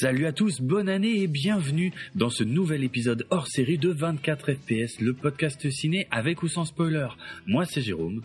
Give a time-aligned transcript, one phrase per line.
[0.00, 4.52] Salut à tous, bonne année et bienvenue dans ce nouvel épisode hors série de 24
[4.54, 7.06] FPS, le podcast ciné avec ou sans spoiler.
[7.46, 8.22] Moi c'est Jérôme.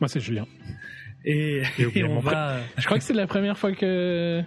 [0.00, 0.46] Moi c'est Julien.
[1.24, 2.58] Et, Et et on va...
[2.78, 4.42] Je crois que c'est la première fois que.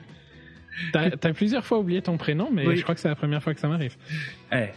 [0.94, 2.78] T'as as plusieurs fois oublié ton prénom, mais Oui.
[2.78, 3.98] je crois que c'est la première fois que ça m'arrive.
[4.54, 4.68] Eh,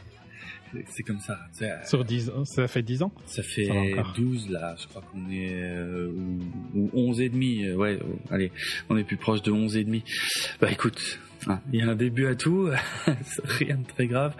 [0.88, 1.38] c'est- comme ça.
[1.52, 3.12] Ça, Sur 10 ans, ça fait 10 ans.
[3.26, 4.12] ça fait Ça va encore.
[4.16, 5.52] 12 là, je crois qu'on est...
[5.52, 6.38] euh, ou,
[6.74, 8.50] ou 11 et demi, euh, ouais, euh, allez,
[8.88, 10.02] on est plus proche de 11 et demi.
[10.60, 11.18] Bah écoute,
[11.72, 12.68] il y a un début à tout,
[13.44, 14.34] rien de très grave.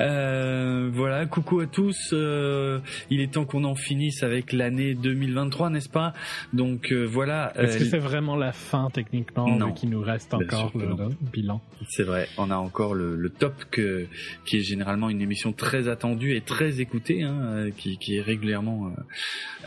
[0.00, 2.10] Euh, voilà, coucou à tous.
[2.12, 2.78] euh,
[3.10, 6.12] il est temps qu'on en finisse avec l'année 2023, n'est-ce pas?
[6.52, 7.52] Donc euh, voilà.
[7.56, 9.72] Est-ce que euh, c'est vraiment la fin techniquement, Non.
[9.72, 10.88] qu'il nous reste encore le,
[11.32, 11.60] bilan?
[11.88, 14.06] C'est vrai, on a encore le, le top que,
[14.44, 18.20] qui est généralement une émission très attendue et très écoutée, hein, euh, qui, qui est
[18.22, 18.90] régulièrement euh,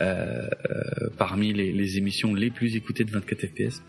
[0.02, 3.82] euh, euh, parmi les, les émissions les plus écoutées de 24 FPS.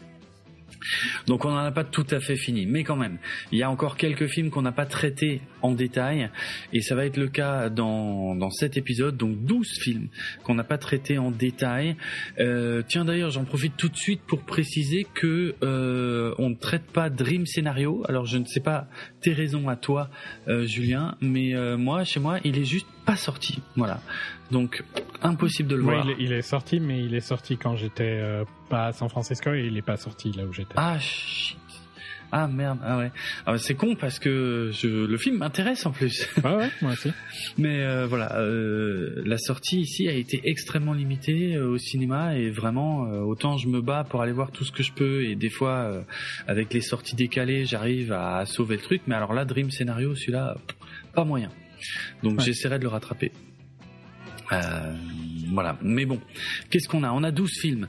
[1.27, 3.17] Donc on n'en a pas tout à fait fini, mais quand même,
[3.51, 6.29] il y a encore quelques films qu'on n'a pas traités en détail,
[6.73, 10.07] et ça va être le cas dans, dans cet épisode, donc 12 films
[10.43, 11.95] qu'on n'a pas traités en détail.
[12.39, 16.85] Euh, tiens d'ailleurs, j'en profite tout de suite pour préciser que euh, on ne traite
[16.91, 18.03] pas Dream Scénario.
[18.07, 18.87] Alors je ne sais pas
[19.21, 20.09] tes raisons à toi,
[20.47, 23.59] euh, Julien, mais euh, moi, chez moi, il est juste pas sorti.
[23.75, 24.01] Voilà.
[24.51, 24.83] Donc
[25.23, 26.05] impossible de le Ouais, voir.
[26.05, 29.09] il, est, il est sorti, mais il est sorti quand j'étais euh, pas à San
[29.09, 30.73] Francisco et il est pas sorti là où j'étais.
[30.75, 31.57] Ah shit.
[32.29, 33.09] Ah merde, ah ouais.
[33.45, 36.27] Ah, bah, c'est con parce que je, le film m'intéresse en plus.
[36.43, 37.09] Ouais, ouais, moi aussi.
[37.57, 42.49] Mais euh, voilà, euh, la sortie ici a été extrêmement limitée euh, au cinéma et
[42.49, 45.49] vraiment, autant je me bats pour aller voir tout ce que je peux et des
[45.49, 46.03] fois,
[46.49, 49.03] avec les sorties décalées, j'arrive à, sauver le truc.
[49.07, 50.57] Mais alors là, Dream Scénario, celui-là,
[51.15, 51.49] pas moyen.
[52.23, 52.43] Donc Ouais.
[52.43, 53.31] j'essaierai de le rattraper.
[54.51, 54.93] Euh,
[55.53, 56.19] voilà, mais bon,
[56.69, 57.11] qu'est-ce qu'on a?
[57.11, 57.87] On a 12 films,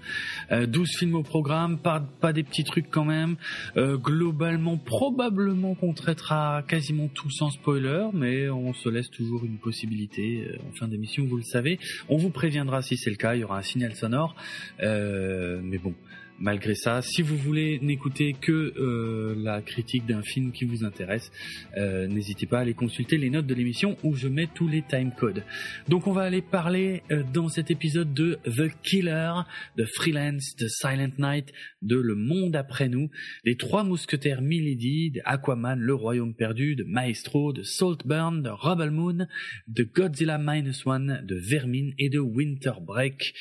[0.53, 3.37] euh, 12 films au programme, pas, des petits trucs quand même.
[3.77, 9.59] Euh, globalement, probablement qu'on traitera quasiment tout sans spoiler, mais on se laisse toujours une
[9.59, 11.79] possibilité euh, en fin d'émission, vous le savez.
[12.09, 14.37] On vous préviendra si c'est le cas, il y aura un signal sonore.
[14.83, 15.95] Euh, mais bon,
[16.39, 21.31] malgré ça, si vous voulez n'écouter que euh, la critique d'un film qui vous intéresse,
[21.77, 24.83] euh, n'hésitez pas à aller consulter les notes de l'émission où je mets tous les
[24.83, 25.43] timecodes.
[25.89, 29.33] Donc on va aller parler euh, dans cet épisode de The Killer,
[29.77, 33.11] de Freelance, de Silent Night, de Le Monde après nous,
[33.45, 39.27] des Trois Mousquetaires Milady, Aquaman, Le Royaume perdu, de Maestro, de Saltburn, de Rebel Moon,
[39.67, 43.35] de Godzilla Minus One, de Vermine et de Winter Break.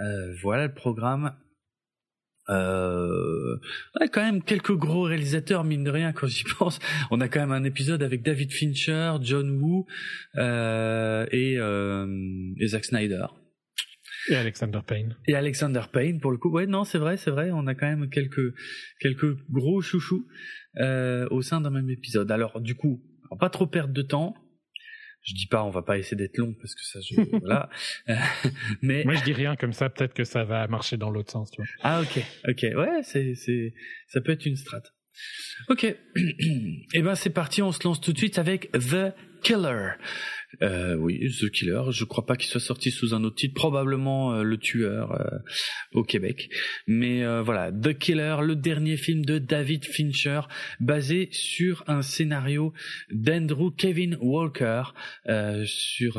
[0.00, 1.34] Euh, voilà le programme.
[2.50, 3.56] Euh,
[4.00, 6.78] ouais, quand même quelques gros réalisateurs mine de rien quand j'y pense.
[7.10, 9.86] On a quand même un épisode avec David Fincher, John Woo
[10.36, 12.06] euh, et, euh,
[12.58, 13.26] et Zack Snyder.
[14.30, 15.16] Et Alexander Payne.
[15.26, 16.50] Et Alexander Payne pour le coup.
[16.50, 17.50] Ouais, non, c'est vrai, c'est vrai.
[17.50, 18.54] On a quand même quelques
[19.00, 20.26] quelques gros chouchous
[20.80, 22.30] euh, au sein d'un même épisode.
[22.30, 24.34] Alors du coup, on pas trop perdre de temps.
[25.28, 27.68] Je dis pas, on va pas essayer d'être long parce que ça, je, voilà.
[28.08, 28.14] Euh,
[28.82, 31.50] mais Moi je dis rien comme ça, peut-être que ça va marcher dans l'autre sens,
[31.50, 31.66] tu vois.
[31.82, 33.74] ah ok, ok, ouais, c'est c'est
[34.06, 34.82] ça peut être une strat.
[35.68, 35.96] Ok, et
[37.02, 39.12] ben c'est parti, on se lance tout de suite avec The
[39.42, 39.90] Killer.
[40.62, 41.82] Euh, oui, The Killer.
[41.90, 45.38] Je crois pas qu'il soit sorti sous un autre titre, probablement euh, le tueur euh,
[45.92, 46.48] au Québec.
[46.86, 50.40] Mais voilà, The Killer, le dernier film de David Fincher,
[50.80, 52.72] basé sur un scénario
[53.10, 54.82] d'Andrew Kevin Walker.
[55.64, 56.14] sur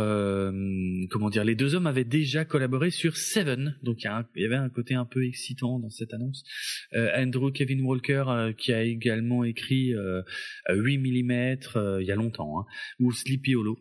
[1.10, 4.70] comment dire, les deux hommes avaient déjà collaboré sur Seven, donc il y, avait un
[4.70, 6.44] côté un peu excitant dans cette annonce.
[6.94, 10.22] Andrew Kevin Walker qui a également écrit euh,
[10.70, 12.66] 8 mm il y a longtemps, hein,
[13.00, 13.78] ou Sleepy Hollow.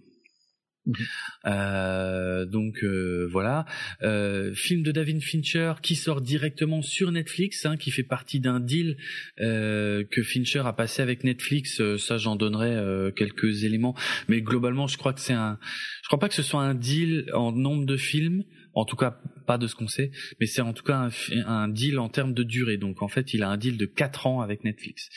[1.47, 3.67] Euh, donc euh, voilà,
[4.03, 8.61] Euh, film de David Fincher qui sort directement sur Netflix, hein, qui fait partie d'un
[8.61, 8.97] deal
[9.39, 11.83] que Fincher a passé avec Netflix.
[11.97, 13.95] Ça, j'en donnerai quelques éléments,
[14.29, 15.59] mais globalement, je crois que c'est un,
[16.03, 18.45] je crois pas que ce soit un deal en nombre de films,
[18.79, 20.11] en tout cas pas de ce qu'on sait,
[20.41, 21.09] mais c'est en tout cas
[21.47, 22.77] un, deal en termes de durée.
[22.77, 25.09] Donc en fait, il a un deal de 4 ans avec Netflix.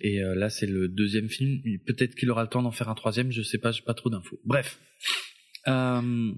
[0.00, 1.60] Et euh, là, c'est le deuxième film.
[1.86, 3.30] Peut-être qu'il aura le temps d'en faire un troisième.
[3.30, 4.40] Je sais pas, j'ai pas trop d'infos.
[4.44, 4.78] Bref.
[5.68, 6.32] Euh,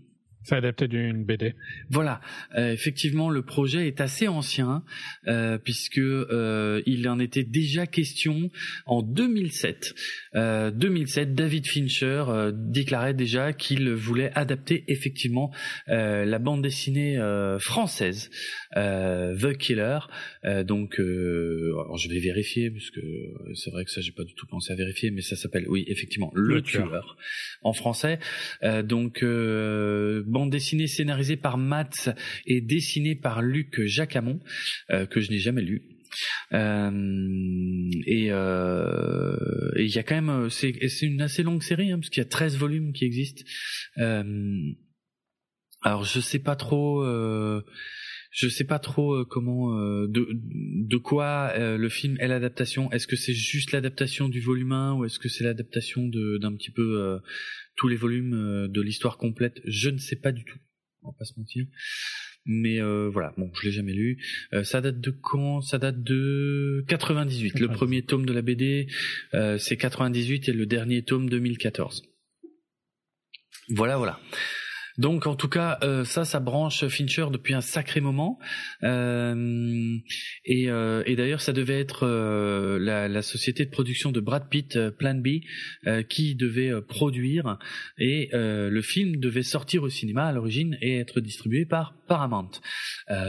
[0.49, 1.55] C'est adapté d'une BD.
[1.91, 2.23] voilà,
[2.57, 4.83] Euh, effectivement, le projet est assez ancien
[5.27, 8.49] euh, puisque euh, il en était déjà question
[8.87, 9.95] en 2007.
[10.37, 15.53] Euh, 2007, David Fincher euh, déclarait déjà qu'il voulait adapter effectivement
[15.91, 18.31] euh, la bande dessinée euh, française
[18.79, 19.99] euh, The Killer.
[20.49, 23.01] Euh, donc, euh, alors je vais vérifier parce que
[23.55, 25.85] c'est vrai que ça j'ai pas du tout pensé à vérifier, mais ça s'appelle oui
[25.89, 26.89] effectivement Le, Le tueur.
[26.89, 27.17] Tueur.
[27.63, 28.19] en français.
[28.63, 32.11] Euh, donc euh, bande dessinée scénarisée par Matt
[32.47, 34.41] et dessinée par Luc Jacamon,
[34.91, 35.83] euh, que je n'ai jamais lu.
[36.53, 38.31] et
[39.77, 42.29] il y a quand même, c'est une assez longue série, hein, parce qu'il y a
[42.29, 43.45] 13 volumes qui existent.
[45.83, 47.05] alors je sais pas trop
[48.39, 52.89] je sais pas trop euh, comment euh, de de quoi euh, le film est l'adaptation.
[52.93, 56.55] Est-ce que c'est juste l'adaptation du volume 1 ou est-ce que c'est l'adaptation de d'un
[56.55, 57.19] petit peu
[57.75, 59.61] tous les volumes de l'histoire complète?
[59.65, 60.59] Je ne sais pas du tout.
[61.03, 61.67] On va pas se mentir.
[62.47, 64.23] Mais voilà, bon, je l'ai jamais lu.
[64.63, 65.61] ça date de quand?
[65.61, 67.59] Ça date de 98.
[67.59, 68.87] Le premier tome de la BD,
[69.59, 72.03] c'est 98 et le dernier tome 2014.
[73.71, 74.21] Voilà, voilà.
[74.99, 78.39] Donc en tout cas, euh, ça, ça branche Fincher depuis un sacré moment.
[78.83, 79.97] Euh,
[80.45, 82.07] et, euh, et d'ailleurs, ça devait être
[82.81, 85.41] la, la, société de production de Brad Pitt, Plan B,
[86.09, 87.59] qui devait produire.
[87.99, 92.51] Et le film devait sortir au cinéma à l'origine et être distribué par Paramount.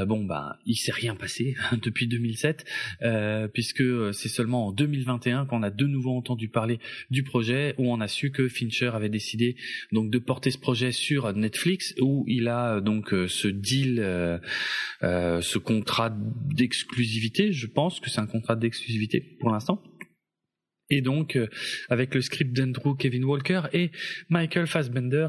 [0.07, 2.65] bon, bah, il s'est rien passé depuis 2007,
[3.53, 3.83] puisque
[4.13, 6.79] c'est seulement en 2021 qu'on a de nouveau entendu parler
[7.09, 9.55] du projet, où on a su que Fincher avait décidé
[9.91, 13.99] donc de porter ce projet sur Netflix où il a euh, donc euh, ce deal,
[13.99, 14.39] euh,
[15.01, 17.51] ce contrat d'exclusivité.
[17.51, 19.81] Je pense que c'est un contrat d'exclusivité pour l'instant
[20.89, 21.38] et donc
[21.89, 23.91] avec le script d'Andrew Kevin Walker et
[24.30, 25.27] Michael Fassbender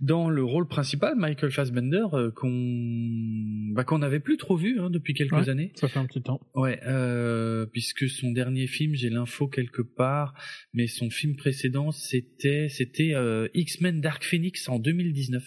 [0.00, 1.14] dans le rôle principal.
[1.16, 2.04] Michael Fassbender
[2.36, 5.72] qu'on bah, qu'on n'avait plus trop vu hein, depuis quelques années.
[5.74, 6.40] Ça fait un petit temps.
[6.54, 10.34] Ouais, euh, puisque son dernier film, j'ai l'info quelque part,
[10.72, 13.14] mais son film précédent c'était c'était
[13.54, 15.42] X-Men Dark Phoenix en 2019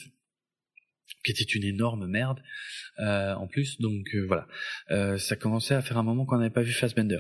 [1.24, 2.44] qui était une énorme merde euh,
[3.00, 3.80] en plus.
[3.80, 4.48] Donc euh, voilà,
[4.92, 7.20] euh, ça commençait à faire un moment qu'on n'avait pas vu Fassbender.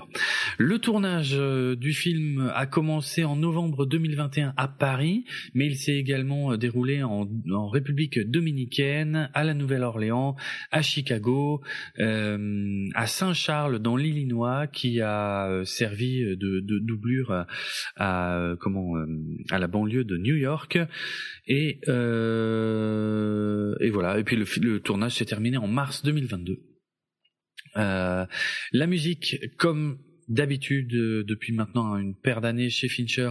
[0.57, 1.37] Le tournage
[1.77, 7.29] du film a commencé en novembre 2021 à Paris, mais il s'est également déroulé en,
[7.51, 10.35] en, République dominicaine, à la Nouvelle-Orléans,
[10.71, 11.61] à Chicago,
[11.97, 17.45] à Saint-Charles dans l'Illinois, qui a servi de, de doublure
[17.97, 18.93] à, comment
[19.51, 20.77] à la banlieue de New York
[21.47, 21.79] et
[23.81, 24.19] et voilà.
[24.19, 26.59] Et puis le, le tournage s'est terminé en mars 2022.
[27.77, 28.25] Euh,
[28.71, 33.29] la musique, comme d'habitude euh, depuis maintenant une paire d'années chez Fincher,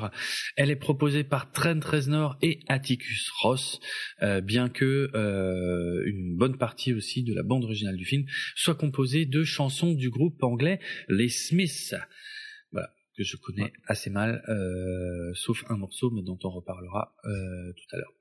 [0.57, 3.81] elle est proposée par Trent Reznor et Atticus Ross,
[4.23, 8.75] euh, bien que euh, une bonne partie aussi de la bande originale du film soit
[8.75, 11.95] composée de chansons du groupe anglais les Smiths.
[12.71, 17.97] Voilà que je connais assez mal, euh, sauf un morceau, mais dont on reparlera tout
[17.97, 18.13] à l'heure.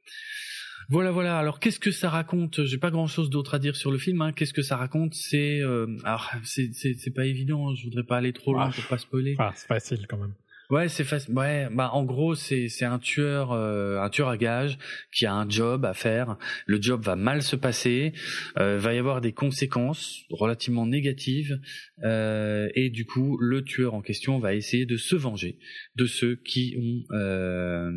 [0.90, 1.38] Voilà, voilà.
[1.38, 2.66] Alors, qu'est-ce que ça raconte?
[2.66, 4.22] J'ai pas grand-chose d'autre à dire sur le film.
[4.22, 4.32] Hein.
[4.32, 5.14] Qu'est-ce que ça raconte?
[5.14, 7.70] C'est, euh, alors, c'est, c'est, pas évident.
[7.70, 7.76] Hein.
[7.76, 9.36] Je voudrais pas aller trop loin pour pas spoiler.
[9.40, 10.34] Ah, c'est facile quand même.
[10.70, 11.34] Ouais, c'est facile.
[11.36, 14.78] Ouais, bah en gros, c'est c'est un tueur, euh, un tueur à gage
[15.12, 16.38] qui a un job à faire.
[16.66, 18.14] Le job va mal se passer,
[18.58, 21.60] euh, va y avoir des conséquences relativement négatives,
[22.04, 25.58] euh, et du coup, le tueur en question va essayer de se venger
[25.96, 27.92] de ceux qui ont euh,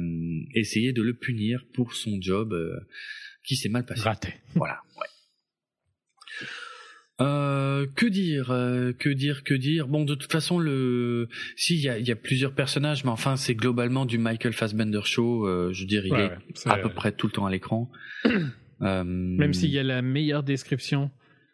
[0.55, 2.77] essayé de le punir pour son job euh,
[3.45, 4.03] qui s'est mal passé.
[4.03, 4.35] Raté.
[4.55, 4.81] Voilà.
[4.97, 5.07] Ouais.
[7.23, 9.89] Euh, que dire, euh, que dire, que dire.
[9.89, 13.37] Bon, de toute façon, le, si il y a, y a, plusieurs personnages, mais enfin,
[13.37, 15.47] c'est globalement du Michael Fassbender show.
[15.47, 17.91] Euh, je dirais, il est, à peu près tout le temps à l'écran.
[18.81, 21.11] Même s'il y a la meilleure description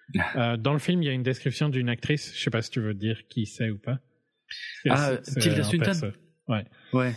[0.58, 2.32] dans le film, il y a une description d'une actrice.
[2.36, 4.00] Je sais pas si tu veux dire qui c'est ou pas.
[4.88, 6.12] Ah, Tilda Swinton?
[6.48, 6.64] Ouais.
[6.92, 7.12] Ouais.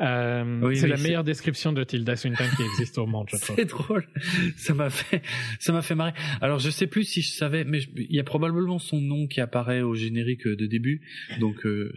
[0.00, 3.56] Euh, c'est la meilleure description de Tilda Swinton qui existe au monde, je trouve.
[3.56, 4.08] C'est drôle.
[4.56, 5.22] Ça m'a fait,
[5.58, 6.12] ça m'a fait marrer.
[6.40, 9.40] Alors, je sais plus si je savais, mais il y a probablement son nom qui
[9.40, 11.02] apparaît au générique de début.
[11.40, 11.92] Donc, euh,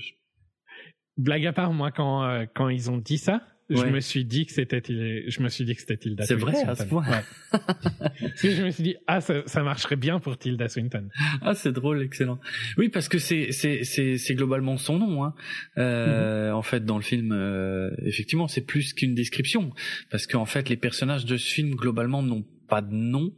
[1.17, 3.41] blague à part, moi, quand euh, quand ils ont dit ça,
[3.75, 4.81] je me suis dit que c'était
[5.27, 7.03] je me suis dit que c'était Tilda C'est vrai à ce point.
[7.51, 7.57] que
[8.51, 11.09] je me suis dit ah ça, ça, marcherait bien pour Tilda Swinton.
[11.41, 12.39] Ah c'est drôle, excellent.
[12.77, 15.33] Oui parce que c'est c'est c'est c'est globalement son nom hein.
[15.77, 16.53] Euh, mm-hmm.
[16.53, 19.71] en fait dans le film euh, effectivement, c'est plus qu'une description
[20.09, 23.33] parce qu'en fait les personnages de ce film globalement n'ont pas de nom.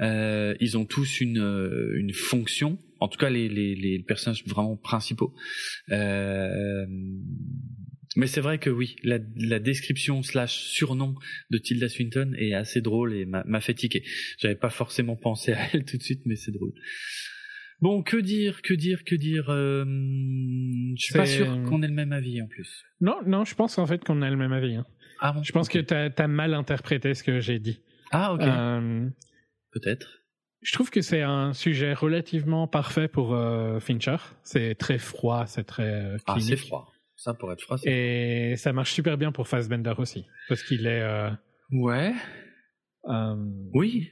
[0.00, 1.38] Euh, ils ont tous une
[1.94, 5.34] une fonction en tout cas les les, les personnages vraiment principaux.
[5.90, 6.86] Euh,
[8.16, 11.14] mais c'est vrai que oui, la, la, description slash surnom
[11.50, 14.02] de Tilda Swinton est assez drôle et m'a fait tiquer.
[14.38, 16.72] J'avais pas forcément pensé à elle tout de suite, mais c'est drôle.
[17.80, 21.94] Bon, que dire, que dire, que dire euh, Je suis pas sûr qu'on ait le
[21.94, 22.84] même avis en plus.
[23.00, 24.76] Non, non, je pense en fait qu'on a le même avis.
[24.76, 24.86] Hein.
[25.20, 27.80] Ah bon, je pense que t'as as mal interprété ce que j'ai dit.
[28.12, 28.42] Ah ok.
[28.42, 29.08] Euh,
[29.72, 30.22] Peut-être.
[30.62, 34.16] Je trouve que c'est un sujet relativement parfait pour euh, Fincher.
[34.42, 36.16] C'est très froid, c'est très.
[36.26, 36.90] ah, c'est froid.
[37.16, 37.78] Ça pour être froid.
[37.84, 41.00] Et ça marche super bien pour Fassbender aussi, parce qu'il est.
[41.00, 41.30] Euh,
[41.72, 42.12] ouais.
[43.08, 43.36] Euh,
[43.72, 44.10] oui.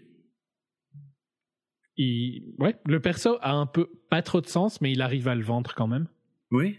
[1.96, 5.34] il, ouais, le perso a un peu pas trop de sens, mais il arrive à
[5.34, 6.08] le vendre quand même.
[6.50, 6.78] Oui.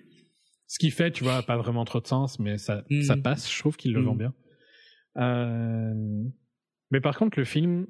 [0.68, 3.52] Ce qui fait, tu vois, pas vraiment trop de sens, mais ça, ça passe.
[3.52, 4.34] Je trouve qu'il le vend bien.
[5.18, 6.24] Euh...
[6.92, 7.88] Mais par contre, le film,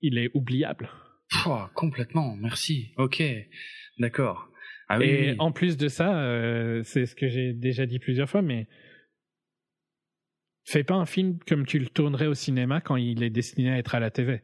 [0.00, 0.90] il est oubliable.
[1.46, 2.92] Oh, complètement, merci.
[2.98, 3.22] Ok,
[3.98, 4.48] d'accord.
[4.88, 8.28] Ah, oui, Et en plus de ça, euh, c'est ce que j'ai déjà dit plusieurs
[8.28, 8.68] fois, mais
[10.64, 13.78] fais pas un film comme tu le tournerais au cinéma quand il est destiné à
[13.78, 14.42] être à la TV.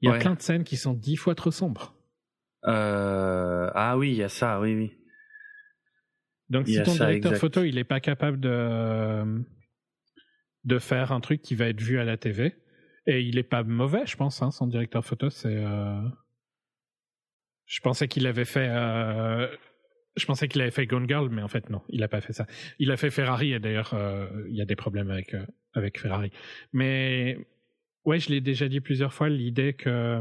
[0.00, 1.94] Il y a plein de scènes qui sont dix fois trop sombres.
[2.64, 3.70] Euh...
[3.74, 4.92] Ah oui, il y a ça, oui, oui.
[6.48, 9.44] Donc si ton directeur photo, il est pas capable de
[10.64, 12.54] de faire un truc qui va être vu à la TV,
[13.06, 15.56] et il est pas mauvais, je pense, hein, son directeur photo, c'est...
[15.56, 16.00] Euh...
[17.66, 18.68] Je pensais qu'il avait fait...
[18.70, 19.48] Euh...
[20.16, 22.32] Je pensais qu'il avait fait Gone Girl, mais en fait non, il a pas fait
[22.32, 22.46] ça.
[22.78, 25.98] Il a fait Ferrari et d'ailleurs euh, il y a des problèmes avec euh, avec
[25.98, 26.30] Ferrari.
[26.72, 27.38] Mais
[28.04, 30.20] ouais, je l'ai déjà dit plusieurs fois, l'idée que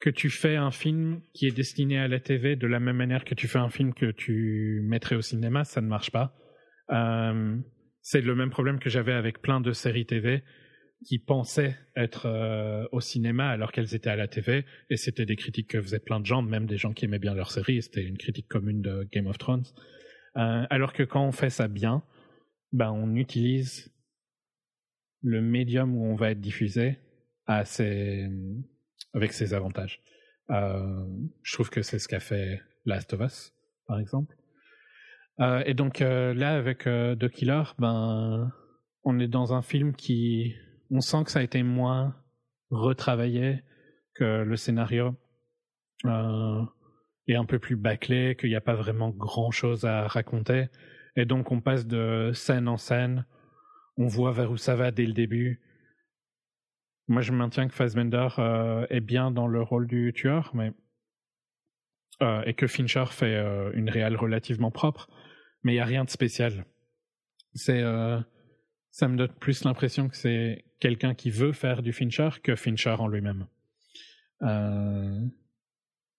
[0.00, 3.24] que tu fais un film qui est destiné à la TV de la même manière
[3.24, 6.34] que tu fais un film que tu mettrais au cinéma, ça ne marche pas.
[6.90, 7.56] Euh,
[8.00, 10.42] c'est le même problème que j'avais avec plein de séries TV
[11.04, 15.36] qui pensaient être euh, au cinéma alors qu'elles étaient à la TV, et c'était des
[15.36, 18.04] critiques que faisaient plein de gens, même des gens qui aimaient bien leur série, c'était
[18.04, 19.64] une critique commune de Game of Thrones.
[20.36, 22.02] Euh, alors que quand on fait ça bien,
[22.72, 23.92] ben on utilise
[25.22, 26.98] le médium où on va être diffusé
[27.46, 28.28] à ses,
[29.12, 30.00] avec ses avantages.
[30.50, 31.06] Euh,
[31.42, 33.52] je trouve que c'est ce qu'a fait Last of Us,
[33.86, 34.34] par exemple.
[35.40, 38.52] Euh, et donc euh, là, avec euh, The Killer, ben,
[39.04, 40.54] on est dans un film qui
[40.92, 42.14] on sent que ça a été moins
[42.70, 43.62] retravaillé,
[44.14, 45.16] que le scénario
[46.04, 46.62] euh,
[47.26, 50.68] est un peu plus bâclé, qu'il n'y a pas vraiment grand-chose à raconter.
[51.16, 53.26] Et donc on passe de scène en scène,
[53.96, 55.62] on voit vers où ça va dès le début.
[57.08, 60.72] Moi je maintiens que Fassbender euh, est bien dans le rôle du tueur, mais
[62.20, 65.08] euh, et que Fincher fait euh, une réelle relativement propre,
[65.62, 66.66] mais il n'y a rien de spécial.
[67.54, 67.82] C'est
[68.92, 72.96] ça me donne plus l'impression que c'est quelqu'un qui veut faire du Fincher que Fincher
[72.98, 73.46] en lui-même.
[74.42, 75.18] Euh,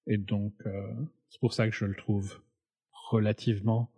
[0.07, 0.71] et donc, euh,
[1.29, 2.41] c'est pour ça que je le trouve
[2.91, 3.91] relativement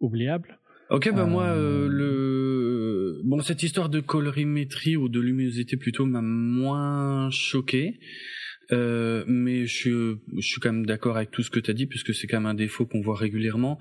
[0.00, 0.58] oubliable.
[0.88, 6.22] Ok, bah moi, euh, le bon cette histoire de colorimétrie ou de luminosité plutôt m'a
[6.22, 8.00] moins choqué.
[8.72, 11.86] Euh, mais je, je, suis quand même d'accord avec tout ce que tu as dit,
[11.86, 13.78] puisque c'est quand même un défaut qu'on voit régulièrement.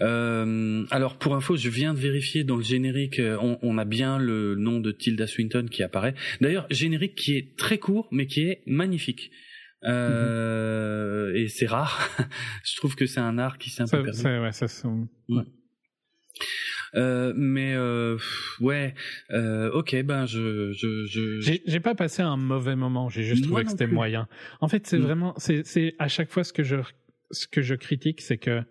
[0.00, 3.84] Euh, alors pour info, je viens de vérifier dans le générique, euh, on, on, a
[3.84, 6.14] bien le nom de Tilda Swinton qui apparaît.
[6.40, 9.30] D'ailleurs, générique qui est très court, mais qui est magnifique.
[9.84, 12.08] Euh, Et c'est rare.
[12.64, 14.22] je trouve que c'est un art qui s'est un peu perdu.
[14.22, 14.66] Ouais, ça,
[15.28, 15.44] ouais.
[16.94, 18.18] Euh, mais euh,
[18.60, 18.94] ouais,
[19.30, 21.60] euh, ok, ben je je je.
[21.64, 23.08] J'ai pas passé un mauvais moment.
[23.08, 24.26] J'ai juste trouvé que c'était moyen.
[24.60, 25.02] En fait, c'est mm.
[25.02, 26.76] vraiment c'est c'est à chaque fois ce que je
[27.30, 28.62] ce que je critique, c'est que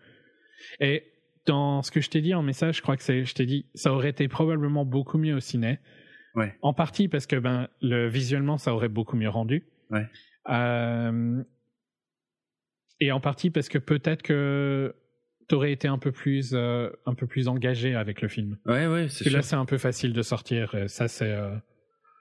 [0.80, 1.04] et
[1.46, 3.66] dans ce que je t'ai dit en message, je crois que c'est je t'ai dit
[3.74, 5.80] ça aurait été probablement beaucoup mieux au ciné.
[6.36, 6.56] Ouais.
[6.62, 9.66] En partie parce que ben le visuellement ça aurait beaucoup mieux rendu.
[9.90, 10.06] Ouais.
[10.50, 11.42] Euh,
[13.00, 14.96] et en partie parce que peut-être que
[15.50, 18.58] t'aurais été un peu plus euh, un peu plus engagé avec le film.
[18.66, 19.10] Ouais ouais.
[19.10, 20.76] C'est que là c'est un peu facile de sortir.
[20.88, 21.34] ça c'est.
[21.34, 21.56] Euh...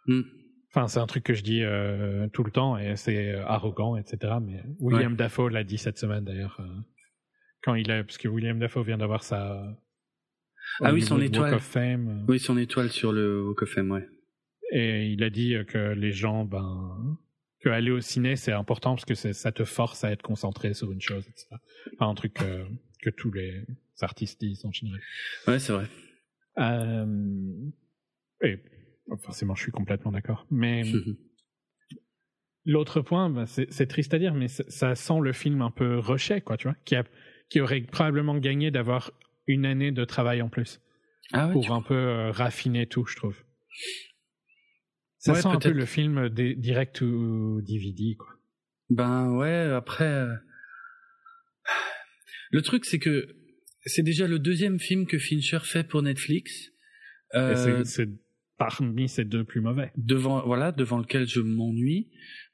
[0.06, 0.22] Mm.
[0.70, 4.34] Enfin, c'est un truc que je dis euh, tout le temps et c'est arrogant, etc.
[4.42, 6.60] Mais William Dafoe l'a dit cette semaine d'ailleurs
[7.62, 9.62] quand il a parce que William Dafoe vient d'avoir sa
[10.80, 12.24] ah oui son étoile Walk of Fame.
[12.28, 14.06] Oui son étoile sur le Walk of Fame ouais.
[14.70, 17.18] Et il a dit que les gens ben
[17.60, 20.92] que aller au ciné c'est important parce que ça te force à être concentré sur
[20.92, 21.56] une chose, etc.
[21.94, 22.38] Enfin, un truc
[23.02, 23.64] que tous les
[24.00, 25.00] artistes disent en général.
[25.46, 25.86] Ouais, c'est vrai.
[26.58, 27.70] Euh,
[28.42, 28.58] et
[29.20, 30.46] forcément, je suis complètement d'accord.
[30.50, 30.82] Mais
[32.64, 36.40] l'autre point, bah, c'est triste à dire, mais ça sent le film un peu rushé,
[36.40, 37.04] quoi, tu vois, qui, a,
[37.48, 39.12] qui aurait probablement gagné d'avoir
[39.46, 40.80] une année de travail en plus.
[41.32, 43.36] Ah ouais, pour un peu euh, raffiner tout, je trouve.
[45.18, 48.28] Ça sent un peu le film direct ou DVD, quoi.
[48.90, 50.04] Ben ouais, après.
[50.04, 50.34] Euh,
[52.50, 53.28] le truc, c'est que
[53.84, 56.70] c'est déjà le deuxième film que Fincher fait pour Netflix.
[57.34, 58.08] Euh, c'est
[58.58, 59.92] parmi ces deux plus mauvais.
[59.96, 62.08] Devant, voilà, devant lequel je m'ennuie.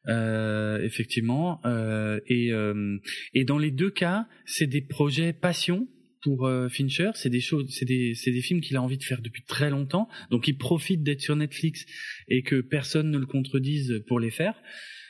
[0.06, 2.98] Euh, effectivement, euh, et euh,
[3.32, 5.88] et dans les deux cas, c'est des projets passion
[6.20, 7.12] pour euh, Fincher.
[7.14, 9.70] C'est des choses, c'est des c'est des films qu'il a envie de faire depuis très
[9.70, 10.06] longtemps.
[10.30, 11.86] Donc il profite d'être sur Netflix
[12.28, 14.54] et que personne ne le contredise pour les faire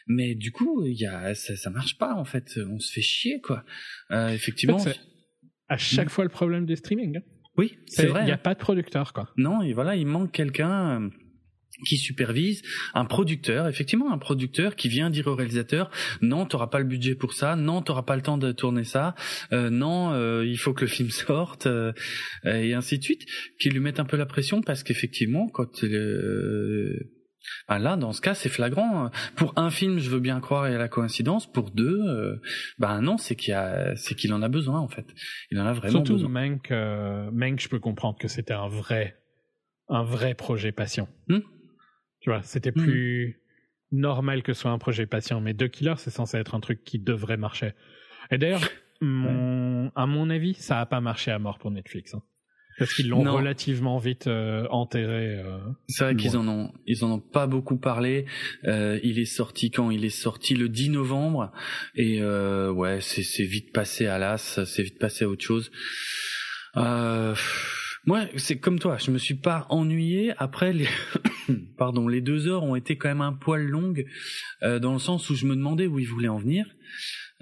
[0.07, 2.59] mais du coup il y a ça, ça marche pas en fait.
[2.69, 3.65] On se fait chier quoi.
[4.11, 4.83] Euh, effectivement
[5.69, 7.23] à chaque fois le problème des streaming hein.
[7.57, 8.23] oui c'est vrai.
[8.23, 8.39] il n'y a hein.
[8.39, 9.31] pas de producteur quoi.
[9.37, 11.11] Non et voilà il manque quelqu'un
[11.85, 12.63] qui supervise.
[12.95, 15.91] Un producteur, effectivement un producteur qui vient dire au réalisateur
[16.23, 19.15] non, t'auras pas le budget pour ça, non, t'auras pas le temps de tourner ça,
[19.53, 21.67] euh, non, euh, il faut que le film sorte.
[21.67, 21.93] Euh,
[22.45, 23.27] et ainsi de suite,
[23.59, 25.85] qui lui mettent un peu la pression parce qu'effectivement quand
[27.69, 29.11] ben là, dans ce cas, c'est flagrant.
[29.37, 31.51] Pour un film, je veux bien croire a la coïncidence.
[31.51, 32.41] Pour deux,
[32.79, 35.07] ben non, c'est qu'il a, c'est qu'il en a besoin en fait.
[35.51, 36.31] Il en a vraiment Surtout besoin.
[36.31, 36.71] Mank,
[37.33, 39.17] Mank, je peux comprendre que c'était un vrai,
[39.89, 41.09] un vrai projet passion.
[41.29, 41.41] Hmm
[42.25, 42.83] tu vois, c'était hmm.
[42.83, 43.43] plus
[43.93, 45.43] normal que ce soit un projet patient.
[45.43, 47.75] Mais deux killers, c'est censé être un truc qui devrait marcher.
[48.31, 48.63] Et d'ailleurs,
[49.03, 52.15] mon, à mon avis, ça n'a pas marché à mort pour Netflix.
[52.15, 52.23] Hein.
[52.79, 55.39] Parce qu'ils l'ont relativement vite euh, enterré.
[55.39, 58.27] Euh, c'est vrai qu'ils en ont, ils en ont pas beaucoup parlé.
[58.65, 59.91] Euh, il est sorti quand?
[59.91, 61.53] Il est sorti le 10 novembre
[61.95, 65.71] et euh, ouais, c'est vite passé à l'as, c'est vite passé à autre chose.
[66.77, 67.35] Euh,
[68.07, 70.35] moi, c'est comme toi, je me suis pas ennuyé.
[70.37, 70.89] Après, les
[71.79, 74.07] pardon, les deux heures ont été quand même un poil longues
[74.63, 76.67] euh, dans le sens où je me demandais où ils voulaient en venir.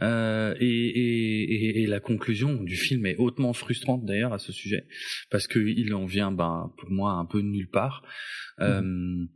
[0.00, 4.86] Euh, et, et, et, la conclusion du film est hautement frustrante d'ailleurs à ce sujet
[5.30, 8.02] parce qu'il en vient, ben, pour moi, un peu de nulle part.
[8.58, 8.62] Mmh.
[8.62, 9.26] Euh,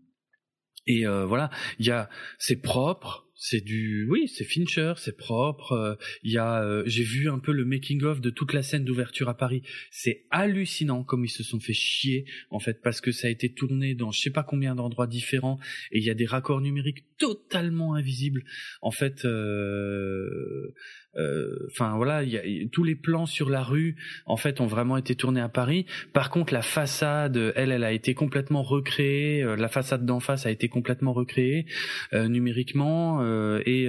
[0.87, 2.09] et euh, voilà, il y a,
[2.39, 7.03] c'est propre, c'est du oui c'est Fincher c'est propre euh, il y a euh, j'ai
[7.03, 11.05] vu un peu le making of de toute la scène d'ouverture à Paris c'est hallucinant
[11.05, 14.11] comme ils se sont fait chier en fait parce que ça a été tourné dans
[14.11, 15.59] je sais pas combien d'endroits différents
[15.93, 18.43] et il y a des raccords numériques totalement invisibles
[18.81, 20.75] en fait euh,
[21.19, 24.97] euh, enfin voilà, y a, tous les plans sur la rue en fait ont vraiment
[24.97, 25.87] été tournés à Paris.
[26.13, 29.43] Par contre, la façade, elle, elle a été complètement recréée.
[29.43, 31.67] Euh, la façade d'en face a été complètement recréée
[32.13, 33.23] euh, numériquement
[33.65, 33.89] et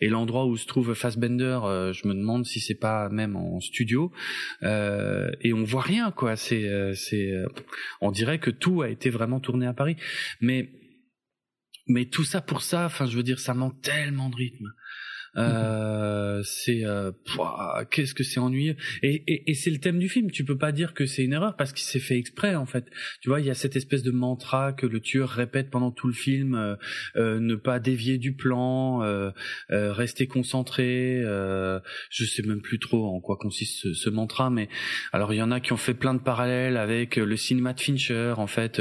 [0.00, 1.60] et l'endroit où se trouve Fassbender,
[1.92, 4.12] je me demande si c'est pas même en studio.
[4.62, 6.36] et on voit rien quoi.
[6.36, 6.68] C'est
[8.00, 9.96] on dirait que tout a été vraiment tourné à Paris,
[10.40, 10.70] mais
[11.88, 14.72] mais tout ça pour ça, enfin je veux dire, ça manque tellement de rythme.
[15.36, 17.10] Euh, c'est euh,
[17.90, 18.76] qu'est-ce que c'est ennuyeux.
[19.02, 20.30] Et, et, et c'est le thème du film.
[20.30, 22.84] Tu peux pas dire que c'est une erreur parce qu'il s'est fait exprès en fait.
[23.20, 26.06] Tu vois il y a cette espèce de mantra que le tueur répète pendant tout
[26.06, 26.76] le film euh,
[27.16, 29.30] euh ne pas dévier du plan euh,
[29.70, 34.68] rester concentré je sais même plus trop en quoi consiste ce, ce, mantra mais
[35.12, 37.80] alors il y en a qui ont fait plein de parallèles avec le cinéma de
[37.80, 38.80] Fincher en fait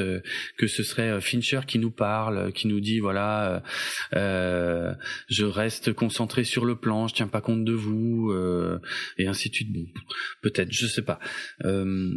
[0.57, 3.63] que ce serait Fincher qui nous parle qui nous dit voilà
[4.13, 8.79] je reste concentré sur le plan, je tiens pas compte de vous, euh,
[9.17, 9.71] et ainsi de suite.
[9.71, 9.85] Bon,
[10.41, 11.19] peut-être, je sais pas.
[11.65, 12.11] Euh,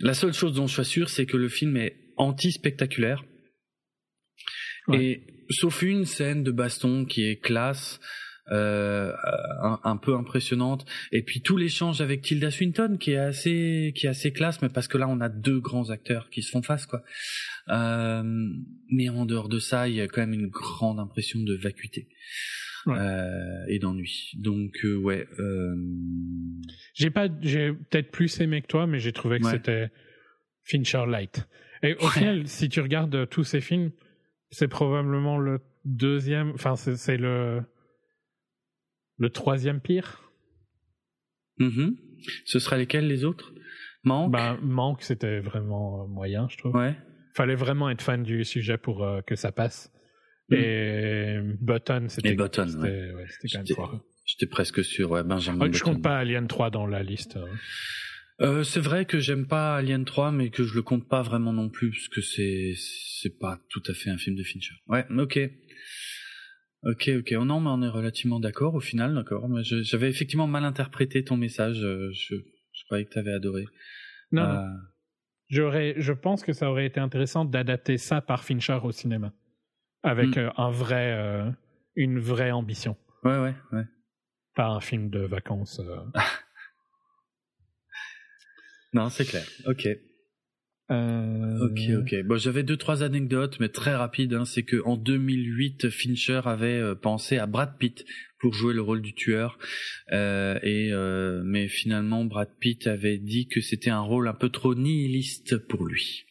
[0.00, 3.24] la seule chose dont je suis sûr, c'est que le film est anti-spectaculaire.
[4.92, 8.00] Et sauf une scène de baston qui est classe,
[8.52, 9.12] euh,
[9.84, 14.08] un, peu impressionnante et puis tout l'échange avec Tilda Swinton qui est assez qui est
[14.08, 16.84] assez classe mais parce que là on a deux grands acteurs qui se font face
[16.84, 17.04] quoi
[17.68, 18.24] euh,
[18.88, 22.08] mais en dehors de ça il y a quand même une grande impression de vacuité
[22.88, 24.32] euh, et d'ennui.
[24.38, 25.26] Donc euh, ouais.
[25.38, 25.74] Euh...
[26.94, 29.90] J'ai pas, j'ai peut-être plus aimé que toi, mais j'ai trouvé que c'était
[30.64, 31.46] Fincher light.
[31.82, 33.90] Et au final, si tu regardes tous ces films,
[34.50, 37.62] c'est probablement le deuxième, enfin c'est le
[39.18, 40.30] le troisième pire.
[41.58, 41.90] Mm
[42.46, 43.52] Ce sera lesquels les autres?
[44.02, 44.32] Manque?
[44.32, 46.74] Ben, Manque, c'était vraiment moyen, je trouve.
[46.74, 46.96] Ouais.
[47.34, 49.92] Fallait vraiment être fan du sujet pour euh, que ça passe.
[50.50, 50.54] Mm.
[50.54, 53.12] Et Button, c'était Button, ouais.
[53.12, 54.00] ouais quand même foireux.
[54.26, 55.66] J'étais presque sûr, ouais, Benjamin.
[55.68, 57.36] Oh, je compte pas Alien 3 dans la liste.
[57.36, 57.46] Hein.
[58.40, 61.52] Euh, c'est vrai que j'aime pas Alien 3, mais que je le compte pas vraiment
[61.52, 64.74] non plus, parce que c'est c'est pas tout à fait un film de Fincher.
[64.86, 65.38] Ouais, ok.
[66.84, 67.34] Ok, ok.
[67.38, 69.48] Oh non, mais on est relativement d'accord au final, d'accord.
[69.62, 71.84] J'avais effectivement mal interprété ton message.
[71.84, 73.66] Euh, je, je croyais que tu avais adoré.
[74.32, 74.42] Non.
[74.42, 74.66] Euh...
[75.48, 79.32] J'aurais, je pense que ça aurait été intéressant d'adapter ça par Fincher au cinéma
[80.02, 80.38] avec mm.
[80.38, 81.50] euh, un vrai, euh,
[81.96, 82.96] une vraie ambition.
[83.24, 83.84] Ouais, ouais, ouais.
[84.54, 85.80] Pas un film de vacances.
[85.80, 85.96] Euh.
[88.92, 89.46] non, c'est clair.
[89.66, 89.88] Ok.
[90.92, 92.24] Ok, ok.
[92.24, 94.34] Bon, j'avais deux trois anecdotes, mais très rapides.
[94.34, 94.44] Hein.
[94.44, 98.04] C'est que en 2008, Fincher avait pensé à Brad Pitt
[98.40, 99.56] pour jouer le rôle du tueur,
[100.10, 100.90] et
[101.44, 105.86] mais finalement Brad Pitt avait dit que c'était un rôle un peu trop nihiliste pour
[105.86, 106.26] lui.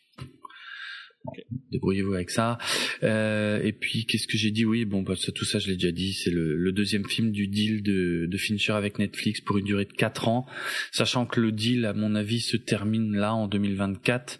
[1.72, 2.58] Débrouillez-vous avec ça.
[3.04, 4.66] Euh, et puis, qu'est-ce que j'ai dit?
[4.66, 6.14] Oui, bon, bah, tout ça, je l'ai déjà dit.
[6.14, 9.86] C'est le, le, deuxième film du deal de, de Fincher avec Netflix pour une durée
[9.86, 10.46] de 4 ans,
[10.92, 14.40] sachant que le deal, à mon avis, se termine là en 2024.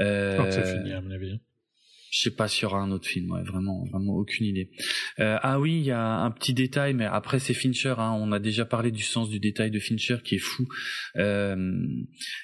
[0.00, 1.40] Euh, c'est fini, à mon avis.
[2.10, 4.70] Je sais pas s'il y aura un autre film, ouais, vraiment, vraiment aucune idée.
[5.20, 7.94] Euh, ah oui, il y a un petit détail, mais après c'est Fincher.
[7.98, 10.66] Hein, on a déjà parlé du sens du détail de Fincher qui est fou.
[11.16, 11.86] Euh,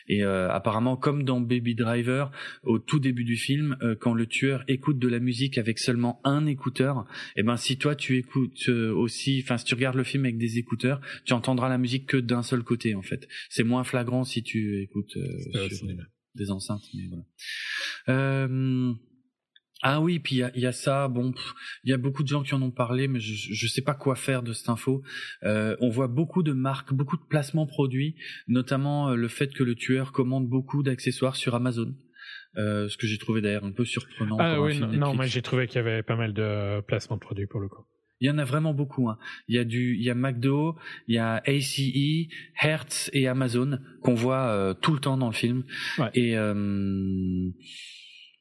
[0.06, 2.30] et euh, apparemment, comme dans Baby Driver,
[2.62, 6.20] au tout début du film, euh, quand le tueur écoute de la musique avec seulement
[6.22, 9.96] un écouteur, et eh ben si toi tu écoutes euh, aussi, enfin si tu regardes
[9.96, 13.26] le film avec des écouteurs, tu entendras la musique que d'un seul côté en fait.
[13.50, 15.18] C'est moins flagrant si tu écoutes
[15.70, 15.88] sur
[16.36, 18.48] des enceintes, mais voilà.
[19.82, 21.08] Ah oui, puis il y a, ça.
[21.08, 21.34] Bon,
[21.84, 23.94] il y a beaucoup de gens qui en ont parlé, mais je ne sais pas
[23.94, 25.02] quoi faire de cette info.
[25.44, 28.16] Euh, on voit beaucoup de marques, beaucoup de placements produits,
[28.48, 31.94] notamment euh, le fait que le tueur commande beaucoup d'accessoires sur Amazon.
[32.56, 34.38] Euh, ce que j'ai trouvé d'ailleurs un peu surprenant.
[34.40, 37.46] Ah oui, non, moi j'ai trouvé qu'il y avait pas mal de placements de produits
[37.46, 37.84] pour le coup.
[38.20, 39.10] Il y en a vraiment beaucoup.
[39.10, 39.18] Hein.
[39.46, 40.74] Il y a du, il y a McDo,
[41.06, 41.78] il y a ACE,
[42.58, 45.64] Hertz et Amazon qu'on voit tout le temps dans le film.
[45.98, 46.08] Ouais.
[46.14, 46.34] Et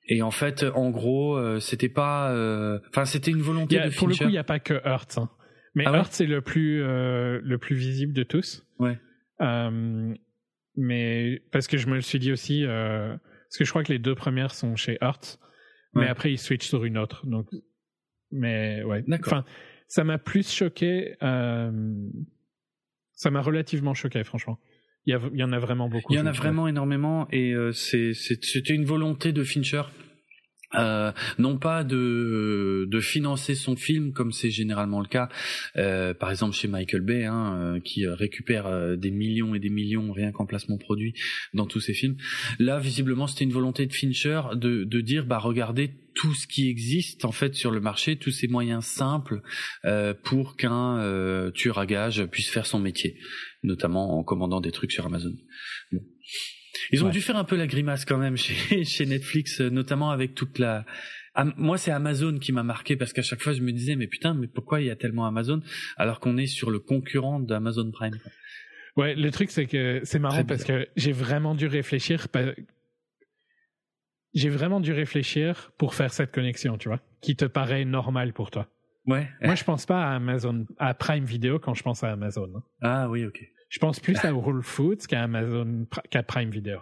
[0.08, 4.08] et en fait, en gros, euh, c'était pas, euh, enfin, c'était une volonté de Pour
[4.08, 5.32] le coup, il n'y a pas que Hertz, hein.
[5.74, 8.68] mais ah Hertz est le plus euh, le plus visible de tous.
[8.80, 9.00] Ouais.
[10.76, 14.00] mais parce que je me le suis dit aussi, parce que je crois que les
[14.00, 15.40] deux premières sont chez Hertz,
[15.94, 17.26] mais après ils switchent sur une autre.
[17.26, 17.48] Donc,
[18.32, 19.04] mais ouais.
[19.26, 19.44] Enfin,
[19.88, 21.16] ça m'a plus choqué.
[21.20, 21.72] ça
[23.32, 24.60] m'a relativement choqué, franchement.
[25.08, 26.14] Il y, en a vraiment beaucoup.
[26.14, 29.84] Il y en a vraiment énormément et euh, c'était une volonté de Fincher.
[30.74, 35.30] Euh, non pas de de financer son film comme c'est généralement le cas,
[35.78, 40.32] euh, par exemple chez Michael Bay, hein, qui récupère des millions et des millions rien
[40.32, 41.14] qu'en placement produit
[41.54, 42.18] dans tous ses films.
[42.58, 46.68] Là, visiblement, c'était une volonté de Fincher de de dire, bah regardez tout ce qui
[46.68, 49.42] existe en fait sur le marché, tous ces moyens simples
[50.24, 53.18] pour qu'un tueur à gage puisse faire son métier
[53.66, 55.34] notamment en commandant des trucs sur Amazon.
[56.92, 60.12] Ils ont dû faire un peu la grimace quand même chez, chez Netflix, euh, notamment
[60.12, 60.86] avec toute la.
[61.58, 64.34] Moi, c'est Amazon qui m'a marqué parce qu'à chaque fois, je me disais, mais putain,
[64.34, 65.62] mais pourquoi il y a tellement Amazon
[65.98, 68.18] alors qu'on est sur le concurrent d'Amazon Prime
[68.96, 72.28] Ouais, le truc, c'est que c'est marrant parce que j'ai vraiment dû réfléchir.
[74.34, 78.50] J'ai vraiment dû réfléchir pour faire cette connexion, tu vois, qui te paraît normale pour
[78.50, 78.70] toi.
[79.06, 79.30] Ouais.
[79.42, 82.50] Moi, je pense pas à Amazon, à Prime Video quand je pense à Amazon.
[82.56, 82.64] Hein.
[82.82, 83.44] Ah oui, ok.
[83.76, 86.80] Je pense plus à Whole Foods qu'à Amazon, qu'à Prime Video.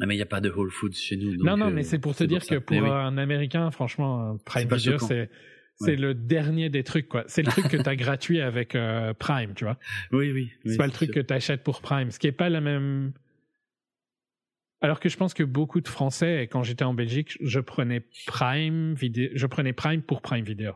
[0.00, 1.36] Ah, mais il n'y a pas de Whole Foods chez nous.
[1.36, 4.98] non, non, mais euh, c'est pour te dire que pour un Américain, franchement, Prime Video,
[4.98, 5.30] c'est
[5.76, 7.22] c'est le dernier des trucs, quoi.
[7.28, 9.78] C'est le truc que tu as gratuit avec euh, Prime, tu vois.
[10.10, 10.50] Oui, oui.
[10.66, 13.12] c'est pas le truc que tu achètes pour Prime, ce qui est pas la même.
[14.80, 18.94] Alors que je pense que beaucoup de Français, quand j'étais en Belgique, je prenais Prime
[18.94, 20.72] vidéo, je prenais Prime pour Prime Video.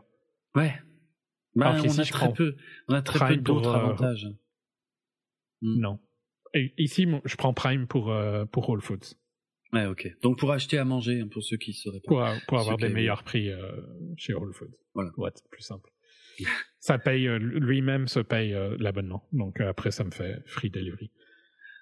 [0.55, 0.73] Ouais.
[1.55, 2.55] Bah, on, a très peu,
[2.87, 4.29] on a très peu d'autres euh, avantages.
[5.65, 5.79] Hmm.
[5.79, 5.99] Non.
[6.53, 9.15] Et ici, je prends Prime pour, euh, pour Whole Foods.
[9.73, 10.09] Ouais, ok.
[10.21, 12.07] Donc pour acheter à manger, hein, pour ceux qui seraient pas.
[12.07, 13.71] Pour, pour avoir des meilleurs prix euh,
[14.15, 14.77] chez Whole Foods.
[14.93, 15.11] Voilà.
[15.15, 15.91] Pour être plus simple.
[16.79, 19.27] ça paye, lui-même se paye l'abonnement.
[19.31, 21.11] Donc après, ça me fait free delivery.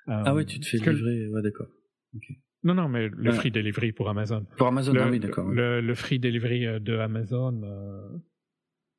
[0.08, 1.68] ah ouais, tu te fais livrer, ouais, d'accord.
[2.64, 4.46] Non, non, mais le free delivery pour Amazon.
[4.58, 5.50] Pour Amazon, ah oui, d'accord.
[5.50, 7.62] Le, le, free delivery de Amazon,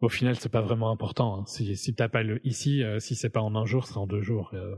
[0.00, 1.40] au final, c'est pas vraiment important.
[1.40, 1.44] Hein.
[1.46, 4.06] Si, si t'as pas le ici, euh, si c'est pas en un jour, c'est en
[4.06, 4.50] deux jours.
[4.54, 4.74] Euh,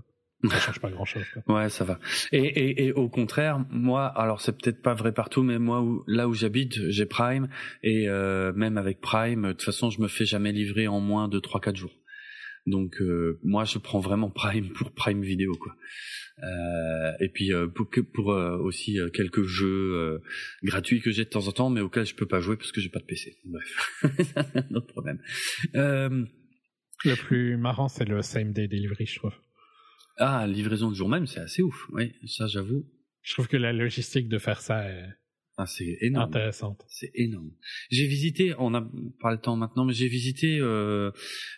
[0.48, 1.24] ça change pas grand chose.
[1.48, 1.98] Ouais, ça va.
[2.32, 6.04] Et, et, et au contraire, moi, alors c'est peut-être pas vrai partout, mais moi, où,
[6.06, 7.48] là où j'habite, j'ai Prime
[7.82, 11.28] et euh, même avec Prime, de toute façon, je me fais jamais livrer en moins
[11.28, 11.92] de 3-4 jours.
[12.66, 15.74] Donc euh, moi, je prends vraiment Prime pour Prime Vidéo, quoi.
[16.42, 20.20] Euh, et puis euh, pour, pour euh, aussi quelques jeux
[20.62, 22.80] gratuits que j'ai de temps en temps, mais auxquels je peux pas jouer parce que
[22.80, 23.38] j'ai pas de PC.
[23.44, 25.20] Bref, c'est un autre problème.
[27.04, 29.34] Le plus marrant, c'est le same day delivery, je trouve.
[30.18, 31.86] Ah, livraison de jour même, c'est assez ouf.
[31.92, 32.86] Oui, ça j'avoue.
[33.22, 35.08] Je trouve que la logistique de faire ça est
[35.58, 36.28] ah, c'est énorme.
[36.28, 36.84] Intéressante.
[36.88, 37.50] C'est énorme.
[37.90, 38.86] J'ai visité, on n'a
[39.20, 41.10] pas le temps maintenant, mais j'ai visité euh,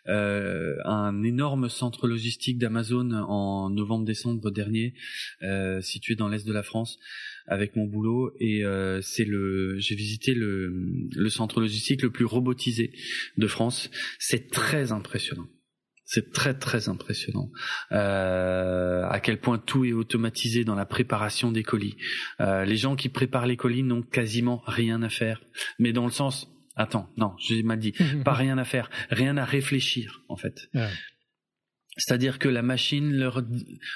[0.06, 4.94] euh, un énorme centre logistique d'Amazon en novembre-décembre dernier,
[5.42, 7.00] euh, situé dans l'est de la France,
[7.48, 8.32] avec mon boulot.
[8.38, 10.72] Et euh, c'est le, j'ai visité le,
[11.16, 12.92] le centre logistique le plus robotisé
[13.36, 13.90] de France.
[14.20, 15.48] C'est très impressionnant.
[16.10, 17.50] C'est très très impressionnant
[17.92, 21.98] euh, à quel point tout est automatisé dans la préparation des colis.
[22.40, 25.42] Euh, les gens qui préparent les colis n'ont quasiment rien à faire,
[25.78, 27.92] mais dans le sens attends non j'ai mal dit
[28.24, 30.70] pas rien à faire, rien à réfléchir en fait.
[31.98, 33.42] C'est-à-dire que la machine leur,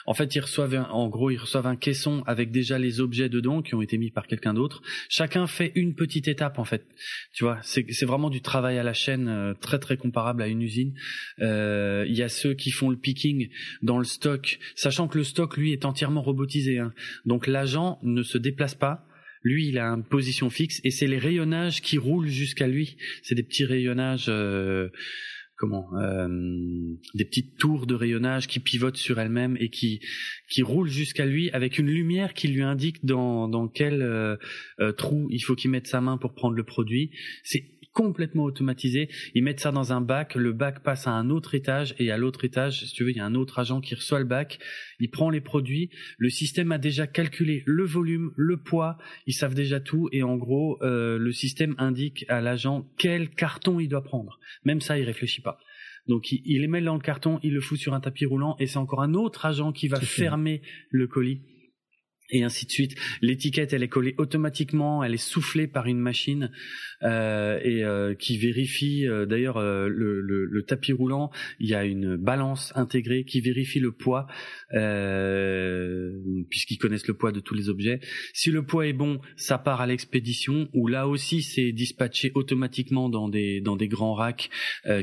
[0.06, 3.28] en fait, ils reçoivent, un, en gros, ils reçoivent un caisson avec déjà les objets
[3.28, 4.82] dedans qui ont été mis par quelqu'un d'autre.
[5.08, 6.84] Chacun fait une petite étape, en fait.
[7.32, 10.62] Tu vois, c'est vraiment du travail à la chaîne euh, très très comparable à une
[10.62, 10.94] usine.
[11.40, 13.48] Euh, il y a ceux qui font le picking
[13.82, 16.78] dans le stock, sachant que le stock lui est entièrement robotisé.
[16.78, 16.92] Hein.
[17.24, 19.06] Donc l'agent ne se déplace pas
[19.42, 22.96] Lui, il a une position fixe et c'est les rayonnages qui roulent jusqu'à lui.
[23.22, 24.88] C'est des petits rayonnages, euh,
[25.62, 26.26] comment, euh,
[27.14, 30.00] des petites tours de rayonnage qui pivotent sur elles-mêmes et qui
[30.48, 34.36] qui roulent jusqu'à lui avec une lumière qui lui indique dans dans quel euh,
[34.96, 37.12] trou il faut qu'il mette sa main pour prendre le produit.
[37.44, 39.08] C'est complètement automatisé.
[39.34, 42.16] Ils mettent ça dans un bac, le bac passe à un autre étage et à
[42.16, 44.58] l'autre étage, si tu veux, il y a un autre agent qui reçoit le bac,
[44.98, 45.90] il prend les produits.
[46.18, 50.36] Le système a déjà calculé le volume, le poids, ils savent déjà tout et en
[50.36, 54.38] gros, euh, le système indique à l'agent quel carton il doit prendre.
[54.64, 55.58] Même ça, il réfléchit pas.
[56.08, 58.66] Donc il, les met dans le carton, il le fout sur un tapis roulant et
[58.66, 61.42] c'est encore un autre agent qui va fermer le colis
[62.32, 62.96] et ainsi de suite.
[63.20, 66.50] L'étiquette, elle est collée automatiquement, elle est soufflée par une machine
[67.02, 69.06] euh, et euh, qui vérifie.
[69.06, 73.40] Euh, d'ailleurs, euh, le, le, le, tapis roulant, il y a une balance intégrée qui
[73.40, 74.26] vérifie le poids,
[74.74, 76.12] euh,
[76.48, 78.00] puisqu'ils connaissent le poids de tous les objets.
[78.32, 83.08] Si le poids est bon, ça part à l'expédition, où là aussi c'est dispatché automatiquement
[83.08, 84.50] dans des dans des grands racks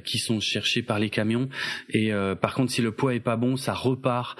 [0.04, 1.50] qui sont cherchés par les camions.
[1.90, 2.12] Et
[2.42, 4.40] par contre, si le poids est pas bon, ça repart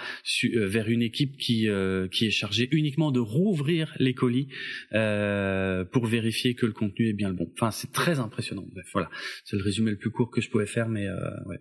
[0.54, 1.68] vers une équipe qui
[2.12, 4.48] qui est chargée uniquement de rouvrir les colis
[4.94, 7.50] euh, pour vérifier que le contenu est bien le bon.
[7.54, 8.66] Enfin, c'est très impressionnant.
[8.72, 9.10] Bref, voilà,
[9.46, 11.60] c'est le résumé le plus court que je pouvais faire, mais euh, ouais.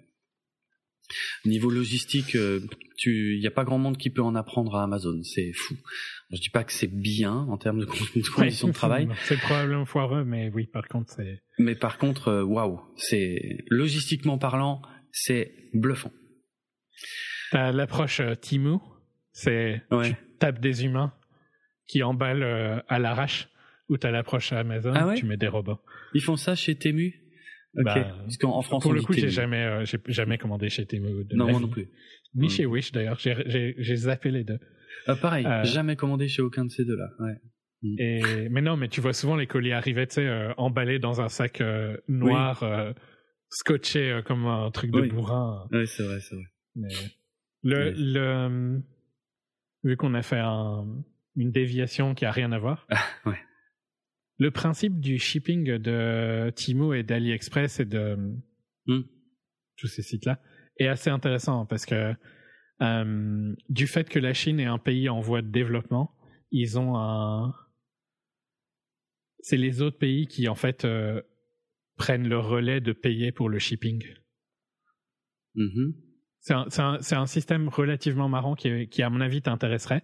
[1.47, 2.61] Niveau logistique, euh,
[3.07, 5.23] il n'y a pas grand monde qui peut en apprendre à Amazon.
[5.23, 5.75] C'est fou.
[6.31, 9.09] Je dis pas que c'est bien en termes de conditions de travail.
[9.25, 11.43] c'est probablement foireux, mais oui, par contre, c'est.
[11.59, 16.13] Mais par contre, euh, waouh, c'est logistiquement parlant, c'est bluffant.
[17.53, 18.77] L'approche Timu,
[19.33, 21.13] c'est tu tapes des humains
[21.89, 23.49] qui emballent euh, à l'arrache
[23.89, 25.81] ou tu as l'approche à Amazon, ah tu mets des robots.
[26.15, 27.15] Ils font ça chez Temu?
[27.77, 27.85] Ok.
[27.85, 31.25] Bah, Parce qu'en France, pour le coup, j'ai jamais, euh, j'ai jamais commandé chez Temu.
[31.33, 31.89] non, moi non plus.
[32.35, 32.51] Ni mm.
[32.51, 33.19] chez Wish d'ailleurs.
[33.19, 34.59] J'ai zappé les deux.
[35.09, 37.09] Euh, pareil, jamais commandé chez aucun de ces deux-là.
[37.21, 37.41] Ouais.
[37.83, 37.95] Mm.
[37.99, 41.29] Et, mais non, mais tu vois souvent les colis arriver, tu sais, emballés dans un
[41.29, 41.63] sac
[42.09, 42.65] noir,
[43.49, 45.67] scotché comme un truc de bourrin.
[45.73, 46.45] Oui, c'est vrai, c'est vrai.
[46.75, 46.89] Mais
[47.63, 48.83] le, le,
[49.85, 50.41] vu qu'on a fait
[51.37, 52.87] une déviation qui a rien à voir.
[53.27, 53.39] ouais.
[54.39, 58.17] Le principe du shipping de Timo et d'AliExpress et de
[58.87, 59.03] hmm.
[59.77, 60.41] tous ces sites-là
[60.77, 62.15] est assez intéressant parce que
[62.81, 66.15] euh, du fait que la Chine est un pays en voie de développement,
[66.53, 67.53] ils ont un.
[69.41, 71.21] C'est les autres pays qui en fait euh,
[71.97, 74.05] prennent le relais de payer pour le shipping.
[75.55, 75.93] Mm
[76.41, 80.03] c'est un, un, système relativement marrant qui, qui à mon avis, t'intéresserait.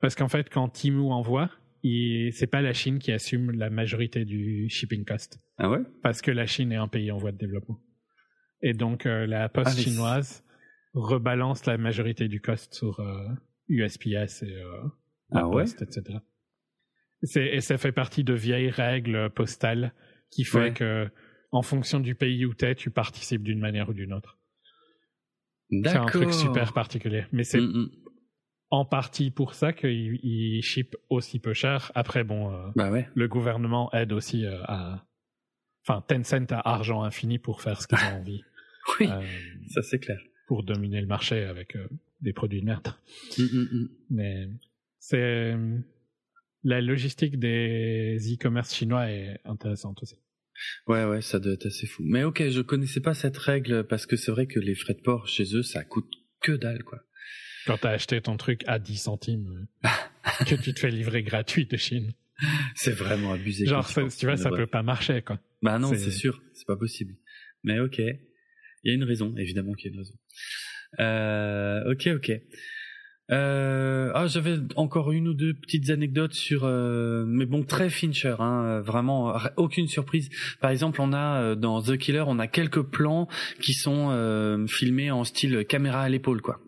[0.00, 1.50] Parce qu'en fait, quand Timu envoie,
[1.82, 5.38] c'est pas la Chine qui assume la majorité du shipping cost.
[5.58, 5.80] Ah ouais?
[6.02, 7.80] Parce que la Chine est un pays en voie de développement.
[8.62, 10.44] Et donc, euh, la poste ah, chinoise
[10.94, 13.00] rebalance la majorité du cost sur
[13.68, 14.88] USPS euh, et euh,
[15.32, 15.62] ah ouais?
[15.62, 16.18] Poste, etc.
[17.36, 19.94] Et ça fait partie de vieilles règles postales
[20.30, 21.08] qui fait que,
[21.52, 24.38] en fonction du pays où tu es, tu participes d'une manière ou d'une autre.
[25.72, 27.24] C'est un truc super particulier.
[27.32, 27.90] Mais c'est mm, mm.
[28.70, 31.90] en partie pour ça qu'ils ship aussi peu cher.
[31.94, 35.06] Après, bon, euh, bah le gouvernement aide aussi euh, à.
[35.86, 38.42] Enfin, Tencent a argent infini pour faire ce qu'ils ont envie.
[39.00, 39.22] oui, euh,
[39.68, 40.20] ça c'est clair.
[40.46, 41.76] Pour dominer le marché avec
[42.20, 42.88] des produits de merde.
[43.38, 44.48] Mm, Mais
[44.98, 45.56] c'est.
[46.64, 50.14] La logistique des e-commerce chinois est intéressante aussi.
[50.86, 52.02] Ouais, ouais, ça doit être assez fou.
[52.04, 55.00] Mais ok, je connaissais pas cette règle parce que c'est vrai que les frais de
[55.00, 56.10] port chez eux, ça coûte
[56.40, 57.00] que dalle, quoi.
[57.66, 59.66] Quand t'as acheté ton truc à 10 centimes,
[60.46, 62.12] que tu te fais livrer gratuit de Chine.
[62.74, 63.66] C'est vraiment abusé.
[63.66, 65.38] Genre, tu vois, ça peut pas marcher, quoi.
[65.62, 67.14] Bah non, c'est sûr, c'est pas possible.
[67.62, 68.18] Mais ok, il
[68.84, 70.14] y a une raison, évidemment qu'il y a une raison.
[71.00, 72.32] Euh, ok, ok.
[73.30, 78.36] Euh, ah, j'avais encore une ou deux petites anecdotes sur, euh, mais bon, très Fincher,
[78.40, 80.28] hein, vraiment aucune surprise.
[80.60, 83.28] Par exemple, on a euh, dans The Killer, on a quelques plans
[83.60, 86.60] qui sont euh, filmés en style caméra à l'épaule, quoi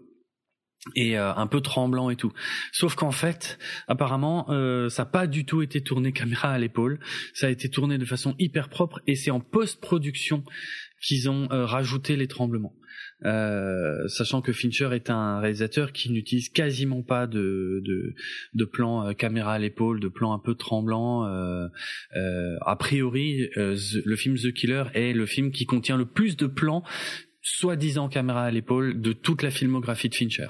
[0.96, 2.30] et euh, un peu tremblant et tout.
[2.70, 7.00] Sauf qu'en fait, apparemment, euh, ça n'a pas du tout été tourné caméra à l'épaule.
[7.32, 10.44] Ça a été tourné de façon hyper propre et c'est en post-production
[11.00, 12.74] qu'ils ont rajouté les tremblements.
[13.24, 18.14] Euh, sachant que Fincher est un réalisateur qui n'utilise quasiment pas de de,
[18.54, 21.26] de plans euh, caméra à l'épaule, de plans un peu tremblants.
[21.26, 21.68] Euh,
[22.16, 26.46] euh a priori, le film The Killer est le film qui contient le plus de
[26.46, 26.82] plans
[27.40, 30.46] soi-disant caméra à l'épaule de toute la filmographie de Fincher.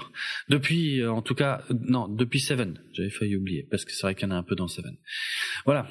[0.47, 2.79] Depuis, en tout cas, non, depuis Seven.
[2.93, 4.95] J'avais failli oublier parce que c'est vrai qu'il y en a un peu dans Seven.
[5.65, 5.89] Voilà.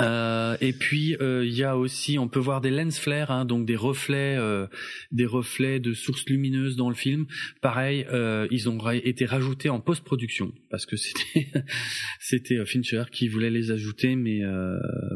[0.00, 3.44] Euh, et puis euh, il y a aussi, on peut voir des lens flares, hein,
[3.44, 4.66] donc des reflets, euh,
[5.10, 7.26] des reflets de sources lumineuses dans le film.
[7.60, 8.06] Pareil,
[8.50, 11.48] ils ont été rajoutés en post-production parce que c'était
[12.20, 14.40] c'était Fincher qui voulait les ajouter, mais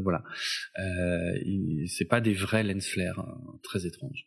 [0.03, 0.25] voilà,
[1.87, 4.27] c'est pas des vrais lens flares, hein, très étranges.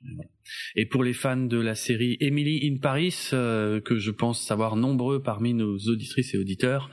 [0.75, 5.21] Et pour les fans de la série Emily in Paris, que je pense savoir nombreux
[5.21, 6.89] parmi nos auditrices et auditeurs,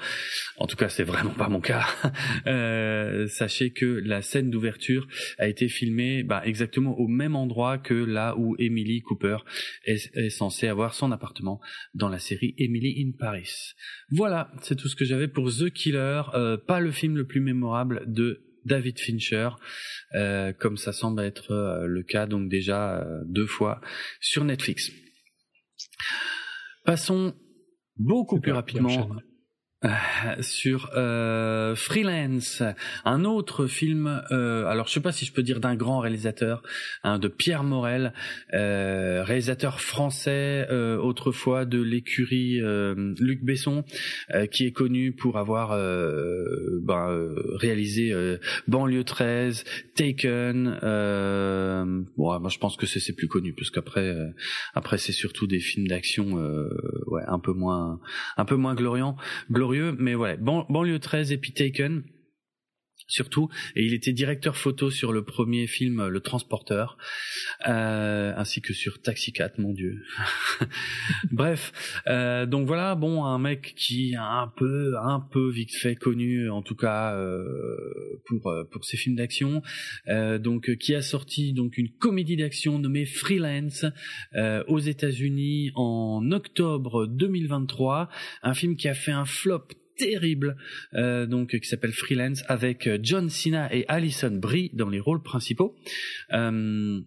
[0.63, 1.85] en tout cas c'est vraiment pas mon cas.
[3.29, 8.37] sachez que la scène d'ouverture a été filmée bah, exactement au même endroit que là
[8.39, 9.39] où Emily Cooper
[9.85, 11.61] est, censée avoir son appartement
[11.95, 13.51] dans la série Emily in Paris.
[14.11, 16.23] Voilà, c'est tout ce que j'avais pour The Killer.
[16.35, 19.51] Euh, pas le film le plus mémorable de David Fincher,
[20.15, 23.81] euh, comme ça semble être euh, le cas donc déjà deux fois
[24.21, 24.93] sur Netflix.
[26.85, 27.35] Passons
[27.97, 29.32] beaucoup plus rapidement euh,
[30.41, 32.63] sur euh, Freelance,
[33.05, 34.23] un autre film.
[34.31, 36.63] Euh, alors je sais pas si je peux dire d'un grand réalisateur,
[37.03, 38.13] hein, de Pierre Morel,
[38.55, 42.61] euh, réalisateur français autrefois de l'écurie
[43.19, 43.85] Luc Besson,
[44.51, 45.71] qui est connu pour avoir
[46.83, 48.15] ben, réalisé
[48.69, 49.65] Banlieue 13,
[49.95, 50.79] Taken.
[52.17, 54.15] bon, moi je pense que c'est plus connu parce qu'après
[54.75, 56.35] après c'est surtout des films d'action
[57.07, 58.01] ouais un peu moins
[58.37, 62.03] un peu moins glorieux mais voilà, banlieue 13 et puis Taken
[63.13, 63.49] surtout.
[63.77, 66.97] Et il était directeur photo sur le premier film Le Transporteur
[67.69, 70.03] euh, ainsi que sur Taxi 4 mon dieu.
[71.31, 75.95] Bref euh, donc voilà bon un mec qui a un peu un peu vite fait
[75.95, 79.63] connu en tout cas euh, pour pour ses films d'action
[80.09, 83.85] donc qui a sorti donc une comédie d'action nommée Freelance
[84.67, 88.09] aux États-Unis en octobre 2023
[88.43, 90.57] un film qui a fait un flop terrible
[90.95, 95.23] euh, donc qui s'appelle Freelance avec euh, John Cena et Alison Brie dans les rôles
[95.23, 95.77] principaux.
[96.33, 97.01] Euh,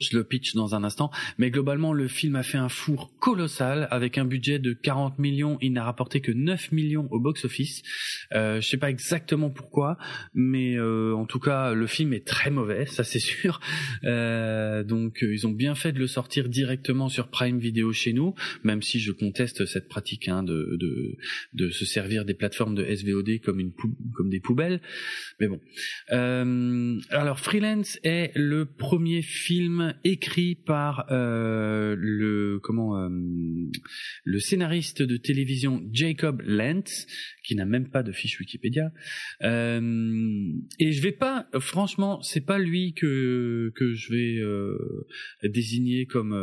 [0.00, 3.88] je le pitch dans un instant, mais globalement le film a fait un four colossal
[3.90, 7.82] avec un budget de 40 millions, il n'a rapporté que 9 millions au box-office.
[8.32, 9.98] Euh, je sais pas exactement pourquoi,
[10.34, 13.60] mais euh, en tout cas le film est très mauvais, ça c'est sûr.
[14.04, 18.12] Euh, donc euh, ils ont bien fait de le sortir directement sur Prime Video chez
[18.12, 21.16] nous, même si je conteste cette pratique hein, de, de,
[21.54, 23.72] de se servir des plateformes de SVOD comme une
[24.14, 24.80] comme des poubelles.
[25.40, 25.60] Mais bon.
[26.12, 33.08] Euh, alors Freelance est le premier film écrit par euh, le comment euh,
[34.24, 37.06] le scénariste de télévision Jacob Lentz
[37.48, 38.92] qui n'a même pas de fiche Wikipédia.
[39.42, 46.36] Euh, et je vais pas franchement c'est pas lui que que je vais désigner comme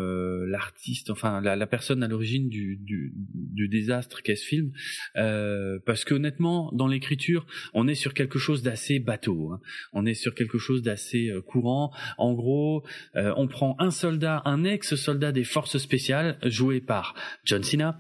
[0.48, 4.72] l'artiste enfin la, personne à l'origine du, du, du désastre qu'est ce film.
[5.14, 9.60] Parce que honnêtement dans l'écriture on est sur quelque chose d'assez bateau hein.
[9.94, 11.94] on est sur quelque chose d'assez courant.
[12.18, 17.14] En gros on prend un soldat, un ex-soldat des forces spéciales, joué par
[17.44, 18.00] John Cena,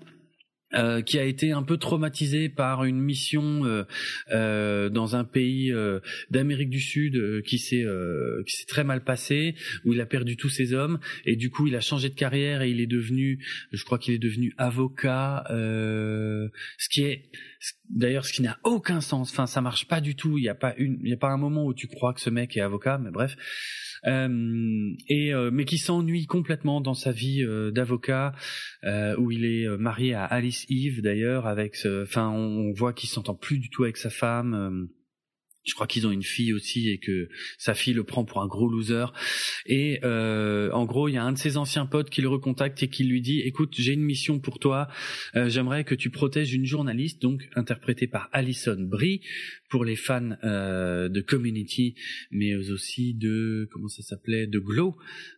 [0.76, 3.84] euh, qui a été un peu traumatisé par une mission euh,
[4.32, 5.74] euh, dans un pays
[6.30, 7.86] d'Amérique du Sud qui s'est
[8.46, 11.68] qui s'est très mal passé où il a perdu tous ses hommes et du coup
[11.68, 15.46] il a changé de carrière et il est devenu je crois qu'il est devenu avocat
[15.50, 17.32] ce qui est
[17.90, 19.32] d'ailleurs ce qui n'a aucun sens.
[19.32, 20.38] Enfin ça marche pas du tout.
[20.38, 22.22] Il y a pas une il y a pas un moment où tu crois que
[22.22, 23.36] ce mec est avocat mais bref.
[23.36, 28.34] euh, et euh, mais qui s'ennuie complètement dans sa vie euh, d'avocat
[29.18, 33.58] où il est marié à Alice Eve d'ailleurs avec enfin on, voit qu'il s'entend plus
[33.58, 34.88] du tout avec sa femme
[35.66, 38.48] je crois qu'ils ont une fille aussi et que sa fille le prend pour un
[38.48, 39.06] gros loser.
[39.66, 42.82] Et euh, en gros, il y a un de ses anciens potes qui le recontacte
[42.84, 44.88] et qui lui dit "Écoute, j'ai une mission pour toi.
[45.36, 49.22] Euh, j'aimerais que tu protèges une journaliste, donc interprétée par Alison Brie,
[49.70, 51.96] pour les fans euh, de Community,
[52.32, 54.98] mais aussi de comment ça s'appelait, de Glow,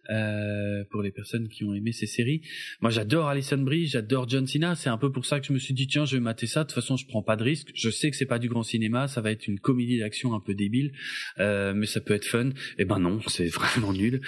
[0.09, 2.41] euh, pour les personnes qui ont aimé ces séries.
[2.81, 4.75] Moi, j'adore Alison Brie, j'adore John Cena.
[4.75, 6.63] C'est un peu pour ça que je me suis dit tiens, je vais mater ça.
[6.63, 7.69] De toute façon, je prends pas de risque.
[7.73, 10.39] Je sais que c'est pas du grand cinéma, ça va être une comédie d'action un
[10.39, 10.91] peu débile,
[11.39, 12.49] euh, mais ça peut être fun.
[12.49, 14.21] Et eh ben non, c'est vraiment nul.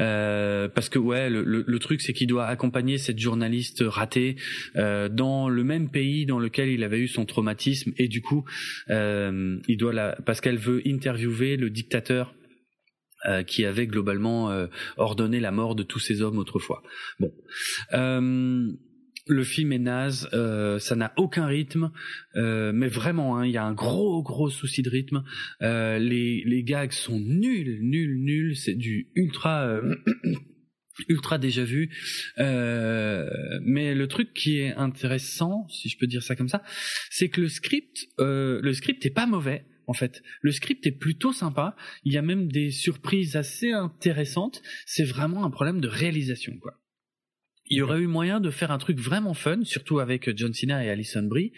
[0.00, 4.36] Euh, parce que ouais, le, le, truc c'est qu'il doit accompagner cette journaliste ratée
[4.76, 8.44] euh, dans le même pays dans lequel il avait eu son traumatisme, et du coup,
[8.90, 12.34] euh, il doit parce qu'elle veut interviewer le dictateur
[13.26, 16.82] euh, qui avait globalement euh, ordonné la mort de tous ces hommes autrefois.
[17.92, 18.68] Euh,
[19.26, 21.90] le film est naze, euh, ça n'a aucun rythme,
[22.36, 25.24] euh, mais vraiment, hein, il y a un gros gros souci de rythme.
[25.62, 28.56] Euh, les les gags sont nuls, nuls, nuls.
[28.56, 29.80] C'est du ultra.
[31.08, 31.90] Ultra déjà vu
[32.36, 36.62] mais le truc qui est intéressant si je peux dire ça comme ça
[37.10, 40.22] c'est que le script le script est pas mauvais en fait.
[40.40, 41.76] Le script est plutôt sympa.
[42.04, 44.62] Il y a même des surprises assez intéressantes.
[44.86, 46.74] C'est vraiment un problème de réalisation, quoi
[47.70, 50.84] il y aurait eu moyen de faire un truc vraiment fun, surtout avec John Cena
[50.84, 51.52] et Alison Brie.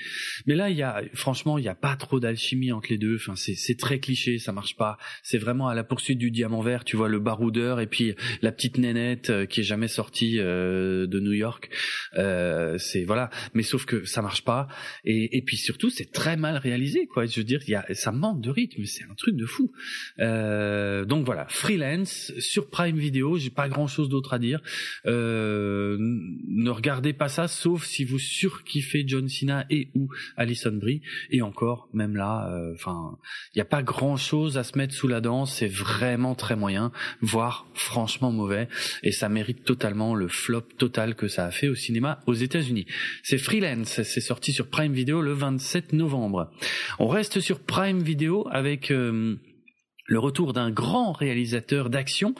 [0.46, 3.16] Mais là, il y a, franchement, il n'y a pas trop d'alchimie entre les deux.
[3.16, 4.98] Enfin, c'est très cliché, ça marche pas.
[5.22, 6.84] C'est vraiment à la poursuite du diamant vert.
[6.84, 11.06] Tu vois le baroudeur et puis la petite nénette euh, qui est jamais sortie euh,
[11.06, 11.70] de New York.
[12.16, 13.30] Euh, c'est voilà.
[13.54, 14.68] Mais sauf que ça marche pas.
[15.04, 17.26] Et, et puis surtout, c'est très mal réalisé, quoi.
[17.26, 18.84] Je veux dire, il y a, ça manque de rythme.
[18.84, 19.72] C'est un truc de fou.
[20.20, 23.38] Euh, donc voilà, freelance sur Prime Video.
[23.38, 24.60] J'ai pas grand chose d'autre à dire.
[25.06, 31.02] Euh, ne regardez pas ça sauf si vous surkiffez John Cena et ou Alison Brie.
[31.30, 33.18] Et encore même là euh, enfin
[33.54, 35.46] il n'y a pas grand chose à se mettre sous la dent.
[35.46, 38.68] C'est vraiment très moyen voire franchement mauvais.
[39.02, 42.86] Et ça mérite totalement le flop total que ça a fait au cinéma aux États-Unis.
[43.22, 44.02] C'est Freelance.
[44.02, 46.50] C'est sorti sur Prime Video le 27 novembre.
[46.98, 49.36] On reste sur Prime Video avec euh,
[50.06, 52.34] le retour d'un grand réalisateur d'action,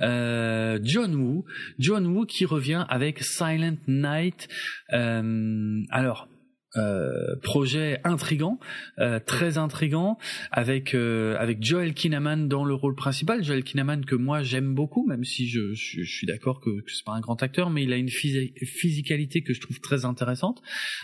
[0.00, 1.44] euh, John Woo.
[1.78, 4.48] John Woo qui revient avec Silent Night.
[4.92, 6.28] Euh, alors,
[6.76, 8.58] euh, projet intrigant,
[8.98, 10.18] euh, très intrigant,
[10.50, 13.44] avec euh, avec Joel Kinnaman dans le rôle principal.
[13.44, 17.12] Joel Kinnaman que moi j'aime beaucoup, même si je, suis d'accord que, que c'est pas
[17.12, 20.62] un grand acteur, mais il a une physicalité que je trouve très intéressante.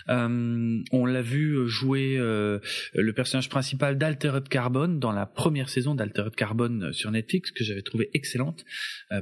[0.08, 6.90] on l'a vu jouer le personnage principal d'Altered Carbon dans la première saison d'Altered Carbon
[6.92, 8.64] sur Netflix que j'avais trouvé excellente.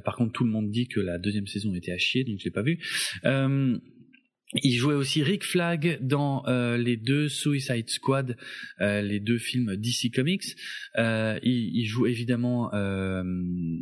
[0.04, 2.44] par contre, tout le monde dit que la deuxième saison était à chier, donc je
[2.44, 2.78] l'ai pas vu.
[4.54, 8.34] Il jouait aussi Rick Flag dans euh, les deux Suicide Squad,
[8.80, 10.56] euh, les deux films DC Comics.
[10.96, 13.22] Euh, il, il, joue évidemment euh,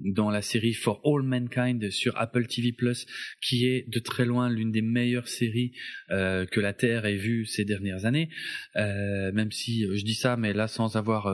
[0.06, 3.06] dans la série For All Mankind sur Apple TV Plus,
[3.40, 5.70] qui est de très loin l'une des meilleures séries
[6.10, 8.28] euh, que la Terre ait vues ces dernières années.
[8.74, 11.32] même si je dis ça, mais là sans avoir,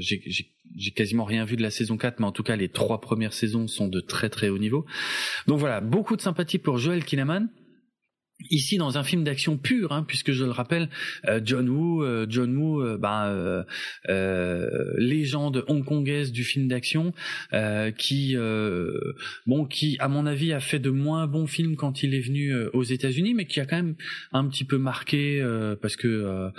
[0.00, 3.32] j'ai quasiment rien vu de la saison 4, mais en tout cas les trois premières
[3.32, 4.86] saisons sont de très très haut niveau.
[5.46, 7.48] Donc voilà, beaucoup de sympathie pour Joel Kinnaman
[8.50, 10.88] ici dans un film d'action pur, hein, puisque je le rappelle,
[11.28, 13.64] euh, John Woo, euh, John Woo, euh, bah,
[14.96, 17.12] légende hongkongaise du film d'action,
[17.96, 18.36] qui,
[19.46, 22.54] bon, qui à mon avis a fait de moins bons films quand il est venu
[22.72, 23.94] aux États-Unis, mais qui a quand même
[24.32, 25.42] un petit peu marqué
[25.80, 26.50] parce que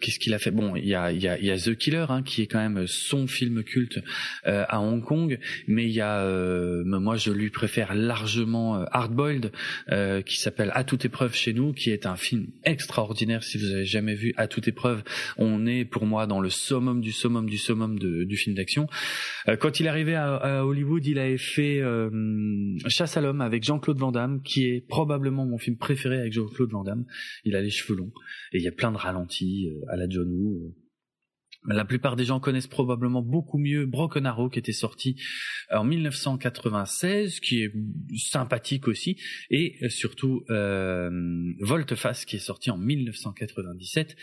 [0.00, 0.50] qu'est-ce qu'il a fait?
[0.50, 2.86] Bon, il y a, y, a, y a The Killer, hein, qui est quand même
[2.86, 4.00] son film culte
[4.44, 6.24] à Hong Kong, mais il y a,
[6.84, 9.52] moi je lui préfère largement Hardboiled,
[10.24, 13.44] qui s'appelle À toute épreuve chez nous, qui est un film extraordinaire.
[13.44, 15.04] Si vous avez jamais vu À toute épreuve,
[15.36, 18.88] on est pour moi dans le summum du summum du summum du film d'action.
[19.46, 22.10] Euh, quand il est arrivé à, Hollywood, il avait fait euh,
[22.88, 26.72] Chasse à l'homme avec Jean-Claude Van Damme, qui est probablement mon film préféré avec Jean-Claude
[26.72, 27.04] Van Damme.
[27.44, 28.12] Il a les cheveux longs
[28.52, 30.74] et il y a plein de ralentis euh, à la John Woo.
[31.68, 35.20] La plupart des gens connaissent probablement beaucoup mieux Broken Arrow qui était sorti
[35.70, 37.72] en 1996, qui est
[38.16, 41.10] sympathique aussi, et surtout euh,
[41.60, 44.16] Volteface qui est sorti en 1997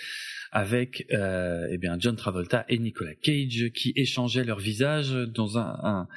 [0.52, 6.08] avec euh, eh bien John Travolta et Nicolas Cage qui échangeaient leurs visages dans un,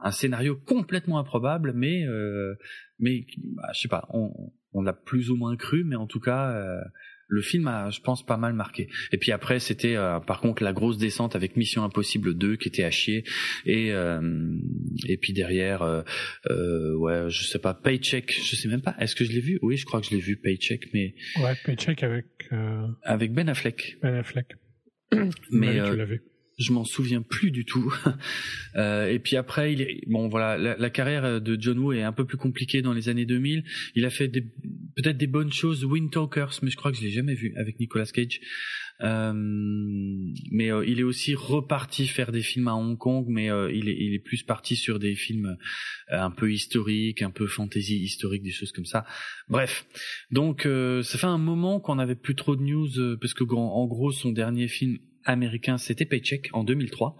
[0.00, 2.54] un, scénario complètement improbable, mais euh,
[2.98, 4.32] mais bah, je sais pas, on,
[4.72, 6.80] on l'a plus ou moins cru, mais en tout cas euh,
[7.30, 8.88] le film a, je pense, pas mal marqué.
[9.12, 12.68] Et puis après, c'était euh, par contre la grosse descente avec Mission Impossible 2 qui
[12.68, 13.24] était à chier.
[13.64, 14.20] Et euh,
[15.06, 16.02] et puis derrière, euh,
[16.50, 18.96] euh, ouais, je sais pas, Paycheck, je sais même pas.
[18.98, 19.58] Est-ce que je l'ai vu?
[19.62, 22.26] Oui, je crois que je l'ai vu Paycheck, mais ouais, Paycheck avec
[23.02, 23.98] avec Ben Affleck.
[24.02, 24.46] Ben Affleck.
[25.50, 26.22] mais tu l'as vu
[26.60, 27.92] je m'en souviens plus du tout.
[28.76, 32.12] euh, et puis après, il est, bon voilà, la, carrière de John Woo est un
[32.12, 33.64] peu plus compliquée dans les années 2000.
[33.94, 37.10] Il a fait peut-être des bonnes choses, Wind Talkers, mais je crois que je l'ai
[37.10, 38.40] jamais vu avec Nicolas Cage.
[39.02, 39.32] Euh,
[40.50, 43.88] mais euh, il est aussi reparti faire des films à Hong Kong, mais euh, il,
[43.88, 45.56] est, il est plus parti sur des films
[46.12, 49.06] euh, un peu historiques, un peu fantasy historique, des choses comme ça.
[49.48, 49.86] Bref,
[50.30, 54.12] donc ça fait un moment qu'on n'avait plus trop de news parce que en gros
[54.12, 57.16] son dernier film américain, c'était Paycheck en 2003.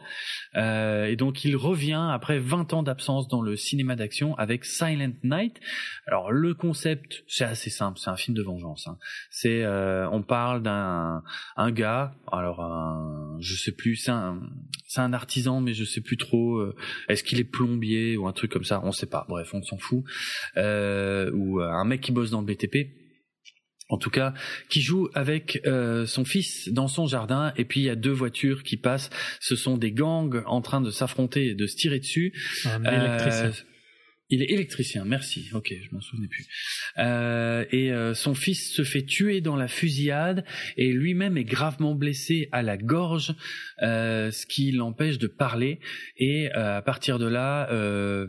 [0.56, 5.12] Euh, et donc il revient après 20 ans d'absence dans le cinéma d'action avec Silent
[5.22, 5.60] Night.
[6.06, 8.86] Alors le concept, c'est assez simple, c'est un film de vengeance.
[8.88, 8.98] Hein.
[9.30, 11.22] C'est, euh, on parle d'un
[11.56, 14.40] un gars, alors un, je sais plus, c'est un,
[14.86, 16.58] c'est un artisan, mais je sais plus trop.
[16.58, 16.74] Euh,
[17.08, 19.26] est-ce qu'il est plombier ou un truc comme ça On sait pas.
[19.28, 20.04] Bref, on s'en fout.
[20.56, 22.99] Euh, ou un mec qui bosse dans le BTP
[23.90, 24.32] en tout cas,
[24.68, 28.12] qui joue avec euh, son fils dans son jardin, et puis il y a deux
[28.12, 29.10] voitures qui passent.
[29.40, 32.32] Ce sont des gangs en train de s'affronter et de se tirer dessus.
[32.64, 33.50] Un euh,
[34.32, 35.50] Il est électricien, merci.
[35.52, 36.46] Ok, je m'en souvenais plus.
[36.98, 40.44] Euh, et euh, son fils se fait tuer dans la fusillade
[40.76, 43.34] et lui-même est gravement blessé à la gorge,
[43.82, 45.80] euh, ce qui l'empêche de parler.
[46.16, 48.26] Et euh, à partir de là, euh,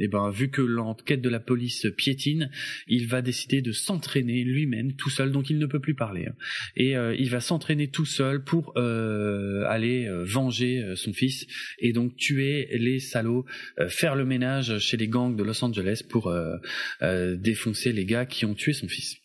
[0.00, 2.50] et ben vu que l'enquête de la police piétine,
[2.88, 6.26] il va décider de s'entraîner lui-même tout seul, donc il ne peut plus parler.
[6.26, 6.34] Hein.
[6.76, 11.46] Et il va s'entraîner tout seul pour aller venger son fils
[11.78, 13.44] et donc tuer les salauds,
[13.88, 16.56] faire le ménage chez les gangs de Los Angeles pour euh,
[17.02, 19.16] euh, défoncer les gars qui ont tué son fils.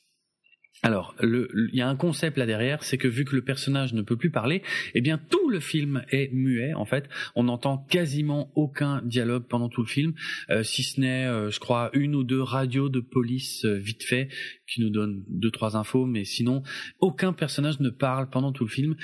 [0.84, 4.02] Alors, il y a un concept là derrière, c'est que vu que le personnage ne
[4.02, 4.64] peut plus parler,
[4.96, 7.08] eh bien tout le film est muet en fait.
[7.36, 10.14] On n'entend quasiment aucun dialogue pendant tout le film,
[10.50, 14.30] euh, si ce n'est, je crois, une ou deux radios de police vite fait
[14.72, 16.64] qui nous donnent deux trois infos, mais sinon
[17.00, 18.96] aucun personnage ne parle pendant tout le film.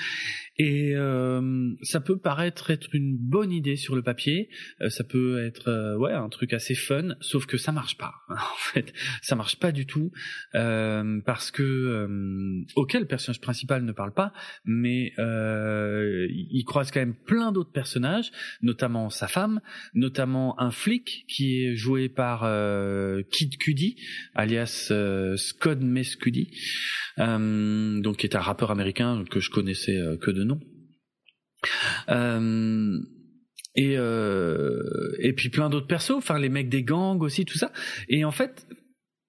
[0.56, 4.48] Et euh, ça peut paraître être une bonne idée sur le papier,
[4.80, 8.14] euh, ça peut être euh, ouais un truc assez fun, sauf que ça marche pas.
[8.28, 10.10] en fait, ça marche pas du tout
[10.52, 11.62] parce que
[12.76, 14.32] auquel le personnage principal ne parle pas,
[14.64, 18.30] mais il croise quand même plein d'autres personnages,
[18.62, 19.60] notamment sa femme,
[19.94, 22.40] notamment un flic qui est joué par
[23.30, 23.96] Kid Cudi,
[24.34, 24.92] alias
[25.36, 26.50] Scott Mescudi,
[27.16, 30.60] donc qui est un rappeur américain que je connaissais que de nom.
[32.08, 32.98] Euh,
[33.74, 34.82] et euh,
[35.20, 37.72] et puis plein d'autres persos, enfin les mecs des gangs aussi, tout ça.
[38.08, 38.66] Et en fait,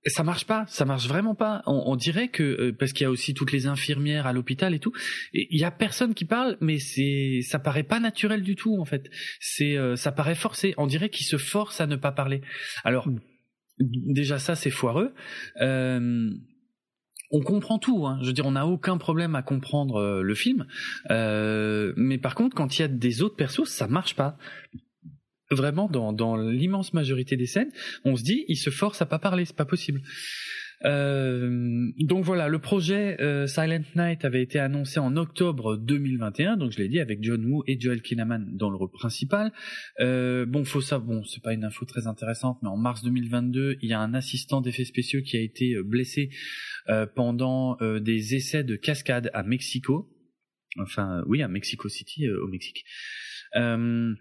[0.06, 1.62] ça marche pas, ça marche vraiment pas.
[1.66, 4.80] On, dirait que euh, parce qu'il y a aussi toutes les infirmières à l'hôpital et
[4.80, 4.94] tout,
[5.34, 8.86] il y a personne qui parle, mais c'est ça paraît pas naturel du tout en
[8.86, 9.10] fait.
[9.40, 10.74] C'est ça paraît forcé.
[10.78, 12.42] On dirait qu'ils se forcent à ne pas parler.
[12.84, 13.20] Alors hmm.
[13.80, 15.14] déjà ça c'est foireux.
[15.62, 16.30] Euh,
[17.32, 18.06] on comprend tout.
[18.08, 18.18] Hein.
[18.22, 20.66] Je veux dire, on n'a aucun problème à comprendre euh, le film.
[21.12, 24.38] Euh, mais par contre, quand il y a des autres persos, ça marche pas.
[25.52, 27.72] Vraiment, dans, dans l'immense majorité des scènes,
[28.06, 30.02] on se dit, il se force à pas parler, c'est pas possible.
[30.86, 36.72] Euh, donc voilà, le projet euh, Silent Night avait été annoncé en octobre 2021, donc
[36.72, 39.52] je l'ai dit avec John Woo et Joel Kinnaman dans le rôle principal.
[40.00, 43.78] Euh, bon, faut ça, bon, c'est pas une info très intéressante, mais en mars 2022,
[43.82, 46.30] il y a un assistant d'effets spéciaux qui a été blessé
[47.16, 50.10] pendant des essais de cascade à Mexico.
[50.80, 52.84] Enfin, oui, à Mexico City, au Mexique.
[53.56, 54.14] Euh,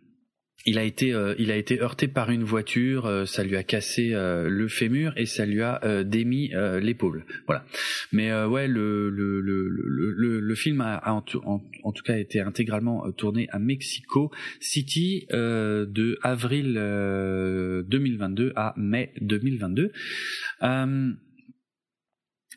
[0.67, 3.63] il a été euh, il a été heurté par une voiture, euh, ça lui a
[3.63, 6.51] cassé euh, le fémur et ça lui a démis
[6.81, 7.25] l'épaule.
[7.47, 7.65] Voilà.
[8.13, 13.49] Mais ouais, le le, le le, film a, en, en, tout cas été intégralement tourné
[13.51, 14.31] à Mexico
[14.61, 19.93] City de avril 2022 à mai 2022.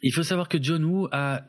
[0.02, 1.46] il faut savoir que John Woo a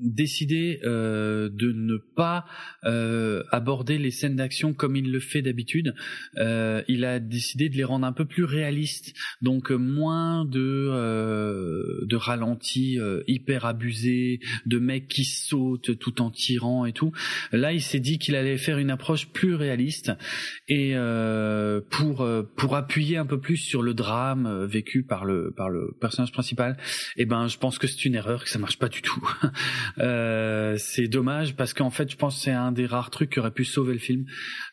[0.00, 2.44] décidé euh, de ne pas
[2.84, 5.94] euh, aborder les scènes d'action comme il le fait d'habitude.
[6.38, 12.04] Euh, il a décidé de les rendre un peu plus réalistes, donc moins de euh,
[12.06, 17.12] de ralentis euh, hyper abusés, de mecs qui sautent tout en tirant et tout.
[17.52, 20.12] Là, il s'est dit qu'il allait faire une approche plus réaliste
[20.68, 22.26] et euh, pour
[22.56, 26.76] pour appuyer un peu plus sur le drame vécu par le par le personnage principal.
[27.16, 29.28] Et eh ben, je pense que c'est une erreur, que ça marche pas du tout.
[29.98, 33.38] Euh, c'est dommage parce qu'en fait, je pense que c'est un des rares trucs qui
[33.38, 34.24] aurait pu sauver le film,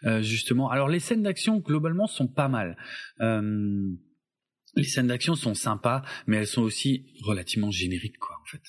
[0.05, 0.69] euh, justement.
[0.69, 2.77] Alors, les scènes d'action globalement sont pas mal.
[3.21, 3.91] Euh,
[4.75, 8.61] les scènes d'action sont sympas, mais elles sont aussi relativement génériques, quoi, en fait.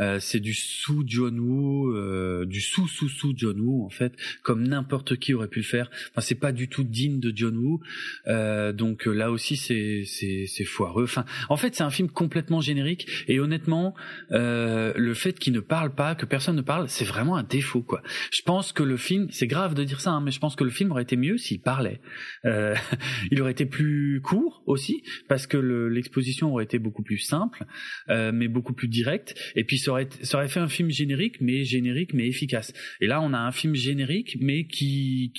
[0.00, 4.14] Euh, c'est du sous John Woo, euh, du sous sous sous John Woo, en fait,
[4.42, 5.90] comme n'importe qui aurait pu le faire.
[6.10, 7.80] Enfin, c'est pas du tout digne de John Woo.
[8.26, 11.04] Euh, donc là aussi, c'est c'est c'est foireux.
[11.04, 13.06] Enfin, en fait, c'est un film complètement générique.
[13.28, 13.94] Et honnêtement,
[14.30, 18.02] le fait qu'il ne parle pas, que personne ne parle, c'est vraiment un défaut, quoi.
[18.30, 20.64] Je pense que le film, c'est grave de dire ça, hein, mais je pense que
[20.64, 22.00] le film aurait été mieux s'il parlait.
[23.30, 27.64] il aurait été plus court aussi, parce que l'exposition aurait été beaucoup plus simple,
[28.08, 29.34] euh, mais beaucoup plus directe.
[29.56, 32.72] Et puis ça aurait, fait un film générique, mais générique, mais efficace.
[33.00, 35.32] Et là, on a un film générique, mais qui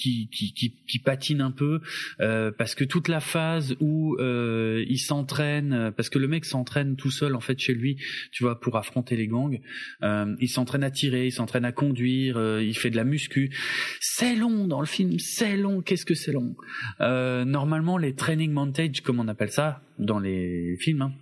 [1.03, 1.81] patine un peu
[2.21, 6.95] euh, parce que toute la phase où euh, il s'entraîne, parce que le mec s'entraîne
[6.95, 7.97] tout seul en fait chez lui,
[8.31, 9.59] tu vois, pour affronter les gangs.
[10.01, 13.51] il s'entraîne à tirer, il s'entraîne à conduire, il fait de la muscu.
[13.99, 15.81] C'est long dans le film, c'est long.
[15.81, 16.55] Qu'est-ce que c'est long?
[16.99, 21.01] Normalement, les training montage, comme on appelle ça, dans les films.
[21.01, 21.13] Hein.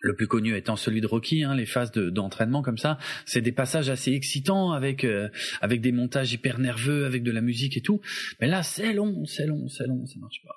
[0.00, 3.52] Le plus connu étant celui de Rocky, hein, les phases d'entraînement comme ça, c'est des
[3.52, 5.28] passages assez excitants avec euh,
[5.60, 8.00] avec des montages hyper nerveux, avec de la musique et tout.
[8.40, 10.54] Mais là, c'est long, c'est long, c'est long, ça marche pas.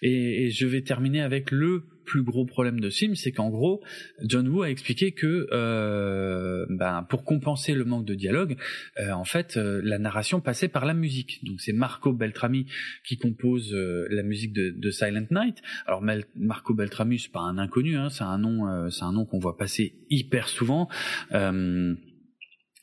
[0.00, 3.50] Et, et, je vais terminer avec le plus gros problème de ce film, c'est qu'en
[3.50, 3.80] gros,
[4.24, 8.56] John Woo a expliqué que euh, ben, pour compenser le manque de dialogue,
[8.98, 11.38] euh, en fait, euh, la narration passait par la musique.
[11.44, 12.66] Donc c'est Marco Beltrami
[13.04, 15.62] qui compose la musique de, Silent Night.
[15.86, 16.02] Alors
[16.34, 19.56] Marco Beltrami, c'est pas un inconnu, hein, c'est un nom, c'est un nom qu'on voit
[19.56, 20.88] passer hyper souvent.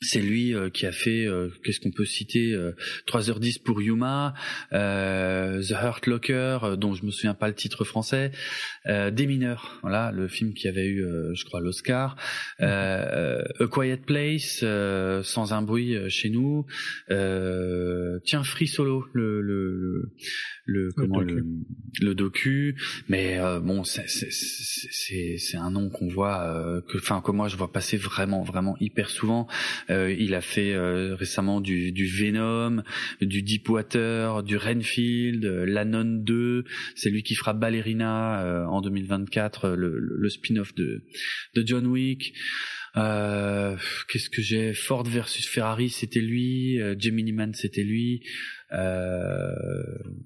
[0.00, 2.56] C'est lui euh, qui a fait, euh, qu'est-ce qu'on peut citer,
[3.08, 4.34] 3h10 euh, pour Yuma,
[4.70, 8.30] The Hurt Locker, dont je me souviens pas le titre français,
[8.86, 12.16] Des mineurs, voilà, le film qui avait eu, je crois, l'Oscar,
[12.60, 14.64] A Quiet Place,
[15.24, 16.66] Sans un bruit chez nous,
[17.08, 20.12] tiens, Free Solo, le, le,
[20.64, 21.44] le, comment, le,
[22.00, 22.76] le, docu,
[23.08, 27.96] mais bon, c'est c'est un nom qu'on voit, que, enfin, que moi je vois passer
[27.96, 29.48] vraiment, vraiment hyper souvent.
[29.90, 32.82] Euh, il a fait euh, récemment du, Venom,
[33.20, 36.64] du Deepwater, du Renfield, euh, L'Anon 2.
[36.94, 41.02] C'est lui qui fera Ballerina en 2024, le, le spin-off de,
[41.54, 42.34] de John Wick.
[42.96, 43.76] Euh,
[44.08, 44.74] Qu'est-ce que j'ai?
[44.74, 46.80] Ford versus Ferrari, c'était lui.
[46.80, 48.22] Euh, Gemini Man, c'était lui.
[48.72, 49.54] Euh,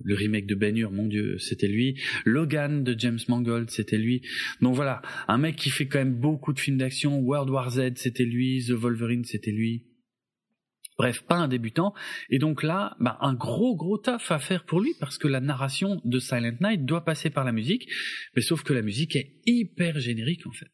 [0.05, 2.01] le remake de Ben Hur, mon Dieu, c'était lui.
[2.25, 4.23] Logan de James Mangold, c'était lui.
[4.61, 7.19] Donc voilà, un mec qui fait quand même beaucoup de films d'action.
[7.21, 8.65] World War Z, c'était lui.
[8.67, 9.87] The Wolverine, c'était lui.
[10.99, 11.95] Bref, pas un débutant.
[12.31, 15.41] Et donc là, bah, un gros gros taf à faire pour lui parce que la
[15.41, 17.89] narration de Silent Night doit passer par la musique.
[18.37, 20.71] Mais sauf que la musique est hyper générique en fait.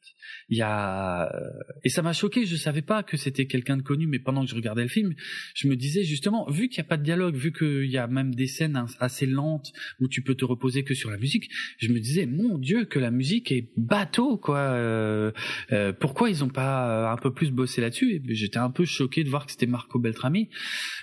[0.49, 1.51] Il y a euh,
[1.85, 2.47] et ça m'a choqué.
[2.47, 5.15] Je savais pas que c'était quelqu'un de connu, mais pendant que je regardais le film,
[5.55, 8.07] je me disais justement, vu qu'il n'y a pas de dialogue, vu qu'il y a
[8.07, 11.89] même des scènes assez lentes où tu peux te reposer que sur la musique, je
[11.89, 14.59] me disais, mon Dieu, que la musique est bateau quoi.
[14.59, 15.33] Euh,
[15.73, 18.23] euh, pourquoi ils ont pas un peu plus bossé là-dessus?
[18.29, 20.49] J'étais un peu choqué de voir que c'était Marco Beltrami.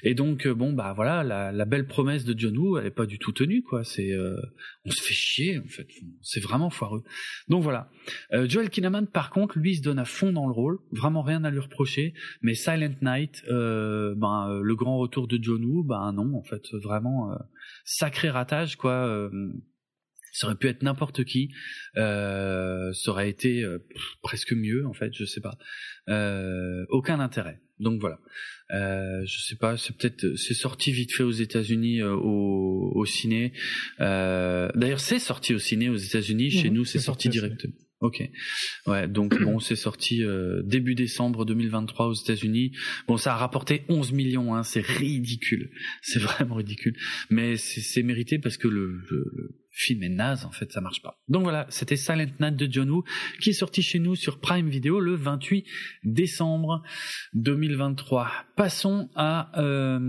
[0.03, 3.31] Et donc bon bah voilà, la, belle promesse de John Woo, elle pas du tout
[3.31, 3.83] tenue quoi.
[3.83, 4.11] C'est
[4.85, 5.87] on se fait chier en fait.
[6.21, 7.03] C'est vraiment foireux.
[7.47, 7.89] Donc voilà.
[8.31, 11.49] Joel Kinnaman par contre, lui, se donne à fond dans le rôle, vraiment rien à
[11.49, 12.13] lui reprocher.
[12.41, 16.43] Mais Silent Night, euh, ben, euh, le grand retour de John Woo, ben non, en
[16.43, 17.35] fait, vraiment euh,
[17.85, 19.29] sacré ratage, quoi.
[20.31, 21.53] ça aurait pu être n'importe qui,
[21.95, 23.65] ça aurait été
[24.21, 25.57] presque mieux, en fait, je sais pas.
[26.89, 27.61] aucun intérêt.
[27.79, 28.19] Donc voilà.
[28.71, 33.53] Euh, je sais pas, c'est peut-être c'est sorti vite fait aux États-Unis au, au ciné.
[33.99, 36.51] D'ailleurs, c'est sorti au ciné aux États-Unis.
[36.51, 37.75] Chez mhm, nous, c'est sorti, sorti directement.
[38.01, 38.29] Ok.
[38.87, 42.71] Ouais, donc bon, c'est sorti euh, début décembre 2023 aux États-Unis.
[43.07, 45.71] Bon, ça a rapporté 11 millions, hein, c'est ridicule.
[46.01, 46.95] C'est vraiment ridicule.
[47.29, 51.21] Mais c'est mérité parce que le, le, film est naze, en fait, ça marche pas.
[51.27, 53.03] Donc voilà, c'était Silent Night de John Woo
[53.41, 55.65] qui est sorti chez nous sur Prime Video le 28
[56.03, 56.81] décembre
[57.33, 58.31] 2023.
[58.55, 59.99] Passons à euh,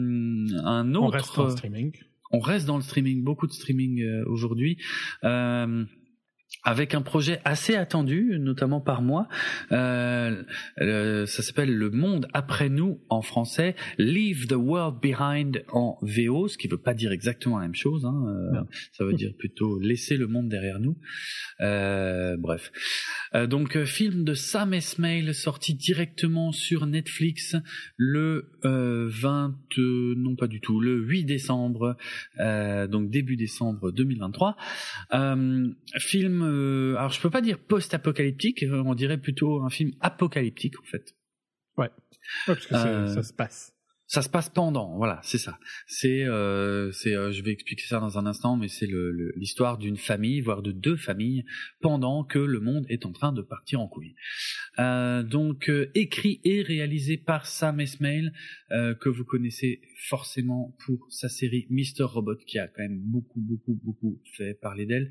[0.64, 1.04] un autre...
[1.04, 1.92] On reste dans le streaming.
[2.30, 4.78] On reste dans le streaming, beaucoup de streaming euh, aujourd'hui.
[5.24, 5.84] Euh,
[6.66, 9.28] avec un projet assez attendu, notamment par moi.
[9.70, 10.42] Euh,
[11.24, 16.58] ça s'appelle Le Monde après nous en français, Leave the World Behind en VO, ce
[16.58, 18.04] qui ne veut pas dire exactement la même chose.
[18.04, 18.60] Hein, euh,
[18.90, 20.98] ça veut dire plutôt laisser le monde derrière nous.
[21.60, 22.72] Euh, bref.
[23.48, 27.54] Donc film de Sam Esmail sorti directement sur Netflix
[27.96, 31.96] le 20, non pas du tout, le 8 décembre,
[32.40, 34.56] donc début décembre 2023.
[35.98, 40.78] film euh, alors je peux pas dire post-apocalyptique, euh, on dirait plutôt un film apocalyptique
[40.80, 41.14] en fait.
[41.76, 41.90] Ouais,
[42.46, 43.72] parce que euh, ça se passe.
[44.08, 45.58] Ça se passe pendant, voilà, c'est ça.
[45.88, 48.88] C'est, euh, c'est, je vais expliquer ça dans un instant, mais c'est
[49.34, 51.44] l'histoire d'une famille, voire de deux familles,
[51.80, 54.14] pendant que le monde est en train de partir en couille.
[54.78, 58.30] Donc, écrit et réalisé par Sam Esmail,
[58.70, 62.04] que vous connaissez forcément pour sa série Mr.
[62.04, 65.10] Robot, qui a quand même beaucoup, beaucoup, beaucoup fait parler d'elle,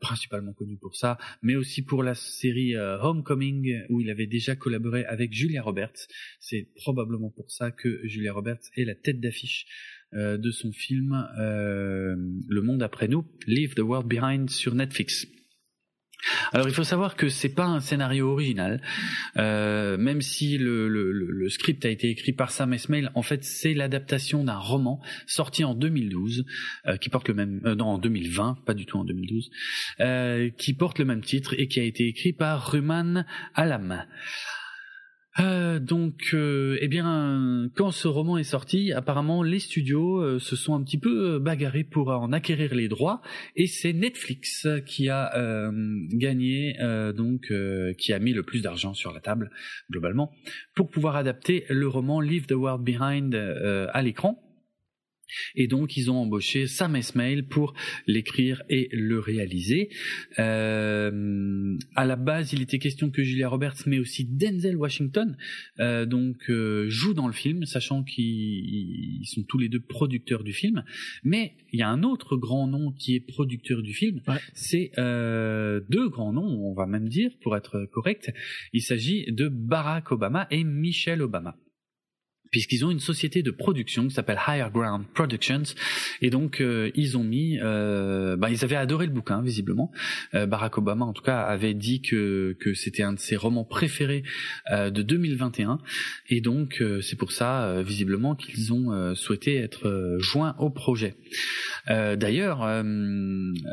[0.00, 5.04] principalement connu pour ça, mais aussi pour la série Homecoming, où il avait déjà collaboré
[5.04, 6.08] avec Julia Roberts.
[6.40, 9.66] C'est probablement pour ça que Julia Roberts est la tête d'affiche
[10.14, 12.14] euh, de son film euh,
[12.48, 15.26] Le Monde après nous, Leave the World Behind sur Netflix.
[16.52, 18.80] Alors il faut savoir que c'est pas un scénario original,
[19.36, 23.10] euh, même si le, script a été écrit par Sam Esmail.
[23.14, 26.44] En fait, c'est l'adaptation d'un roman sorti en 2012
[26.86, 29.50] euh, qui porte le même, euh, non en 2020, pas du tout en 2012,
[30.00, 34.04] euh, qui porte le même titre et qui a été écrit par Ruman Alam.
[35.38, 40.56] Euh, donc, euh, eh bien, quand ce roman est sorti, apparemment les studios euh, se
[40.56, 43.20] sont un petit peu bagarrés pour en acquérir les droits,
[43.54, 45.32] et c'est Netflix qui a
[46.12, 46.76] gagné,
[47.16, 47.52] donc,
[47.98, 49.50] qui a mis le plus d'argent sur la table
[49.90, 50.32] globalement
[50.74, 54.45] pour pouvoir adapter le roman Leave the World Behind à l'écran.
[55.54, 57.74] Et donc ils ont embauché Sam Esmail pour
[58.06, 59.90] l'écrire et le réaliser.
[60.38, 65.36] Euh, à la base, il était question que Julia Roberts, mais aussi Denzel Washington,
[65.80, 70.52] euh, donc euh, joue dans le film, sachant qu'ils sont tous les deux producteurs du
[70.52, 70.84] film.
[71.24, 74.20] Mais il y a un autre grand nom qui est producteur du film.
[74.54, 78.32] C'est euh, deux grands noms, on va même dire, pour être correct.
[78.72, 81.56] Il s'agit de Barack Obama et Michelle Obama
[82.56, 85.74] puisqu'ils ont une société de production qui s'appelle Higher Ground Productions.
[86.22, 89.92] Et donc euh, ils ont mis euh, bah, ils avaient adoré le bouquin visiblement.
[90.32, 93.64] Euh, Barack Obama en tout cas avait dit que que c'était un de ses romans
[93.64, 94.22] préférés
[94.70, 95.80] de 2021
[96.30, 101.14] et donc c'est pour ça visiblement qu'ils ont souhaité être joints au projet.
[101.88, 102.60] D'ailleurs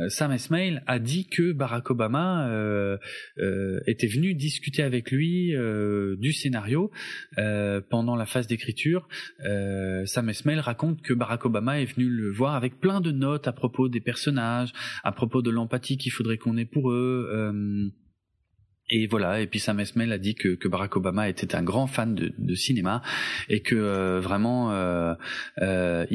[0.10, 2.50] Sam Esmail a dit que Barack Obama
[3.88, 5.54] était venu discuter avec lui
[6.18, 6.92] du scénario
[7.90, 8.73] pendant la phase d'écriture
[9.46, 13.48] euh, Sam Esmail raconte que Barack Obama est venu le voir avec plein de notes
[13.48, 14.72] à propos des personnages,
[15.04, 17.30] à propos de l'empathie qu'il faudrait qu'on ait pour eux.
[17.32, 17.90] Euh,
[18.96, 22.14] et voilà, et puis Sam Esmail a dit que, Barack Obama était un grand fan
[22.14, 23.02] de, cinéma
[23.50, 25.16] et que euh, vraiment euh,
[25.64, 26.06] euh,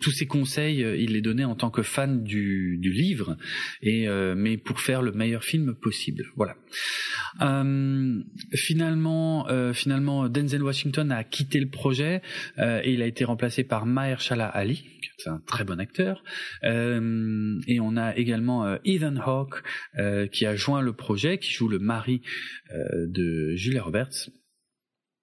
[0.00, 3.38] tous ses conseils il les donnait en tant que fan du, du livre
[3.80, 6.26] et mais pour faire le meilleur film possible.
[6.36, 6.56] Voilà.
[8.52, 12.20] finalement, finalement, Denzel Washington a quitté le projet
[12.58, 16.22] et il a été remplacé par Mahershala Ali, qui est un très bon acteur.
[16.62, 19.62] et on a également Ethan Hawke
[20.30, 22.22] qui a joint le projet, qui joue le mari
[22.74, 24.30] euh, de Julia Roberts.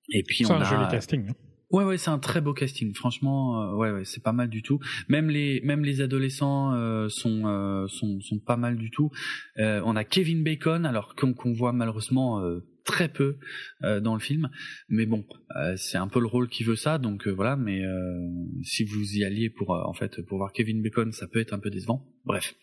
[0.09, 1.29] Et puis on a un joli casting.
[1.29, 1.35] Hein.
[1.69, 4.61] Ouais ouais c'est un très beau casting franchement euh, ouais ouais c'est pas mal du
[4.61, 9.09] tout même les même les adolescents euh, sont, sont sont pas mal du tout
[9.57, 12.43] on a Kevin Bacon alors qu'on voit malheureusement
[12.83, 13.37] très peu
[13.81, 14.49] dans le film
[14.89, 15.25] mais bon
[15.77, 17.81] c'est un peu le rôle qui veut ça donc voilà mais
[18.63, 21.59] si vous y alliez pour en fait pour voir Kevin Bacon ça peut être un
[21.59, 22.53] peu décevant bref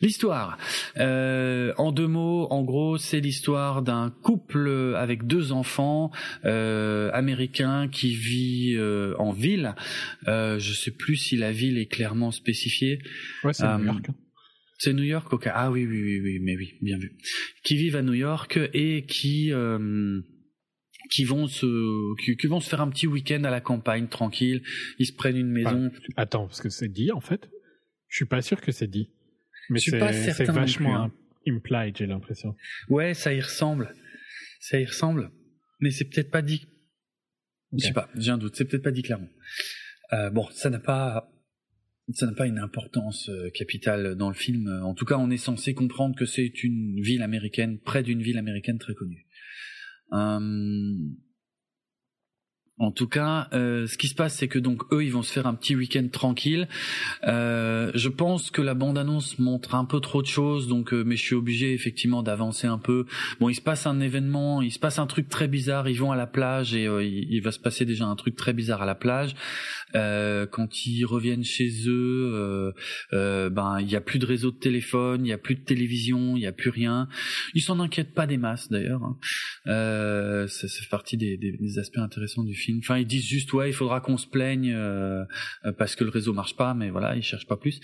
[0.00, 0.58] L'histoire,
[0.98, 6.10] euh, en deux mots, en gros, c'est l'histoire d'un couple avec deux enfants
[6.44, 9.74] euh, américains qui vit euh, en ville.
[10.26, 12.98] Euh, je sais plus si la ville est clairement spécifiée.
[13.44, 14.10] Ouais, c'est New York.
[14.84, 15.48] C'est New York, ok.
[15.50, 17.16] Ah oui, oui, oui, oui, mais oui, bien vu.
[17.62, 19.50] Qui vivent à New York et qui
[21.10, 24.62] qui vont se qui, vont se faire un petit week-end à la campagne tranquille.
[24.98, 25.90] Ils se prennent une maison.
[26.16, 27.48] attends, parce que c'est dit en fait.
[28.08, 29.10] Je suis pas sûr que c'est dit.
[29.70, 29.98] Mais c'est
[30.44, 31.12] vachement hein.
[31.48, 32.54] implied, j'ai l'impression.
[32.88, 33.94] Ouais, ça y ressemble.
[34.60, 35.32] Ça y ressemble.
[35.80, 36.66] Mais c'est peut-être pas dit.
[37.72, 38.54] Je sais pas, j'ai un doute.
[38.54, 39.30] C'est peut-être pas dit clairement.
[40.12, 41.28] Euh, bon, ça n'a pas,
[42.12, 44.68] ça n'a pas une importance euh, capitale dans le film.
[44.84, 48.38] En tout cas, on est censé comprendre que c'est une ville américaine, près d'une ville
[48.38, 49.26] américaine très connue.
[50.12, 50.94] Euh,
[52.76, 55.32] en tout cas, euh, ce qui se passe, c'est que donc eux, ils vont se
[55.32, 56.66] faire un petit week-end tranquille.
[57.22, 61.14] Euh, je pense que la bande-annonce montre un peu trop de choses, donc euh, mais
[61.14, 63.06] je suis obligé effectivement d'avancer un peu.
[63.38, 65.88] Bon, il se passe un événement, il se passe un truc très bizarre.
[65.88, 68.82] Ils vont à la plage et il, va se passer déjà un truc très bizarre
[68.82, 69.36] à la plage.
[69.92, 72.72] quand ils reviennent chez eux,
[73.12, 76.36] ben il y a plus de réseau de téléphone, il y a plus de télévision,
[76.36, 77.08] il y a plus rien.
[77.54, 79.02] Ils s'en inquiètent pas des masses d'ailleurs.
[79.04, 79.16] Hein.
[80.48, 83.70] ça, fait partie des, des, des aspects intéressants du film Enfin, ils disent juste ouais,
[83.70, 85.24] il faudra qu'on se plaigne euh,
[85.78, 87.80] parce que le réseau marche pas, mais voilà, ils cherchent pas plus.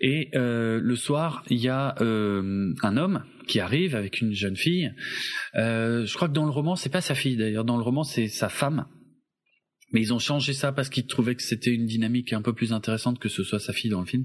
[0.00, 4.56] Et euh, le soir, il y a euh, un homme qui arrive avec une jeune
[4.56, 4.92] fille.
[5.54, 7.64] je crois que dans le roman, c'est pas sa fille d'ailleurs.
[7.64, 8.86] Dans le roman, c'est sa femme
[9.92, 12.72] mais ils ont changé ça parce qu'ils trouvaient que c'était une dynamique un peu plus
[12.72, 14.24] intéressante que ce soit sa fille dans le film.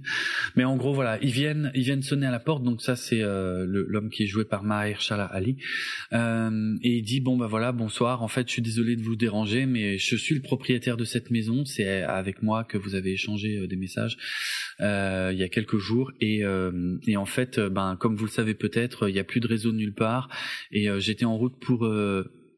[0.55, 2.63] Mais en gros, voilà, ils viennent, ils viennent sonner à la porte.
[2.63, 5.57] Donc ça, c'est euh, l'homme qui est joué par Mahershala Ali,
[6.13, 8.23] euh, et il dit bon bah voilà, bonsoir.
[8.23, 11.31] En fait, je suis désolé de vous déranger, mais je suis le propriétaire de cette
[11.31, 11.65] maison.
[11.65, 14.17] C'est avec moi que vous avez échangé euh, des messages
[14.81, 16.11] euh, il y a quelques jours.
[16.21, 19.39] Et, euh, et en fait, ben comme vous le savez peut-être, il n'y a plus
[19.39, 20.29] de réseau nulle part.
[20.71, 21.87] Et j'étais en route pour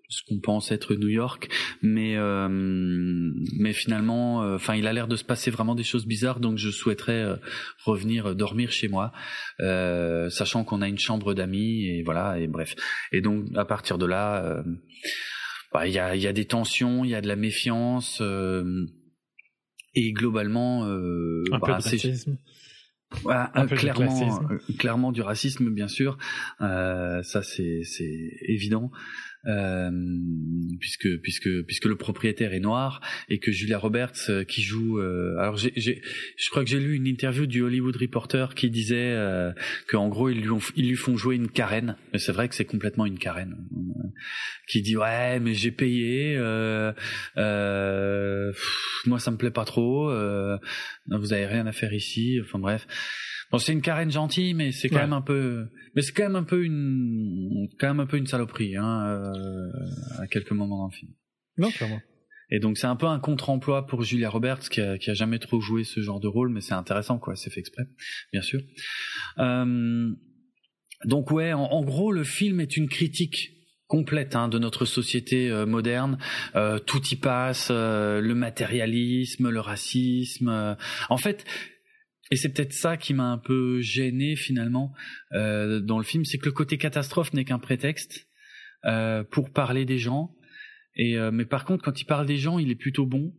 [0.09, 1.49] ce qu'on pense être New York,
[1.81, 6.05] mais euh, mais finalement, euh, enfin, il a l'air de se passer vraiment des choses
[6.05, 7.35] bizarres, donc je souhaiterais euh,
[7.83, 9.11] revenir dormir chez moi,
[9.59, 12.75] sachant qu'on a une chambre d'amis et voilà et bref.
[13.11, 14.63] Et donc à partir de là,
[15.73, 18.21] bah, il y a il y a des tensions, il y a de la méfiance
[19.93, 22.37] et globalement, un peu bah, de racisme.
[23.75, 24.41] clairement,
[24.77, 26.17] clairement du racisme, bien sûr.
[26.59, 28.89] ça, c'est c'est évident.
[29.47, 29.89] Euh,
[30.79, 34.99] puisque puisque puisque le propriétaire est noir et que Julia Roberts euh, qui joue.
[34.99, 39.13] Euh, alors j'ai, je crois que j'ai lu une interview du Hollywood Reporter qui disait
[39.13, 39.51] euh,
[39.87, 41.95] qu'en gros ils lui ont, ils lui font jouer une carène.
[42.13, 43.55] Mais c'est vrai que c'est complètement une carène.
[44.67, 46.37] qui dit ouais mais j'ai payé.
[49.05, 50.07] moi ça me plaît pas trop.
[50.07, 52.39] vous avez rien à faire ici.
[52.43, 52.87] Enfin bref.
[53.51, 56.35] Bon, c'est une carène gentille, mais c'est quand même un peu, mais c'est quand même
[56.35, 59.71] un peu une, quand même un peu une saloperie, hein, euh,
[60.19, 61.11] à quelques moments dans le film.
[61.57, 62.01] Non, clairement.
[62.49, 65.39] Et donc c'est un peu un contre-emploi pour Julia Roberts qui a, qui a jamais
[65.39, 67.83] trop joué ce genre de rôle, mais c'est intéressant quoi, c'est fait exprès,
[68.31, 68.61] bien sûr.
[69.39, 70.11] Euh,
[71.05, 73.51] donc ouais, en, gros le film est une critique
[73.87, 76.17] complète hein, de notre société euh, moderne.
[76.55, 80.77] Euh, tout y passe, euh, le matérialisme, le racisme.
[81.09, 81.45] en fait,
[82.31, 84.93] et c'est peut-être ça qui m'a un peu gêné finalement
[85.33, 88.27] euh, dans le film, c'est que le côté catastrophe n'est qu'un prétexte
[88.85, 90.35] euh, pour parler des gens.
[90.95, 93.33] Et euh, mais par contre, quand il parle des gens, il est plutôt bon.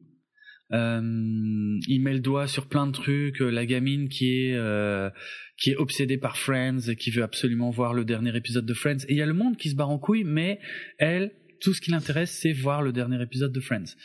[0.71, 3.41] Il met le doigt sur plein de trucs.
[3.41, 5.13] La gamine qui est
[5.57, 9.05] qui est obsédée par Friends, et qui veut absolument voir le dernier épisode de Friends.
[9.09, 10.61] Et il y a le monde qui se barre en couille, mais
[10.99, 11.33] elle,
[11.63, 13.97] tout ce qui l'intéresse, c'est voir le dernier épisode de Friends.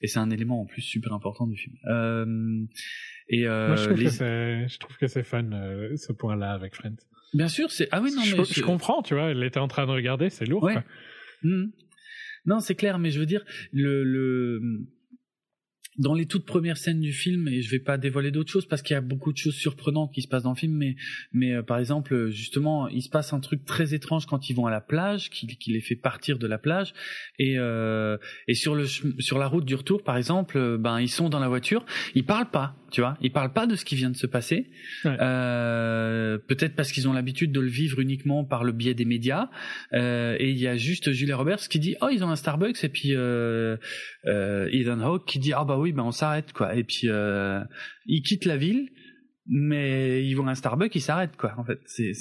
[0.00, 1.74] Et c'est un élément en plus super important du film.
[3.28, 6.52] Et euh, Moi, je trouve, que c'est, je trouve que c'est fun euh, ce point-là
[6.52, 6.96] avec Friends.
[7.34, 9.86] Bien sûr, c'est ah oui non mais je, comprends, tu vois, elle était en train
[9.86, 10.64] de regarder, c'est lourd.
[10.64, 10.76] Ouais.
[11.42, 11.66] Mmh.
[12.44, 13.42] Non, c'est clair, mais je veux dire
[13.72, 14.60] le le
[15.98, 18.80] dans les toutes premières scènes du film, et je vais pas dévoiler d'autres choses parce
[18.80, 20.96] qu'il y a beaucoup de choses surprenantes qui se passent dans le film, mais
[21.32, 24.66] mais euh, par exemple justement, il se passe un truc très étrange quand ils vont
[24.66, 26.94] à la plage, qui, qui les fait partir de la plage,
[27.38, 28.16] et euh,
[28.48, 31.48] et sur le sur la route du retour, par exemple, ben ils sont dans la
[31.48, 34.26] voiture, ils parlent pas, tu vois, ils parlent pas de ce qui vient de se
[34.26, 34.70] passer,
[35.06, 39.48] euh, peut-être parce qu'ils ont l'habitude de le vivre uniquement par le biais des médias,
[39.94, 42.84] euh, et il y a juste Julia Roberts qui dit oh ils ont un Starbucks.
[42.84, 43.76] Et puis euh,
[44.24, 46.74] Ethan Hawke qui dit ah bah oui, ben on s'arrête quoi.
[46.74, 47.60] Et puis euh,
[48.06, 48.90] ils quittent la ville,
[49.46, 51.54] mais ils vont à un Starbucks, ils s'arrêtent quoi.
[51.56, 52.12] En fait, c'est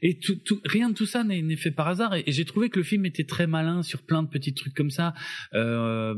[0.00, 2.14] et tout, tout, rien de tout ça n'est fait par hasard.
[2.14, 4.90] Et, j'ai trouvé que le film était très malin sur plein de petits trucs comme
[4.90, 5.14] ça,
[5.54, 6.14] euh,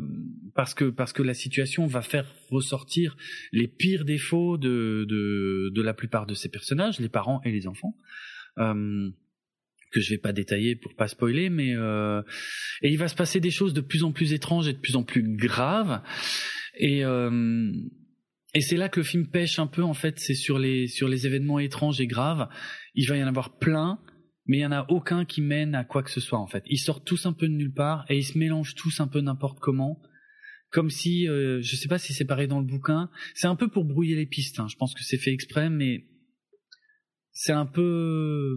[0.55, 3.17] parce que parce que la situation va faire ressortir
[3.53, 7.67] les pires défauts de de, de la plupart de ces personnages, les parents et les
[7.67, 7.97] enfants.
[8.59, 9.11] Euh,
[9.95, 12.21] que je vais pas détailler pour pas spoiler, mais euh,
[12.83, 14.97] et il va se passer des choses de plus en plus étranges et de plus
[14.97, 16.03] en plus graves.
[16.77, 17.73] Et euh,
[18.55, 21.09] et c'est là que le film pêche un peu en fait, c'est sur les sur
[21.09, 22.49] les événements étranges et graves.
[22.95, 24.01] Il va y en avoir plein,
[24.47, 26.65] mais il y en a aucun qui mène à quoi que ce soit en fait.
[26.67, 29.21] Ils sortent tous un peu de nulle part et ils se mélangent tous un peu
[29.21, 30.01] n'importe comment,
[30.71, 33.11] comme si euh, je sais pas si c'est pareil dans le bouquin.
[33.35, 34.61] C'est un peu pour brouiller les pistes.
[34.61, 34.69] Hein.
[34.69, 36.07] Je pense que c'est fait exprès, mais
[37.33, 38.57] c'est un peu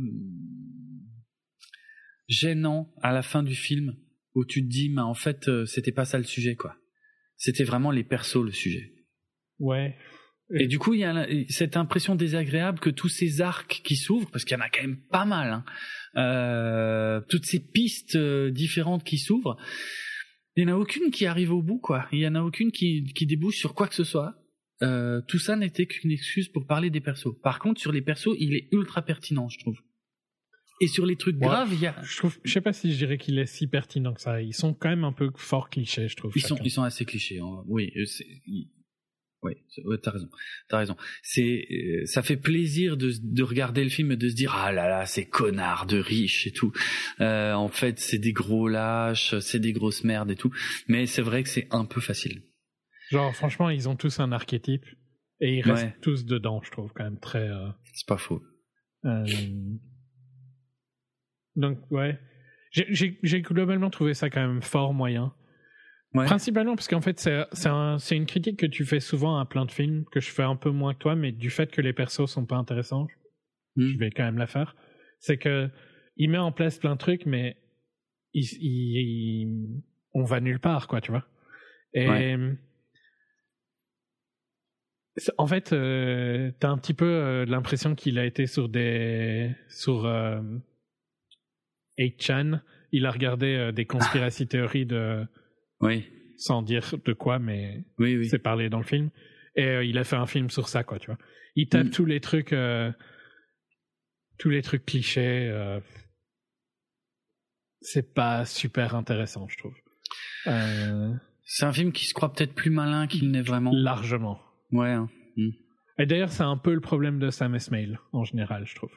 [2.28, 3.96] gênant à la fin du film
[4.36, 6.76] où tu te dis mais en fait euh, c'était pas ça le sujet quoi.
[7.38, 8.94] C'était vraiment les persos le sujet.
[9.60, 9.96] Ouais.
[10.54, 14.30] Et du coup, il y a cette impression désagréable que tous ces arcs qui s'ouvrent,
[14.32, 15.66] parce qu'il y en a quand même pas mal, hein,
[16.16, 19.58] euh, toutes ces pistes euh, différentes qui s'ouvrent,
[20.56, 22.08] il n'y en a aucune qui arrive au bout, quoi.
[22.12, 24.36] Il n'y en a aucune qui, qui débouche sur quoi que ce soit.
[24.84, 27.36] Euh, tout ça n'était qu'une excuse pour parler des persos.
[27.44, 29.80] Par contre, sur les persos, il est ultra pertinent, je trouve.
[30.80, 31.96] Et sur les trucs graves, il y a.
[32.04, 34.42] Je trouve, je sais pas si je dirais qu'il est si pertinent que ça.
[34.42, 36.32] Ils sont quand même un peu fort clichés, je trouve.
[36.36, 37.40] Ils sont, ils sont assez clichés.
[37.40, 37.64] Hein.
[37.66, 37.92] Oui,
[39.44, 39.54] oui,
[39.86, 40.30] ouais, t'as raison,
[40.68, 40.98] t'as raison.
[41.22, 44.72] C'est, euh, ça fait plaisir de, de regarder le film et de se dire ah
[44.72, 46.74] là là, ces connards de riches et tout.
[47.22, 50.52] Euh, en fait, c'est des gros lâches, c'est des grosses merdes et tout.
[50.88, 52.42] Mais c'est vrai que c'est un peu facile.
[53.12, 54.86] Genre, franchement, ils ont tous un archétype
[55.40, 57.48] et ils restent tous dedans, je trouve quand même très.
[57.48, 57.70] Euh...
[57.94, 58.42] C'est pas faux.
[61.56, 62.20] Donc, ouais.
[62.72, 65.34] J'ai globalement trouvé ça quand même fort moyen.
[66.26, 69.72] Principalement parce qu'en fait, c'est un, une critique que tu fais souvent à plein de
[69.72, 72.30] films, que je fais un peu moins que toi, mais du fait que les persos
[72.30, 73.08] sont pas intéressants,
[73.76, 73.98] je hmm.
[73.98, 74.76] vais quand même la faire.
[75.20, 75.70] C'est que
[76.16, 77.58] il met en place plein de trucs, mais
[78.34, 79.82] il, il,
[80.14, 81.26] on va nulle part, quoi, tu vois.
[81.94, 82.36] Et
[85.38, 90.06] en fait, euh, t'as un petit peu euh, l'impression qu'il a été sur des sur
[90.06, 90.42] euh,
[91.98, 92.62] 8chan,
[92.92, 95.26] il a regardé euh, des conspiracy théories de.
[95.82, 96.06] Oui.
[96.38, 99.10] Sans dire de quoi, mais oui, c'est parlé dans le film.
[99.56, 101.18] Et euh, il a fait un film sur ça, quoi, tu vois.
[101.56, 101.92] Il tape mm.
[101.92, 102.92] tous les trucs, euh,
[104.38, 105.52] tous les trucs clichés.
[107.82, 109.76] c'est pas super intéressant, je trouve.
[111.50, 113.72] C'est un film qui se croit peut-être plus malin qu'il n'est vraiment.
[113.74, 114.40] Largement.
[114.72, 114.92] Ouais.
[114.92, 115.10] Hein.
[115.38, 115.50] Mm.
[116.00, 118.92] Et d'ailleurs, c'est un peu le problème de Sam Esmail en général, je trouve.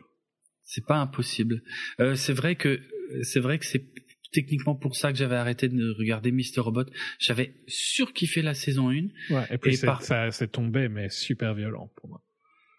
[0.65, 1.63] C'est pas impossible.
[2.01, 2.81] Euh, c'est vrai que
[3.23, 3.85] c'est vrai que c'est
[4.33, 6.85] techniquement pour ça que j'avais arrêté de regarder Mister Robot.
[7.19, 8.95] J'avais surkiffé la saison 1.
[9.31, 12.25] Ouais, et puis ça s'est tombé, mais super violent pour moi.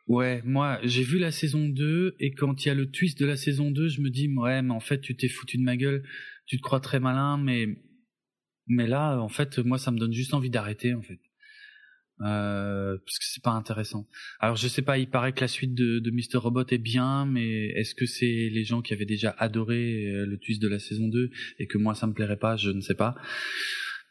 [0.08, 3.26] Ouais, moi, j'ai vu la saison 2, et quand il y a le twist de
[3.26, 5.78] la saison 2, je me dis, ouais, mais en fait, tu t'es foutu de ma
[5.78, 6.04] gueule,
[6.46, 7.68] tu te crois très malin, mais,
[8.68, 11.20] mais là, en fait, moi, ça me donne juste envie d'arrêter, en fait.
[12.24, 14.08] Euh, parce que c'est pas intéressant.
[14.40, 16.38] Alors je sais pas, il paraît que la suite de, de Mr.
[16.38, 20.38] Robot est bien, mais est-ce que c'est les gens qui avaient déjà adoré euh, le
[20.38, 22.96] twist de la saison 2 et que moi ça me plairait pas, je ne sais
[22.96, 23.16] pas.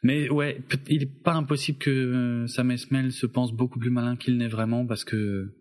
[0.03, 4.17] Mais ouais, il est pas impossible que euh, Sam Esmail se pense beaucoup plus malin
[4.17, 5.55] qu'il n'est vraiment parce que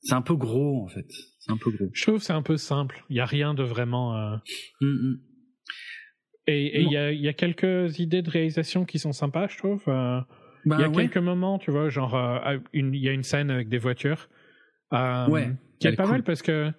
[0.00, 1.10] c'est un peu gros en fait.
[1.40, 1.90] C'est un peu gros.
[1.92, 3.04] Je trouve c'est un peu simple.
[3.10, 4.16] Il y a rien de vraiment.
[4.16, 4.36] Euh...
[4.80, 5.20] Mm, mm.
[6.46, 9.82] Et il y a, y a quelques idées de réalisation qui sont sympas, je trouve.
[9.88, 10.20] Euh,
[10.64, 13.50] bah il y a quelques moments, tu vois, genre, euh, il y a une scène
[13.50, 14.28] avec des voitures.
[14.92, 16.70] Euh, ouais, qui est pas mal parce que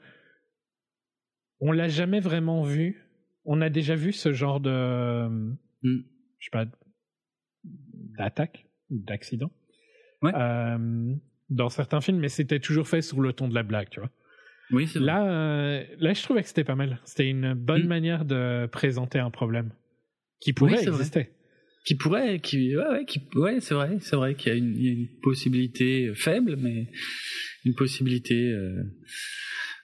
[1.60, 3.04] on l'a jamais vraiment vu.
[3.46, 6.04] On a déjà vu ce genre de, mm.
[6.40, 6.66] je sais pas,
[7.64, 9.52] d'attaque d'accident.
[10.22, 10.32] Ouais.
[10.36, 11.14] Euh,
[11.50, 14.10] dans certains films, mais c'était toujours fait sur le ton de la blague, tu vois.
[14.72, 17.00] Oui, là, là, je trouvais que c'était pas mal.
[17.04, 17.88] C'était une bonne mm.
[17.88, 19.72] manière de présenter un problème
[20.40, 21.30] qui pourrait exister
[21.86, 25.08] qui pourrait, qui, ouais, ouais, qui, ouais, c'est vrai, c'est vrai qu'il y a une,
[25.22, 26.88] possibilité faible, mais
[27.64, 28.52] une possibilité.
[28.52, 28.84] Euh...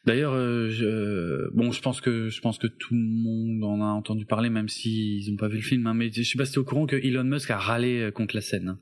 [0.06, 3.90] D'ailleurs, euh, je, bon, je pense que je pense que tout le monde en a
[3.92, 5.86] entendu parler, même s'ils n'ont pas vu le film.
[5.86, 8.36] Hein, mais je sais pas si au courant que Elon Musk a râlé euh, contre
[8.36, 8.70] la scène.
[8.70, 8.80] Hein.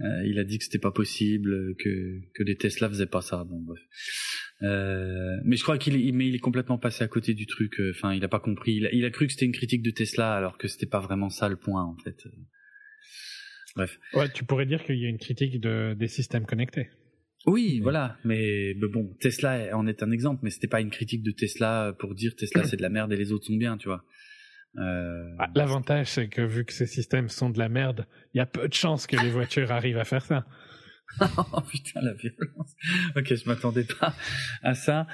[0.00, 3.42] Euh, il a dit que c'était pas possible, que que les Tesla faisaient pas ça.
[3.42, 3.80] Bon, bref.
[4.62, 7.80] Euh, mais je crois qu'il est, mais il est complètement passé à côté du truc.
[7.90, 8.74] Enfin, il a pas compris.
[8.74, 11.00] Il a, il a cru que c'était une critique de Tesla, alors que c'était pas
[11.00, 12.24] vraiment ça le point en fait.
[13.74, 13.98] Bref.
[14.14, 16.90] Ouais, tu pourrais dire qu'il y a une critique de, des systèmes connectés.
[17.46, 18.16] Oui, voilà.
[18.24, 22.14] Mais, bon, Tesla en est un exemple, mais c'était pas une critique de Tesla pour
[22.14, 24.04] dire Tesla c'est de la merde et les autres sont bien, tu vois.
[24.78, 25.34] Euh...
[25.38, 28.46] Ah, L'avantage, c'est que vu que ces systèmes sont de la merde, il y a
[28.46, 30.46] peu de chances que les voitures arrivent à faire ça.
[31.52, 32.74] oh putain la violence.
[33.16, 34.14] Ok, je m'attendais pas
[34.62, 35.06] à ça.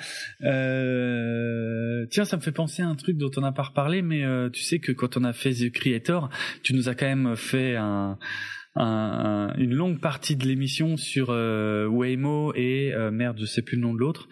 [0.43, 2.07] Euh...
[2.11, 4.51] Tiens, ça me fait penser à un truc dont on n'a pas reparlé, mais euh,
[4.51, 6.31] tu sais que quand on a fait The Creator,
[6.63, 8.19] tu nous as quand même fait un,
[8.77, 13.77] un, une longue partie de l'émission sur euh, Waymo et euh, merde, je sais plus
[13.77, 14.29] le nom de l'autre.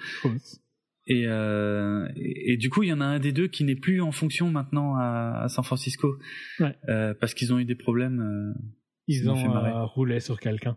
[1.08, 3.76] Et, euh, et, et, du coup, il y en a un des deux qui n'est
[3.76, 6.16] plus en fonction maintenant à, à San Francisco,
[6.58, 6.74] ouais.
[6.88, 8.20] euh, parce qu'ils ont eu des problèmes.
[8.20, 8.60] Euh,
[9.06, 10.76] ils ont euh, roulé sur quelqu'un.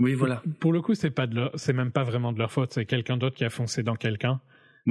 [0.00, 0.42] Oui, voilà.
[0.58, 2.72] Pour le coup, c'est pas de leur, c'est même pas vraiment de leur faute.
[2.72, 4.40] C'est quelqu'un d'autre qui a foncé dans quelqu'un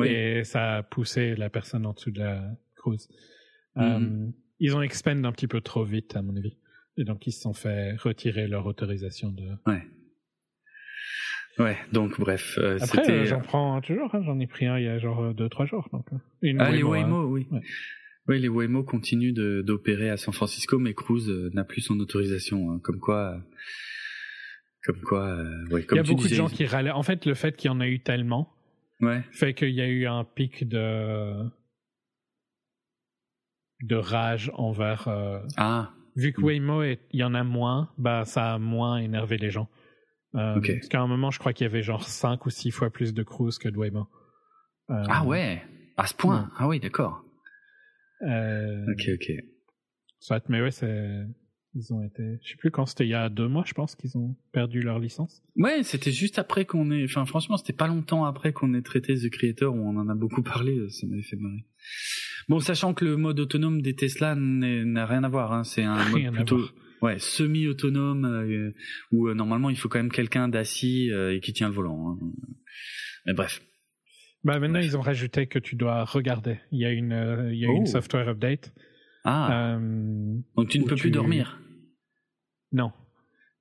[0.06, 2.44] et ça a poussé la personne en dessous de la
[2.76, 3.10] cruise.
[3.76, 4.28] Mm-hmm.
[4.28, 6.58] Euh, ils ont expand un petit peu trop vite, à mon avis,
[6.98, 9.46] et donc ils se sont fait retirer leur autorisation de.
[9.66, 9.82] Ouais.
[11.58, 12.58] Ouais, donc bref.
[12.58, 14.14] Euh, Après, euh, j'en prends toujours.
[14.16, 15.90] Hein, j'en ai pris un il y a genre deux trois jours.
[15.92, 16.06] Donc,
[16.42, 17.48] une ah, les Waymo, oui.
[18.28, 22.72] Oui, les Waymo continuent d'opérer à San Francisco, mais Cruise n'a plus son autorisation.
[22.72, 23.42] Hein, comme quoi,
[24.84, 26.92] comme quoi, euh, ouais, comme il y a beaucoup de gens qui râlaient.
[26.92, 28.54] En fait, le fait qu'il y en a eu tellement
[29.02, 29.24] ouais.
[29.32, 31.34] fait qu'il y a eu un pic de
[33.82, 35.08] de rage envers.
[35.08, 35.40] Euh...
[35.58, 35.92] Ah.
[36.16, 39.70] Vu que Waymo, il y en a moins, bah ça a moins énervé les gens.
[40.36, 40.76] Euh, okay.
[40.76, 43.14] Parce qu'à un moment, je crois qu'il y avait genre 5 ou 6 fois plus
[43.14, 44.08] de cruise que de Waymo.
[44.90, 45.04] Euh...
[45.08, 45.64] Ah ouais,
[45.98, 46.42] à ce point.
[46.42, 46.50] Ouais.
[46.58, 47.24] Ah oui, d'accord.
[48.22, 49.32] Ok, ok.
[50.20, 51.26] Soit, mais ouais, c'est
[51.76, 53.96] ils ont été, je sais plus quand c'était il y a deux mois, je pense
[53.96, 55.44] qu'ils ont perdu leur licence.
[55.56, 59.16] Ouais, c'était juste après qu'on ait, enfin franchement, c'était pas longtemps après qu'on ait traité
[59.16, 61.66] The Creator où on en a beaucoup parlé, ça m'avait fait marrer.
[62.48, 65.64] Bon, sachant que le mode autonome des Tesla n'a rien à voir, hein.
[65.64, 66.62] c'est un mode plutôt
[67.02, 68.72] ouais semi-autonome euh,
[69.12, 72.12] où euh, normalement il faut quand même quelqu'un d'assis euh, et qui tient le volant.
[72.12, 72.32] Hein.
[73.26, 73.62] Mais bref.
[74.44, 76.60] Bah maintenant ils ont rajouté que tu dois regarder.
[76.72, 77.78] Il y a une, euh, il y a oh.
[77.78, 78.74] une software update
[79.26, 79.76] ah.
[79.76, 81.60] Euh, Donc tu ne peux plus dormir
[82.72, 82.92] Non.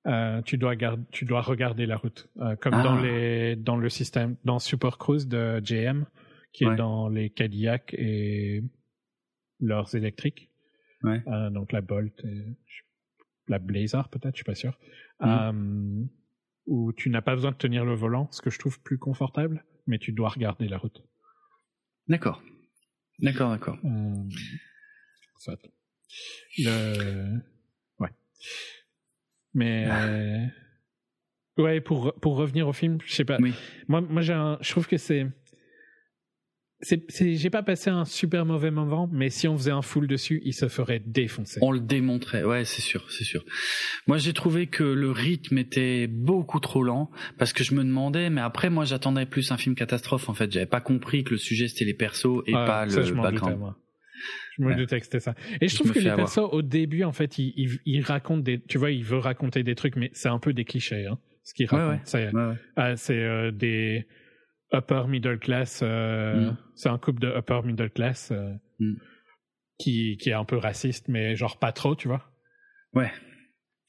[0.07, 0.75] Euh, tu dois
[1.11, 2.83] tu dois regarder la route euh, comme ah.
[2.83, 6.05] dans les dans le système dans Super Cruise de GM
[6.53, 8.63] qui est dans les Cadillac et
[9.59, 10.49] leurs électriques
[11.03, 11.21] ouais.
[11.27, 12.45] euh, donc la Bolt et
[13.49, 14.79] la Blazer peut-être je suis pas sûr
[15.19, 16.05] mmh.
[16.67, 19.65] où tu n'as pas besoin de tenir le volant ce que je trouve plus confortable
[19.85, 21.03] mais tu dois regarder la route
[22.07, 22.41] d'accord
[23.19, 23.77] d'accord d'accord
[26.57, 27.39] Le...
[27.99, 28.09] Ouais.
[29.53, 29.85] Mais.
[29.89, 31.61] Ah.
[31.61, 33.37] Ouais, pour, pour revenir au film, je sais pas.
[33.39, 33.53] Oui.
[33.87, 34.57] Moi, moi j'ai un...
[34.61, 35.27] je trouve que c'est.
[36.81, 40.53] J'ai pas passé un super mauvais moment, mais si on faisait un full dessus, il
[40.53, 41.59] se ferait défoncer.
[41.61, 43.43] On le démontrait, ouais, c'est sûr, c'est sûr.
[44.07, 48.29] Moi, j'ai trouvé que le rythme était beaucoup trop lent, parce que je me demandais,
[48.29, 50.49] mais après, moi, j'attendais plus un film catastrophe, en fait.
[50.53, 53.73] J'avais pas compris que le sujet c'était les persos et pas le background.
[54.59, 55.35] Je me doutais que c'était ça.
[55.61, 58.77] Et je, trouve que les persos au début, en fait, ils, ils, racontent des, tu
[58.77, 61.67] vois, ils veulent raconter des trucs, mais c'est un peu des clichés, hein, ce qu'ils
[61.67, 62.01] racontent.
[62.03, 62.29] c'est
[62.75, 64.05] ah, euh, des
[64.73, 65.79] upper middle class.
[65.81, 66.57] Euh, mm.
[66.75, 68.95] C'est un couple de upper middle class euh, mm.
[69.77, 72.25] qui qui est un peu raciste, mais genre pas trop, tu vois.
[72.93, 73.11] Ouais.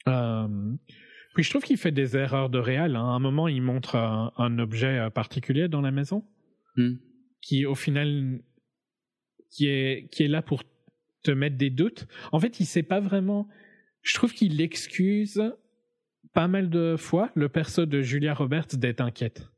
[0.05, 2.95] puis je trouve qu'il fait des erreurs de réel.
[2.95, 3.03] Hein.
[3.03, 6.23] À un moment, il montre un, objet particulier dans la maison,
[6.77, 6.93] mm.
[7.41, 8.39] qui au final
[9.51, 10.63] qui est, qui est là pour
[11.23, 12.07] te mettre des doutes.
[12.31, 13.47] En fait, il sait pas vraiment.
[14.01, 15.41] Je trouve qu'il excuse
[16.33, 19.49] pas mal de fois le perso de Julia Roberts d'être inquiète.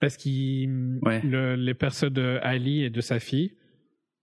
[0.00, 0.98] Parce qu'il.
[1.22, 3.52] les persos de Ali et de sa fille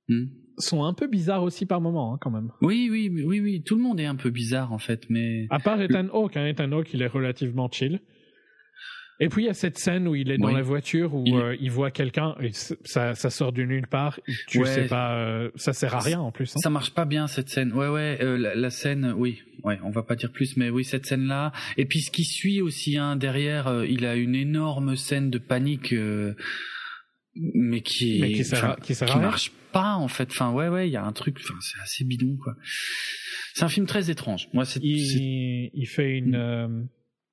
[0.07, 0.25] hmm.
[0.57, 2.51] sont un peu bizarres aussi par moment, hein, quand même.
[2.61, 3.63] Oui, oui, oui, oui.
[3.63, 5.45] Tout le monde est un peu bizarre, en fait, mais.
[5.51, 8.01] À part Ethan Hawke, hein, Ethan Hawke, il est relativement chill.
[9.19, 11.35] Et puis il y a cette scène où il est dans la voiture où il,
[11.35, 14.19] euh, voit quelqu'un et ça, ça sort de nulle part.
[14.47, 16.55] Tu sais pas, euh, ça sert à rien en plus.
[16.55, 16.59] Hein.
[16.61, 17.73] Ça marche pas bien cette scène.
[17.73, 21.07] Ouais ouais, euh, la, scène, oui, ouais, on va pas dire plus, mais oui cette
[21.07, 21.51] scène là.
[21.77, 25.95] Et puis ce qui suit aussi, hein, derrière, il a une énorme scène de panique,
[27.35, 30.29] mais qui, mais qui, sert, qui, qui marche pas en fait.
[30.29, 32.55] Enfin ouais ouais, il y a un truc, enfin c'est assez bidon quoi.
[33.55, 34.49] C'est un film très étrange.
[34.53, 36.87] Moi, c'est il, il fait une.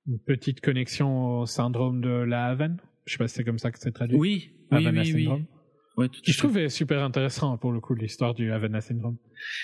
[0.07, 2.79] Une petite connexion au syndrome de la Havane.
[3.07, 4.17] Je sais pas si c'est comme ça que c'est traduit.
[4.17, 5.47] Oui, oui, oui, syndrome.
[5.97, 6.09] oui.
[6.27, 9.17] je trouvais super intéressant pour le coup l'histoire du Havana syndrome.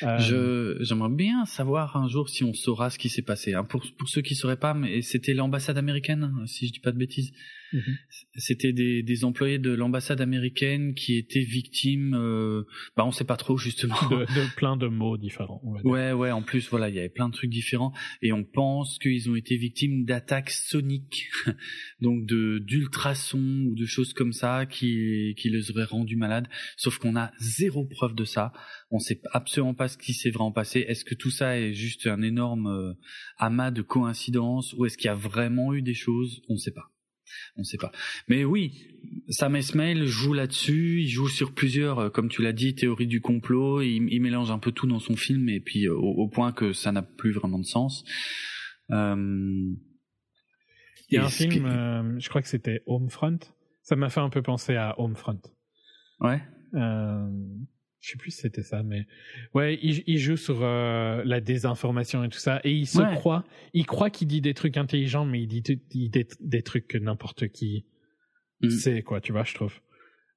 [0.03, 0.19] Euh...
[0.19, 3.55] Je j'aimerais bien savoir un jour si on saura ce qui s'est passé.
[3.55, 3.65] Hein.
[3.65, 6.99] Pour pour ceux qui sauraient pas, mais c'était l'ambassade américaine, si je dis pas de
[6.99, 7.33] bêtises.
[7.73, 7.97] Mhm.
[8.35, 12.65] C'était des, des, employés de l'ambassade américaine qui étaient victimes, euh,
[12.97, 13.95] bah on sait pas trop justement.
[14.11, 15.61] De, plein de mots différents.
[15.85, 16.31] Ouais, ouais.
[16.31, 17.93] En plus, voilà, il y avait plein de trucs différents
[18.23, 21.29] et on pense qu'ils ont été victimes d'attaques soniques,
[22.01, 26.49] donc de d'ultrasons ou de choses comme ça qui qui les auraient rendus malades.
[26.77, 28.53] Sauf qu'on a zéro preuve de ça.
[28.91, 30.85] On sait absolument pas ce qui s'est vraiment passé.
[30.89, 32.95] Est-ce que tout ça est juste un énorme euh,
[33.39, 36.43] amas de coïncidences ou est-ce qu'il y a vraiment eu des choses?
[36.49, 36.90] On ne sait pas
[37.57, 37.93] on ne sait pas.
[38.29, 38.87] Mais oui,
[39.29, 43.21] Sam Esmail joue là-dessus, il joue sur plusieurs, euh, comme tu l'as dit, théories du
[43.21, 46.73] complot, il, mélange un peu tout dans son film, et puis euh, au, point que
[46.73, 48.05] ça n'a plus vraiment de sens.
[48.91, 49.75] Euh,
[51.09, 53.39] il y a un film, je crois que c'était Homefront,
[53.83, 55.41] ça m'a fait un peu penser à Homefront.
[56.21, 56.41] Ouais.
[58.01, 59.07] Je sais plus si c'était ça, mais
[59.53, 63.45] ouais, il, joue sur euh, la désinformation et tout ça, et il se croit,
[63.75, 66.09] il croit qu'il dit des trucs intelligents, mais il dit,
[66.41, 67.85] des, trucs que n'importe qui
[68.63, 68.71] mm.
[68.71, 69.75] sait, quoi, tu vois, je trouve.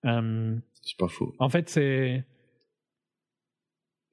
[0.03, 1.34] Euh, c'est pas faux.
[1.39, 2.26] En fait, c'est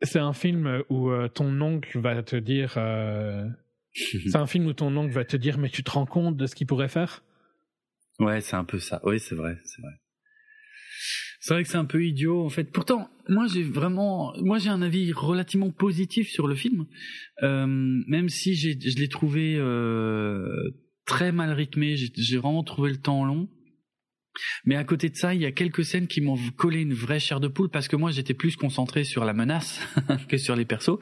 [0.03, 2.74] c'est un film où euh, ton oncle va te dire,
[3.94, 6.46] c'est un film où ton oncle va te dire, mais tu te rends compte de
[6.46, 7.24] ce qu'il pourrait faire?
[8.20, 9.01] Ouais, c'est un peu ça.
[9.03, 9.94] Oui, c'est vrai, c'est vrai.
[11.41, 12.64] C'est vrai que c'est un peu idiot en fait.
[12.64, 16.86] Pourtant, moi j'ai vraiment, moi j'ai un avis relativement positif sur le film,
[17.43, 20.70] euh, même si je l'ai trouvé euh,
[21.07, 21.97] très mal rythmé.
[21.97, 23.49] J'ai vraiment trouvé le temps long.
[24.64, 27.20] Mais à côté de ça, il y a quelques scènes qui m'ont collé une vraie
[27.20, 29.81] chair de poule parce que moi j'étais plus concentré sur la menace
[30.28, 30.99] que sur les persos.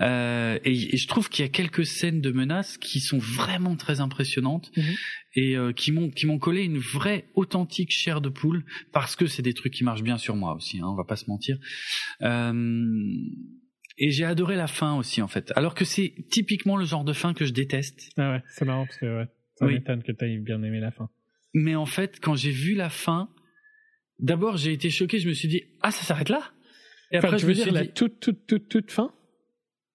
[0.00, 4.00] Euh, et, je trouve qu'il y a quelques scènes de menaces qui sont vraiment très
[4.00, 4.94] impressionnantes mhm.
[5.34, 9.26] et euh, qui m'ont qui m'ont collé une vraie authentique chair de poule parce que
[9.26, 10.78] c'est des trucs qui marchent bien sur moi aussi.
[10.78, 11.58] Hein, on va pas se mentir.
[12.22, 12.52] Euh,
[13.98, 15.52] et j'ai adoré la fin aussi en fait.
[15.56, 18.10] Alors que c'est typiquement le genre de fin que je déteste.
[18.16, 19.26] Ah ouais, c'est marrant parce que ouais,
[19.56, 21.08] ça m'étonne que tu aies bien aimé la fin.
[21.54, 23.28] Mais en fait, quand j'ai vu la fin,
[24.18, 26.52] d'abord j'ai été choqué, je me suis dit ah ça s'arrête là?
[27.10, 29.12] Et après je veux me dire la toute toute toute toute fin?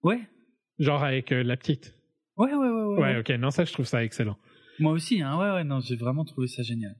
[0.02, 0.20] Ouais.
[0.78, 1.94] Genre avec euh, la petite?
[2.36, 3.00] Ouais, ouais, ouais, ouais.
[3.00, 3.30] Ouais, ok.
[3.30, 4.38] Non, ça, je trouve ça excellent.
[4.78, 5.36] Moi aussi, hein.
[5.38, 6.94] Ouais, ouais, non, j'ai vraiment trouvé ça génial.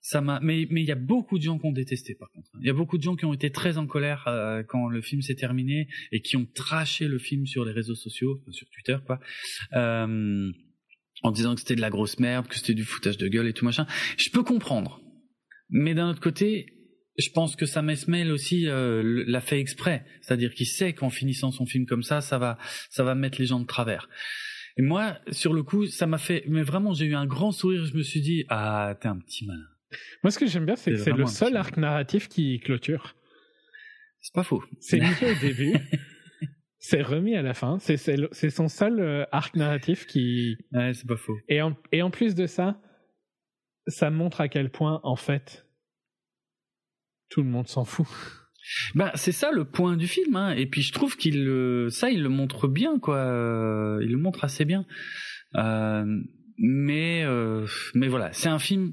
[0.00, 2.48] Ça m'a, mais mais il y a beaucoup de gens qui ont détesté par contre.
[2.60, 5.02] Il y a beaucoup de gens qui ont été très en colère euh, quand le
[5.02, 8.96] film s'est terminé et qui ont traché le film sur les réseaux sociaux, sur Twitter
[9.04, 9.20] quoi,
[9.74, 10.50] euh,
[11.22, 13.52] en disant que c'était de la grosse merde, que c'était du foutage de gueule et
[13.52, 13.86] tout machin.
[14.16, 15.00] Je peux comprendre,
[15.70, 16.66] mais d'un autre côté,
[17.18, 21.50] je pense que Sam Esmail aussi euh, l'a fait exprès, c'est-à-dire qu'il sait qu'en finissant
[21.50, 22.58] son film comme ça, ça va,
[22.90, 24.08] ça va mettre les gens de travers.
[24.76, 27.84] Et moi, sur le coup, ça m'a fait, mais vraiment, j'ai eu un grand sourire.
[27.84, 29.66] Je me suis dit, ah, t'es un petit malin.
[30.22, 33.16] Moi, ce que j'aime bien, c'est que c'est le seul arc narratif qui clôture.
[34.20, 34.62] C'est pas faux.
[34.78, 35.74] C'est mis au début.
[36.88, 37.78] c'est remis à la fin.
[37.80, 40.56] C'est c'est son seul euh, arc narratif qui.
[40.72, 41.36] Ouais, c'est pas faux.
[41.46, 42.80] Et en, et en plus de ça,
[43.88, 45.66] ça montre à quel point, en fait,
[47.28, 48.06] tout le monde s'en fout.
[48.94, 50.52] Ben c'est ça le point du film, hein.
[50.52, 54.44] et puis je trouve qu'il ça il le montre bien quoi, euh, il le montre
[54.44, 54.86] assez bien.
[55.56, 56.04] Euh,
[56.58, 58.92] mais euh, mais voilà, c'est un film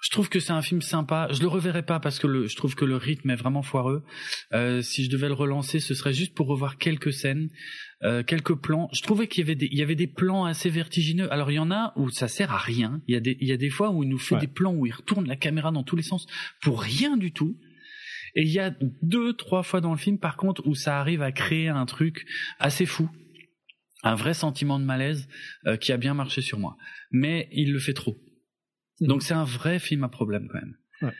[0.00, 1.28] je trouve que c'est un film sympa.
[1.32, 4.04] Je le reverrai pas parce que le, je trouve que le rythme est vraiment foireux.
[4.52, 7.48] Euh, si je devais le relancer, ce serait juste pour revoir quelques scènes,
[8.04, 8.88] euh, quelques plans.
[8.92, 11.32] Je trouvais qu'il y avait des, il y avait des plans assez vertigineux.
[11.32, 13.02] Alors il y en a où ça sert à rien.
[13.08, 14.72] Il y a des, il y a des fois où il nous fait des plans
[14.72, 16.26] où il retourne la caméra dans tous les sens
[16.62, 17.58] pour rien du tout.
[18.36, 18.72] Et il y a
[19.02, 22.26] deux, trois fois dans le film, par contre, où ça arrive à créer un truc
[22.60, 23.08] assez fou,
[24.04, 25.28] un vrai sentiment de malaise
[25.66, 26.76] euh, qui a bien marché sur moi.
[27.10, 28.16] Mais il le fait trop.
[29.00, 30.76] Donc c'est un vrai film à problème quand même.
[31.02, 31.12] Ouais.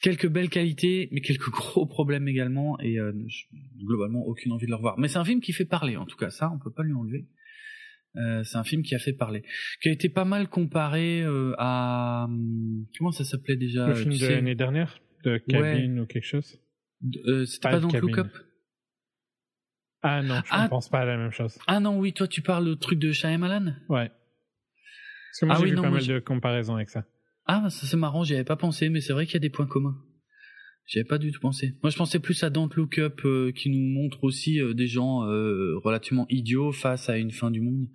[0.00, 3.12] Quelques belles qualités, mais quelques gros problèmes également, et euh,
[3.78, 4.98] globalement aucune envie de le revoir.
[4.98, 6.92] Mais c'est un film qui fait parler, en tout cas, ça on peut pas lui
[6.92, 7.26] enlever.
[8.16, 9.42] Euh, c'est un film qui a fait parler,
[9.82, 14.16] qui a été pas mal comparé euh, à hum, comment ça s'appelait déjà Le film
[14.16, 16.60] de l'année dernière, de Cabine ou quelque chose?
[17.46, 18.28] C'était pas, dans Look Up.
[20.02, 21.58] Ah non, je ne ah pense pas à la même chose.
[21.66, 23.74] Ah non, oui, toi tu parles le truc de Shyamalan?
[23.88, 24.10] Ouais.
[25.34, 27.04] Parce que moi, ah j'ai vu pas mal de comparaisons avec ça.
[27.46, 29.50] Ah, ça c'est marrant, j'y avais pas pensé, mais c'est vrai qu'il y a des
[29.50, 30.00] points communs.
[30.86, 31.74] J'y avais pas du tout pensé.
[31.82, 34.86] Moi, je pensais plus à Don't Look Up, euh, qui nous montre aussi euh, des
[34.86, 37.88] gens euh, relativement idiots face à une fin du monde.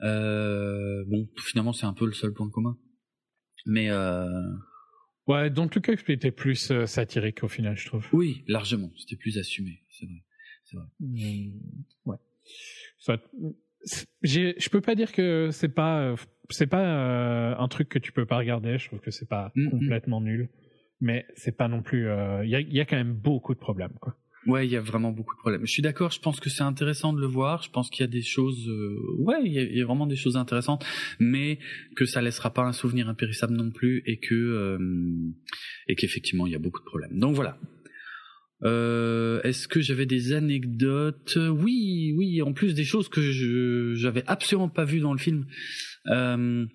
[0.00, 2.76] bon, finalement, c'est un peu le seul point commun.
[3.64, 3.90] Mais
[5.26, 8.06] ouais, Don't Look Up était plus satirique au final, je trouve.
[8.12, 8.90] Oui, largement.
[8.98, 10.22] C'était plus assumé, c'est vrai.
[10.64, 10.86] C'est vrai.
[11.00, 11.52] Mmh,
[12.04, 12.16] ouais.
[12.98, 13.16] Ça,
[14.22, 16.14] je peux pas dire que c'est pas
[16.50, 18.78] c'est pas euh, un truc que tu peux pas regarder.
[18.78, 20.48] Je trouve que c'est pas mm, complètement nul,
[21.00, 22.08] mais c'est pas non plus.
[22.08, 24.16] Euh, il y, a, y, a, quand même beaucoup de problèmes, quoi.
[24.46, 25.66] Ouais, il y a vraiment beaucoup de problèmes.
[25.66, 26.10] Je suis d'accord.
[26.10, 27.62] Je pense que c'est intéressant de le voir.
[27.62, 28.68] Je pense qu'il y a des choses.
[28.68, 30.84] Euh, ouais, il y, y, a vraiment des choses intéressantes,
[31.18, 31.58] mais
[31.94, 34.78] que ça laissera pas un souvenir impérissable non plus, et que
[35.88, 37.18] et qu'effectivement il y a beaucoup de problèmes.
[37.18, 37.58] Donc voilà.
[38.62, 41.38] Euh, Est-ce que j'avais des anecdotes?
[41.50, 42.42] Oui, oui.
[42.42, 45.46] En plus des choses que je j'avais absolument pas vues dans le film.
[46.08, 46.66] Euh,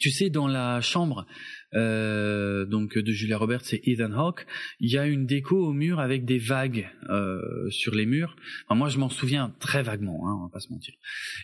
[0.00, 1.26] tu sais, dans la chambre
[1.74, 4.46] euh, donc de Julia Roberts et Ethan Hawke,
[4.80, 8.36] il y a une déco au mur avec des vagues euh, sur les murs.
[8.66, 10.94] Enfin, moi, je m'en souviens très vaguement, hein, on va pas se mentir.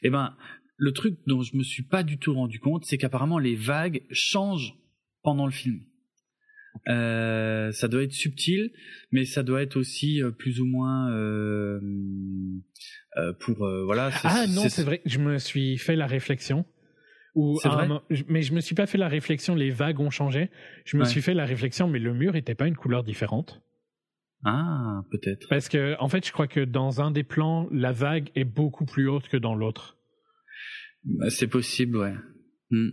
[0.02, 0.36] Eh ben,
[0.76, 4.02] le truc dont je me suis pas du tout rendu compte, c'est qu'apparemment les vagues
[4.10, 4.74] changent
[5.22, 5.80] pendant le film.
[6.88, 8.72] Euh, ça doit être subtil,
[9.12, 11.80] mais ça doit être aussi euh, plus ou moins euh,
[13.16, 14.10] euh pour voilà.
[14.24, 15.02] Ah non, c'est vrai.
[15.04, 16.64] Je me suis fait la réflexion.
[17.34, 17.58] Ou
[18.28, 19.54] mais je me suis pas fait la réflexion.
[19.54, 20.50] Les vagues ont changé.
[20.84, 23.62] Je me suis fait la réflexion, mais le mur était pas une couleur différente.
[24.44, 25.46] Ah, peut-être.
[25.48, 28.86] Parce que en fait, je crois que dans un des plans, la vague est beaucoup
[28.86, 29.98] plus haute que dans l'autre.
[31.04, 32.14] Bah, c'est possible, ouais.
[32.70, 32.90] Hmm.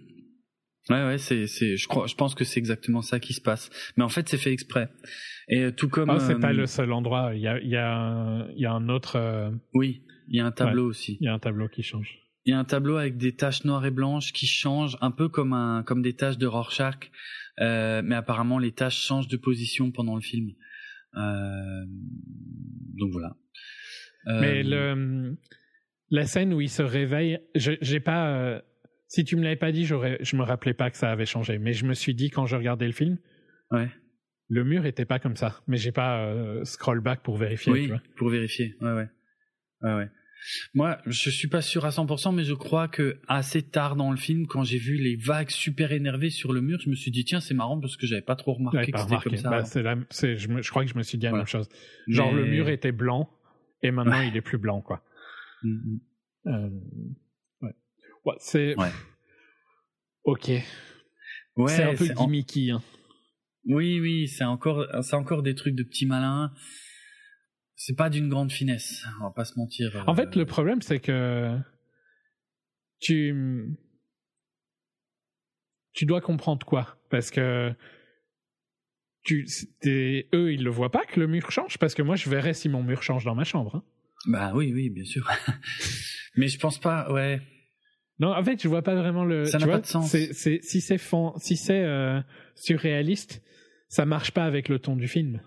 [0.89, 3.69] Ouais, ouais, c'est, c'est, je crois, je pense que c'est exactement ça qui se passe.
[3.97, 4.89] Mais en fait, c'est fait exprès.
[5.49, 6.09] Et euh, tout comme.
[6.09, 7.31] Oh, c'est pas euh, le seul endroit.
[7.33, 9.17] Il y a, il y a, un, il y a un autre.
[9.17, 11.17] Euh, oui, il y a un tableau aussi.
[11.19, 12.19] Il y a un tableau qui change.
[12.47, 15.29] Il y a un tableau avec des taches noires et blanches qui changent, un peu
[15.29, 17.11] comme un, comme des taches de Rorschach.
[17.59, 20.51] Euh, mais apparemment, les taches changent de position pendant le film.
[21.17, 21.85] Euh,
[22.97, 23.35] donc voilà.
[24.27, 25.37] Mais le,
[26.09, 28.61] la scène où il se réveille, j'ai pas
[29.07, 31.57] si tu me l'avais pas dit, j'aurais, je me rappelais pas que ça avait changé.
[31.57, 33.17] Mais je me suis dit quand je regardais le film,
[33.71, 33.89] ouais.
[34.49, 35.61] le mur était pas comme ça.
[35.67, 37.71] Mais j'ai pas euh, scroll back pour vérifier.
[37.71, 38.75] Oui, pour vérifier.
[38.81, 39.07] Ouais, ouais,
[39.81, 40.09] ouais, ouais.
[40.73, 44.17] Moi, je suis pas sûr à 100%, mais je crois que assez tard dans le
[44.17, 47.25] film, quand j'ai vu les vagues super énervées sur le mur, je me suis dit
[47.25, 49.49] tiens, c'est marrant parce que j'avais pas trop remarqué que c'était comme ça.
[49.49, 51.67] Bah, c'est c'est, je, je, crois que je me suis dit la même chose.
[52.07, 53.29] Genre le mur était blanc
[53.83, 55.03] et maintenant il est plus blanc, quoi.
[55.63, 55.99] Mm, mm.
[56.47, 56.69] Euh,
[58.39, 58.75] c'est.
[60.23, 60.49] Ok.
[61.55, 62.71] Ouais, c'est un peu gimmicky.
[62.71, 62.81] Hein.
[63.63, 66.51] Oui, oui, c'est encore, c'est encore des trucs de petits malins.
[67.79, 70.03] C'est pas d'une grande finesse, on va pas se mentir.
[70.07, 71.55] En fait, le problème, c'est que
[72.99, 73.77] tu
[75.93, 77.71] tu dois comprendre quoi, parce que
[79.23, 79.45] tu,
[79.85, 82.67] eux, ils le voient pas que le mur change, parce que moi, je verrais si
[82.67, 83.75] mon mur change dans ma chambre.
[83.75, 83.83] Hein.
[84.25, 85.29] Bah oui, oui, bien sûr.
[86.35, 87.41] Mais je pense pas, ouais.
[88.19, 89.45] Non, en fait, je vois pas vraiment le.
[89.45, 90.09] Ça n'a pas de sens.
[90.09, 92.21] si c'est si c'est euh,
[92.55, 93.43] surréaliste,
[93.87, 95.41] ça marche pas avec le ton du film.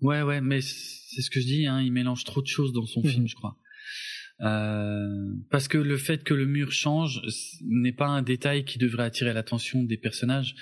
[0.00, 1.66] Ouais, ouais, mais c'est ce que je dis.
[1.66, 3.10] Hein, il mélange trop de choses dans son mhm.
[3.10, 3.56] film, je crois.
[4.42, 7.20] Euh, parce que le fait que le mur change
[7.62, 10.54] n'est pas un détail qui devrait attirer l'attention des personnages.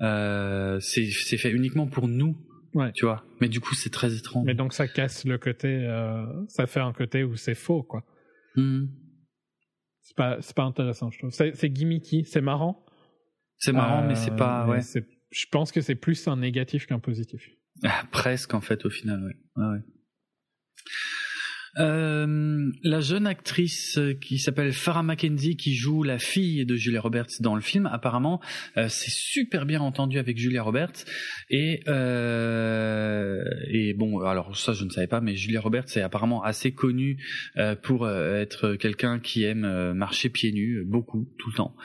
[0.00, 2.36] Euh, c'est fait uniquement pour nous,
[2.74, 2.92] ouais.
[2.92, 3.24] tu vois.
[3.40, 4.44] Mais du coup, c'est très étrange.
[4.46, 8.04] Mais donc ça casse le côté, euh, ça fait un côté où c'est faux, quoi.
[8.56, 8.86] Mmh
[10.06, 12.84] c'est pas c'est pas intéressant je trouve c'est gimmicky c'est marrant
[13.58, 14.80] c'est marrant mais c'est pas euh, ouais
[15.30, 17.50] je pense que c'est plus un négatif qu'un positif
[17.84, 19.78] ah, presque en fait au final ouais, ouais,
[21.78, 27.40] Euh, la jeune actrice qui s'appelle Farah Mackenzie qui joue la fille de Julia Roberts
[27.40, 28.40] dans le film, apparemment,
[28.76, 31.04] euh, c'est super bien entendu avec Julia Roberts.
[31.50, 36.42] Et euh, et bon, alors ça je ne savais pas, mais Julia Roberts est apparemment
[36.42, 37.18] assez connue
[37.56, 41.76] euh, pour être quelqu'un qui aime marcher pieds nus beaucoup tout le temps.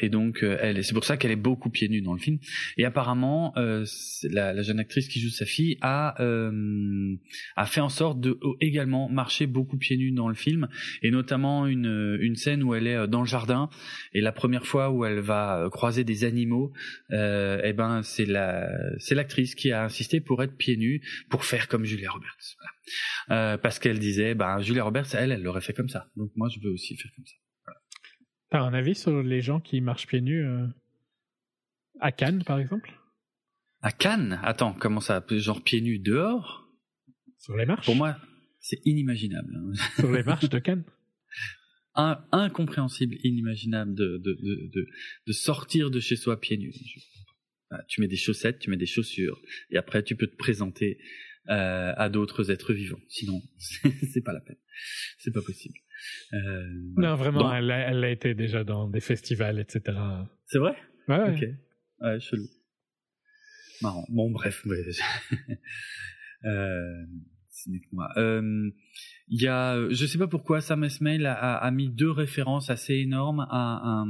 [0.00, 2.38] Et donc elle, c'est pour ça qu'elle est beaucoup pieds nus dans le film.
[2.76, 6.14] Et apparemment la, la, jeune actrice qui joue sa fille a
[7.56, 10.68] a fait en sorte de également marcher beaucoup pieds nus dans le film,
[11.02, 13.68] et notamment une, une scène où elle est euh, dans le jardin,
[14.12, 16.72] et la première fois où elle va euh, croiser des animaux,
[17.10, 21.00] euh, eh ben c'est la c'est l'actrice qui a insisté pour être pieds nus,
[21.30, 22.56] pour faire comme Julia Roberts,
[23.30, 26.48] euh, parce qu'elle disait, ben Julia Roberts, elle, elle l'aurait fait comme ça, donc moi
[26.48, 27.36] je veux aussi faire comme ça.
[27.64, 27.80] Voilà.
[28.50, 30.44] T'as un avis sur les gens qui marchent pieds nus
[32.00, 32.90] à Cannes, par exemple?
[33.80, 34.40] À Cannes?
[34.44, 35.24] Attends, comment ça?
[35.28, 36.68] Genre pieds nus dehors?
[37.38, 37.84] Sur les marches?
[37.84, 38.16] Pour moi,
[38.62, 39.54] c'est inimaginable.
[39.54, 39.72] Hein.
[39.98, 40.84] Sur les marches de Cannes
[41.94, 44.86] Incompréhensible, inimaginable de, de, de,
[45.26, 46.72] de, sortir de chez soi pieds nus.
[47.88, 49.38] Tu mets des chaussettes, tu mets des chaussures,
[49.70, 50.98] et après tu peux te présenter
[51.50, 53.00] euh, à d'autres êtres vivants.
[53.08, 54.56] Sinon, c'est pas la peine.
[55.18, 55.78] C'est pas possible.
[56.32, 56.66] Euh,
[56.96, 59.98] non, vraiment, elle, a, elle, a, été déjà dans des festivals, etc.
[60.46, 60.76] C'est vrai?
[61.08, 61.30] Ouais.
[61.30, 61.44] Ok.
[62.00, 62.46] Ouais, chelou.
[63.82, 64.06] Marrant.
[64.08, 64.64] Bon, bref.
[66.44, 67.04] euh,
[68.16, 68.70] euh,
[69.46, 74.06] a, je sais pas pourquoi Sam Esmail a, mis deux références assez énormes à un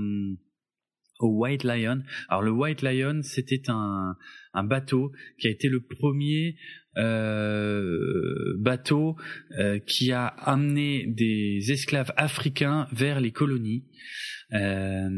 [1.23, 2.03] au White Lion.
[2.29, 4.17] Alors le White Lion, c'était un,
[4.55, 6.57] un bateau qui a été le premier
[6.99, 9.17] euh, bateau
[9.59, 13.85] euh, qui a amené des esclaves africains vers les colonies
[14.55, 15.09] euh,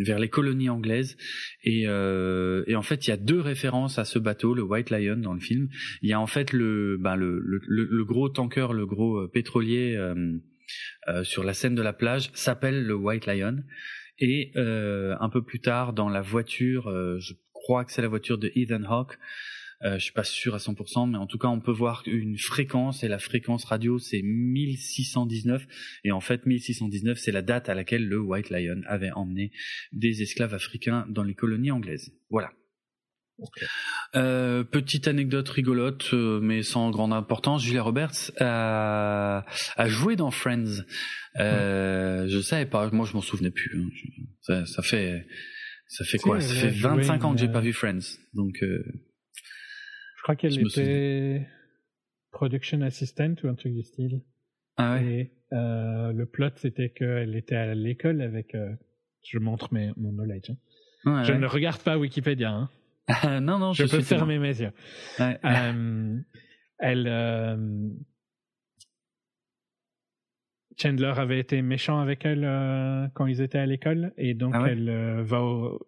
[0.00, 1.16] vers les colonies anglaises.
[1.62, 4.90] Et, euh, et, en fait, il y a deux références à ce bateau, le White
[4.90, 5.68] Lion, dans le film.
[6.02, 9.30] Il y a en fait le, ben le, le, le, gros tanker, le gros euh,
[9.32, 13.58] pétrolier euh, sur la scène de la plage s'appelle le White Lion.
[14.20, 18.52] Et un peu plus tard, dans la voiture, je crois que c'est la voiture de
[18.54, 19.18] Ethan Hawke,
[19.82, 22.36] euh, je suis pas sûr à 100%, mais en tout cas, on peut voir une
[22.36, 25.66] fréquence et la fréquence radio c'est 1619
[26.04, 29.52] et en fait 1619 c'est la date à laquelle le White Lion avait emmené
[29.92, 32.12] des esclaves africains dans les colonies anglaises.
[32.28, 32.52] Voilà.
[34.14, 37.62] Euh, petite anecdote rigolote, euh, mais sans grande importance.
[37.62, 39.44] Julia Roberts a,
[39.76, 40.82] a joué dans Friends.
[41.38, 43.70] Euh, Je savais pas, moi je m'en souvenais plus.
[43.78, 43.88] Hein.
[44.42, 45.26] Ça, ça, fait,
[45.86, 46.40] ça fait quoi?
[46.40, 48.62] Ça fait 25 ans que j'ai pas vu Friends, donc.
[48.62, 48.82] Euh,
[50.16, 51.46] je crois qu'elle était
[52.30, 54.22] production assistant ou un truc du style.
[54.76, 55.04] Ah ouais.
[55.04, 58.54] Et euh, le plot, c'était qu'elle était à l'école avec.
[58.54, 58.70] Euh,
[59.26, 60.50] je montre mes, mon knowledge.
[61.04, 61.24] Hein.
[61.24, 62.50] je ne regarde pas Wikipédia.
[62.50, 62.70] Hein.
[63.40, 64.72] Non, non, je, je peux fermer mes yeux.
[65.20, 66.18] Euh,
[66.78, 67.06] elle.
[67.08, 67.88] Euh,
[70.76, 74.64] Chandler avait été méchant avec elle euh, quand ils étaient à l'école et donc ah
[74.66, 75.78] elle va au,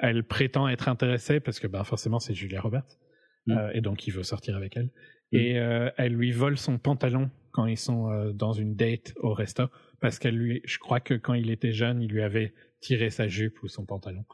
[0.00, 2.98] elle prétend être intéressée parce que bah forcément c'est Julia Roberts
[3.46, 3.52] Mm.
[3.52, 4.90] Euh, et donc il veut sortir avec elle.
[5.32, 5.36] Mm.
[5.36, 9.32] Et euh, elle lui vole son pantalon quand ils sont euh, dans une date au
[9.32, 9.64] resto,
[10.00, 13.28] parce qu'elle lui, je crois que quand il était jeune, il lui avait tiré sa
[13.28, 14.24] jupe ou son pantalon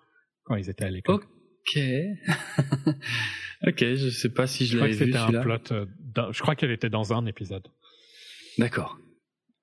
[0.44, 1.20] quand ils étaient à l'école.
[1.62, 1.78] Ok.
[3.66, 5.14] ok, je sais pas si je, je l'avais vu.
[5.14, 5.86] Un plot.
[6.14, 7.66] Dans, je crois qu'elle était dans un épisode.
[8.58, 8.98] D'accord.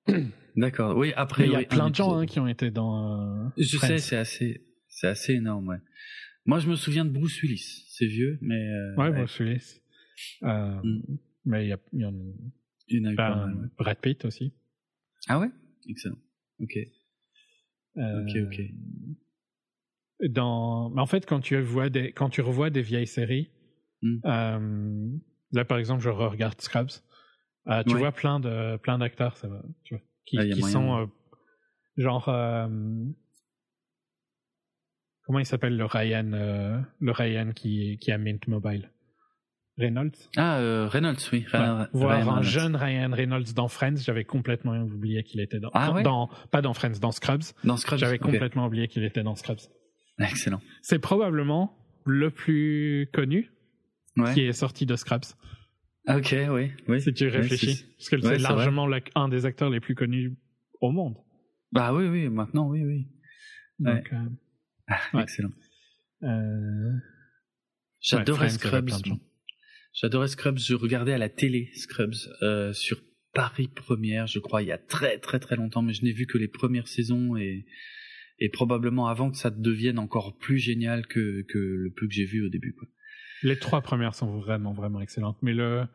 [0.56, 0.96] D'accord.
[0.96, 1.46] Oui, après.
[1.46, 3.52] il y a plein de gens hein, qui ont été dans.
[3.56, 5.78] je sais, c'est assez, c'est assez énorme, ouais.
[6.46, 7.84] Moi, je me souviens de Bruce Willis.
[7.88, 8.68] C'est vieux, mais.
[8.68, 9.80] Euh, ouais, Bruce Willis.
[10.42, 11.18] Euh, mm.
[11.44, 12.22] Mais il y, a, y en a.
[12.88, 14.52] Il y en a eu pas mal, Brad Pitt aussi.
[15.28, 15.48] Ah ouais?
[15.88, 16.18] Excellent.
[16.60, 16.76] Ok.
[17.96, 18.60] Euh, ok, ok.
[20.28, 20.92] Dans...
[20.96, 22.12] En fait, quand tu, vois des...
[22.12, 23.50] quand tu revois des vieilles séries,
[24.02, 24.18] mm.
[24.24, 25.08] euh,
[25.52, 26.90] là par exemple, je re-regarde Scrubs,
[27.68, 30.98] euh, tu vois plein de plein d'acteurs, ça va, tu vois, qui, ah, qui sont
[30.98, 31.06] euh,
[31.96, 32.30] genre
[35.26, 38.90] Comment il s'appelle le Ryan, le Ryan qui, qui a Mint Mobile?
[39.80, 40.16] Reynolds?
[40.36, 41.44] Ah, euh, Reynolds, oui.
[41.92, 46.28] Voir un jeune Ryan Reynolds dans Friends, j'avais complètement oublié qu'il était dans, ah, dans.
[46.50, 47.42] Pas dans Friends, dans Scrubs.
[47.64, 47.98] Dans Scrubs.
[47.98, 49.60] J'avais complètement oublié qu'il était dans Scrubs.
[50.20, 50.60] Excellent.
[50.82, 53.50] C'est probablement le plus connu
[54.34, 55.24] qui est sorti de Scrubs.
[56.08, 56.70] Ok, oui.
[56.88, 57.00] oui.
[57.00, 57.84] Si tu réfléchis.
[57.96, 60.36] Parce que c'est largement un des acteurs les plus connus
[60.80, 61.16] au monde.
[61.72, 63.06] Bah oui, oui, maintenant, oui, oui.
[63.78, 65.52] Donc, euh, Excellent.
[66.22, 66.92] Euh...
[68.00, 68.90] J'adorais Scrubs.
[69.92, 70.58] J'adorais Scrubs.
[70.58, 73.00] Je regardais à la télé Scrubs euh, sur
[73.32, 76.26] Paris Première, je crois, il y a très très très longtemps, mais je n'ai vu
[76.26, 77.64] que les premières saisons et,
[78.40, 82.24] et probablement avant que ça devienne encore plus génial que, que le peu que j'ai
[82.24, 82.72] vu au début.
[82.72, 82.88] Quoi.
[83.42, 85.86] Les trois premières sont vraiment vraiment excellentes, mais le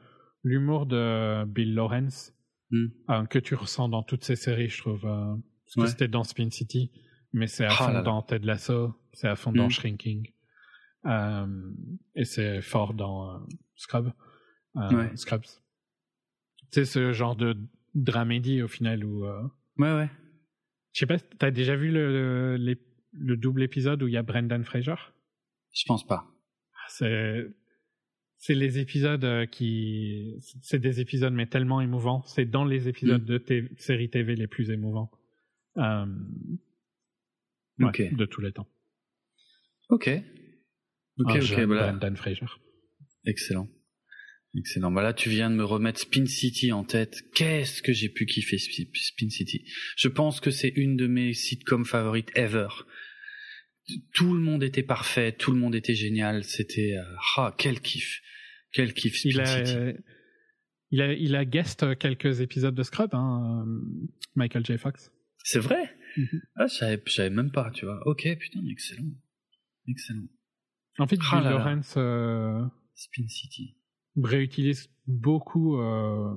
[0.43, 2.34] l'humour de Bill Lawrence
[2.69, 2.88] hmm.
[3.30, 5.01] que tu ressens dans toutes ces séries, je trouve.
[5.01, 6.91] parce que c'était dans Spin City,
[7.34, 9.72] mais c'est à ah fond dans Ted Lasso, c'est à fond dans hmm.
[9.72, 10.31] Shrinking.
[12.15, 13.43] et c'est fort dans
[13.76, 14.11] Scrub.
[15.15, 15.45] Scrubs.
[16.72, 17.57] C'est ce genre de
[17.95, 19.26] dramédie au final où.
[19.26, 20.09] ouais, ouais.
[20.95, 24.63] Je sais pas, t'as déjà vu le, le, double épisode où il y a Brendan
[24.63, 24.95] Fraser?
[25.73, 26.26] Je pense pas.
[26.73, 27.47] Ah, c'est
[28.38, 32.23] c'est les épisodes euh, qui c'est des épisodes mais tellement émouvants.
[32.27, 33.26] C'est dans les épisodes mm.
[33.26, 35.11] de séries TV les plus émouvants.
[35.77, 36.05] Euh,
[37.77, 38.67] de tous les temps.
[39.89, 40.09] Ok.
[41.19, 41.65] Ok, ok.
[41.65, 42.45] Brendan Fraser.
[43.26, 43.67] Excellent.
[44.57, 44.91] Excellent.
[44.91, 47.23] Bah là, tu viens de me remettre Spin City en tête.
[47.34, 49.65] Qu'est-ce que j'ai pu kiffer Spin City?
[49.98, 52.68] Je pense que c'est une de mes sitcoms favorites ever.
[54.14, 56.44] Tout le monde était parfait, tout le monde était génial.
[56.44, 58.22] C'était euh, ah quel kiff,
[58.72, 60.03] quel kiff Spin il a, City.
[60.91, 64.77] il a il a guest quelques épisodes de Scrub, hein, euh, Michael J.
[64.77, 65.11] Fox.
[65.44, 65.91] C'est vrai?
[66.18, 66.40] Mm-hmm.
[66.56, 67.99] Ah, je savais, même pas, tu vois.
[68.07, 69.11] Ok, putain, excellent,
[69.88, 70.27] excellent.
[70.98, 71.95] En fait, ah Lawrence.
[71.98, 72.64] Euh,
[72.95, 73.76] Spin City
[74.21, 76.35] réutilise beaucoup euh,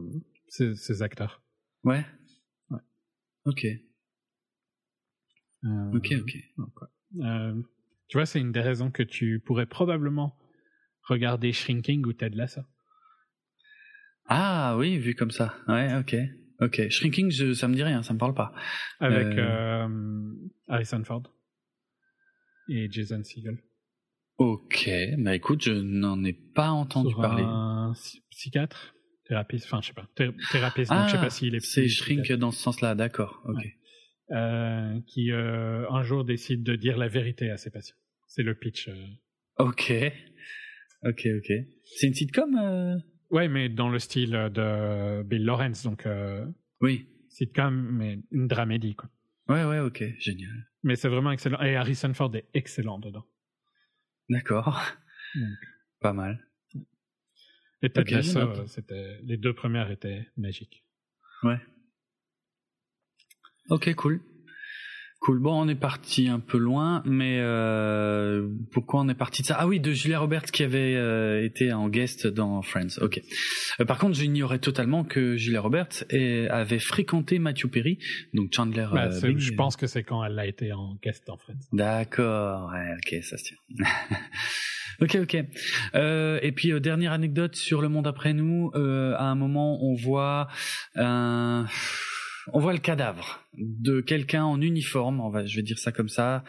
[0.49, 1.43] ces, acteurs.
[1.85, 2.05] Ouais.
[2.71, 2.81] ouais.
[3.45, 3.67] Ok.
[5.65, 6.37] Euh, ok, ok.
[7.21, 7.63] Euh,
[8.09, 10.37] tu vois, c'est une des raisons que tu pourrais probablement
[11.03, 12.63] regarder Shrinking ou Ted Lasso.
[14.27, 15.55] Ah oui, vu comme ça.
[15.69, 16.17] Ouais, ok.
[16.61, 16.89] Ok.
[16.91, 18.53] Shrinking, je, ça me dit rien, ça me parle pas.
[19.01, 19.39] Avec
[20.69, 21.23] Harrison Ford
[22.69, 23.59] et Jason Segel.
[24.39, 24.89] Ok,
[25.19, 27.43] bah écoute, je n'en ai pas entendu parler.
[27.45, 27.93] Un
[28.31, 28.95] psychiatre,
[29.27, 30.09] thérapeute, enfin je sais pas,
[30.53, 31.61] thérapeute, donc je sais pas s'il est.
[31.61, 33.43] C'est Shrink dans ce sens-là, d'accord.
[33.47, 33.67] Ok.
[34.31, 37.97] Euh, qui euh, un jour décide de dire la vérité à ses patients.
[38.27, 38.89] C'est le pitch.
[38.89, 39.07] Euh.
[39.59, 39.93] Ok,
[41.03, 41.53] ok, ok.
[41.97, 43.01] C'est une sitcom.
[43.31, 46.07] Ouais, mais dans le style de Bill Lawrence, donc.
[46.81, 47.09] oui.
[47.29, 49.11] Sitcom, mais une dramédie quoi.
[49.49, 50.69] Ouais, ouais, ok, génial.
[50.83, 51.61] Mais c'est vraiment excellent.
[51.61, 53.25] Et Harrison Ford est excellent dedans.
[54.29, 54.83] D'accord.
[56.01, 56.45] Pas mal.
[57.83, 60.85] Et okay, ça, c'était les deux premières étaient magiques.
[61.45, 61.61] Ouais.
[63.71, 64.21] Ok, cool.
[65.21, 65.41] Cool.
[65.41, 69.57] Bon, on est parti un peu loin, mais euh, pourquoi on est parti de ça?
[69.59, 73.01] Ah oui, de Julia Roberts qui avait euh, été en guest dans Friends.
[73.01, 73.21] Ok.
[73.81, 76.05] Euh, par contre, j'ignorais totalement que Julia Roberts
[76.51, 77.99] avait fréquenté Matthew Perry,
[78.33, 78.87] donc Chandler.
[78.93, 81.59] Bah, je pense que c'est quand elle a été en guest dans Friends.
[81.73, 82.71] D'accord.
[82.73, 83.57] Ouais, ok, ça se tient.
[85.01, 85.45] Ok, ok.
[85.95, 88.73] Euh, et puis dernière anecdote sur le monde après nous.
[88.75, 90.49] Euh, à un moment, on voit
[90.97, 91.67] un
[92.53, 96.09] on voit le cadavre de quelqu'un en uniforme, on va, je vais dire ça comme
[96.09, 96.45] ça.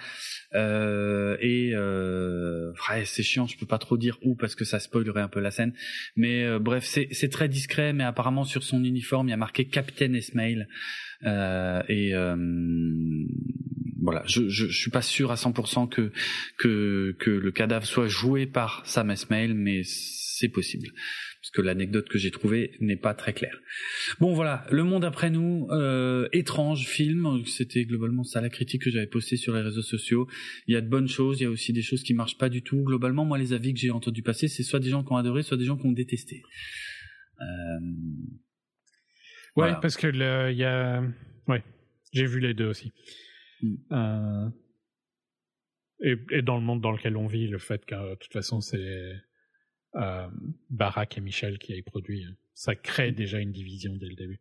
[0.54, 2.72] Euh, et euh,
[3.06, 5.52] c'est chiant, je peux pas trop dire où parce que ça spoilerait un peu la
[5.52, 5.74] scène.
[6.16, 9.66] Mais euh, bref, c'est très discret, mais apparemment sur son uniforme, il y a marqué
[9.66, 10.68] Capitaine Esmail.
[11.26, 12.36] Euh, et euh,
[14.02, 16.12] voilà, je, je, je, suis pas sûr à 100% que
[16.58, 20.90] que que le cadavre soit joué par Sam Esmail, mais c'est possible
[21.42, 23.58] parce que l'anecdote que j'ai trouvée n'est pas très claire.
[24.20, 28.92] Bon voilà, Le Monde après nous, euh, étrange film, c'était globalement ça la critique que
[28.92, 30.28] j'avais postée sur les réseaux sociaux.
[30.68, 32.50] Il y a de bonnes choses, il y a aussi des choses qui marchent pas
[32.50, 32.84] du tout.
[32.84, 35.42] Globalement, moi les avis que j'ai entendu passer, c'est soit des gens qui ont adoré,
[35.42, 36.44] soit des gens qui ont détesté.
[37.40, 37.46] Euh...
[39.56, 40.08] Ouais, parce que
[40.52, 41.02] il y a,
[41.48, 41.64] ouais,
[42.12, 42.92] j'ai vu les deux aussi.
[43.62, 43.76] Hmm.
[43.94, 44.50] Euh...
[46.02, 48.62] Et, et, dans le monde dans lequel on vit, le fait que de toute façon
[48.62, 49.14] c'est
[49.96, 50.28] euh,
[50.70, 54.40] Barack et Michel qui a produit, ça crée déjà une division dès le début.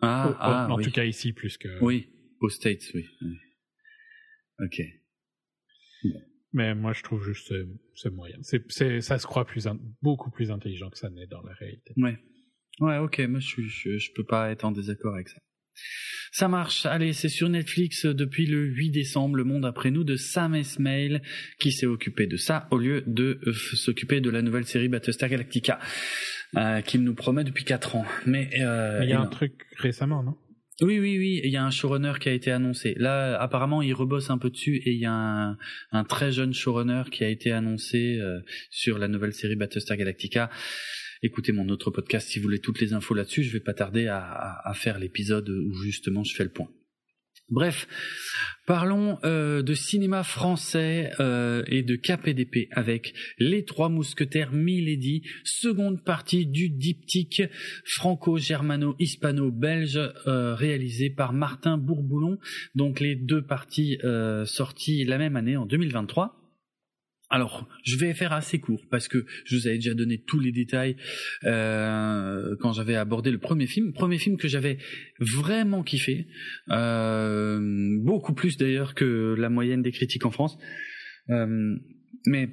[0.00, 1.82] Ah, ah en tout cas ici plus que.
[1.82, 2.08] Oui,
[2.40, 3.06] aux States, oui.
[4.58, 4.82] Ok.
[6.52, 7.52] Mais moi je trouve juste
[7.94, 8.38] ce moyen.
[8.42, 9.68] C'est, ça se croit plus
[10.02, 11.92] beaucoup plus intelligent que ça n'est dans la réalité.
[11.96, 12.18] Ouais.
[12.80, 13.20] Ouais, ok.
[13.20, 15.40] Moi je, je, je peux pas être en désaccord avec ça.
[16.32, 16.86] Ça marche.
[16.86, 21.22] Allez, c'est sur Netflix depuis le 8 décembre, Le Monde après nous de Sam Esmail
[21.58, 25.28] qui s'est occupé de ça au lieu de euh, s'occuper de la nouvelle série Battlestar
[25.28, 25.80] Galactica
[26.56, 28.06] euh, qu'il nous promet depuis 4 ans.
[28.26, 30.36] Mais euh, il y a un truc récemment, non?
[30.82, 32.94] Oui, oui, oui, il y a un showrunner qui a été annoncé.
[32.96, 35.58] Là, apparemment, il rebosse un peu dessus et il y a un,
[35.92, 38.40] un très jeune showrunner qui a été annoncé euh,
[38.70, 40.48] sur la nouvelle série Battlestar Galactica
[41.22, 43.42] écoutez mon autre podcast si vous voulez toutes les infos là-dessus.
[43.42, 46.68] Je vais pas tarder à, faire l'épisode où justement je fais le point.
[47.48, 47.88] Bref,
[48.66, 56.04] parlons euh, de cinéma français euh, et de KPDP avec Les Trois Mousquetaires Milady, seconde
[56.04, 57.42] partie du diptyque
[57.84, 59.98] franco-germano-hispano-belge
[60.28, 62.38] euh, réalisé par Martin Bourboulon.
[62.76, 63.98] Donc les deux parties
[64.44, 66.39] sorties la même année en 2023.
[67.30, 70.50] Alors, je vais faire assez court parce que je vous avais déjà donné tous les
[70.50, 70.96] détails
[71.44, 73.92] euh, quand j'avais abordé le premier film.
[73.92, 74.78] Premier film que j'avais
[75.20, 76.26] vraiment kiffé,
[76.70, 77.60] euh,
[78.02, 80.58] beaucoup plus d'ailleurs que la moyenne des critiques en France.
[81.30, 81.76] Euh,
[82.26, 82.50] mais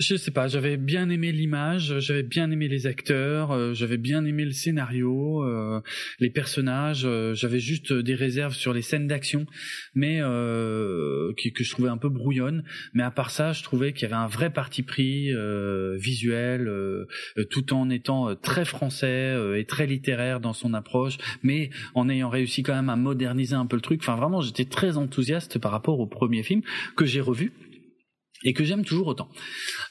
[0.00, 4.24] je sais pas, j'avais bien aimé l'image, j'avais bien aimé les acteurs, euh, j'avais bien
[4.24, 5.82] aimé le scénario, euh,
[6.20, 9.44] les personnages, euh, j'avais juste des réserves sur les scènes d'action,
[9.94, 10.20] mais
[11.36, 12.64] qui, que je trouvais un peu brouillonne.
[12.94, 15.32] Mais à part ça, je trouvais qu'il y avait un vrai parti pris
[15.98, 16.70] visuel,
[17.50, 22.62] tout en étant très français et très littéraire dans son approche, mais en ayant réussi
[22.62, 24.00] quand même à moderniser un peu le truc.
[24.02, 26.62] Enfin, vraiment, j'étais très enthousiaste par rapport au premier film
[26.96, 27.52] que j'ai revu
[28.44, 29.30] et que j'aime toujours autant.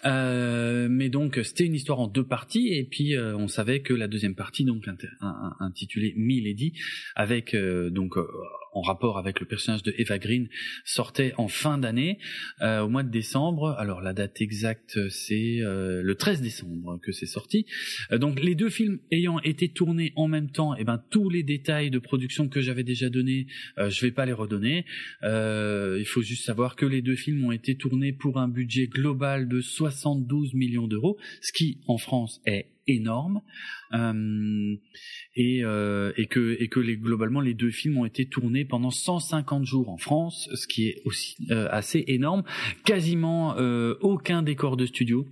[0.06, 3.94] Euh, mais donc c'était une histoire en deux parties et puis euh, on savait que
[3.94, 4.86] la deuxième partie donc
[5.60, 6.74] intitulée Milady
[7.16, 8.16] avec euh, donc
[8.74, 10.48] en rapport avec le personnage de Eva Green
[10.86, 12.20] sortait en fin d'année
[12.62, 13.76] au mois de décembre.
[13.78, 17.66] Alors la date exacte c'est le 13 décembre que c'est sorti.
[18.12, 21.44] donc les deux films ayant été tournés en même temps, et eh ben tous les
[21.44, 23.48] détails de production que j'avais déjà donnés,
[23.78, 24.86] je vais pas les redonner.
[25.24, 29.48] il faut juste savoir que les deux films ont été tournés pour un budget global
[29.48, 33.42] de 72 millions d'euros, ce qui en France est énorme
[33.94, 34.76] euh,
[35.36, 39.98] et, euh, et, que globalement les deux films ont été tournés pendant 150 jours en
[39.98, 42.44] France, ce qui est aussi euh, assez énorme.
[42.86, 43.56] Quasiment
[44.02, 45.26] aucun décor de studio.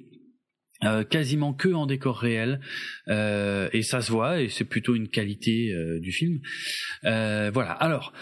[1.09, 2.59] quasiment que en décor réel
[3.07, 6.39] et ça se voit et c'est plutôt une qualité du film
[7.03, 8.13] voilà alors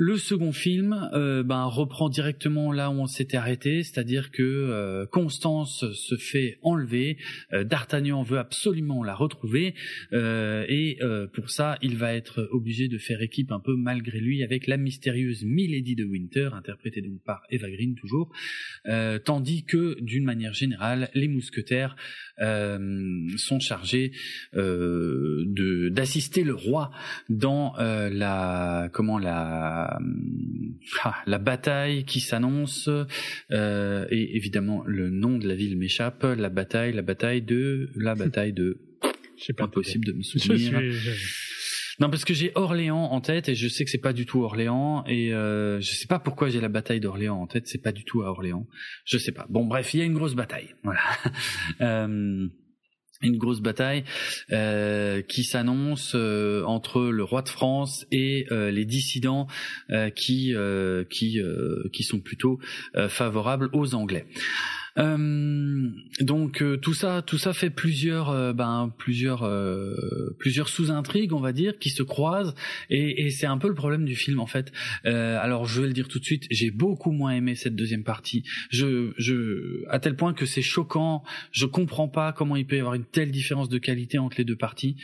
[0.00, 5.06] le second film euh, ben, reprend directement là où on s'était arrêté, c'est-à-dire que euh,
[5.06, 7.16] Constance se fait enlever,
[7.52, 9.74] euh, D'Artagnan veut absolument la retrouver,
[10.12, 10.98] et
[11.34, 14.76] pour ça, il va être obligé de faire équipe un peu malgré lui avec la
[14.76, 18.32] mystérieuse Milady de Winter, interprétée donc par Eva Green toujours,
[19.24, 21.96] tandis que d'une manière générale, les mousquetaires
[22.38, 24.12] sont chargés
[24.54, 26.90] de d'assister le roi
[27.28, 29.98] dans la comment la
[31.04, 32.88] ah, la bataille qui s'annonce
[33.50, 36.24] euh, et évidemment le nom de la ville m'échappe.
[36.24, 38.78] La bataille, la bataille de, la bataille de.
[39.56, 40.72] Pas possible de me souvenir.
[42.00, 44.42] Non, parce que j'ai Orléans en tête et je sais que c'est pas du tout
[44.42, 47.66] Orléans et euh, je sais pas pourquoi j'ai la bataille d'Orléans en tête.
[47.66, 48.66] C'est pas du tout à Orléans.
[49.04, 49.46] Je sais pas.
[49.48, 50.74] Bon, bref, il y a une grosse bataille.
[50.84, 51.00] Voilà.
[51.80, 52.46] euh,
[53.20, 54.04] une grosse bataille
[54.52, 59.48] euh, qui s'annonce euh, entre le roi de France et les dissidents
[60.14, 60.54] qui
[61.10, 61.40] qui
[61.92, 62.60] qui sont plutôt
[63.08, 64.26] favorables aux Anglais.
[64.98, 69.48] Euh, donc euh, tout ça, tout ça fait plusieurs, euh, ben plusieurs,
[70.38, 72.54] plusieurs sous-intrigues, on va dire, qui se croisent,
[72.90, 74.72] et, et c'est un peu le problème du film en fait.
[75.04, 78.44] alors je vais le dire tout de suite, j'ai beaucoup moins aimé cette deuxième partie.
[78.70, 81.22] Je, je, à tel point que c'est choquant.
[81.52, 84.44] Je comprends pas comment il peut y avoir une telle différence de qualité entre les
[84.44, 84.96] deux parties.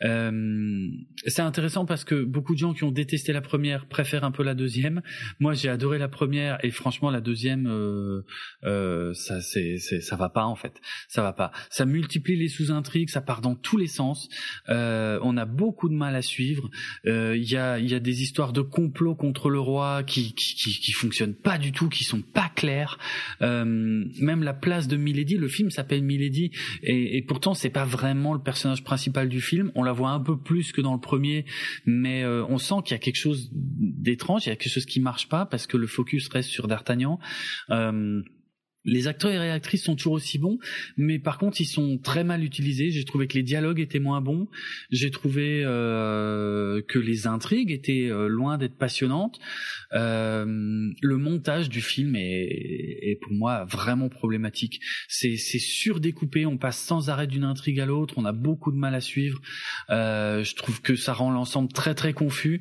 [0.00, 4.42] c'est intéressant parce que beaucoup de gens qui ont détesté la première préfèrent un peu
[4.42, 5.02] la deuxième.
[5.40, 7.64] Moi, j'ai adoré la première et franchement la deuxième,
[8.62, 11.52] ça c'est, ça va pas en fait, ça va pas.
[11.70, 14.28] Ça multiplie les sous-intrigues, ça part dans tous les sens.
[14.68, 16.70] Euh, on a beaucoup de mal à suivre.
[17.06, 20.54] Euh, il y a, y a des histoires de complot contre le roi qui, qui,
[20.54, 22.98] qui, qui fonctionnent pas du tout, qui sont pas claires.
[23.42, 26.50] Euh, même la place de Milady, le film s'appelle Milady
[26.82, 29.72] et, et pourtant c'est pas vraiment le personnage principal du film.
[29.74, 31.44] On la voit un peu plus que dans le premier,
[31.84, 34.86] mais euh, on sent qu'il y a quelque chose d'étrange, il y a quelque chose
[34.86, 37.18] qui marche pas parce que le focus reste sur D'Artagnan.
[37.70, 38.22] Euh,
[38.84, 40.58] les acteurs et les actrices sont toujours aussi bons,
[40.96, 42.90] mais par contre ils sont très mal utilisés.
[42.90, 44.48] J'ai trouvé que les dialogues étaient moins bons.
[44.90, 49.38] J'ai trouvé euh, que les intrigues étaient euh, loin d'être passionnantes.
[49.92, 50.44] Euh,
[51.00, 52.48] le montage du film est,
[53.02, 54.80] est, pour moi vraiment problématique.
[55.08, 58.94] C'est surdécoupé, on passe sans arrêt d'une intrigue à l'autre, on a beaucoup de mal
[58.94, 59.40] à suivre.
[59.88, 62.60] je trouve que ça rend l'ensemble très très confus.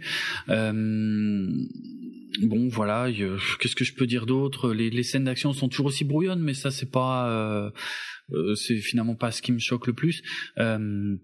[2.39, 3.09] Bon, voilà.
[3.59, 4.71] Qu'est-ce que je peux dire d'autre?
[4.73, 7.71] Les, scènes d'action sont toujours aussi brouillonnes, mais ça c'est pas, euh,
[8.31, 10.21] euh, c'est finalement pas ce qui me choque le plus.
[10.57, 11.15] Euh,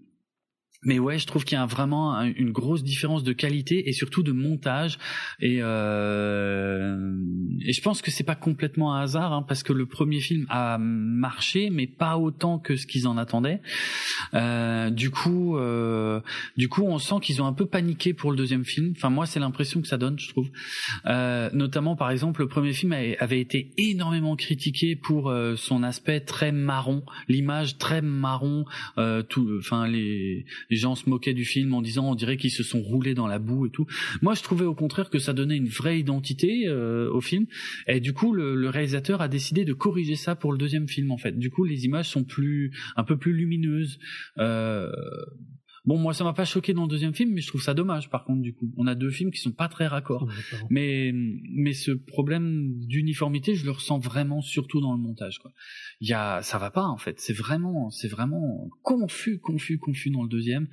[0.82, 4.22] mais ouais, je trouve qu'il y a vraiment une grosse différence de qualité et surtout
[4.22, 4.98] de montage.
[5.40, 7.16] Et, euh,
[7.64, 10.46] et je pense que c'est pas complètement un hasard, hein, parce que le premier film
[10.48, 13.60] a marché, mais pas autant que ce qu'ils en attendaient.
[14.34, 16.20] Euh, du coup, euh,
[16.56, 18.92] du coup, on sent qu'ils ont un peu paniqué pour le deuxième film.
[18.96, 20.48] Enfin, moi, c'est l'impression que ça donne, je trouve.
[21.06, 26.20] Euh, notamment, par exemple, le premier film avait été énormément critiqué pour euh, son aspect
[26.20, 28.64] très marron, l'image très marron,
[28.96, 32.50] euh, tout, enfin les Les gens se moquaient du film en disant on dirait qu'ils
[32.50, 33.86] se sont roulés dans la boue et tout.
[34.22, 37.46] Moi, je trouvais au contraire que ça donnait une vraie identité au film.
[37.86, 41.10] Et du coup, le, le, réalisateur a décidé de corriger ça pour le deuxième film
[41.10, 41.38] en fait.
[41.38, 43.98] Du coup, les images sont plus un peu plus lumineuses.
[44.38, 44.90] Euh,
[45.88, 48.10] Bon, moi, ça m'a pas choqué dans le deuxième film, mais je trouve ça dommage.
[48.10, 50.28] Par contre, du coup, on a deux films qui sont pas très raccords.
[50.68, 55.38] mais mais ce problème d'uniformité, je le ressens vraiment surtout dans le montage.
[55.38, 55.50] Quoi.
[56.00, 57.20] Il y a, ça va pas en fait.
[57.20, 60.68] C'est vraiment, c'est vraiment confus, confus, confus dans le deuxième.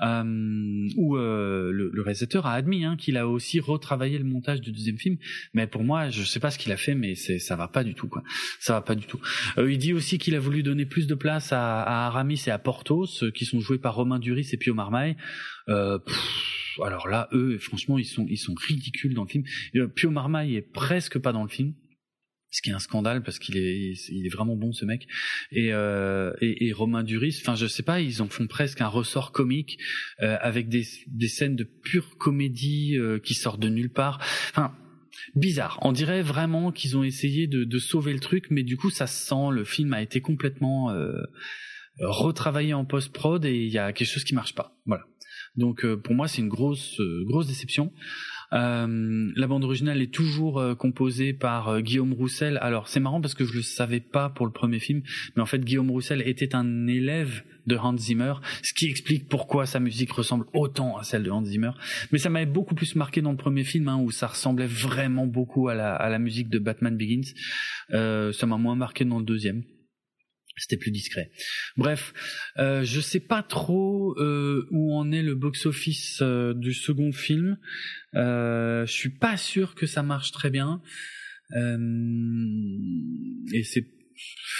[0.00, 4.60] Euh, où euh, le, le, réalisateur a admis hein, qu'il a aussi retravaillé le montage
[4.60, 5.16] du deuxième film.
[5.52, 7.84] Mais pour moi, je sais pas ce qu'il a fait, mais c'est ça va pas
[7.84, 8.08] du tout.
[8.08, 8.24] Quoi.
[8.58, 9.20] Ça va pas du tout.
[9.58, 12.50] Euh, il dit aussi qu'il a voulu donner plus de place à, à Aramis et
[12.50, 15.16] à Portos, qui sont joués par Romain Duris et Pio Marmaille.
[15.68, 15.98] Euh,
[16.82, 19.44] alors là, eux, franchement, ils sont, ils sont ridicules dans le film.
[19.76, 21.74] Euh, Pio Marmaille est presque pas dans le film
[22.54, 25.08] ce qui est un scandale parce qu'il est il est vraiment bon ce mec
[25.50, 28.86] et euh, et, et, Romain Duris enfin je sais pas ils en font presque un
[28.86, 29.78] ressort comique
[30.22, 34.20] euh, avec des des scènes de pure comédie euh, qui sortent de nulle part
[34.50, 34.72] enfin
[35.34, 38.90] bizarre on dirait vraiment qu'ils ont essayé de, de sauver le truc mais du coup
[38.90, 40.94] ça sent le film a été complètement
[42.00, 44.76] euh, retravailler en post prod et il y a quelque chose qui marche pas.
[44.86, 45.04] Voilà.
[45.56, 47.92] Donc euh, pour moi c'est une grosse euh, grosse déception.
[48.52, 52.58] Euh, la bande originale est toujours euh, composée par Guillaume Roussel.
[52.60, 55.02] Alors c'est marrant parce que je le savais pas pour le premier film,
[55.36, 59.64] mais en fait Guillaume Roussel était un élève de Hans Zimmer, ce qui explique pourquoi
[59.64, 61.70] sa musique ressemble autant à celle de Hans Zimmer.
[62.12, 65.26] Mais ça m'avait beaucoup plus marqué dans le premier film, hein, où ça ressemblait vraiment
[65.26, 67.32] beaucoup à la, à la musique de Batman Begins.
[67.90, 69.62] ça m'a moins marqué dans le deuxième
[70.56, 71.30] c'était plus discret.
[71.76, 72.12] Bref,
[72.58, 77.58] euh, je sais pas trop euh, où en est le box-office euh, du second film.
[78.14, 80.80] Euh, je suis pas sûr que ça marche très bien.
[81.56, 81.78] Euh,
[83.52, 83.86] et c'est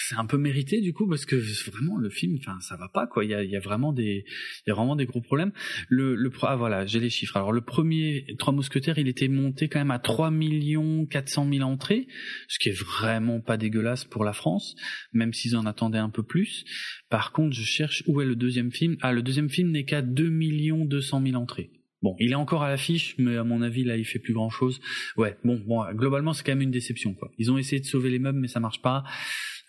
[0.09, 1.37] c'est un peu mérité du coup parce que
[1.71, 3.25] vraiment le film enfin ça va pas quoi.
[3.25, 4.25] Il y a, y a vraiment des
[4.67, 5.53] il y a vraiment des gros problèmes.
[5.89, 7.37] Le, le ah voilà j'ai les chiffres.
[7.37, 11.69] Alors le premier trois mousquetaires il était monté quand même à 3 millions 400 000
[11.69, 12.07] entrées
[12.49, 14.75] ce qui est vraiment pas dégueulasse pour la France
[15.13, 16.65] même s'ils en attendaient un peu plus.
[17.09, 18.97] Par contre je cherche où est le deuxième film.
[19.01, 21.71] Ah le deuxième film n'est qu'à 2 millions 200 000 entrées
[22.05, 24.51] Bon, il est encore à l'affiche, mais à mon avis là, il fait plus grand
[24.51, 24.79] chose.
[25.17, 27.31] Ouais, bon, bon, globalement, c'est quand même une déception, quoi.
[27.39, 29.05] Ils ont essayé de sauver les meubles, mais ça marche pas.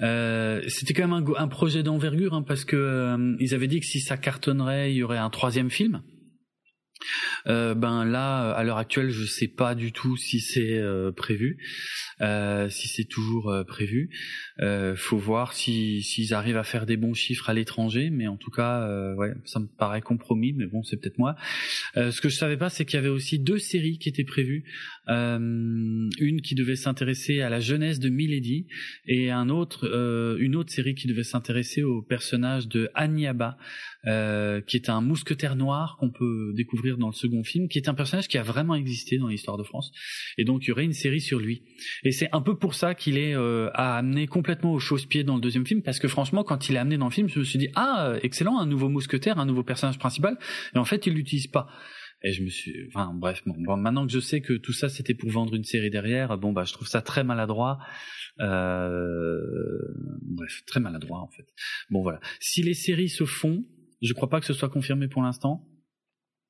[0.02, 3.86] Euh, c'était quand même un, projet d'envergure, hein, parce que euh, ils avaient dit que
[3.86, 6.02] si ça cartonnerait, il y aurait un troisième film.
[7.48, 11.58] Euh, ben là, à l'heure actuelle, je sais pas du tout si c'est euh, prévu,
[12.22, 14.10] euh, si c'est toujours euh, prévu.
[14.96, 18.52] faut voir si s'ils arrivent à faire des bons chiffres à l'étranger, mais en tout
[18.52, 20.54] cas, ouais, ça me paraît compromis.
[20.54, 21.36] Mais bon, c'est peut-être moi.
[21.96, 24.64] ce que je savais pas, c'est qu'il y avait aussi deux séries qui étaient prévues.
[25.08, 28.68] une qui devait s'intéresser à la jeunesse de Milady
[29.06, 29.86] et un autre,
[30.40, 32.90] une autre série qui devait s'intéresser au personnage de
[34.06, 37.90] Anyaba, qui est un mousquetaire noir qu'on peut découvrir dans le second film, qui est
[37.90, 39.92] un personnage qui a vraiment existé dans l'histoire de France.
[40.38, 41.64] Et donc il y aurait une série sur lui.
[42.04, 45.42] Et c'est un peu pour ça qu'il est euh, amené complètement au chausse-pied dans le
[45.42, 47.60] deuxième film, parce que franchement, quand il est amené dans le film, je me suis
[47.60, 50.38] dit ah excellent, un nouveau mousquetaire, un nouveau personnage principal.
[50.74, 51.68] Et en fait, il l'utilise pas.
[52.24, 55.14] Et je me suis, enfin bref, bon, maintenant que je sais que tout ça c'était
[55.14, 57.78] pour vendre une série derrière, bon bah je trouve ça très maladroit.
[58.40, 59.42] Euh...
[60.22, 61.46] Bref, très maladroit en fait.
[61.92, 62.20] Bon voilà.
[62.40, 63.64] Si les séries se font,
[64.02, 65.68] je crois pas que ce soit confirmé pour l'instant.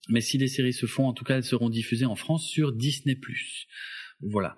[0.10, 2.72] Mais si les séries se font, en tout cas, elles seront diffusées en France sur
[2.72, 3.20] Disney+.
[4.22, 4.56] Voilà.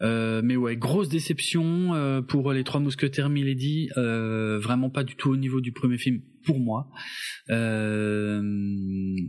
[0.00, 3.90] Euh, mais ouais, grosse déception euh, pour les Trois Mousquetaires Milady.
[3.96, 6.88] Euh, vraiment pas du tout au niveau du premier film pour moi.
[7.50, 8.42] Euh,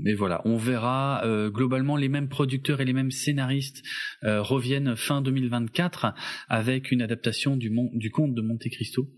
[0.05, 1.21] et voilà, on verra.
[1.25, 3.83] Euh, globalement, les mêmes producteurs et les mêmes scénaristes
[4.23, 6.13] euh, reviennent fin 2024
[6.47, 9.09] avec une adaptation du, du conte de Monte Cristo.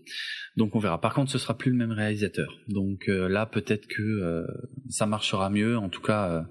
[0.56, 1.00] Donc on verra.
[1.00, 2.58] Par contre, ce sera plus le même réalisateur.
[2.68, 4.44] Donc là, peut-être que
[4.90, 5.78] ça marchera mieux.
[5.78, 6.44] En tout cas,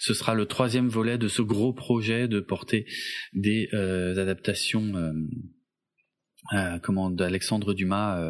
[0.00, 2.86] ce sera le troisième volet de ce gros projet de porter
[3.34, 5.12] des adaptations.
[6.54, 8.20] Euh, comment d'Alexandre Dumas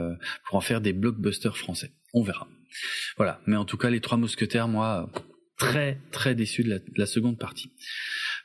[0.46, 1.92] pour en faire des blockbusters français.
[2.12, 2.48] On verra.
[3.16, 3.40] Voilà.
[3.46, 5.10] Mais en tout cas, les trois mousquetaires, moi,
[5.58, 7.70] très très déçu de la, seconde partie.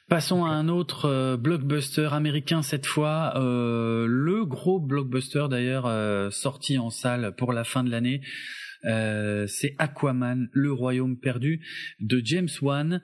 [0.08, 6.30] Passons à un autre euh, blockbuster américain cette fois, euh, le gros blockbuster d'ailleurs euh,
[6.32, 8.22] sorti en salle pour la fin de l'année.
[8.84, 11.62] C'est Aquaman, le royaume perdu
[12.00, 13.02] de James Wan,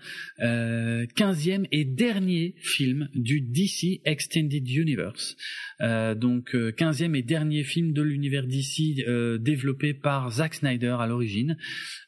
[1.16, 5.36] quinzième et dernier film du DC Extended Universe.
[5.82, 8.44] Euh, donc euh, quinzième et dernier film de l'univers
[9.08, 11.58] euh, développé par Zack Snyder à l'origine.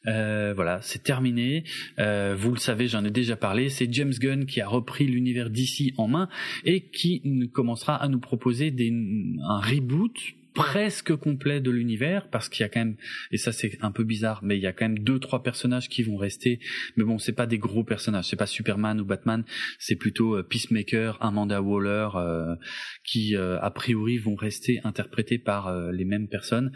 [0.04, 1.64] voilà, c'est terminé.
[1.98, 3.68] vous le savez, j'en ai déjà parlé.
[3.68, 6.28] C'est James Gunn qui a repris l'univers d'ici en main
[6.64, 7.22] et qui
[7.52, 10.14] commencera à nous proposer des, un reboot
[10.54, 12.96] presque complet de l'univers parce qu'il y a quand même
[13.30, 15.88] et ça c'est un peu bizarre mais il y a quand même deux trois personnages
[15.88, 16.60] qui vont rester.
[16.96, 18.26] Mais bon c'est pas des gros personnages.
[18.26, 19.44] C'est pas Superman ou Batman.
[19.78, 22.56] C'est plutôt euh, Peacemaker Amanda Waller euh,
[23.04, 26.72] qui euh, a priori vont rester interprétés par les mêmes personnes.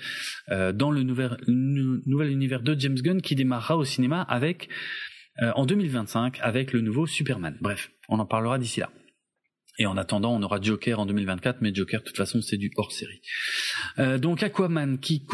[0.49, 4.69] Dans le nouvel, nouvel univers de James Gunn qui démarrera au cinéma avec
[5.41, 7.57] en 2025 avec le nouveau Superman.
[7.61, 8.91] Bref on en parlera d'ici là
[9.79, 12.71] et en attendant, on aura Joker en 2024, mais Joker, de toute façon, c'est du
[12.77, 13.21] hors série.
[13.99, 15.25] Euh, donc Aquaman qui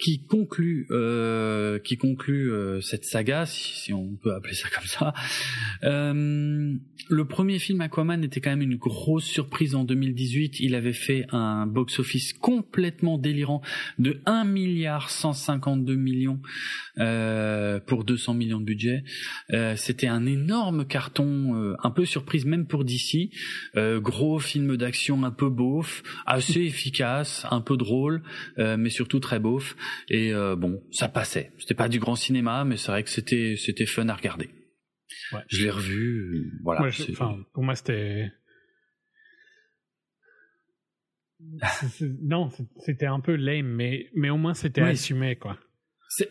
[0.00, 5.12] qui conclut euh, qui conclut euh, cette saga, si, on peut appeler ça comme ça.
[5.84, 6.74] Euh,
[7.10, 10.60] le premier film Aquaman était quand même une grosse surprise en 2018.
[10.60, 13.62] Il avait fait un box-office complètement délirant
[13.98, 16.40] de 1 milliard 152 millions
[16.98, 19.02] euh, pour 200 millions de budget.
[19.52, 23.30] Euh, C'était un énorme carton, euh, un peu surprise même pour DC.
[23.74, 28.22] gros film d'action un peu beauf, assez efficace, un peu drôle,
[28.56, 29.76] mais surtout très beauf.
[30.08, 31.52] Et euh, bon, ça passait.
[31.58, 34.50] C'était pas du grand cinéma, mais c'est vrai que c'était c'était fun à regarder.
[35.32, 35.40] Ouais.
[35.48, 36.88] Je l'ai revu, voilà.
[37.52, 38.30] pour moi, c'était
[42.22, 42.50] non,
[42.84, 45.58] c'était un peu lame, mais mais au moins c'était assumé, quoi.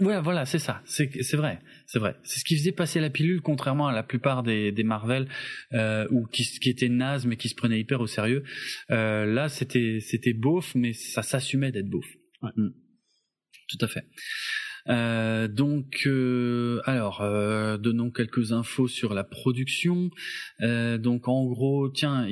[0.02, 0.82] Ouais, voilà, c'est ça.
[0.86, 2.16] C'est c'est vrai, c'est vrai.
[2.24, 5.28] C'est ce qui faisait passer la pilule, contrairement à la plupart des, des Marvel
[5.72, 8.44] euh, ou qui qui étaient nazes mais qui se prenaient hyper au sérieux.
[8.92, 12.06] Euh, là, c'était c'était beauf, mais ça s'assumait d'être beauf.
[12.42, 12.52] Ouais.
[12.56, 12.70] Mm
[13.70, 14.06] tout à fait.
[14.88, 20.10] Euh, donc, euh, alors, euh, donnons quelques infos sur la production.
[20.60, 22.28] Donc, en gros, tiens,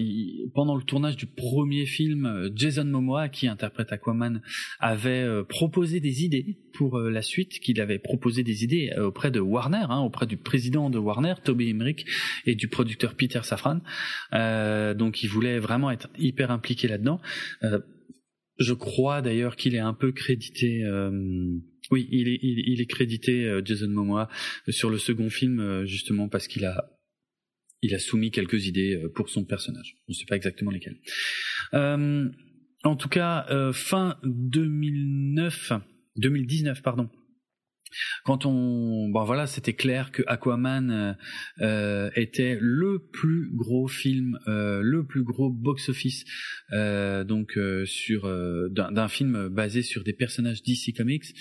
[0.53, 4.41] pendant le tournage du premier film, Jason Momoa, qui interprète Aquaman,
[4.80, 9.85] avait proposé des idées pour la suite, qu'il avait proposé des idées auprès de Warner,
[9.89, 12.05] hein, auprès du président de Warner, Toby Emmerich,
[12.45, 13.80] et du producteur Peter Safran.
[14.31, 17.22] donc, il voulait vraiment être hyper impliqué là-dedans.
[18.59, 20.84] Je crois d'ailleurs qu'il est un peu crédité.
[20.84, 21.11] Euh,
[21.91, 24.29] oui, il est, il, est crédité euh, Jason Momoa
[24.69, 26.91] sur le second film euh, justement parce qu'il a
[27.84, 29.97] il a soumis quelques idées pour son personnage.
[30.07, 30.97] On ne sait pas exactement lesquelles.
[31.73, 35.73] en tout cas, fin 2009,
[36.15, 37.07] 2019 pardon.
[38.23, 41.14] Quand on, bon voilà, c'était clair que Aquaman euh,
[41.61, 46.26] euh, était le plus gros film, euh, le plus gros box-office,
[46.72, 48.27] donc sur
[48.69, 51.34] d'un film basé sur des personnages DC Comics.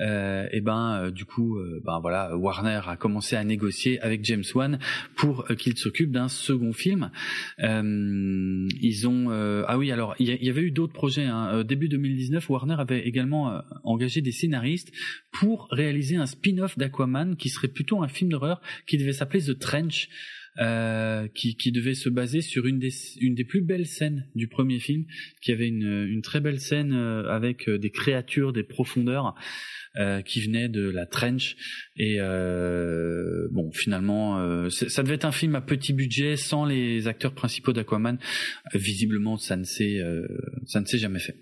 [0.00, 4.78] Et ben, du coup, ben voilà, Warner a commencé à négocier avec James Wan
[5.16, 7.10] pour qu'il s'occupe d'un second film.
[7.58, 9.30] ils ont,
[9.66, 11.24] ah oui, alors il y, avait eu d'autres projets.
[11.24, 11.64] Hein.
[11.64, 14.92] Début 2019, Warner avait également engagé des scénaristes
[15.32, 19.58] pour réaliser un spin-off d'Aquaman qui serait plutôt un film d'horreur qui devait s'appeler The
[19.58, 20.08] Trench.
[20.58, 24.48] Euh, qui, qui, devait se baser sur une des, une des plus belles scènes du
[24.48, 25.04] premier film,
[25.40, 29.36] qui avait une, une très belle scène euh, avec euh, des créatures, des profondeurs
[29.96, 31.56] euh, qui venaient de la trench.
[31.96, 37.08] Et euh, bon, finalement, euh, ça devait être un film à petit budget sans les
[37.08, 38.18] acteurs principaux d'Aquaman.
[38.74, 40.00] Visiblement, ça ne s'est
[40.66, 41.36] ça ne s'est jamais fait.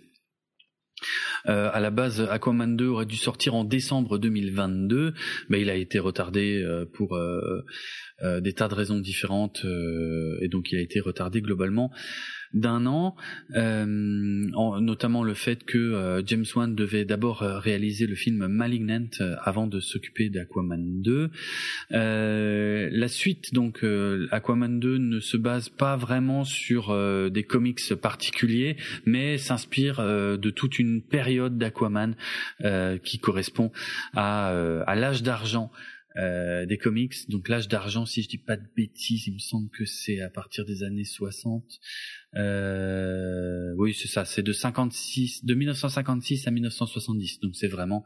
[1.46, 5.14] Euh, à la base, Aquaman 2 aurait dû sortir en décembre 2022,
[5.48, 7.64] mais il a été retardé euh, pour euh,
[8.22, 11.90] euh, des tas de raisons différentes euh, et donc il a été retardé globalement
[12.54, 13.16] d'un an,
[13.54, 19.08] euh, notamment le fait que James Wan devait d'abord réaliser le film Malignant
[19.42, 21.30] avant de s'occuper d'Aquaman 2.
[21.90, 23.84] la suite, donc
[24.30, 26.96] Aquaman 2 ne se base pas vraiment sur
[27.30, 32.14] des comics particuliers, mais s'inspire de toute une période d'Aquaman
[33.04, 33.70] qui correspond
[34.14, 34.48] à,
[34.86, 35.70] à l'âge d'argent
[36.18, 37.28] euh, des comics.
[37.28, 40.28] Donc l'âge d'argent, si je dis pas de bêtises, il me semble que c'est à
[40.28, 41.62] partir des années 60.
[42.36, 47.40] Euh, oui, c'est ça, c'est de 56, de 1956 à 1970.
[47.40, 48.04] Donc c'est vraiment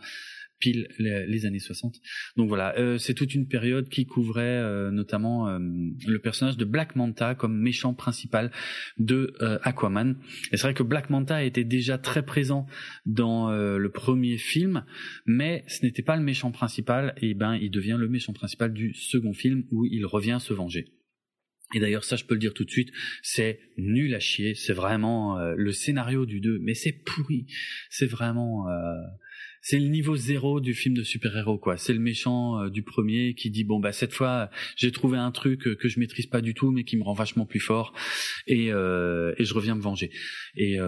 [0.62, 2.00] pile les, années 60.
[2.36, 6.64] Donc voilà, euh, c'est toute une période qui couvrait euh, notamment euh, le personnage de
[6.64, 8.52] Black Manta comme méchant principal
[8.96, 10.16] de Aquaman.
[10.52, 12.66] Et c'est vrai que Black Manta était déjà très présent
[13.04, 14.84] dans le premier film,
[15.26, 17.14] mais ce n'était pas le méchant principal.
[17.20, 21.01] Et ben, il devient le méchant principal du second film où il revient se venger.
[21.74, 22.90] Et d'ailleurs, ça, je peux le dire tout de suite,
[23.22, 24.54] c'est nul à chier.
[24.54, 27.46] C'est vraiment le scénario du 2, mais c'est pourri.
[27.90, 28.66] C'est vraiment
[29.62, 31.76] c'est le niveau zéro du film de super-héros quoi.
[31.76, 35.30] C'est le méchant euh, du premier qui dit bon bah cette fois j'ai trouvé un
[35.30, 37.94] truc euh, que je maîtrise pas du tout mais qui me rend vachement plus fort
[38.48, 40.10] et, euh, et je reviens me venger.
[40.56, 40.78] Et,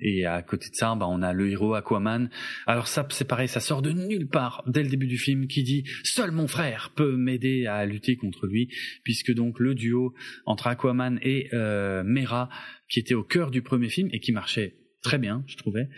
[0.00, 2.30] et à côté de ça bah on a le héros Aquaman.
[2.66, 5.64] Alors ça c'est pareil, ça sort de nulle part dès le début du film qui
[5.64, 8.68] dit seul mon frère peut m'aider à lutter contre lui
[9.02, 10.14] puisque donc le duo
[10.46, 12.48] entre Aquaman et Mera
[12.88, 15.88] qui était au cœur du premier film et qui marchait très bien, je trouvais,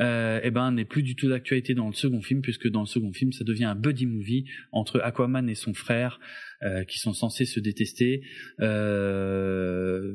[0.00, 2.86] euh, eh ben n'est plus du tout d'actualité dans le second film puisque dans le
[2.86, 6.20] second film ça devient un buddy movie entre Aquaman et son frère
[6.62, 8.22] euh, qui sont censés se détester.
[8.60, 10.14] Euh,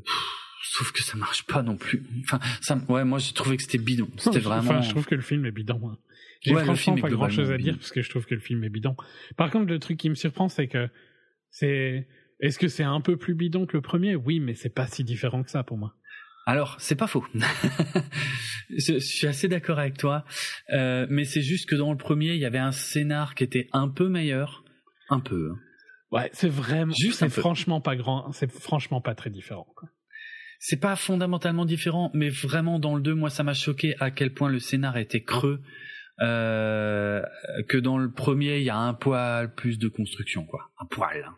[0.64, 2.03] sauf que ça marche pas non plus.
[2.23, 4.10] Enfin, ça, ouais, moi j'ai trouvé que c'était bidon.
[4.18, 4.72] C'était vraiment.
[4.72, 5.81] Enfin, je trouve que le film est bidon.
[5.85, 5.97] Hein.
[6.41, 8.69] J'ai franchement pas grand chose à dire parce que je trouve que le film est
[8.69, 8.95] bidon.
[9.38, 10.89] Par contre, le truc qui me surprend, c'est que
[11.49, 12.07] c'est.
[12.39, 14.15] Est-ce que c'est un peu plus bidon que le premier?
[14.15, 15.95] Oui, mais c'est pas si différent que ça pour moi.
[16.45, 17.26] Alors, c'est pas faux.
[18.70, 20.26] je, suis assez d'accord avec toi,
[20.72, 23.70] euh, mais c'est juste que dans le premier, il y avait un scénar qui était
[23.72, 24.64] un peu meilleur,
[25.10, 25.52] un peu.
[25.52, 25.60] Hein.
[26.11, 26.94] Ouais, c'est vraiment.
[26.94, 28.32] Juste c'est franchement pas grand.
[28.34, 29.68] C'est franchement pas très différent.
[30.60, 34.34] C'est pas fondamentalement différent, mais vraiment dans le 2, moi, ça m'a choqué à quel
[34.34, 35.61] point le scénar était creux.
[36.22, 37.24] Euh,
[37.68, 40.70] que dans le premier, il y a un poil plus de construction, quoi.
[40.80, 41.26] Un poil.
[41.28, 41.36] Hein.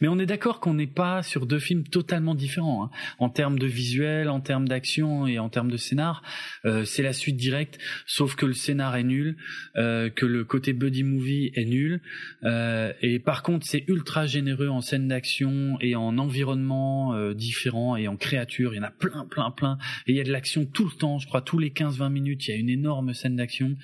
[0.00, 2.90] Mais on est d'accord qu'on n'est pas sur deux films totalement différents hein.
[3.18, 6.22] en termes de visuel, en termes d'action et en termes de scénar.
[6.64, 9.36] Euh, c'est la suite directe, sauf que le scénar est nul,
[9.76, 12.00] euh, que le côté buddy movie est nul.
[12.44, 17.96] Euh, et par contre, c'est ultra généreux en scène d'action et en environnement euh, différents
[17.96, 18.74] et en créatures.
[18.74, 19.78] Il y en a plein, plein, plein.
[20.06, 21.18] Et il y a de l'action tout le temps.
[21.18, 23.76] Je crois tous les 15-20 minutes, il y a une énorme scène d'action.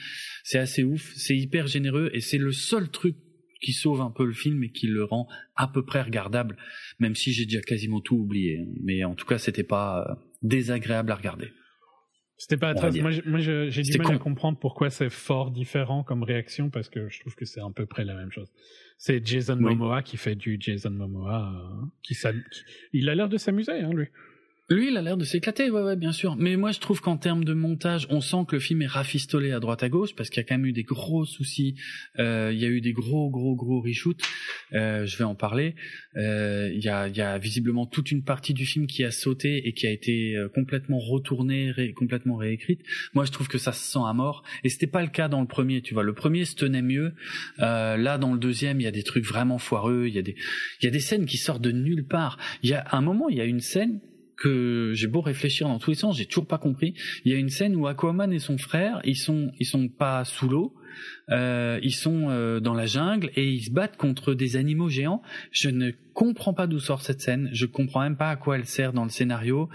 [0.42, 1.12] C'est assez ouf.
[1.16, 3.16] C'est hyper généreux et c'est le seul truc
[3.64, 5.26] qui sauve un peu le film et qui le rend
[5.56, 6.56] à peu près regardable,
[6.98, 8.68] même si j'ai déjà quasiment tout oublié.
[8.82, 11.50] Mais en tout cas, c'était pas euh, désagréable à regarder.
[12.36, 12.74] C'était pas.
[12.74, 13.10] Moi,
[13.40, 17.34] j'ai du mal à comprendre pourquoi c'est fort différent comme réaction parce que je trouve
[17.36, 18.52] que c'est à peu près la même chose.
[18.98, 22.16] C'est Jason Momoa qui fait du Jason Momoa, euh, qui,
[22.92, 24.08] il a l'air de s'amuser, hein, lui.
[24.70, 26.36] Lui, il a l'air de s'éclater, ouais, ouais, bien sûr.
[26.36, 29.52] Mais moi, je trouve qu'en termes de montage, on sent que le film est rafistolé
[29.52, 31.74] à droite à gauche parce qu'il y a quand même eu des gros soucis.
[32.18, 34.22] Euh, il y a eu des gros, gros, gros reshoots.
[34.72, 35.74] Euh, je vais en parler.
[36.16, 39.10] Euh, il y, a, il y a visiblement toute une partie du film qui a
[39.10, 42.80] sauté et qui a été euh, complètement retournée, complètement réécrite.
[43.12, 44.44] Moi, je trouve que ça se sent à mort.
[44.62, 45.82] Et c'était pas le cas dans le premier.
[45.82, 47.12] Tu vois, le premier se tenait mieux.
[47.58, 50.06] Euh, là, dans le deuxième, il y a des trucs vraiment foireux.
[50.06, 50.36] Il y a des,
[50.80, 52.38] il y a des scènes qui sortent de nulle part.
[52.62, 54.00] Il y a un moment, il y a une scène
[54.36, 56.94] que j'ai beau réfléchir dans tous les sens, j'ai toujours pas compris.
[57.24, 60.24] Il y a une scène où Aquaman et son frère, ils sont ils sont pas
[60.24, 60.74] sous l'eau,
[61.30, 65.22] euh, ils sont euh, dans la jungle et ils se battent contre des animaux géants.
[65.50, 67.48] Je ne comprends pas d'où sort cette scène.
[67.52, 69.68] Je comprends même pas à quoi elle sert dans le scénario.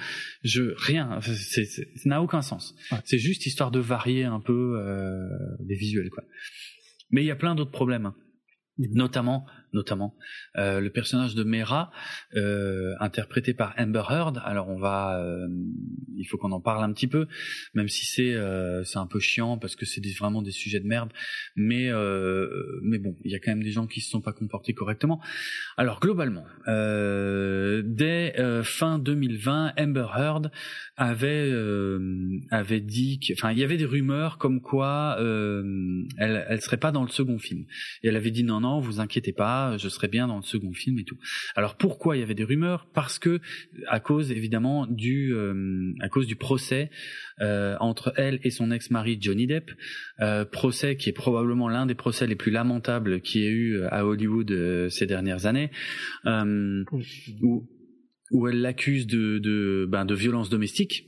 [0.44, 1.62] Je rien, ça
[2.06, 2.76] n'a aucun sens.
[3.06, 5.28] C'est juste histoire de varier un peu euh,
[5.68, 6.24] les visuels quoi.
[7.12, 8.06] Mais il y a plein d'autres problèmes.
[8.06, 8.16] Hein.
[8.78, 10.16] Notamment notamment.
[10.58, 11.92] Euh, le personnage de Mera
[12.36, 15.48] euh, interprété par Amber Heard alors on va euh,
[16.18, 17.28] il faut qu'on en parle un petit peu
[17.74, 20.88] même si c'est euh, c'est un peu chiant parce que c'est vraiment des sujets de
[20.88, 21.12] merde
[21.56, 24.34] mais euh, mais bon il y a quand même des gens qui se sont pas
[24.34, 25.22] comportés correctement.
[25.78, 28.34] Alors globalement dès
[28.64, 30.52] fin 2020 Amber Heard
[30.98, 31.52] avait
[32.52, 37.04] avait dit enfin il y avait des rumeurs comme quoi elle elle serait pas dans
[37.04, 37.66] le second film.
[38.04, 40.74] Et elle avait dit non non vous inquiétez pas je serais bien dans le second
[40.74, 41.18] film et tout.
[41.56, 42.88] Alors pourquoi il y avait des rumeurs?
[42.94, 43.40] Parce que
[43.88, 46.90] à cause évidemment du euh, à cause du procès
[47.42, 49.72] euh, entre elle et son ex-mari Johnny Depp,
[50.20, 53.84] euh, procès qui est probablement l'un des procès les plus lamentables qu'il y ait eu
[53.84, 55.72] à Hollywood ces dernières années,
[56.26, 57.68] où
[58.32, 61.06] où elle l'accuse de de, ben, de violence domestique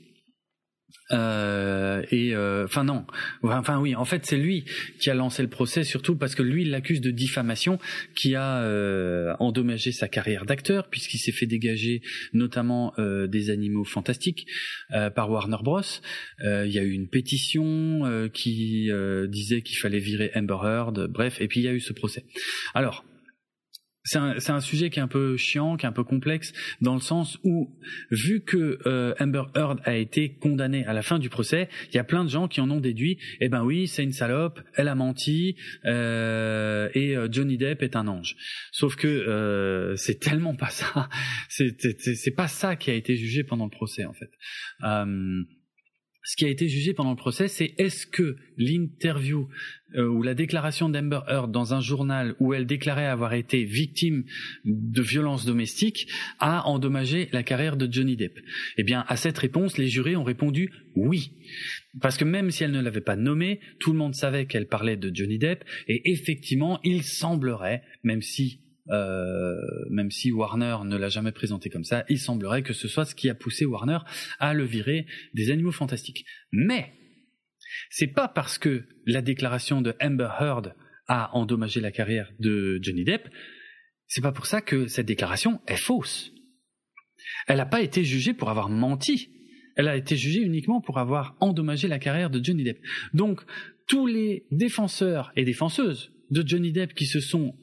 [1.12, 3.06] euh, et euh, enfin non,
[3.44, 4.66] enfin oui, en fait c'est lui
[5.00, 7.80] qui a lancé le procès surtout parce que lui il l'accuse de diffamation
[8.16, 12.02] qui a euh, endommagé sa carrière d'acteur puisqu'il s'est fait dégager
[12.34, 14.48] notamment euh, des animaux fantastiques
[14.92, 15.82] euh, par Warner Bros.
[16.44, 18.90] Il y a eu une pétition qui
[19.28, 22.26] disait qu'il fallait virer Amber Heard, bref, et puis il y a eu ce procès.
[22.74, 23.06] Alors
[24.04, 26.94] c'est un, un, sujet qui est un peu chiant, qui est un peu complexe, dans
[26.94, 27.78] le sens où,
[28.10, 32.00] vu que euh, Amber Heard a été condamnée à la fin du procès, il y
[32.00, 34.88] a plein de gens qui en ont déduit, eh ben oui, c'est une salope, elle
[34.88, 35.56] a menti,
[35.86, 38.36] euh, et euh, Johnny Depp est un ange.
[38.72, 41.10] Sauf que euh, c'est tellement pas ça,
[41.50, 44.32] c'est pas ça qui a été jugé pendant le procès en fait.
[46.24, 49.50] Ce qui a été jugé pendant le procès, c'est est-ce que l'interview
[49.96, 54.24] euh, ou la déclaration d'Amber Heard dans un journal où elle déclarait avoir été victime
[54.64, 56.08] de violences domestiques
[56.40, 58.40] a endommagé la carrière de Johnny Depp?
[58.78, 61.32] Eh bien, à cette réponse, les jurés ont répondu oui.
[62.02, 64.98] Parce que même si elle ne l'avait pas nommé, tout le monde savait qu'elle parlait
[64.98, 69.56] de Johnny Depp, et effectivement, il semblerait, même si euh,
[69.90, 73.16] même si Warner ne l'a jamais présenté comme ça, il semblerait que ce soit ce
[73.16, 74.00] qui a poussé Warner
[74.40, 76.26] à le virer des animaux fantastiques.
[76.52, 76.94] Mais
[77.90, 80.76] c'est pas parce que la déclaration de Amber Heard
[81.08, 83.30] a endommagé la carrière de Johnny Depp,
[84.08, 86.34] c'est pas pour ça que cette déclaration est fausse.
[87.48, 89.30] Elle n'a pas été jugée pour avoir menti.
[89.78, 92.80] elle a été jugée uniquement pour avoir endommagé la carrière de Johnny Depp.
[93.14, 93.42] Donc,
[93.88, 97.56] tous les défenseurs et défenseuses de Johnny Depp qui se sont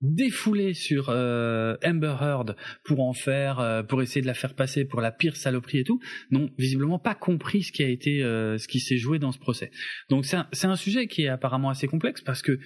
[0.00, 4.84] défoulés sur euh, Amber Heard pour en faire, euh, pour essayer de la faire passer
[4.84, 6.00] pour la pire saloperie et tout,
[6.30, 9.38] n'ont visiblement pas compris ce qui a été, euh, ce qui s'est joué dans ce
[9.38, 9.70] procès.
[10.08, 12.58] Donc c'est un, un, sujet qui est apparemment assez complexe parce que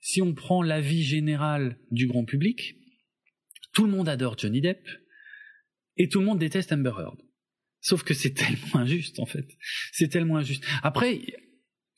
[0.00, 2.76] si on prend l'avis général du grand public,
[3.72, 4.86] tout le monde adore Johnny Depp
[5.96, 7.20] et tout le monde déteste Amber Heard.
[7.80, 9.46] Sauf que c'est tellement injuste en fait.
[9.92, 10.64] C'est tellement injuste.
[10.82, 11.20] Après,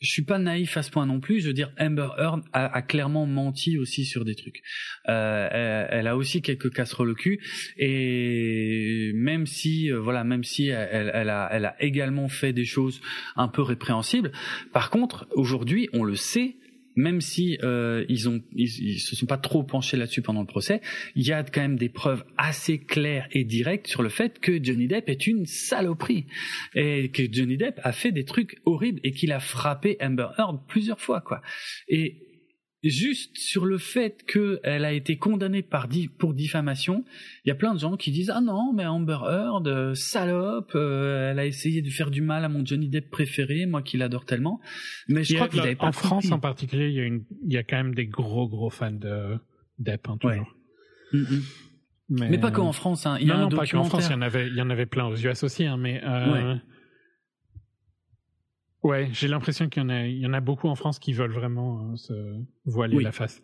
[0.01, 1.41] je suis pas naïf à ce point non plus.
[1.41, 4.63] Je veux dire, Amber Heard a, clairement menti aussi sur des trucs.
[5.09, 7.41] Euh, elle, a aussi quelques casseroles au cul.
[7.77, 13.01] Et même si, euh, voilà, même si elle, a, elle a également fait des choses
[13.37, 14.33] un peu répréhensibles.
[14.73, 16.57] Par contre, aujourd'hui, on le sait,
[16.99, 20.81] même si euh, ils ont ils, se sont pas trop penchés là-dessus pendant le procès,
[21.15, 24.63] il y a quand même des preuves assez claires et directes sur le fait que
[24.63, 26.27] Johnny Depp est une saloperie
[26.75, 30.67] et que Johnny Depp a fait des trucs horribles et qu'il a frappé Amber Heard
[30.67, 31.41] plusieurs fois quoi.
[31.89, 32.28] Et
[32.83, 35.89] juste sur le fait qu'elle a été condamnée par
[36.19, 37.05] pour diffamation,
[37.45, 40.73] il y a plein de gens qui disent ah non mais Amber Heard euh, salope,
[40.75, 43.97] euh, elle a essayé de faire du mal à mon Johnny Depp préféré, moi qui
[43.97, 44.61] l'adore tellement.
[45.09, 47.65] Mais je crois que en France en particulier, il y a une, il y a
[47.65, 49.39] quand même des gros gros fans de
[49.79, 50.55] Depp hein, toujours.
[51.13, 51.43] Mm, mm.
[52.11, 53.19] Mais, pas qu'en France, hein.
[53.21, 54.87] il y a non, pas qu'en France, il y en avait, il y en avait
[54.87, 56.01] plein aux US aussi, hein, mais.
[56.05, 56.61] Euh, Ouais,
[59.11, 61.33] j'ai l'impression qu'il y en a, il y en a beaucoup en France qui veulent
[61.33, 62.13] vraiment euh, se
[62.65, 63.43] voiler la face.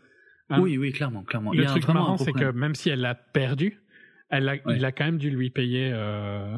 [0.50, 0.60] Hein?
[0.60, 1.52] oui, oui, clairement, clairement.
[1.52, 3.80] Le truc marrant, c'est que même si elle l'a perdu,
[4.30, 5.90] elle a, il a quand même dû lui payer.
[5.92, 6.56] Euh,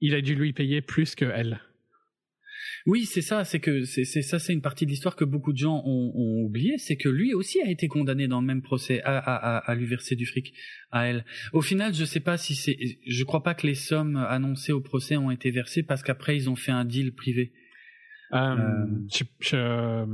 [0.00, 1.60] il a dû lui payer plus que elle.
[2.86, 5.58] Oui, c'est ça, c'est que c'est ça, c'est une partie de l'histoire que beaucoup de
[5.58, 9.02] gens ont, ont oublié, c'est que lui aussi a été condamné dans le même procès
[9.02, 10.54] à, à, à, lui verser du fric
[10.90, 11.24] à elle.
[11.52, 12.76] Au final, je sais pas si c'est,
[13.06, 16.48] je crois pas que les sommes annoncées au procès ont été versées parce qu'après ils
[16.48, 17.52] ont fait un deal privé.
[18.32, 18.86] Euh,
[19.54, 20.06] euh,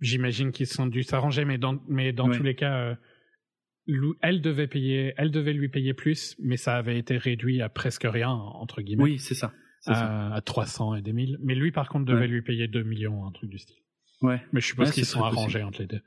[0.00, 4.66] j'imagine qu'ils sont dû s'arranger, mais dans, mais dans tous les cas, euh, elle devait
[4.66, 8.82] payer, elle devait lui payer plus, mais ça avait été réduit à presque rien entre
[8.82, 9.04] guillemets.
[9.04, 9.52] Oui, c'est ça.
[9.86, 11.38] À, à, 300 et des 1000.
[11.42, 13.76] Mais lui, par contre, devait lui payer 2 millions, un truc du style.
[14.22, 14.42] Ouais.
[14.52, 16.00] Mais je suppose qu'ils se sont arrangés entre les deux.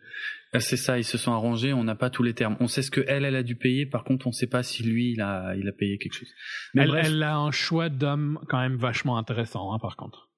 [0.59, 1.73] C'est ça, ils se sont arrangés.
[1.73, 2.57] On n'a pas tous les termes.
[2.59, 3.85] On sait ce que elle, elle a dû payer.
[3.85, 6.33] Par contre, on ne sait pas si lui, il a, il a payé quelque chose.
[6.73, 10.28] Mais elle, elle a un choix d'homme quand même vachement intéressant, hein, par contre.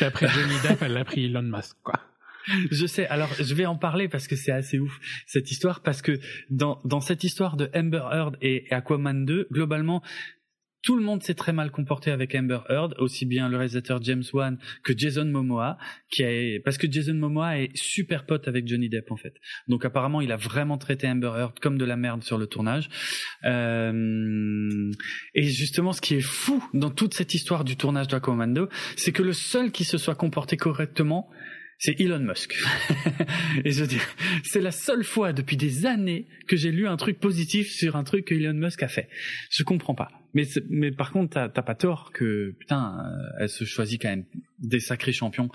[0.00, 2.00] Après Johnny Depp, elle a pris Elon Musk, quoi.
[2.70, 3.06] Je sais.
[3.08, 6.80] Alors, je vais en parler parce que c'est assez ouf cette histoire parce que dans
[6.84, 10.02] dans cette histoire de Amber Heard et Aquaman 2, globalement,
[10.86, 14.22] tout le monde s'est très mal comporté avec Amber Heard, aussi bien le réalisateur James
[14.32, 15.78] Wan que Jason Momoa,
[16.10, 19.34] qui a, parce que Jason Momoa est super pote avec Johnny Depp en fait.
[19.66, 22.88] Donc apparemment, il a vraiment traité Amber Heard comme de la merde sur le tournage.
[23.44, 24.92] Euh,
[25.34, 29.10] et justement, ce qui est fou dans toute cette histoire du tournage de Commando, c'est
[29.10, 31.28] que le seul qui se soit comporté correctement,
[31.78, 32.54] c'est Elon Musk.
[33.64, 34.06] et je veux dire,
[34.44, 38.04] c'est la seule fois depuis des années que j'ai lu un truc positif sur un
[38.04, 39.08] truc que Elon Musk a fait.
[39.50, 40.10] Je comprends pas.
[40.34, 44.26] Mais, mais par contre, t'as pas tort que, putain, euh, elle se choisit quand même
[44.58, 45.48] des sacrés champions.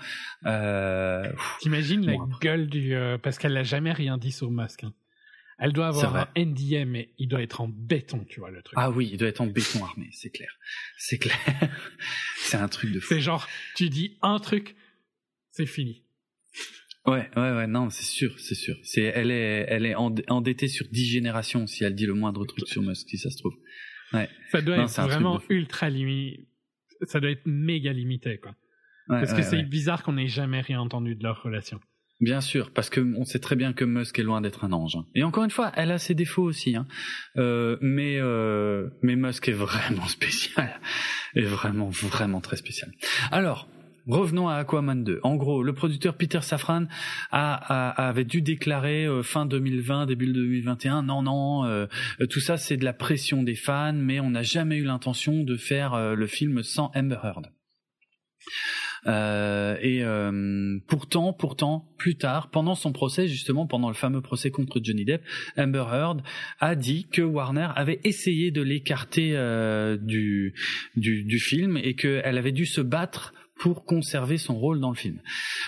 [0.46, 1.30] Euh,
[1.60, 2.94] T'imagines la gueule du...
[2.94, 4.84] Euh, parce qu'elle n'a jamais rien dit sur Musk.
[4.84, 4.92] Hein.
[5.58, 8.74] Elle doit avoir un NDA, mais il doit être en béton, tu vois, le truc.
[8.76, 10.58] Ah oui, il doit être en béton armé, c'est clair.
[10.98, 11.38] C'est clair.
[12.38, 13.14] c'est un truc de fou.
[13.14, 14.74] C'est genre, tu dis un truc,
[15.52, 16.01] c'est fini.
[17.06, 18.76] Ouais, ouais, ouais, non, c'est sûr, c'est sûr.
[18.84, 22.68] C'est, elle est, elle est endettée sur dix générations si elle dit le moindre truc
[22.68, 23.54] sur Musk, si ça se trouve.
[24.12, 24.28] Ouais.
[24.50, 26.46] Ça doit être vraiment ultra limité.
[27.06, 28.54] Ça doit être méga limité, quoi.
[29.08, 31.80] parce que c'est bizarre qu'on n'ait jamais rien entendu de leur relation.
[32.22, 34.94] Bien sûr, parce que on sait très bien que Musk est loin d'être un ange.
[34.94, 35.06] Hein.
[35.16, 36.86] Et encore une fois, elle a ses défauts aussi, hein.
[37.36, 40.80] Euh, mais euh, mais Musk est vraiment spécial,
[41.34, 42.92] est vraiment vraiment très spécial.
[43.32, 43.68] Alors,
[44.08, 45.20] revenons à Aquaman 2.
[45.22, 46.86] En gros, le producteur Peter Safran
[47.30, 51.86] a, avait dû déclarer euh, fin 2020, début 2021, non, non, euh,
[52.30, 55.56] tout ça c'est de la pression des fans, mais on n'a jamais eu l'intention de
[55.56, 57.46] faire euh, le film sans Amber Heard.
[59.82, 60.02] et
[60.88, 65.22] pourtant, pourtant, plus tard, pendant son procès, justement, pendant le fameux procès contre Johnny Depp,
[65.56, 66.22] Amber Heard
[66.60, 69.32] a dit que Warner avait essayé de l'écarter
[70.00, 70.54] du,
[70.96, 73.32] du, du film et qu'elle avait dû se battre
[73.62, 75.20] pour conserver son rôle dans le film.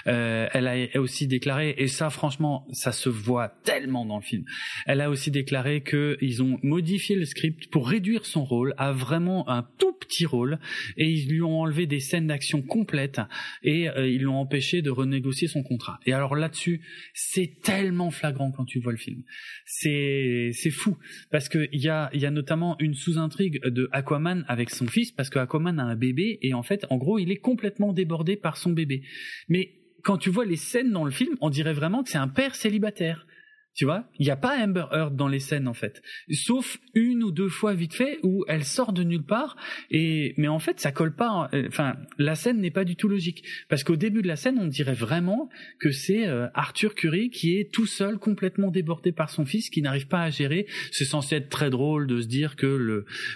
[0.09, 4.45] Euh, elle a aussi déclaré, et ça franchement, ça se voit tellement dans le film.
[4.87, 9.49] Elle a aussi déclaré qu'ils ont modifié le script pour réduire son rôle à vraiment
[9.49, 10.59] un tout petit rôle,
[10.97, 13.21] et ils lui ont enlevé des scènes d'action complètes
[13.63, 16.01] et euh, ils l'ont empêché de renégocier son contrat.
[16.05, 16.81] Et alors là-dessus,
[17.15, 19.23] c'est tellement flagrant quand tu vois le film.
[19.67, 20.97] C'est c'est fou
[21.31, 24.89] parce que il y a il y a notamment une sous-intrigue de Aquaman avec son
[24.89, 27.84] fils parce que Aquaman a un bébé et en fait, en gros, il est complètement
[27.93, 29.03] débordé par son bébé.
[29.49, 32.29] Mais quand tu vois les scènes dans le film, on dirait vraiment que c'est un
[32.29, 33.27] père célibataire.
[33.75, 36.01] Tu vois, il n'y a pas Amber Heard dans les scènes en fait,
[36.31, 39.57] sauf une ou deux fois vite fait où elle sort de nulle part
[39.91, 41.51] et mais en fait ça colle pas.
[41.53, 44.61] Euh, enfin, la scène n'est pas du tout logique parce qu'au début de la scène
[44.61, 45.49] on dirait vraiment
[45.81, 49.83] que c'est euh, Arthur Curry qui est tout seul, complètement débordé par son fils, qui
[49.83, 50.67] n'arrive pas à gérer.
[50.93, 52.67] C'est censé être très drôle de se dire que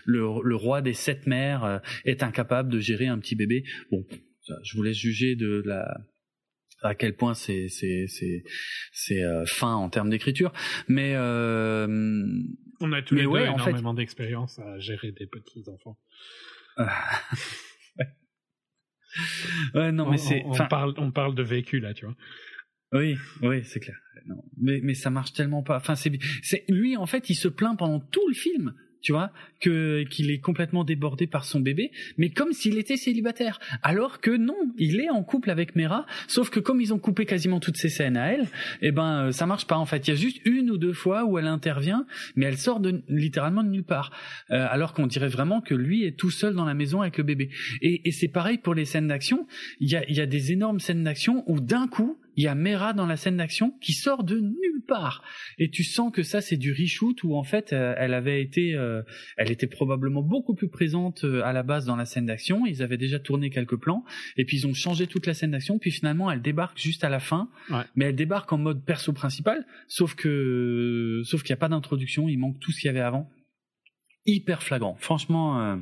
[0.05, 3.65] le roi des sept mers euh, est incapable de gérer un petit bébé.
[3.91, 4.07] Bon,
[4.63, 5.99] je vous laisse juger de la
[6.83, 8.45] à quel point c'est c'est c'est
[8.93, 10.53] c'est euh, fin en termes d'écriture.
[10.87, 11.87] Mais euh,
[12.81, 15.99] on a tous les deux énormément d'expérience à gérer des petits enfants.
[19.75, 19.91] Ouais.
[19.91, 22.15] non mais c'est on, parle on parle de vécu là tu vois.
[22.93, 23.97] Oui oui c'est clair.
[24.27, 25.77] Non mais mais ça marche tellement pas.
[25.79, 26.13] Enfin c'est
[26.43, 29.31] c'est lui en fait il se plaint pendant tout le film tu vois,
[29.61, 33.61] que qu'il est complètement débordé par son bébé, mais comme s'il était célibataire.
[33.83, 37.27] Alors que non, il est en couple avec Mera, sauf que comme ils ont coupé
[37.27, 38.47] quasiment toutes ses scènes à elle,
[38.83, 40.07] eh ben euh, ça marche pas en fait.
[40.09, 42.07] Il y a juste une ou deux fois où elle intervient,
[42.37, 44.11] mais elle sort de littéralement de nulle part.
[44.51, 47.25] Euh, alors qu'on dirait vraiment que lui est tout seul dans la maison avec le
[47.25, 47.51] bébé.
[47.83, 49.47] Et, et c'est pareil pour les scènes d'action.
[49.81, 52.55] Il y a, y a des énormes scènes d'action où d'un coup il y a
[52.55, 55.25] Mera dans la scène d'action qui sort de nulle part.
[55.59, 58.77] Et tu sens que ça c'est du reshoot où en fait euh, elle avait été
[58.77, 59.03] euh,
[59.37, 62.65] elle était probablement beaucoup plus présente euh, à la base dans la scène d'action.
[62.65, 64.05] Ils avaient déjà tourné quelques plans
[64.37, 65.81] et puis ils ont changé toute la scène d'action.
[65.81, 67.51] Puis finalement elle débarque juste à la fin.
[67.97, 72.29] Mais elle débarque en mode perso principal sauf que sauf qu'il n'y a pas d'introduction.
[72.29, 73.29] Il manque tout ce qu'il y avait avant.
[74.27, 74.95] Hyper flagrant.
[75.01, 75.81] Franchement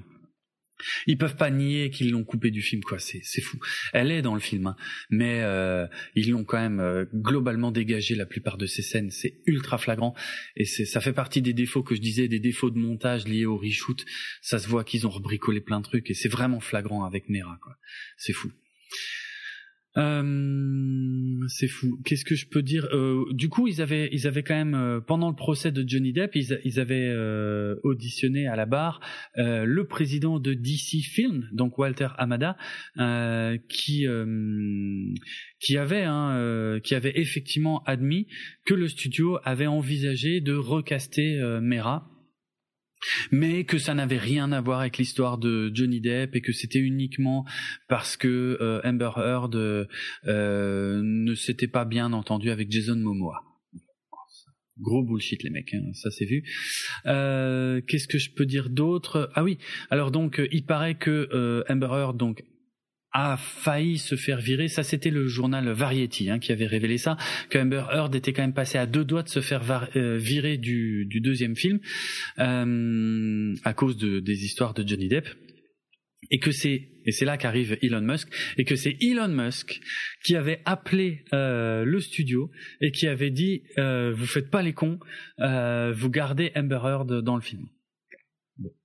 [1.06, 2.98] ils peuvent pas nier qu'ils l'ont coupé du film, quoi.
[2.98, 3.58] C'est c'est fou.
[3.92, 4.76] Elle est dans le film, hein.
[5.10, 9.10] mais euh, ils l'ont quand même euh, globalement dégagé la plupart de ces scènes.
[9.10, 10.14] C'est ultra flagrant
[10.56, 13.46] et c'est ça fait partie des défauts que je disais, des défauts de montage liés
[13.46, 14.04] au reshoot.
[14.42, 17.58] Ça se voit qu'ils ont rebricolé plein de trucs et c'est vraiment flagrant avec Mera,
[17.62, 17.76] quoi.
[18.16, 18.52] C'est fou.
[19.96, 21.98] Euh, c'est fou.
[22.04, 25.00] Qu'est-ce que je peux dire euh, Du coup, ils avaient, ils avaient quand même euh,
[25.00, 29.00] pendant le procès de Johnny Depp, ils, ils avaient euh, auditionné à la barre
[29.38, 32.56] euh, le président de DC Film, donc Walter Hamada,
[33.68, 34.06] qui
[35.58, 38.26] qui avait, hein, qui avait effectivement admis
[38.64, 42.15] que le studio avait envisagé de recaster Mera
[43.30, 46.78] mais que ça n'avait rien à voir avec l'histoire de Johnny Depp et que c'était
[46.78, 47.44] uniquement
[47.88, 53.42] parce que euh, Amber Heard euh, ne s'était pas bien entendu avec Jason Momoa.
[54.78, 56.44] Gros bullshit les mecs, hein, ça c'est vu.
[57.06, 59.30] Euh, Qu'est-ce que je peux dire d'autre?
[59.34, 59.56] Ah oui,
[59.88, 62.44] alors donc il paraît que Amber Heard donc
[63.16, 64.68] a failli se faire virer.
[64.68, 67.16] Ça, c'était le journal Variety hein, qui avait révélé ça,
[67.48, 69.62] que Amber Heard était quand même passé à deux doigts de se faire
[69.96, 71.80] euh, virer du, du, deuxième film
[72.38, 75.28] euh, à cause de, des histoires de Johnny Depp.
[76.30, 78.28] Et que c'est et c'est là qu'arrive Elon Musk
[78.58, 79.80] et que c'est Elon Musk
[80.24, 84.72] qui avait appelé euh, le studio et qui avait dit euh, vous faites pas les
[84.72, 84.98] cons,
[85.38, 87.68] euh, vous gardez Amber Heard dans le film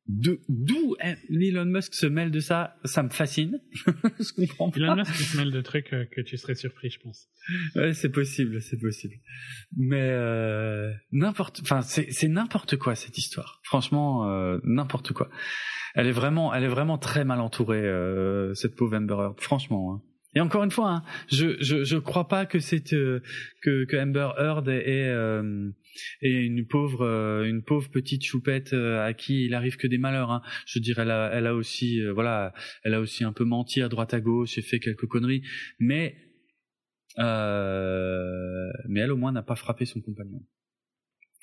[0.08, 0.96] d'où
[1.30, 3.60] Elon Musk se mêle de ça, ça me fascine.
[3.86, 4.78] je comprends pas.
[4.78, 7.28] Elon Musk se mêle de trucs euh, que tu serais surpris, je pense.
[7.76, 9.16] Ouais, c'est possible, c'est possible.
[9.78, 13.62] Mais euh, n'importe, enfin, c'est n'importe quoi cette histoire.
[13.64, 15.30] Franchement, euh, n'importe quoi.
[15.94, 19.40] Elle est vraiment, elle est vraiment très mal entourée euh, cette pauvre Amber Heard.
[19.40, 19.94] Franchement.
[19.94, 20.02] Hein.
[20.34, 23.22] Et encore une fois, hein, je, je je crois pas que c'est euh,
[23.62, 25.70] que que Amber Heard est, euh,
[26.22, 30.32] une pauvre euh, une pauvre petite choupette à qui il arrive que des malheurs.
[30.32, 30.42] Hein.
[30.66, 32.54] Je dirais elle a elle a aussi voilà
[32.84, 35.44] elle a aussi un peu menti à droite à gauche et fait quelques conneries,
[35.80, 36.16] mais
[37.18, 40.42] mais elle au moins n'a pas frappé son compagnon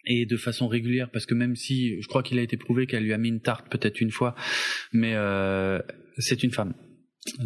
[0.06, 3.02] et de façon régulière parce que même si je crois qu'il a été prouvé qu'elle
[3.02, 4.34] lui a mis une tarte peut-être une fois,
[4.94, 5.14] mais
[6.16, 6.72] c'est une femme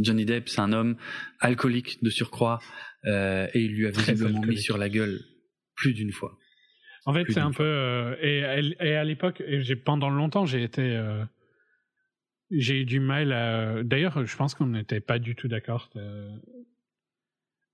[0.01, 0.97] Johnny Depp, c'est un homme
[1.41, 2.61] alcoolique de surcroît,
[3.05, 5.21] euh, et il lui a visiblement mis sur la gueule
[5.75, 6.39] plus d'une fois.
[7.05, 9.43] En fait, c'est un peu euh, et, et, à l'époque,
[9.85, 11.25] pendant longtemps, j'ai été, euh,
[12.51, 13.33] j'ai eu du mal.
[13.33, 13.83] à...
[13.83, 15.91] D'ailleurs, je pense qu'on n'était pas du tout d'accord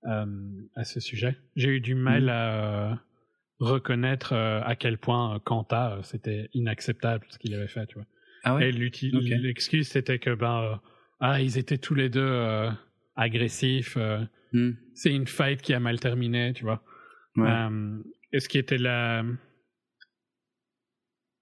[0.03, 1.37] à ce sujet.
[1.55, 2.29] J'ai eu du mal mm.
[2.29, 3.03] à
[3.59, 8.07] reconnaître à quel point Kanta c'était inacceptable ce qu'il avait fait, tu vois.
[8.43, 8.69] Ah ouais?
[8.69, 10.79] Et l'excuse c'était que ben
[11.19, 12.69] ah, ils étaient tous les deux euh,
[13.15, 13.97] agressif.
[14.53, 14.71] Hmm.
[14.93, 16.83] C'est une fight qui a mal terminé, tu vois.
[18.31, 19.23] Est-ce qui était la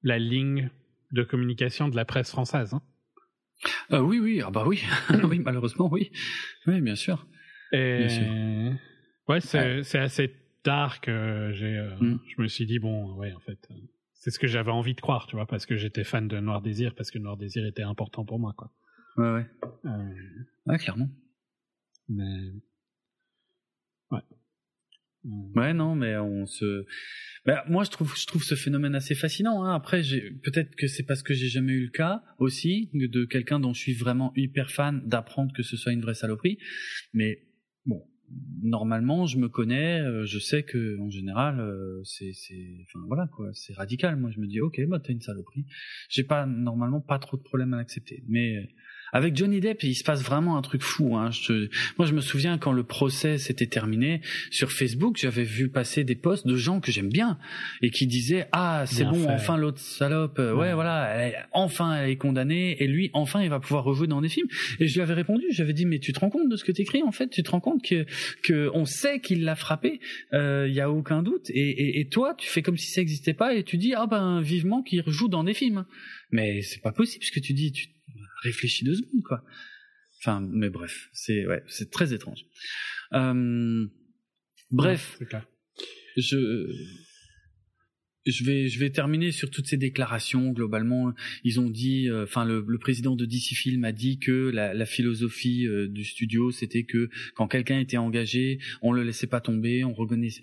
[0.04, 0.70] la ligne
[1.12, 2.82] de communication de la presse française hein
[4.02, 4.84] Oui, oui, ah bah oui,
[5.24, 6.12] oui, malheureusement, oui,
[6.66, 7.26] oui, bien sûr.
[7.74, 8.08] Et...
[9.28, 10.34] Ouais, c'est assez
[10.64, 11.78] tard que j'ai.
[12.00, 12.20] Hmm.
[12.28, 13.68] Je me suis dit bon, ouais, en fait
[14.28, 16.62] c'est ce que j'avais envie de croire, tu vois, parce que j'étais fan de Noir
[16.62, 18.72] Désir, parce que Noir Désir était important pour moi, quoi.
[19.18, 19.46] Ouais, ouais.
[19.86, 20.14] Euh...
[20.66, 21.10] Ouais, clairement.
[22.10, 22.52] Mais.
[24.12, 24.22] Ouais.
[25.56, 26.86] Ouais, non, mais on se.
[27.46, 29.64] Bah, moi, je trouve, je trouve ce phénomène assez fascinant.
[29.64, 29.74] Hein.
[29.74, 30.02] Après,
[30.44, 33.80] peut-être que c'est parce que j'ai jamais eu le cas aussi de quelqu'un dont je
[33.80, 36.60] suis vraiment hyper fan d'apprendre que ce soit une vraie saloperie.
[37.14, 37.48] Mais
[37.86, 38.04] bon,
[38.62, 43.28] normalement, je me connais, euh, je sais que en général, euh, c'est, c'est, enfin voilà
[43.28, 44.16] quoi, c'est radical.
[44.18, 45.66] Moi, je me dis, ok, bah t'es une saloperie.
[46.10, 48.70] J'ai pas normalement pas trop de problème à l'accepter, mais
[49.14, 51.16] avec Johnny Depp, il se passe vraiment un truc fou.
[51.16, 51.32] Hein.
[51.32, 54.22] Je, moi, je me souviens quand le procès s'était terminé
[54.52, 57.38] sur Facebook, j'avais vu passer des posts de gens que j'aime bien
[57.82, 62.18] et qui disaient ah c'est bon, enfin l'autre salope, euh, ouais, voilà, enfin elle est
[62.18, 64.48] condamnée et lui enfin il va pouvoir rejouer dans des films.
[64.80, 66.72] Et je lui avais répondu, j'avais dit mais tu te rends compte de ce que
[66.72, 68.06] t'écris en fait, tu te rends compte que
[68.44, 70.00] que on sait qu'il l'a frappé,
[70.32, 71.50] il euh, y a aucun doute.
[71.50, 74.08] Et, et, et, toi, tu fais comme si ça n'existait pas et tu dis ah
[74.08, 75.86] ben vivement qu'il rejoue dans des films.
[76.32, 77.72] Mais c'est pas possible ce que tu dis.
[77.72, 77.88] Tu,
[78.48, 79.44] réfléchis deux secondes, quoi.
[80.20, 82.46] Enfin, mais bref, c'est ouais, c'est très étrange.
[83.14, 83.86] Euh,
[84.72, 85.20] bref,
[86.18, 86.38] je
[88.28, 90.52] je vais, je vais terminer sur toutes ces déclarations.
[90.52, 91.14] Globalement,
[91.44, 94.74] ils ont dit, euh, enfin, le, le, président de DC Film a dit que la,
[94.74, 99.42] la philosophie euh, du studio, c'était que quand quelqu'un était engagé, on le laissait pas
[99.42, 99.96] tomber, on,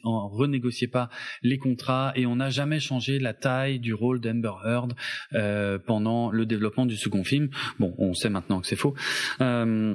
[0.04, 1.10] on renégociait pas
[1.42, 4.94] les contrats et on n'a jamais changé la taille du rôle d'Amber Heard
[5.34, 7.48] euh, pendant le développement du second film.
[7.78, 8.94] Bon, on sait maintenant que c'est faux.
[9.40, 9.94] Euh,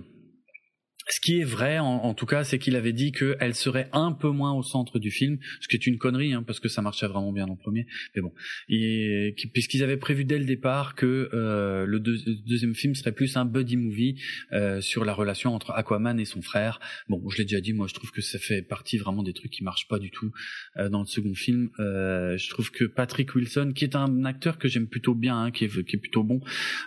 [1.09, 4.29] ce qui est vrai, en, tout cas, c'est qu'il avait dit qu'elle serait un peu
[4.29, 7.07] moins au centre du film, ce qui est une connerie, hein, parce que ça marchait
[7.07, 7.87] vraiment bien en premier.
[8.15, 8.31] Mais bon,
[9.53, 13.75] puisqu'ils avaient prévu dès le départ que euh, le, deuxième film serait plus un buddy
[13.75, 14.21] movie
[14.53, 16.79] euh, sur la relation entre Aquaman et son frère.
[17.07, 19.51] Bon, je l'ai déjà dit, moi, je trouve que ça fait partie vraiment des trucs
[19.51, 20.31] qui marchent pas du tout
[20.77, 21.69] euh, dans le second film.
[21.79, 25.65] je trouve que Patrick Wilson, qui est un acteur que j'aime plutôt bien, hein, qui,
[25.65, 26.39] est, qui est plutôt bon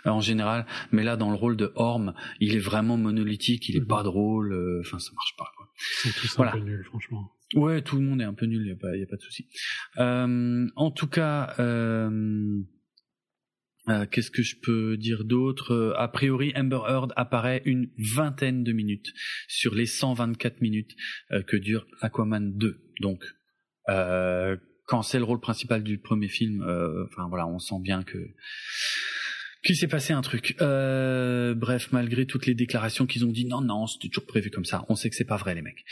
[0.05, 3.85] en général, mais là dans le rôle de Orm, il est vraiment monolithique, il est
[3.85, 4.53] pas drôle rôle.
[4.53, 5.51] Euh, enfin, ça marche pas.
[5.57, 5.69] Quoi.
[6.05, 6.51] Ils tous voilà.
[6.51, 7.31] un peu nuls, franchement.
[7.55, 8.61] Ouais, tout le monde est un peu nul.
[8.63, 9.47] Il y a pas, y a pas de souci.
[9.97, 11.55] Euh, en tout cas.
[11.59, 12.59] Euh,
[13.89, 15.93] euh, Qu'est-ce que je peux dire d'autre?
[15.97, 19.11] A priori, Amber Heard apparaît une vingtaine de minutes
[19.49, 20.95] sur les 124 minutes
[21.47, 22.81] que dure Aquaman 2.
[23.01, 23.25] Donc,
[23.87, 28.19] quand c'est le rôle principal du premier film, enfin voilà, on sent bien que
[29.63, 30.55] qu'il s'est passé un truc.
[30.61, 34.65] Euh, bref, malgré toutes les déclarations qu'ils ont dit, non, non, c'était toujours prévu comme
[34.65, 34.85] ça.
[34.89, 35.85] On sait que c'est pas vrai, les mecs.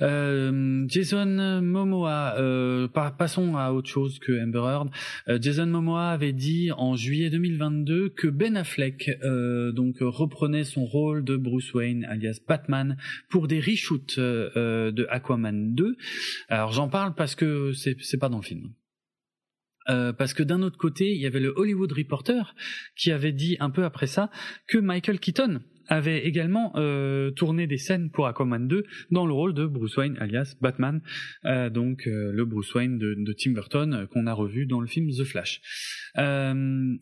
[0.00, 4.90] Euh, Jason Momoa, euh, passons à autre chose que Amber Heard.
[5.28, 10.84] Euh, Jason Momoa avait dit en juillet 2022 que Ben Affleck euh, donc reprenait son
[10.84, 12.96] rôle de Bruce Wayne, alias Batman,
[13.28, 15.96] pour des reshoots de Aquaman 2.
[16.48, 18.72] Alors j'en parle parce que c'est pas dans le film.
[19.88, 22.54] Euh, parce que d'un autre côté, il y avait le Hollywood Reporter
[22.96, 24.30] qui avait dit un peu après ça
[24.66, 29.54] que Michael Keaton avait également euh, tourné des scènes pour Aquaman 2 dans le rôle
[29.54, 31.00] de Bruce Wayne alias Batman,
[31.44, 35.10] euh, donc le Bruce Wayne de, de Tim Burton qu'on a revu dans le film
[35.10, 35.60] The Flash.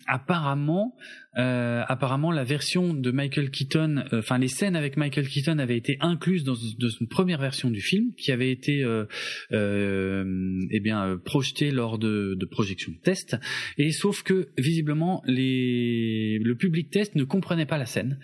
[0.07, 0.97] apparemment,
[1.39, 5.77] euh, apparemment, la version de Michael Keaton, euh, enfin les scènes avec Michael Keaton avaient
[5.77, 9.05] été incluses dans, une première version du film, qui avait été euh,
[9.53, 10.25] euh
[10.71, 13.37] eh bien projetée lors de, de projections de test.
[13.79, 18.19] Et sauf que visiblement, les, le public test ne comprenait pas la scène,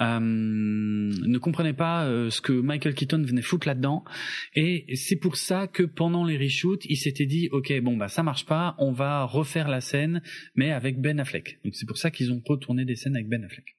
[0.00, 4.04] ne comprenait pas ce que Michael Keaton venait foutre là-dedans.
[4.54, 8.22] Et c'est pour ça que pendant les reshoots, il s'était dit, ok, bon bah ça
[8.22, 10.22] marche pas, on va refaire la scène,
[10.54, 11.60] mais avec Ben Affleck.
[11.64, 13.76] Donc c'est pour ça qu'ils ont retourner des scènes avec Ben Affleck.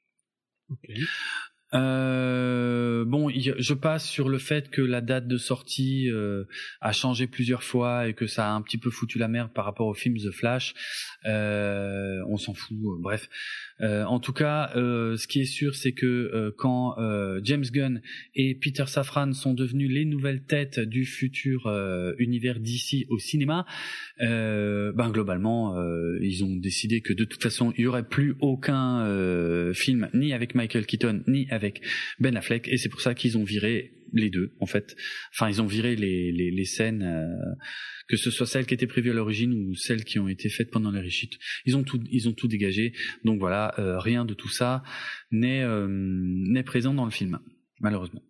[1.76, 6.46] Euh, bon, je passe sur le fait que la date de sortie euh,
[6.82, 9.66] a changé plusieurs fois et que ça a un petit peu foutu la merde par
[9.66, 10.74] rapport au film The Flash.
[11.26, 12.76] Euh, on s'en fout.
[13.02, 13.30] Bref,
[13.82, 16.96] euh, en tout cas, euh, ce qui est sûr, c'est que euh, quand
[17.44, 18.02] James Gunn
[18.36, 21.72] et Peter Safran sont devenus les nouvelles têtes du futur
[22.18, 23.66] univers d'ici au cinéma,
[24.20, 25.76] ben globalement,
[26.22, 29.06] ils ont décidé que de toute façon, il y aurait plus aucun
[29.74, 31.82] film ni avec Michael Keaton ni avec
[32.20, 34.96] Ben Affleck, et c'est pour ça qu'ils ont viré les deux en fait.
[35.34, 37.56] Enfin, ils ont viré les, les, scènes, euh,
[38.08, 40.72] que ce soit celles qui étaient prévues à l'origine ou celles qui ont été faites
[40.72, 41.38] pendant les reshoots.
[41.66, 42.94] Ils ont tout, ils ont tout dégagé.
[43.24, 44.84] Donc voilà, euh, rien de tout ça
[45.32, 47.40] n'est euh, n'est présent dans le film,
[47.80, 48.24] malheureusement.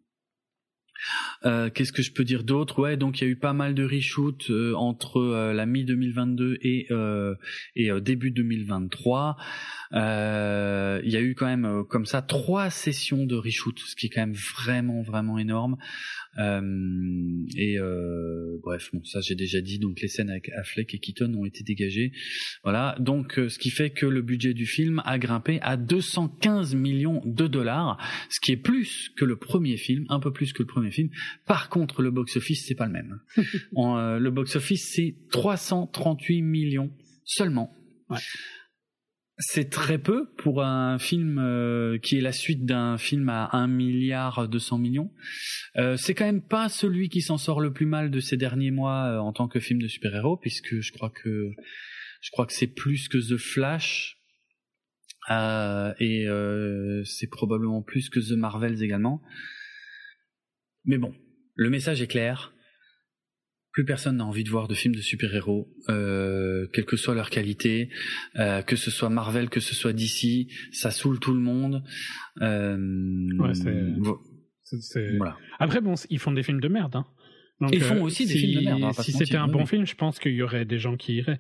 [1.46, 2.80] Euh, Qu'est-ce que je peux dire d'autre?
[2.80, 5.86] Ouais, donc il y a eu pas mal de reshoots euh, entre euh, la mi
[5.86, 7.36] 2022 et euh,
[7.76, 9.38] et début 2023.
[9.92, 14.10] Il y a eu quand même comme ça trois sessions de reshoot, ce qui est
[14.10, 15.78] quand même vraiment vraiment énorme.
[16.40, 19.80] Euh, et euh, bref, bon, ça j'ai déjà dit.
[19.80, 22.12] Donc les scènes avec Affleck et Keaton ont été dégagées.
[22.64, 22.96] Voilà.
[23.00, 27.22] Donc euh, ce qui fait que le budget du film a grimpé à 215 millions
[27.26, 27.98] de dollars,
[28.30, 31.10] ce qui est plus que le premier film, un peu plus que le premier film.
[31.46, 33.20] Par contre, le box-office c'est pas le même.
[33.76, 36.92] en, le box-office c'est 338 millions
[37.26, 37.74] seulement.
[38.10, 38.18] Ouais.
[39.42, 43.68] C'est très peu pour un film euh, qui est la suite d'un film à 1
[43.68, 45.14] milliard 200 millions.
[45.78, 48.72] Euh, c'est quand même pas celui qui s'en sort le plus mal de ces derniers
[48.72, 51.52] mois euh, en tant que film de super-héros, puisque je crois que
[52.22, 54.18] je crois que c'est plus que The Flash
[55.30, 56.26] et
[57.06, 59.22] c'est probablement plus que The Marvels également.
[60.84, 61.16] Mais bon,
[61.56, 62.54] le message est clair
[63.72, 67.30] plus personne n'a envie de voir de films de super-héros, euh, quelle que soit leur
[67.30, 67.90] qualité,
[68.38, 71.84] euh, que ce soit Marvel, que ce soit DC, ça saoule tout le monde.
[72.42, 72.78] Euh,
[73.38, 73.54] ouais,
[74.64, 75.38] c'est, voilà.
[75.60, 76.96] Après, bon, ils font des films de merde.
[76.96, 77.06] Hein.
[77.72, 78.84] ils font aussi des films de merde.
[78.84, 81.40] Hein, si c'était un bon film, je pense qu'il y aurait des gens qui iraient.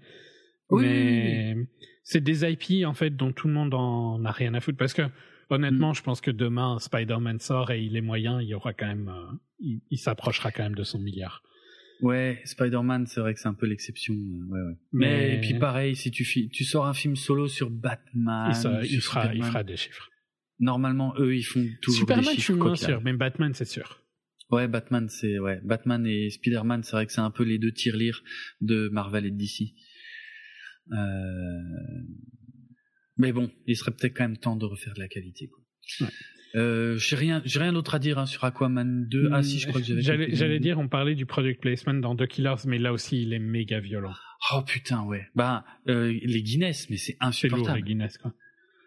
[0.70, 0.84] Oui.
[0.84, 1.58] Mais
[2.04, 4.94] c'est des IP en fait dont tout le monde en a rien à foutre parce
[4.94, 5.02] que
[5.50, 5.96] honnêtement, mm.
[5.96, 9.12] je pense que demain Spider-Man sort et il est moyen, il y aura quand même,
[9.60, 11.42] il, il s'approchera quand même de son milliard.
[12.02, 14.14] Ouais, Spider-Man, c'est vrai que c'est un peu l'exception.
[14.14, 14.78] Euh, ouais, ouais.
[14.94, 18.54] Mais, et puis pareil, si tu, tu sors un film solo sur Batman,
[18.84, 20.10] il, fera, il fera des chiffres.
[20.60, 22.42] Normalement, eux, ils font toujours Superman, des chiffres.
[22.42, 24.04] Superman, je suis moins sûr, mais Batman, c'est sûr.
[24.50, 27.72] Ouais, Batman, c'est ouais, Batman et Spider-Man, c'est vrai que c'est un peu les deux
[27.72, 28.24] tirelires
[28.62, 29.74] de Marvel et de DC.
[30.92, 30.96] Euh...
[33.18, 35.50] Mais bon, il serait peut-être quand même temps de refaire de la qualité.
[35.50, 36.08] Quoi.
[36.08, 36.14] Ouais.
[36.56, 39.30] Euh, j'ai rien, j'ai rien d'autre à dire hein, sur Aquaman 2.
[39.32, 40.02] Ah si, je crois que j'avais.
[40.02, 43.34] J'allais, j'allais dire, on parlait du product placement dans The Killers, mais là aussi, il
[43.34, 44.14] est méga violent.
[44.54, 45.28] Oh putain, ouais.
[45.36, 47.66] Bah, euh, les Guinness, mais c'est insupportable.
[47.66, 48.34] C'est lourd, les Guinness, quoi.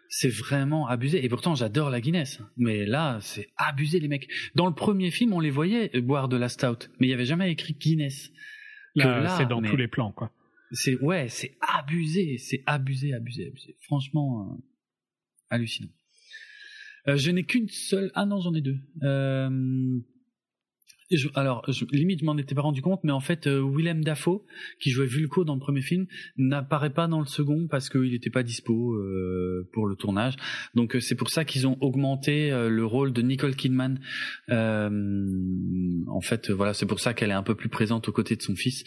[0.09, 1.25] C'est vraiment abusé.
[1.25, 2.39] Et pourtant, j'adore la Guinness.
[2.55, 4.29] Mais là, c'est abusé, les mecs.
[4.53, 7.25] Dans le premier film, on les voyait boire de la stout, mais il y avait
[7.25, 8.31] jamais écrit Guinness.
[8.95, 10.31] Là, c'est dans tous les plans, quoi.
[10.71, 13.77] C'est ouais, c'est abusé, c'est abusé, abusé, abusé.
[13.81, 14.63] Franchement, euh,
[15.49, 15.89] hallucinant.
[17.07, 18.11] Euh, je n'ai qu'une seule.
[18.15, 18.77] Ah non, j'en ai deux.
[19.03, 19.49] Euh,
[21.35, 24.43] alors, je, limite, je m'en étais pas rendu compte, mais en fait, euh, Willem Dafoe,
[24.79, 26.05] qui jouait Vulco dans le premier film,
[26.37, 30.35] n'apparaît pas dans le second parce qu'il n'était pas dispo euh, pour le tournage.
[30.75, 33.99] Donc, euh, c'est pour ça qu'ils ont augmenté le rôle de Nicole Kidman.
[34.49, 38.41] en fait, voilà, c'est pour ça qu'elle est un peu plus présente aux côtés de
[38.41, 38.83] son fils.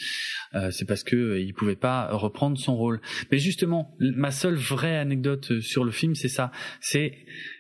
[0.71, 3.01] c'est parce que il pouvait pas reprendre son rôle.
[3.31, 6.51] Mais justement, ma seule vraie anecdote sur le film, c'est ça.
[6.81, 7.13] C'est,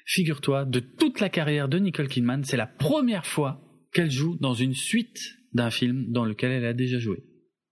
[0.07, 3.63] figure-toi, de toute la carrière de Nicole Kidman, c'est la première fois
[3.93, 5.19] qu'elle joue dans une suite
[5.53, 7.25] d'un film dans lequel elle a déjà joué.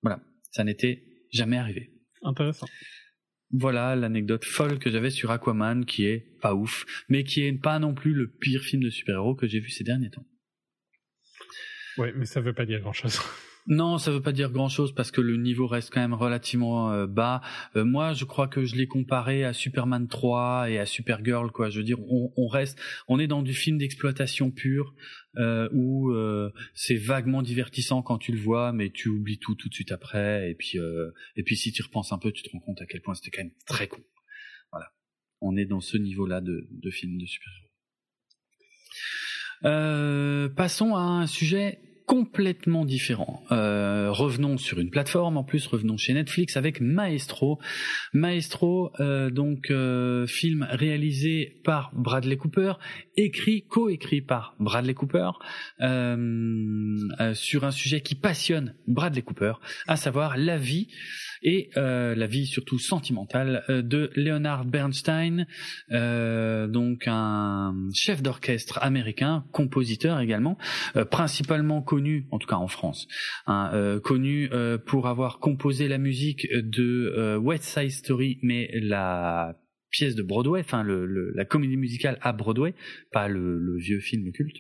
[0.03, 0.21] Voilà,
[0.51, 1.03] ça n'était
[1.33, 1.91] jamais arrivé.
[2.23, 2.67] Intéressant.
[3.51, 7.79] Voilà l'anecdote folle que j'avais sur Aquaman, qui est pas ouf, mais qui est pas
[7.79, 10.27] non plus le pire film de super-héros que j'ai vu ces derniers temps.
[11.97, 13.21] Ouais, mais ça veut pas dire grand-chose.
[13.67, 17.07] Non, ça veut pas dire grand-chose parce que le niveau reste quand même relativement euh,
[17.07, 17.41] bas.
[17.77, 21.71] Euh, moi, je crois que je l'ai comparé à Superman 3 et à Supergirl, quoi.
[21.71, 22.79] Je veux dire, on, on reste,
[23.09, 24.95] on est dans du film d'exploitation pure
[25.39, 29.71] euh, où euh, c'est vaguement divertissant quand tu le vois, mais tu oublies tout tout
[29.71, 30.51] de suite après.
[30.51, 30.77] Et puis,
[31.37, 33.31] et puis si tu repenses un peu, tu te rends compte à quel point c'était
[33.31, 34.03] quand même très con.
[34.73, 34.93] Voilà,
[35.41, 37.71] on est dans ce niveau-là de, de film de super-héros.
[40.55, 43.43] passons à un sujet complètement différent.
[43.51, 47.59] Euh, revenons sur une plateforme, en plus revenons chez Netflix avec Maestro.
[48.13, 52.75] Maestro, euh, donc euh, film réalisé par Bradley Cooper,
[53.17, 55.31] écrit, coécrit par Bradley Cooper,
[57.35, 59.55] sur un sujet qui passionne Bradley Cooper,
[59.87, 60.89] à savoir la vie
[61.45, 65.47] et euh, la vie surtout sentimentale euh, de Leonard Bernstein,
[65.93, 70.57] euh, donc un chef d'orchestre américain, compositeur également,
[71.11, 73.07] principalement connu, en tout cas en France,
[73.47, 74.49] hein, connu
[74.87, 79.57] pour avoir composé la musique de West Side Story, mais la
[79.91, 82.75] pièce de Broadway, enfin le, la comédie musicale à Broadway,
[83.13, 84.57] pas le, le vieux film culte.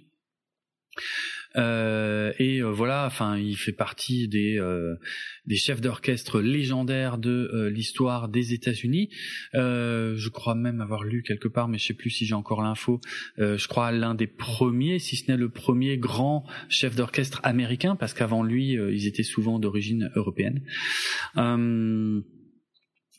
[1.56, 4.97] Euh, et euh, voilà, enfin, il fait partie des euh,
[5.47, 9.10] des chefs d'orchestre légendaires de l'histoire des États-Unis.
[9.52, 13.01] je crois même avoir lu quelque part, mais je sais plus si j'ai encore l'info.
[13.39, 18.14] je crois l'un des premiers, si ce n'est le premier grand chef d'orchestre américain, parce
[18.14, 20.62] qu'avant lui, ils étaient souvent d'origine européenne.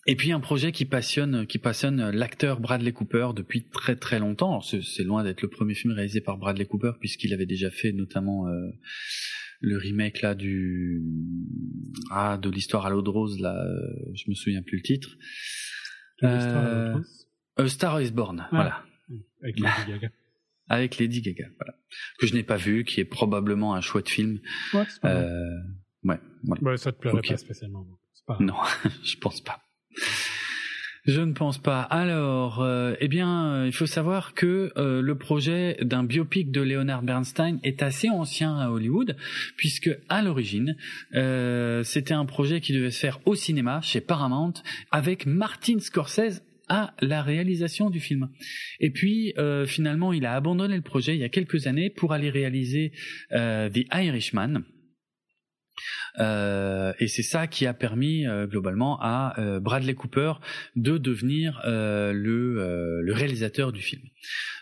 [0.07, 4.61] Et puis un projet qui passionne, qui passionne l'acteur Bradley Cooper depuis très très longtemps.
[4.61, 8.47] C'est loin d'être le premier film réalisé par Bradley Cooper puisqu'il avait déjà fait notamment
[8.47, 8.69] euh,
[9.61, 11.01] le remake là du
[12.11, 15.17] ah de l'histoire à l'eau de rose là, euh, je me souviens plus le titre.
[16.23, 16.99] Euh,
[17.67, 18.49] Star is Born, ah.
[18.51, 18.83] voilà.
[19.41, 20.09] Avec Lady Gaga.
[20.67, 21.77] Avec Lady Gaga, voilà.
[22.19, 24.39] Que je n'ai pas vu, qui est probablement un chouette film.
[24.73, 25.25] Ouais, c'est pas
[26.03, 26.19] ouais,
[26.61, 27.87] ouais, ça te plairait pas spécialement.
[28.27, 28.55] Pas non,
[29.03, 29.64] je pense pas.
[31.05, 31.81] Je ne pense pas.
[31.81, 36.61] Alors, euh, eh bien, euh, il faut savoir que euh, le projet d'un biopic de
[36.61, 39.15] Leonard Bernstein est assez ancien à Hollywood,
[39.55, 40.75] puisque à l'origine,
[41.83, 44.53] c'était un projet qui devait se faire au cinéma chez Paramount
[44.91, 48.29] avec Martin Scorsese à la réalisation du film.
[48.79, 49.33] Et puis
[49.67, 52.91] finalement, il a abandonné le projet il y a quelques années pour aller réaliser
[53.31, 54.63] The Irishman
[56.19, 60.33] euh, et c'est ça qui a permis euh, globalement à euh, Bradley Cooper
[60.75, 64.01] de devenir le, le réalisateur du film.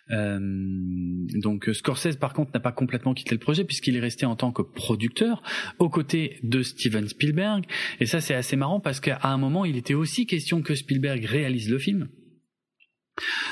[0.10, 4.52] donc Scorsese par contre n'a pas complètement quitté le projet puisqu'il est resté en tant
[4.52, 5.42] que producteur
[5.80, 7.66] aux côtés de Steven Spielberg.
[8.00, 11.24] Et ça c'est assez marrant parce qu'à un moment il était aussi question que Spielberg
[11.26, 12.10] réalise le film.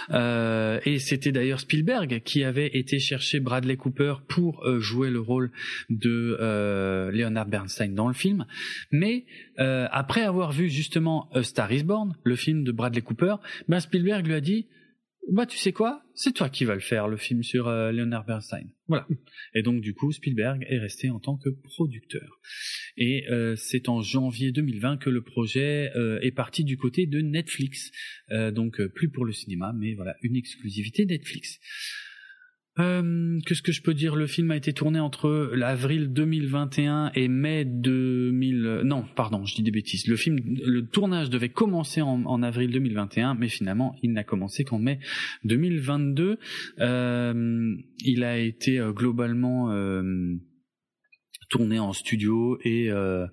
[0.10, 5.20] Euh, et c'était d'ailleurs Spielberg qui avait été chercher Bradley Cooper pour euh, jouer le
[5.20, 5.52] rôle
[5.90, 8.46] de euh, Leonard Bernstein dans le film.
[8.92, 9.26] Mais
[9.58, 13.36] après avoir vu justement Star Is Born, le film de Bradley Cooper,
[13.68, 14.66] ben Spielberg lui a dit
[15.30, 18.26] bah tu sais quoi, c'est toi qui vas le faire le film sur euh, Leonard
[18.26, 18.68] Bernstein.
[18.88, 19.08] Voilà.
[19.54, 22.40] Et donc du coup Spielberg est resté en tant que producteur.
[22.98, 27.22] Et euh, c'est en janvier 2020 que le projet euh, est parti du côté de
[27.22, 27.92] Netflix.
[28.54, 31.60] donc plus pour le cinéma, mais voilà une exclusivité Netflix.
[32.80, 37.28] Euh, Qu'est-ce que je peux dire Le film a été tourné entre avril 2021 et
[37.28, 38.82] mai 2000.
[38.86, 40.08] Non, pardon, je dis des bêtises.
[40.08, 44.80] Le film, le tournage devait commencer en, avril 2021, mais finalement, il n'a commencé qu'en
[44.80, 45.00] mai
[45.44, 46.38] 2022.
[46.80, 50.02] Euh, il a été euh, globalement euh,
[51.52, 53.28] tourné en studio et euh,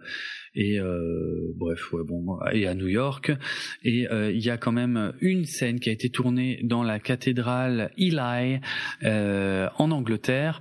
[0.59, 3.31] et euh, bref ouais, bon et à New York.
[3.85, 6.99] Et euh, il y a quand même une scène qui a été tournée dans la
[6.99, 8.61] cathédrale Eli
[9.05, 10.61] en Angleterre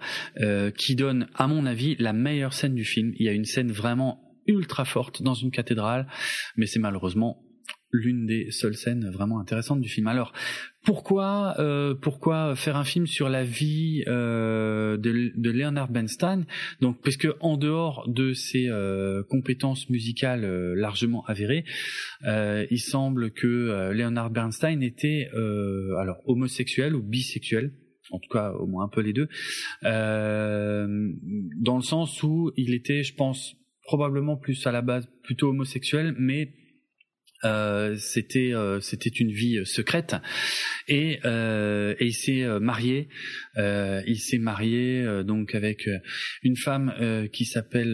[0.77, 3.13] qui donne à mon avis la meilleure scène du film.
[3.17, 6.07] Il y a une scène vraiment ultra forte dans une cathédrale
[6.55, 7.46] mais c'est malheureusement
[7.91, 10.07] l'une des seules scènes vraiment intéressantes du film.
[10.07, 10.33] Alors
[10.83, 16.45] pourquoi euh, pourquoi faire un film sur la vie euh, de, de, Leonard Bernstein?
[16.81, 21.65] Donc parce que en dehors de ses euh, compétences musicales euh, largement avérées,
[22.25, 25.29] euh, il semble que Leonard Bernstein était
[25.97, 27.73] alors homosexuel ou bisexuel
[28.11, 29.27] en tout cas au moins un peu les deux,
[29.83, 30.87] dans
[31.75, 36.53] le sens où il était, je pense, probablement plus à la base plutôt homosexuel, mais
[37.43, 40.15] euh, c'était euh, c'était une vie euh, secrète.
[40.87, 43.09] Et, et il s'est marié
[43.57, 45.89] il s'est marié donc avec
[46.43, 46.93] une femme
[47.33, 47.91] qui s'appelle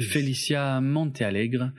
[0.00, 1.70] Felicia Montealegre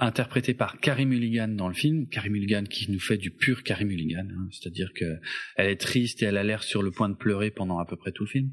[0.00, 2.08] interprétée par Carrie Mulligan dans le film.
[2.08, 5.18] Carrie Mulligan qui nous fait du pur Carrie Mulligan, hein, c'est-à-dire que
[5.56, 7.96] elle est triste et elle a l'air sur le point de pleurer pendant à peu
[7.96, 8.50] près tout le film.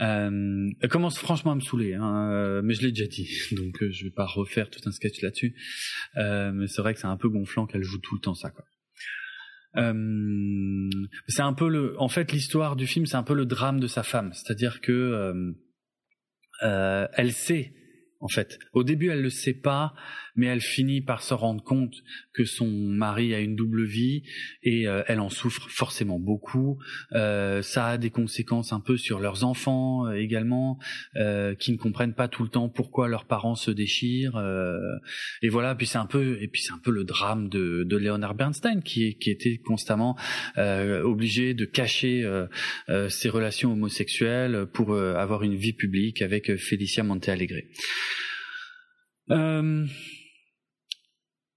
[0.00, 3.82] Euh, elle commence franchement à me saouler, hein, euh, mais je l'ai déjà dit, donc
[3.82, 5.54] euh, je vais pas refaire tout un sketch là-dessus.
[6.16, 8.50] Euh, mais c'est vrai que c'est un peu gonflant qu'elle joue tout le temps ça,
[8.50, 8.64] quoi.
[9.76, 10.88] Euh,
[11.28, 13.86] c'est un peu le, en fait, l'histoire du film, c'est un peu le drame de
[13.86, 15.52] sa femme, c'est-à-dire que
[16.62, 17.74] euh, elle sait
[18.20, 18.58] en fait.
[18.72, 19.94] Au début, elle le sait pas,
[20.36, 21.94] mais elle finit par se rendre compte
[22.32, 24.22] que son mari a une double vie
[24.62, 26.78] et euh, elle en souffre forcément beaucoup.
[27.12, 30.78] Euh, ça a des conséquences un peu sur leurs enfants euh, également,
[31.58, 34.38] qui ne comprennent pas tout le temps pourquoi leurs parents se déchirent.
[35.42, 37.96] et voilà, puis c'est un peu, et puis c'est un peu le drame de, de
[37.96, 40.16] Leonard Bernstein qui, qui était constamment
[40.56, 42.28] obligé de cacher
[43.08, 47.62] ses relations homosexuelles pour avoir une vie publique avec Felicia Montealegre.
[49.30, 49.86] Euh,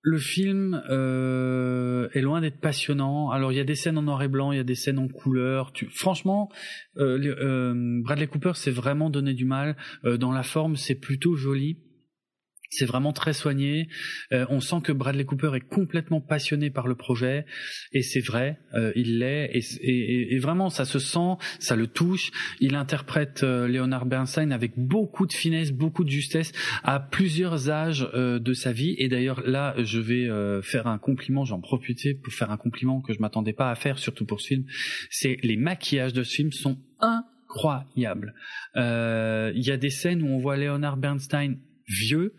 [0.01, 3.31] le film euh, est loin d'être passionnant.
[3.31, 4.99] Alors il y a des scènes en noir et blanc, il y a des scènes
[4.99, 5.73] en couleur.
[5.91, 6.49] Franchement,
[6.97, 9.76] euh, euh Bradley Cooper s'est vraiment donné du mal.
[10.05, 11.77] Euh, dans la forme, c'est plutôt joli.
[12.69, 13.89] C'est vraiment très soigné.
[14.31, 17.45] Euh, on sent que Bradley Cooper est complètement passionné par le projet,
[17.91, 19.49] et c'est vrai, euh, il l'est,
[19.81, 22.31] et, vraiment ça se sent, ça le touche.
[22.59, 26.51] Il interprète euh, Leonard Bernstein avec beaucoup de finesse, beaucoup de justesse,
[26.83, 28.95] à plusieurs âges de sa vie.
[28.99, 30.29] Et d'ailleurs là, je vais
[30.61, 33.97] faire un compliment, j'en profiter pour faire un compliment que je m'attendais pas à faire,
[33.97, 34.65] surtout pour ce film.
[35.09, 38.33] C'est les maquillages de ce film sont incroyables.
[38.75, 41.57] Il y a des scènes où on voit Leonard Bernstein
[41.90, 42.34] vieux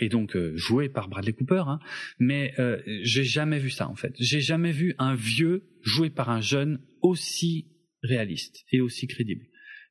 [0.00, 1.64] et donc joué par Bradley Cooper.
[1.66, 1.80] Hein,
[2.18, 2.54] mais
[3.02, 4.14] j'ai jamais vu ça en fait.
[4.18, 7.66] J'ai jamais vu un vieux joué par un jeune aussi
[8.02, 9.46] réaliste et aussi crédible.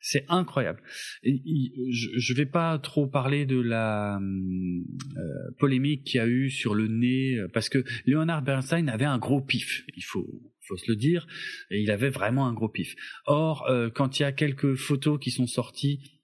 [0.07, 0.84] C'est incroyable.
[1.24, 6.76] je ne vais pas trop parler de la euh, polémique qu'il y a eu sur
[6.76, 10.28] le nez, parce que Leonard Bernstein avait un gros pif, il faut,
[10.68, 11.26] faut se le dire,
[11.72, 12.95] et il avait vraiment un gros pif.
[13.26, 16.14] Or, euh, quand il y a quelques photos qui sont sorties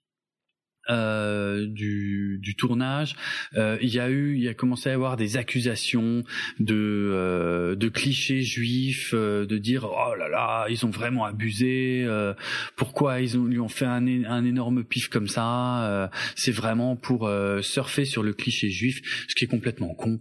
[0.90, 3.14] euh, du, du, tournage,
[3.56, 6.24] euh, il y a eu, il a commencé à y avoir des accusations
[6.58, 12.02] de, euh, de clichés juifs, euh, de dire oh là là, ils ont vraiment abusé,
[12.04, 12.34] euh,
[12.76, 17.30] pourquoi ils ont, lui ont fait un, un énorme pif comme ça, c'est vraiment pour
[17.60, 20.18] surfer sur le cliché juif, ce qui est complètement con,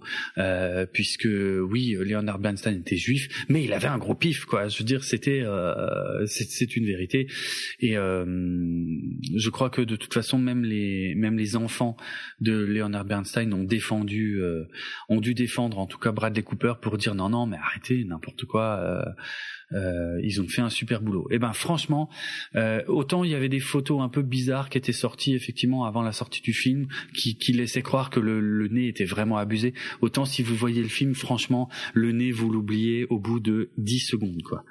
[0.94, 4.68] puisque oui, Leonard Bernstein était juif, mais il avait un gros pif quoi.
[4.68, 5.44] Je veux dire, c'était
[6.28, 7.28] c'est une vérité,
[7.80, 11.96] et je crois que de toute façon les même les enfants
[12.40, 14.66] de Leonard Bernstein ont défendu euh,
[15.10, 18.46] ont dû défendre en tout cas Bradley Cooper pour dire non non mais arrêtez n'importe
[18.46, 19.06] quoi euh,
[19.74, 21.28] euh, ils ont fait un super boulot.
[21.32, 22.10] Et eh ben franchement,
[22.88, 26.12] autant il y avait des photos un peu bizarres qui étaient sorties effectivement avant la
[26.12, 29.74] sortie du film, qui, qui laissaient croire que le, le, nez était vraiment abusé.
[30.02, 34.00] Autant si vous voyez le film, franchement, le nez vous l'oubliez au bout de 10
[34.00, 34.66] secondes quoi.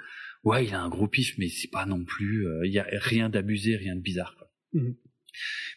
[0.44, 3.30] Ouais, il a un gros pif, mais c'est pas non plus, il y a rien
[3.30, 4.34] d'abusé, rien de bizarre.
[4.36, 4.50] Quoi.
[4.74, 4.92] Mmh.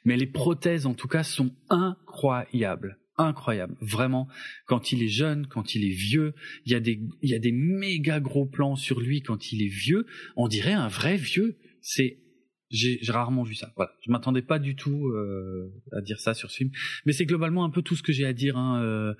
[0.06, 3.76] Mais les prothèses, en tout cas, sont incroyables incroyables.
[3.80, 4.28] Vraiment,
[4.66, 6.34] quand il est jeune, quand il est vieux,
[6.66, 9.62] il y a des, il y a des méga gros plans sur lui quand il
[9.62, 10.08] est vieux.
[10.36, 11.58] On dirait un vrai vieux.
[11.82, 12.23] C'est
[12.74, 13.72] j'ai rarement vu ça.
[13.76, 16.72] Voilà, je m'attendais pas du tout euh, à dire ça sur ce film,
[17.06, 18.58] mais c'est globalement un peu tout ce que j'ai à dire.
[18.58, 18.82] Hein.
[18.82, 19.14] Euh,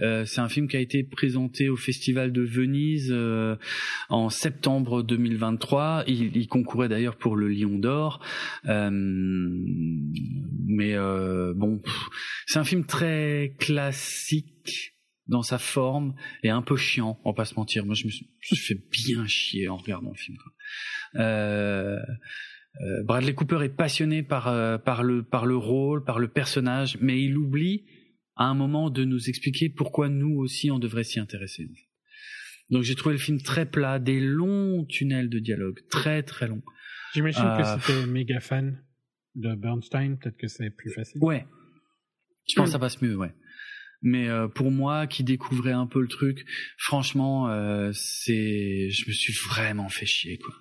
[0.00, 3.56] euh, c'est un film qui a été présenté au Festival de Venise euh,
[4.10, 6.04] en septembre 2023.
[6.06, 8.22] Il, il concourait d'ailleurs pour le Lion d'Or,
[8.66, 11.80] euh, mais euh, bon,
[12.46, 14.94] c'est un film très classique
[15.28, 17.84] dans sa forme et un peu chiant, on va pas se mentir.
[17.84, 20.38] Moi, je me suis, je fait bien chier en regardant le film.
[20.38, 21.22] Quoi.
[21.22, 21.98] Euh,
[23.04, 27.22] Bradley Cooper est passionné par euh, par le par le rôle, par le personnage, mais
[27.22, 27.84] il oublie
[28.36, 31.68] à un moment de nous expliquer pourquoi nous aussi on devrait s'y intéresser.
[32.70, 36.62] Donc j'ai trouvé le film très plat, des longs tunnels de dialogue, très très longs.
[37.14, 38.82] J'imagine que euh, c'était méga fan
[39.34, 41.20] de Bernstein, peut-être que c'est plus facile.
[41.22, 41.46] Ouais,
[42.48, 43.34] je pense que ça passe mieux, ouais.
[44.00, 46.46] Mais pour moi, qui découvrais un peu le truc,
[46.76, 47.48] franchement,
[47.92, 50.54] c'est, je me suis vraiment fait chier, quoi.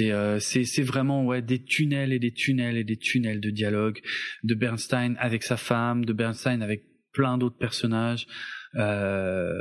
[0.00, 4.00] Euh, c'est c'est vraiment ouais des tunnels et des tunnels et des tunnels de dialogue
[4.42, 8.26] de Bernstein avec sa femme, de Bernstein avec plein d'autres personnages.
[8.76, 9.58] Euh,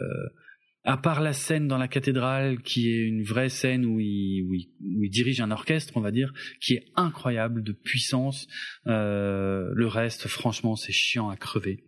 [0.84, 5.04] à part la scène dans la cathédrale, qui est une vraie scène où il, où
[5.04, 8.48] il, dirige un orchestre, on va dire, qui est incroyable de puissance.
[8.88, 11.84] Euh, le reste, franchement, c'est chiant à crever.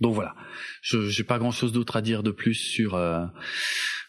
[0.00, 0.36] Donc voilà,
[0.80, 3.24] je j'ai pas grand chose d'autre à dire de plus sur euh,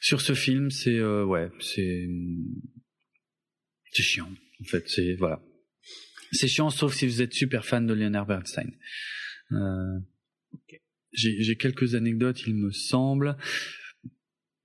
[0.01, 0.69] sur ce film.
[0.69, 2.07] C'est euh, ouais, c'est
[3.91, 4.29] c'est chiant,
[4.61, 4.87] en fait.
[4.87, 5.41] C'est voilà.
[6.31, 8.71] C'est chiant, sauf si vous êtes super fan de Leonard Bernstein.
[9.51, 9.99] Euh,
[11.11, 13.35] J'ai quelques anecdotes, il me semble.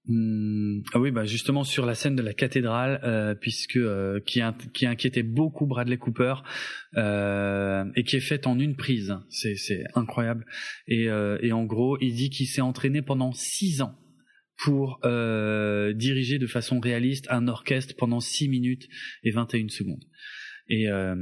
[0.07, 4.43] Hum, ah oui, bah justement sur la scène de la cathédrale, euh, puisque euh, qui,
[4.75, 6.35] qui inquiétait beaucoup Bradley Cooper
[6.99, 9.17] euh, et qui est faite en une prise.
[9.31, 10.45] C'est incroyable.
[10.87, 13.99] Et, euh, et en gros, il dit qu'il s'est entraîné pendant six ans
[14.57, 18.89] pour euh, diriger de façon réaliste un orchestre pendant 6 minutes
[19.23, 20.05] et 21 secondes.
[20.69, 21.15] Et, euh,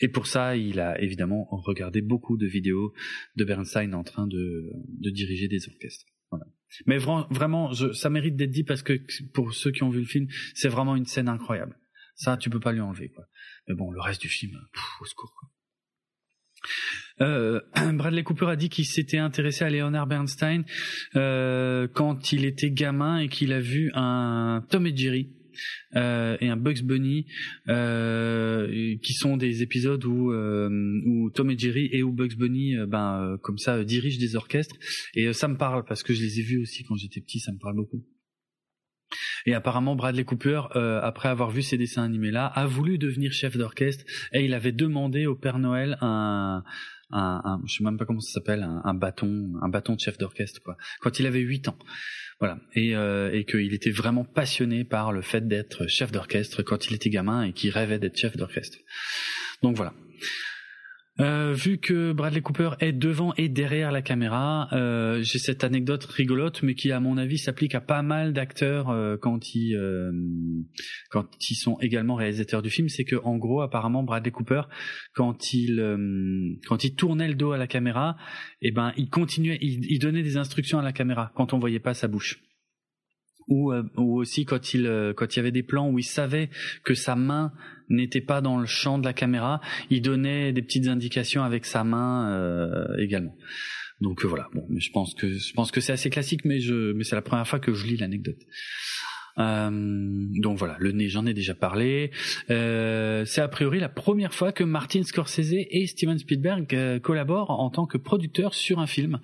[0.00, 2.92] et pour ça, il a évidemment regardé beaucoup de vidéos
[3.36, 6.06] de Bernstein en train de, de diriger des orchestres.
[6.30, 6.46] Voilà.
[6.86, 9.00] Mais vraiment, je, ça mérite d'être dit parce que
[9.32, 11.76] pour ceux qui ont vu le film, c'est vraiment une scène incroyable.
[12.14, 13.08] Ça, tu peux pas lui enlever.
[13.10, 13.26] Quoi.
[13.66, 14.52] Mais bon, le reste du film,
[15.00, 15.34] au secours.
[15.38, 15.48] Quoi.
[17.20, 17.60] Euh,
[17.94, 20.64] Bradley Cooper a dit qu'il s'était intéressé à Leonard Bernstein
[21.16, 25.30] euh, quand il était gamin et qu'il a vu un Tom et Jerry
[25.96, 27.26] euh, et un Bugs Bunny
[27.68, 30.68] euh, qui sont des épisodes où, euh,
[31.06, 34.76] où Tom et Jerry et où Bugs Bunny euh, ben comme ça dirigent des orchestres.
[35.14, 37.52] Et ça me parle parce que je les ai vus aussi quand j'étais petit ça
[37.52, 38.04] me parle beaucoup.
[39.46, 43.56] Et apparemment, Bradley Cooper, euh, après avoir vu ces dessins animés-là, a voulu devenir chef
[43.56, 46.62] d'orchestre et il avait demandé au Père Noël un,
[47.12, 50.18] un, je sais même pas comment ça s'appelle, un, un, bâton, un bâton de chef
[50.18, 50.76] d'orchestre, quoi.
[51.00, 51.78] Quand il avait 8 ans.
[52.38, 52.58] Voilà.
[52.74, 56.94] Et, euh, et qu'il était vraiment passionné par le fait d'être chef d'orchestre quand il
[56.94, 58.78] était gamin et qu'il rêvait d'être chef d'orchestre.
[59.62, 59.92] Donc voilà.
[61.20, 66.04] Euh, vu que Bradley Cooper est devant et derrière la caméra, euh, j'ai cette anecdote
[66.04, 70.12] rigolote, mais qui à mon avis s'applique à pas mal d'acteurs euh, quand ils euh,
[71.10, 72.88] quand ils sont également réalisateurs du film.
[72.88, 74.62] C'est que en gros, apparemment, Bradley Cooper,
[75.14, 78.16] quand il euh, quand il tournait le dos à la caméra,
[78.62, 81.80] eh ben il continuait, il, il donnait des instructions à la caméra quand on voyait
[81.80, 82.40] pas sa bouche
[83.50, 86.04] ou, euh, ou aussi quand il euh, quand il y avait des plans où il
[86.04, 86.48] savait
[86.84, 87.52] que sa main
[87.90, 89.60] n'était pas dans le champ de la caméra,
[89.90, 93.36] il donnait des petites indications avec sa main euh, également.
[94.00, 96.58] Donc voilà, bon, mais je pense que je pense que c'est assez classique, mais
[97.02, 98.38] c'est la première fois que je lis l'anecdote.
[99.38, 102.10] Euh, donc voilà, le nez, j'en ai déjà parlé.
[102.50, 107.70] Euh, c'est a priori la première fois que Martin Scorsese et Steven Spielberg collaborent en
[107.70, 109.20] tant que producteurs sur un film.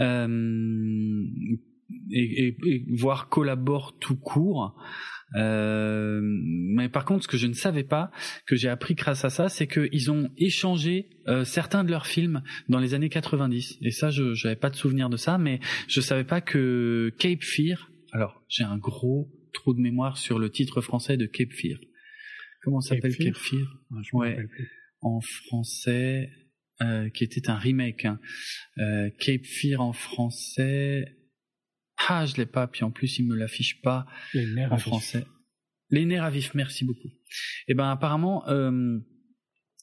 [0.00, 1.22] Euh,
[2.10, 2.56] et,
[2.90, 4.74] voire collabore tout court.
[5.36, 8.10] Euh, mais par contre, ce que je ne savais pas,
[8.46, 12.42] que j'ai appris grâce à ça, c'est qu'ils ont échangé euh, certains de leurs films
[12.68, 13.78] dans les années 90.
[13.82, 17.42] Et ça, je n'avais pas de souvenir de ça, mais je savais pas que Cape
[17.42, 17.90] Fear.
[18.12, 21.78] Alors, j'ai un gros trou de mémoire sur le titre français de Cape Fear.
[22.62, 24.38] Comment s'appelle Cape Fear, ah, ouais,
[25.00, 26.30] En français,
[26.82, 28.04] euh, qui était un remake.
[28.04, 28.18] Hein.
[28.78, 31.04] Euh, Cape Fear en français.
[32.08, 34.06] Ah, je l'ai pas, puis en plus il me l'affiche pas
[34.70, 35.26] en français.
[35.90, 37.08] Les nerfs à vif, merci beaucoup.
[37.08, 38.98] Et eh ben apparemment, euh,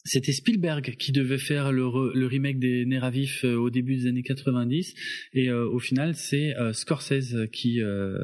[0.04, 3.96] c'était Spielberg qui devait faire le, le remake des nerfs à vif euh, au début
[3.96, 4.94] des années 90
[5.34, 8.18] et euh, au final c'est euh, Scorsese qui euh,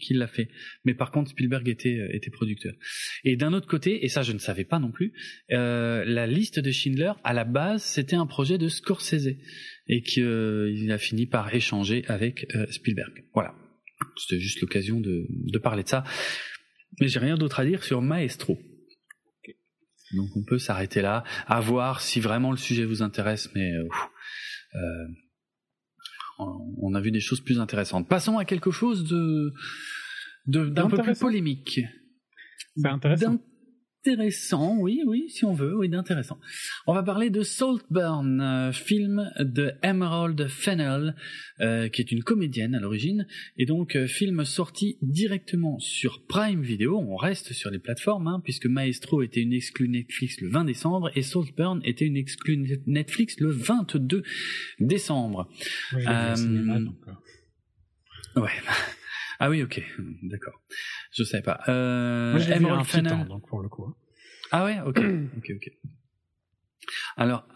[0.00, 0.48] qui l'a fait.
[0.84, 2.72] Mais par contre Spielberg était était producteur.
[3.24, 5.12] Et d'un autre côté, et ça je ne savais pas non plus,
[5.48, 9.36] la liste de Schindler à la base c'était un projet de Scorsese
[9.88, 13.24] et qu'il a fini par échanger avec Spielberg.
[13.34, 13.54] Voilà.
[14.16, 16.04] C'était juste l'occasion de, de parler de ça.
[17.00, 18.58] Mais j'ai rien d'autre à dire sur Maestro.
[20.14, 23.88] Donc on peut s'arrêter là, à voir si vraiment le sujet vous intéresse, mais euh,
[24.74, 25.06] euh,
[26.38, 28.08] on a vu des choses plus intéressantes.
[28.08, 29.52] Passons à quelque chose de
[30.46, 31.80] d'un peu plus polémique.
[32.76, 33.38] C'est intéressant
[34.04, 36.38] intéressant, oui, oui, si on veut, oui, d'intéressant.
[36.88, 41.14] On va parler de Saltburn, euh, film de Emerald Fennell,
[41.60, 46.62] euh, qui est une comédienne à l'origine, et donc euh, film sorti directement sur Prime
[46.62, 46.98] Video.
[46.98, 51.10] On reste sur les plateformes, hein, puisque Maestro était une exclue Netflix le 20 décembre
[51.14, 54.24] et Saltburn était une exclue Netflix le 22
[54.80, 55.48] décembre.
[55.94, 56.02] Oui,
[56.34, 56.96] cinéma, donc,
[58.36, 58.50] ouais.
[59.44, 59.82] Ah oui, ok,
[60.22, 60.54] d'accord.
[61.10, 61.58] Je savais pas.
[61.66, 63.26] Euh, Moi, j'ai vu un Fennell...
[63.26, 63.84] donc pour le coup.
[63.84, 63.94] Hein.
[64.52, 64.98] Ah ouais, ok,
[65.36, 65.72] ok, ok.
[67.16, 67.46] Alors,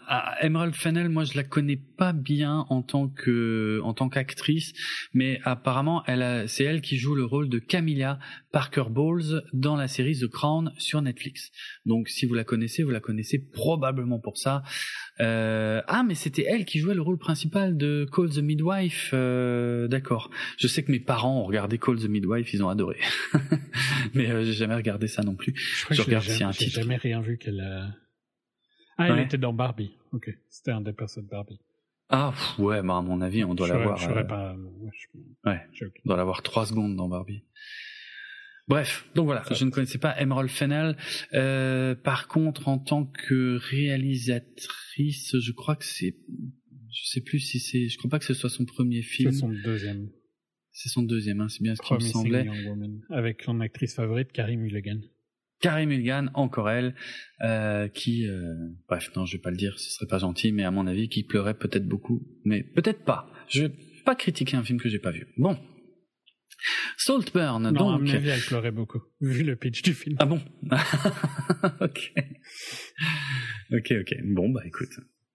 [0.41, 4.73] Emerald Fennell, moi je la connais pas bien en tant que en tant qu'actrice,
[5.13, 8.19] mais apparemment elle c'est elle qui joue le rôle de Camilla
[8.51, 11.51] Parker Bowles dans la série The Crown sur Netflix.
[11.85, 14.63] Donc si vous la connaissez, vous la connaissez probablement pour ça.
[15.19, 19.11] Euh, ah mais c'était elle qui jouait le rôle principal de Call the Midwife.
[19.13, 20.29] Euh, D'accord.
[20.57, 22.97] Je sais que mes parents ont regardé Call the Midwife, ils ont adoré.
[24.13, 25.53] mais euh, j'ai jamais regardé ça non plus.
[25.89, 26.71] Je, je regarde si un titre.
[26.71, 27.59] J'ai jamais rien vu qu'elle.
[27.59, 28.06] A...
[28.97, 29.95] Ah, elle était dans Barbie.
[30.11, 31.59] Ok, c'était un des personnes de Barbie.
[32.09, 33.97] Ah ouais, bah à mon avis, on doit l'avoir.
[33.97, 34.23] Je euh...
[34.23, 34.55] pas.
[35.45, 35.85] Ouais, je...
[35.85, 37.43] on doit l'avoir trois secondes dans Barbie.
[38.67, 40.97] Bref, donc voilà, je ne connaissais pas Emerald Fennell.
[41.33, 46.17] Euh, par contre, en tant que réalisatrice, je crois que c'est,
[46.91, 49.31] je sais plus si c'est, je crois pas que ce soit son premier film.
[49.31, 50.09] C'est son deuxième.
[50.71, 52.47] C'est son deuxième, hein, c'est bien ce qui me semblait.
[53.09, 54.99] avec son actrice favorite, Carrie Mulligan.
[55.59, 56.93] Carrie Mulligan, encore elle,
[57.41, 58.53] euh, qui, euh,
[58.87, 61.09] bref, non, je vais pas le dire, ce serait pas gentil, mais à mon avis,
[61.09, 63.31] qui pleurait peut-être beaucoup, mais peut-être pas.
[63.49, 63.73] Je vais
[64.05, 65.27] pas critiquer un film que j'ai pas vu.
[65.37, 65.57] Bon.
[66.97, 67.95] Saltburn, non, donc.
[67.95, 70.15] À mon avis, elle pleurait beaucoup, vu le pitch du film.
[70.19, 70.41] Ah bon?
[71.81, 72.13] Ok.
[73.71, 74.15] Ok, ok.
[74.23, 74.89] Bon, bah écoute.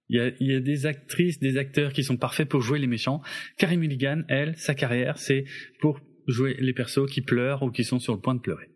[0.08, 2.78] Il y, a, il y a des actrices, des acteurs qui sont parfaits pour jouer
[2.78, 3.22] les méchants.
[3.56, 5.44] Carrie Mulligan, elle, sa carrière, c'est
[5.80, 8.71] pour jouer les persos qui pleurent ou qui sont sur le point de pleurer.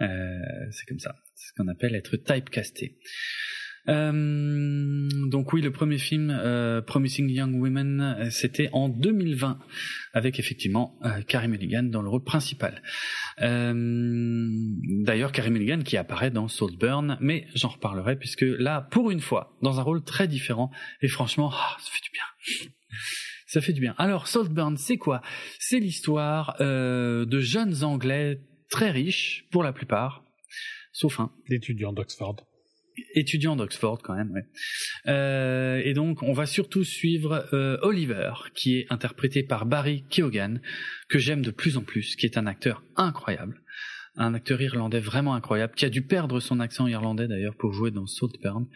[0.00, 0.38] Euh,
[0.70, 1.14] c'est comme ça.
[1.34, 2.98] C'est ce qu'on appelle être typecasté.
[3.88, 9.58] Euh, donc oui, le premier film, euh, Promising Young Women, euh, c'était en 2020,
[10.12, 12.82] avec effectivement euh, Carrie Mulligan dans le rôle principal.
[13.42, 14.48] Euh,
[15.04, 19.56] D'ailleurs, Carrie Mulligan qui apparaît dans Saltburn, mais j'en reparlerai puisque là, pour une fois,
[19.62, 22.70] dans un rôle très différent, et franchement, ah, ça fait du bien.
[23.46, 23.94] Ça fait du bien.
[23.98, 25.22] Alors, Saltburn, c'est quoi?
[25.60, 30.24] C'est l'histoire de jeunes Anglais très riches pour la plupart,
[30.92, 31.30] sauf un.
[31.48, 32.36] L'étudiant d'Oxford.
[33.14, 34.46] Étudiant d'Oxford quand même, ouais.
[35.06, 40.60] Euh, et donc on va surtout suivre euh, Oliver, qui est interprété par Barry Keoghan,
[41.08, 43.60] que j'aime de plus en plus, qui est un acteur incroyable.
[44.16, 47.90] Un acteur irlandais vraiment incroyable, qui a dû perdre son accent irlandais d'ailleurs pour jouer
[47.90, 48.66] dans Saltburn.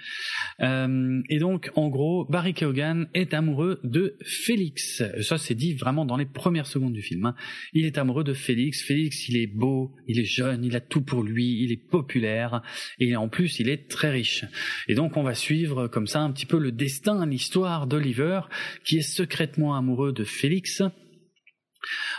[0.60, 5.02] Euh, et donc, en gros, Barry Keoghan est amoureux de Félix.
[5.23, 7.27] Ça, c'est dit vraiment dans les premières secondes du film.
[7.27, 7.35] Hein.
[7.73, 8.83] Il est amoureux de Félix.
[8.83, 12.62] Félix, il est beau, il est jeune, il a tout pour lui, il est populaire,
[12.99, 14.44] et en plus, il est très riche.
[14.89, 18.41] Et donc, on va suivre comme ça un petit peu le destin, l'histoire d'Oliver,
[18.85, 20.83] qui est secrètement amoureux de Félix.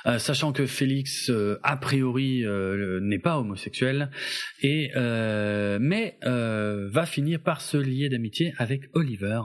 [0.05, 4.09] Euh, sachant que Félix euh, a priori euh, n'est pas homosexuel
[4.61, 4.91] et
[5.79, 9.41] mais va finir par se lier d'amitié avec Oliver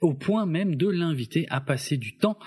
[0.00, 2.38] au point même de l'inviter à passer du temps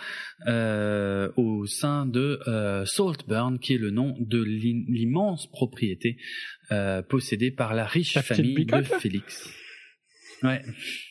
[0.47, 2.39] au sein de
[2.85, 6.17] Saltburn qui est le nom de l'immense propriété
[7.09, 9.49] possédée par la riche famille de Félix.
[10.43, 10.61] Ouais.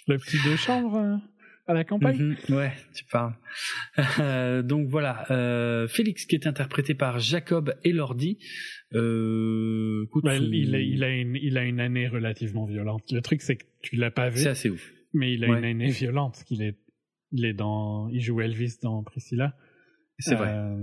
[0.06, 1.20] Le petit deux chambres
[1.68, 2.34] à la campagne.
[2.48, 3.34] Mhm, ouais, tu parles.
[4.18, 8.38] Euh, donc voilà, euh, Félix qui est interprété par Jacob Elordi.
[8.94, 13.12] Euh, il, a, il, a une, il a une année relativement violente.
[13.12, 14.38] Le truc c'est que tu l'as pas vu.
[14.38, 14.92] C'est assez ouf.
[15.12, 16.42] Mais il a une année violente.
[16.46, 16.78] Qu'il est,
[17.32, 19.54] il est dans, il joue Elvis dans Priscilla.
[20.18, 20.48] C'est vrai.
[20.48, 20.76] Euh,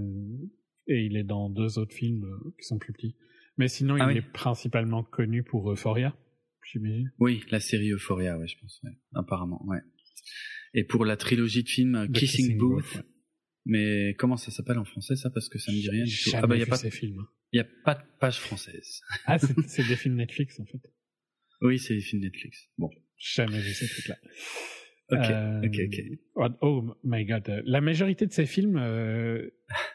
[0.88, 2.26] et il est dans deux autres films
[2.60, 3.16] qui sont plus petits.
[3.58, 6.16] Mais sinon, ah il est principalement connu pour Euphoria,
[6.72, 7.12] j'imagine.
[7.20, 8.82] Oui, la série Euphoria, ouais, je pense.
[8.84, 8.92] Ouais.
[9.16, 9.80] Apparemment, ouais
[10.76, 13.04] et pour la trilogie de films Kissing, Booth.
[13.66, 15.32] Mais comment ça s'appelle en français ça?
[15.32, 16.30] Parce que ça me dit rien du tout.
[16.36, 17.26] Ah bah il y a pas ces films.
[17.52, 19.02] Il y a pas de page française.
[19.26, 20.82] Ah c'est des films Netflix en fait.
[21.62, 22.70] Oui, c'est des films Netflix.
[22.78, 22.90] Bon.
[23.18, 24.18] Jamais vu ces trucs là.
[25.12, 26.56] Ok, euh, ok, ok.
[26.62, 27.64] Oh, my god.
[27.66, 29.50] La majorité de ces films, euh,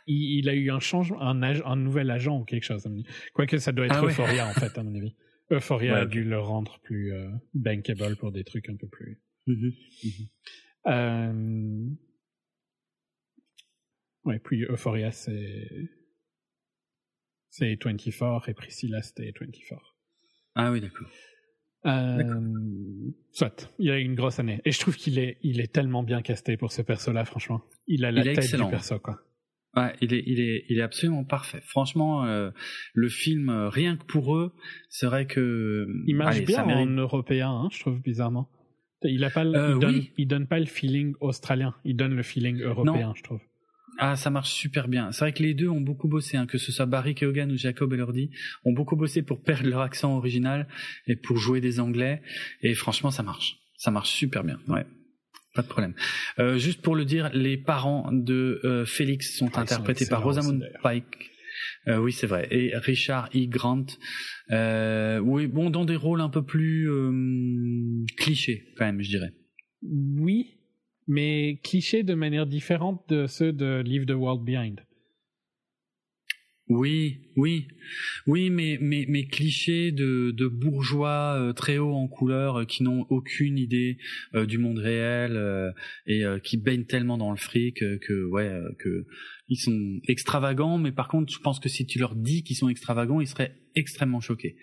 [0.07, 2.89] il, a eu un changement, un, un nouvel agent ou quelque chose.
[3.35, 5.17] Quoique ça doit être ah Euphoria en fait, à mon avis.
[5.51, 9.21] Euphoria a dû le rendre plus euh, bankable pour des trucs un peu plus.
[9.49, 9.75] Mm-hmm.
[10.05, 10.29] Mm-hmm.
[10.87, 11.89] Euh...
[14.25, 15.69] Ouais, puis Euphoria, c'est.
[17.51, 19.81] C'est 24 et Priscilla, c'était 24.
[20.55, 21.09] Ah oui, d'accord.
[21.87, 23.11] Euh...
[23.33, 24.61] Soit, il a eu une grosse année.
[24.65, 27.63] Et je trouve qu'il est, il est tellement bien casté pour ce perso-là, franchement.
[27.87, 29.21] Il a la tête du perso, quoi.
[29.77, 31.61] Ouais, il est, il est, il est absolument parfait.
[31.65, 32.51] Franchement, euh,
[32.93, 34.53] le film, euh, rien que pour eux,
[34.89, 35.87] c'est vrai que.
[36.07, 38.51] Il marche bien en européen, hein, je trouve bizarrement.
[39.03, 42.61] Il a pas, euh, donne, il donne pas le feeling australien, il donne le feeling
[42.61, 43.41] européen, je trouve.
[43.99, 45.13] Ah, ça marche super bien.
[45.13, 47.57] C'est vrai que les deux ont beaucoup bossé, hein, que ce soit Barry Keoghan ou
[47.57, 48.31] Jacob Elordi,
[48.65, 50.69] ont beaucoup bossé pour perdre leur accent original
[51.07, 52.23] et pour jouer des Anglais.
[52.63, 53.59] Et franchement, ça marche.
[53.77, 54.59] Ça marche super bien.
[54.69, 54.87] Ouais.
[55.55, 55.95] Pas de problème.
[56.39, 60.71] Euh, juste pour le dire, les parents de euh, Félix sont ah, interprétés par Rosamund
[60.83, 61.30] Pike
[61.89, 62.49] euh, oui, c'est vrai.
[62.51, 63.47] Et Richard E.
[63.47, 63.87] Grant,
[64.51, 69.33] euh, oui, bon, dans des rôles un peu plus euh, clichés, quand même, je dirais.
[69.83, 70.59] Oui,
[71.07, 74.81] mais clichés de manière différente de ceux de Leave the World Behind.
[76.71, 77.67] Oui, oui,
[78.29, 82.85] oui, mais mais mais clichés de, de bourgeois euh, très hauts en couleur euh, qui
[82.85, 83.99] n'ont aucune idée
[84.37, 85.37] euh, du monde réel
[86.07, 89.05] et qui baignent tellement dans le fric que ouais que
[89.51, 92.71] ils sont extravagants, mais par contre, je pense que si tu leur dis qu'ils sont
[92.71, 94.57] extravagants, ils seraient extrêmement choqués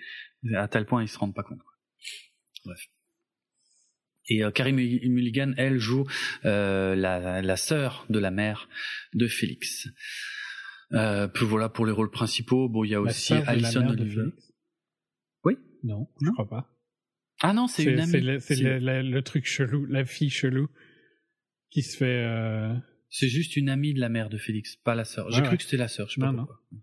[0.55, 1.59] à tel point ils se rendent pas compte.
[2.65, 2.79] Bref.
[4.29, 6.05] Et Karim Mulligan, elle joue
[6.43, 8.67] la la sœur de la mère
[9.13, 9.87] de Félix.
[10.93, 12.69] Euh, puis voilà pour les rôles principaux.
[12.69, 14.23] Bon, il y a aussi Alison Olivier.
[15.43, 16.73] Oui Non, je crois pas.
[17.41, 18.39] Ah non, c'est une amie.
[18.39, 20.67] C'est le, truc chelou, la fille chelou
[21.69, 22.25] qui se fait.
[23.09, 25.31] C'est juste une amie de la mère de Félix, pas la sœur.
[25.31, 26.09] J'ai cru que c'était la sœur.
[26.09, 26.59] Je sais pas non, pourquoi.
[26.71, 26.79] Non.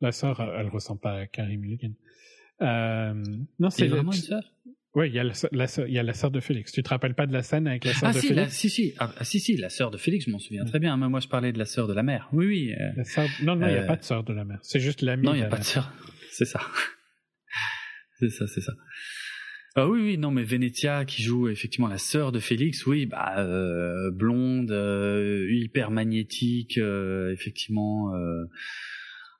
[0.00, 1.92] La sœur, elle, elle ressemble pas à Carrie Mulligan.
[2.62, 3.14] Euh,
[3.58, 4.42] non, c'est vraiment une sœur?
[4.94, 5.34] Oui, il y, a la,
[5.86, 6.72] il y a la sœur de Félix.
[6.72, 8.52] Tu te rappelles pas de la scène avec la sœur ah, de si, Félix?
[8.52, 10.96] Si, si, ah, si, si, la sœur de Félix, je m'en souviens très bien.
[10.96, 12.28] Moi, je parlais de la sœur de la mère.
[12.32, 12.72] Oui, oui.
[12.72, 14.58] Euh, Non, non, il n'y a euh, pas de sœur de la mère.
[14.62, 15.24] C'est juste l'amie.
[15.24, 15.92] Non, il n'y a pas de sœur.
[16.30, 16.60] C'est ça.
[18.18, 18.72] c'est ça, c'est ça.
[19.78, 23.34] Ah oui, oui, non, mais Venetia qui joue effectivement la sœur de Félix, oui, bah
[23.38, 28.12] euh, blonde, euh, hyper magnétique, euh, effectivement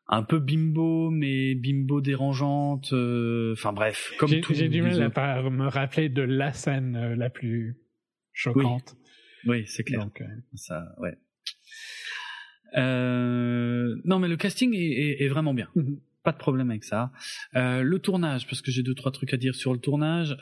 [0.08, 2.92] un peu bimbo, mais bimbo dérangeante.
[2.92, 4.55] Euh, enfin bref, comme tout.
[4.55, 7.76] J'ai du mal à me rappeler de la scène euh, la plus
[8.33, 8.97] choquante.
[9.47, 10.00] Oui, c'est clair.
[10.00, 11.17] Donc, euh, ça, ouais.
[12.75, 15.68] non, mais le casting est, est, vraiment bien.
[15.75, 16.00] Mhm.
[16.28, 17.10] Pas de problème avec ça.
[17.55, 20.36] le tournage, parce que j'ai deux trois trucs à dire sur le tournage.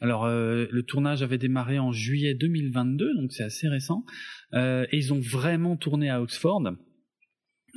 [0.00, 4.04] alors, le tournage avait démarré en juillet 2022, donc c'est assez récent.
[4.52, 6.74] et ils ont vraiment tourné à Oxford.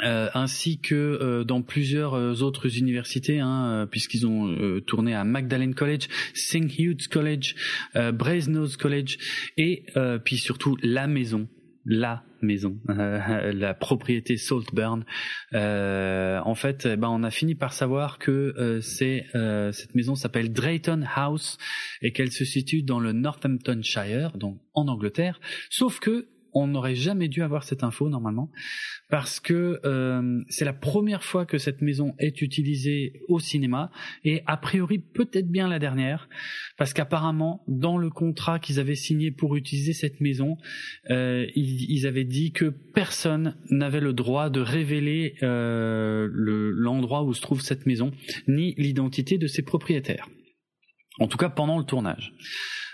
[0.04, 5.74] Euh, ainsi que euh, dans plusieurs euh, autres universités, hein, puisqu'ils ont tourné à Magdalen
[5.74, 6.78] College, St.
[6.78, 7.56] Hugh's College,
[7.96, 9.18] Brasenose College
[9.58, 9.86] et
[10.24, 11.48] puis surtout la maison
[11.88, 15.06] la maison, la propriété Saltburn.
[15.54, 19.96] Euh, en fait, eh ben, on a fini par savoir que euh, c'est euh, cette
[19.96, 21.58] maison s'appelle Drayton House
[22.02, 25.40] et qu'elle se situe dans le Northamptonshire, donc en Angleterre.
[25.70, 26.28] Sauf que
[26.62, 28.52] on n'aurait jamais dû avoir cette info normalement
[29.10, 33.92] parce que euh, c'est la première fois que cette maison est utilisée au cinéma
[34.24, 36.28] et a priori peut-être bien la dernière
[36.78, 40.58] parce qu'apparemment dans le contrat qu'ils avaient signé pour utiliser cette maison
[41.10, 47.42] euh, ils, avaient dit que personne n'avait le droit de révéler euh, l'endroit où se
[47.42, 48.12] trouve cette maison
[48.48, 50.28] ni l'identité de ses propriétaires.
[51.20, 52.34] En tout cas pendant le tournage.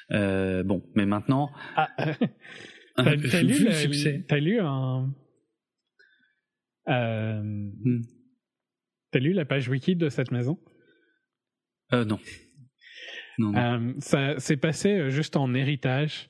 [0.10, 1.90] Bon mais maintenant ah,
[2.96, 3.68] T'as lu,
[4.30, 5.14] as lu un.
[6.88, 7.70] Euh.
[9.12, 10.60] T'as lu la page wiki de cette maison?
[11.94, 12.20] Euh, Non.
[13.38, 16.30] non, Euh, ça s'est passé euh, juste en héritage.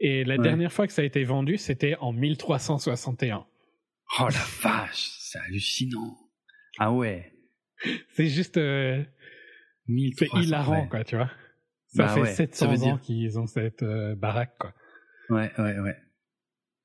[0.00, 3.46] Et la dernière fois que ça a été vendu, c'était en 1361.
[4.20, 6.16] Oh la vache, c'est hallucinant.
[6.78, 7.32] Ah ouais.
[8.14, 8.56] C'est juste.
[8.56, 9.02] Euh,
[10.16, 11.30] c'est hilarant, quoi, tu vois.
[11.88, 14.74] Ça bah fait 700 ans qu'ils ont cette euh, baraque, quoi.
[15.28, 15.96] Ouais, ouais, ouais.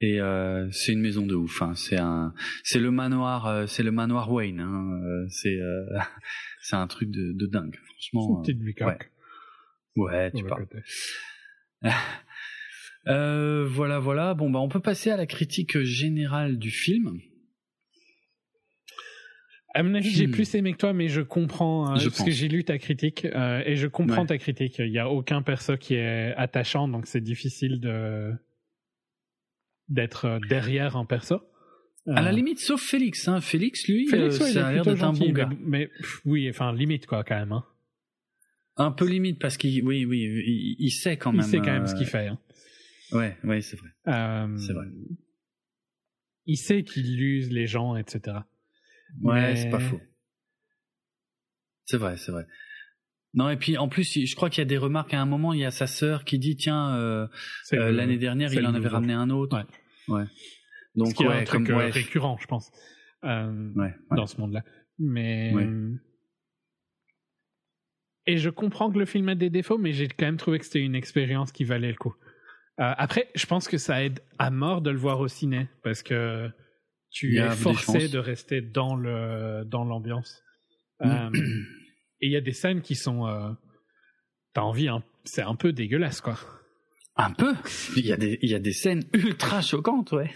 [0.01, 1.61] Et euh, c'est une maison de ouf.
[1.61, 1.73] Hein.
[1.75, 4.61] C'est un, c'est le manoir, euh, c'est le manoir Wayne.
[4.61, 5.01] Hein.
[5.03, 5.59] Euh, c'est,
[6.61, 7.75] c'est un truc de, de dingue.
[7.75, 8.43] Franchement.
[8.47, 8.97] Une petite ouais.
[9.97, 10.67] ouais, tu parles.
[13.67, 14.33] voilà, voilà.
[14.35, 17.19] Bon, bah, on peut passer à la critique générale du film.
[19.75, 20.31] À mon avis, j'ai hmm.
[20.31, 23.75] plus aimé que toi, mais je comprends je parce que j'ai lu ta critique et
[23.75, 24.79] je comprends ta critique.
[24.79, 28.33] Il n'y a aucun perso qui est attachant, donc c'est difficile de
[29.89, 31.41] d'être euh, derrière un perso.
[32.07, 33.27] À la euh, limite, sauf Félix.
[33.27, 33.41] Hein.
[33.41, 35.49] Félix, lui, Félix, euh, ça a l'air d'être un bon gars.
[35.59, 35.89] Mais,
[36.25, 37.51] oui, enfin, limite, quoi, quand même.
[37.51, 37.65] Hein.
[38.77, 41.41] Un peu limite, parce qu'il oui, oui, il, sait quand même.
[41.41, 42.27] Il sait quand même ce qu'il fait.
[42.27, 42.39] Hein.
[43.11, 43.89] Ouais, ouais, c'est vrai.
[44.57, 44.85] c'est vrai.
[46.45, 48.37] Il sait qu'il use les gens, etc.
[49.21, 49.99] Ouais, c'est pas faux.
[51.85, 52.45] C'est vrai, c'est vrai.
[53.33, 55.13] Non, et puis en plus, je crois qu'il y a des remarques.
[55.13, 57.27] À un moment, il y a sa sœur qui dit Tiens, euh,
[57.73, 59.63] euh, l'année dernière, il en avait ramené un autre.
[60.07, 60.15] Ouais.
[60.15, 60.25] ouais.
[60.95, 62.71] Donc, Ce un truc euh, récurrent, je pense,
[63.21, 64.63] dans ce monde-là.
[64.97, 65.53] Mais.
[68.25, 70.65] Et je comprends que le film a des défauts, mais j'ai quand même trouvé que
[70.65, 72.15] c'était une expérience qui valait le coup.
[72.77, 76.49] après, je pense que ça aide à mort de le voir au ciné, parce que
[77.11, 80.43] tu es forcé de rester dans le dans l'ambiance.
[82.21, 83.27] Et il y a des scènes qui sont.
[83.27, 83.49] Euh,
[84.53, 86.37] T'as envie, hein, c'est un peu dégueulasse, quoi.
[87.15, 87.53] Un peu
[87.97, 90.31] Il y, a des, il y a des scènes ultra choquantes, ouais.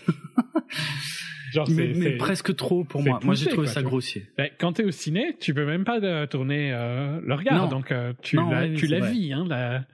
[1.53, 3.19] Genre mais, presque trop pour moi.
[3.23, 4.27] moi, j'ai trouvé ça grossier.
[4.37, 7.91] Ben, quand t'es au ciné, tu peux même pas euh, tourner euh, le regard, donc
[7.91, 9.33] euh, tu la, tu la vis.
[9.33, 9.85] Hein, la...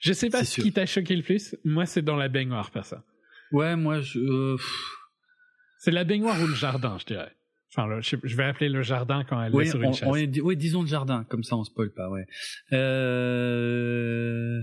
[0.00, 1.56] Je sais pas ce qui t'a choqué le plus.
[1.64, 3.02] Moi, c'est dans la baignoire, ça.
[3.52, 4.56] Ouais, moi, je.
[5.78, 7.35] C'est la baignoire ou le jardin, je dirais.
[7.76, 10.08] Enfin, je, vais appeler le jardin quand elle est sur une chaise.
[10.42, 12.26] oui, disons le jardin, comme ça on spoil pas, ouais.
[12.72, 14.62] Euh,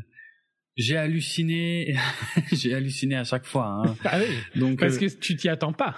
[0.76, 1.96] j'ai halluciné,
[2.52, 3.68] j'ai halluciné à chaque fois.
[3.68, 3.96] Hein.
[4.04, 5.96] Ah oui, Donc, parce euh, que tu t'y attends pas.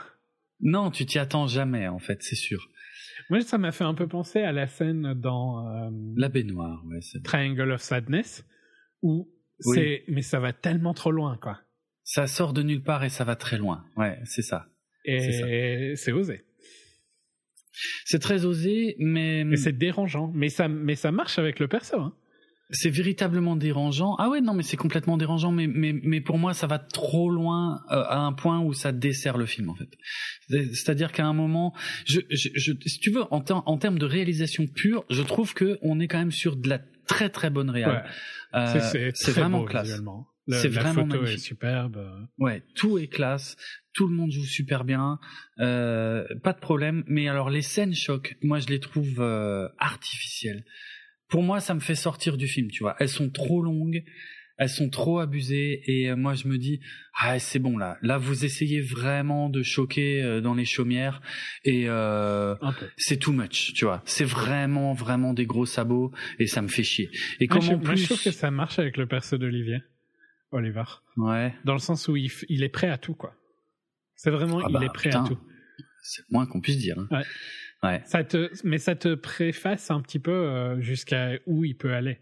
[0.60, 2.70] Non, tu t'y attends jamais, en fait, c'est sûr.
[3.30, 7.00] Moi, ça m'a fait un peu penser à la scène dans euh, La baignoire, ouais.
[7.24, 8.46] Triangle of Sadness,
[9.02, 11.62] où c'est, mais ça va tellement trop loin, quoi.
[12.04, 13.86] Ça sort de nulle part et ça va très loin.
[13.96, 14.68] Ouais, c'est ça.
[15.06, 16.45] Et c'est osé.
[18.06, 19.44] C'est très osé, mais.
[19.44, 20.32] Mais c'est dérangeant.
[20.34, 22.00] Mais ça, mais ça marche avec le perso.
[22.00, 22.14] Hein.
[22.72, 24.16] C'est véritablement dérangeant.
[24.18, 25.52] Ah ouais, non, mais c'est complètement dérangeant.
[25.52, 28.92] Mais, mais, mais pour moi, ça va trop loin euh, à un point où ça
[28.92, 29.90] dessert le film, en fait.
[30.50, 35.06] C'est-à-dire qu'à un moment, je, je, si tu veux, en, en termes de réalisation pure,
[35.12, 38.10] je trouve que on est quand même sur de la très très bonne réal.
[38.56, 40.02] Euh, c'est vraiment beau, classe.
[40.48, 42.28] C'est vraiment photo est superbe.
[42.38, 43.58] Ouais, tout est classe
[43.96, 45.20] tout le monde joue super bien,
[45.60, 47.04] euh, pas de problème.
[47.08, 50.64] Mais alors les scènes choc, moi je les trouve euh, artificielles.
[51.28, 52.96] Pour moi, ça me fait sortir du film, tu vois.
[53.00, 54.04] Elles sont trop longues,
[54.58, 56.82] elles sont trop abusées, et euh, moi je me dis
[57.18, 61.22] ah c'est bon là, là vous essayez vraiment de choquer euh, dans les chaumières
[61.64, 62.56] et euh,
[62.98, 64.04] c'est too much, tu vois.
[64.06, 67.10] C'est vraiment vraiment des gros sabots et ça me fait chier.
[67.40, 67.98] Et comment je, plus...
[67.98, 69.80] je trouve que ça marche avec le perso d'Olivier.
[70.56, 70.84] Oliver.
[71.18, 71.54] Ouais.
[71.64, 73.36] Dans le sens où il, il est prêt à tout, quoi.
[74.16, 75.38] C'est vraiment, ah il bah, est prêt à tout.
[76.02, 76.98] C'est le moins qu'on puisse dire.
[76.98, 77.24] Hein.
[77.84, 78.02] Ouais.
[78.06, 82.20] Ça te, mais ça te préface un petit peu euh, jusqu'à où il peut aller.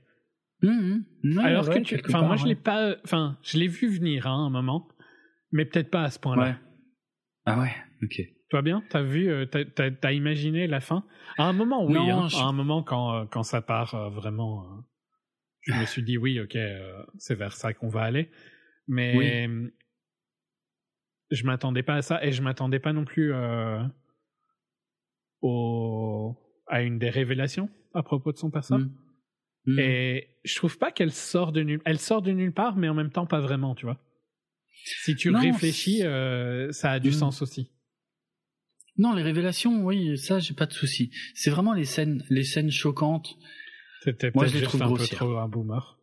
[0.61, 1.39] Mmh, mmh.
[1.39, 4.49] Alors que tu, enfin moi je l'ai pas, enfin je l'ai vu venir hein, un
[4.49, 4.87] moment,
[5.51, 6.57] mais peut-être pas à ce point-là.
[7.45, 8.21] Ah ouais, ok.
[8.49, 11.03] Toi bien, t'as vu, euh, t'as as, imaginé la fin?
[11.37, 11.97] À un moment, oui.
[11.97, 12.27] Hein.
[12.37, 14.65] À un moment quand euh, quand ça part vraiment,
[15.63, 16.57] je me suis dit oui, ok,
[17.17, 18.29] c'est vers ça qu'on va aller.
[18.87, 19.47] Mais
[21.33, 23.83] je m'attendais pas à ça et je m'attendais pas non plus euh,
[25.41, 26.35] au,
[26.67, 28.87] à une des révélations à propos de son personnage.
[29.65, 29.73] Mm.
[29.73, 29.79] Mm.
[29.79, 32.93] Et je trouve pas qu'elle sort de nulle, elle sort de nulle part, mais en
[32.93, 33.99] même temps pas vraiment, tu vois.
[34.85, 37.13] Si tu réfléchis, euh, ça a du mm.
[37.13, 37.71] sens aussi.
[38.97, 41.11] Non, les révélations, oui, ça j'ai pas de souci.
[41.33, 43.35] C'est vraiment les scènes, les scènes choquantes.
[44.03, 45.97] C'était peut-être juste un peu trop un boomer.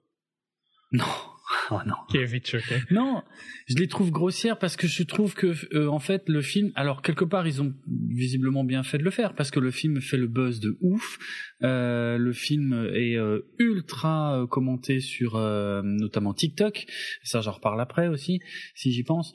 [0.93, 1.05] Non,
[1.71, 1.95] Oh non.
[2.11, 2.77] Qui est vite choqué.
[2.91, 3.23] Non,
[3.69, 7.03] je les trouve grossières parce que je trouve que euh, en fait le film, alors
[7.03, 7.75] quelque part ils ont
[8.09, 11.19] visiblement bien fait de le faire parce que le film fait le buzz de ouf.
[11.63, 16.87] Euh, le film est euh, ultra commenté sur notamment TikTok.
[17.23, 18.41] Ça j'en reparle après aussi
[18.75, 19.33] si j'y pense.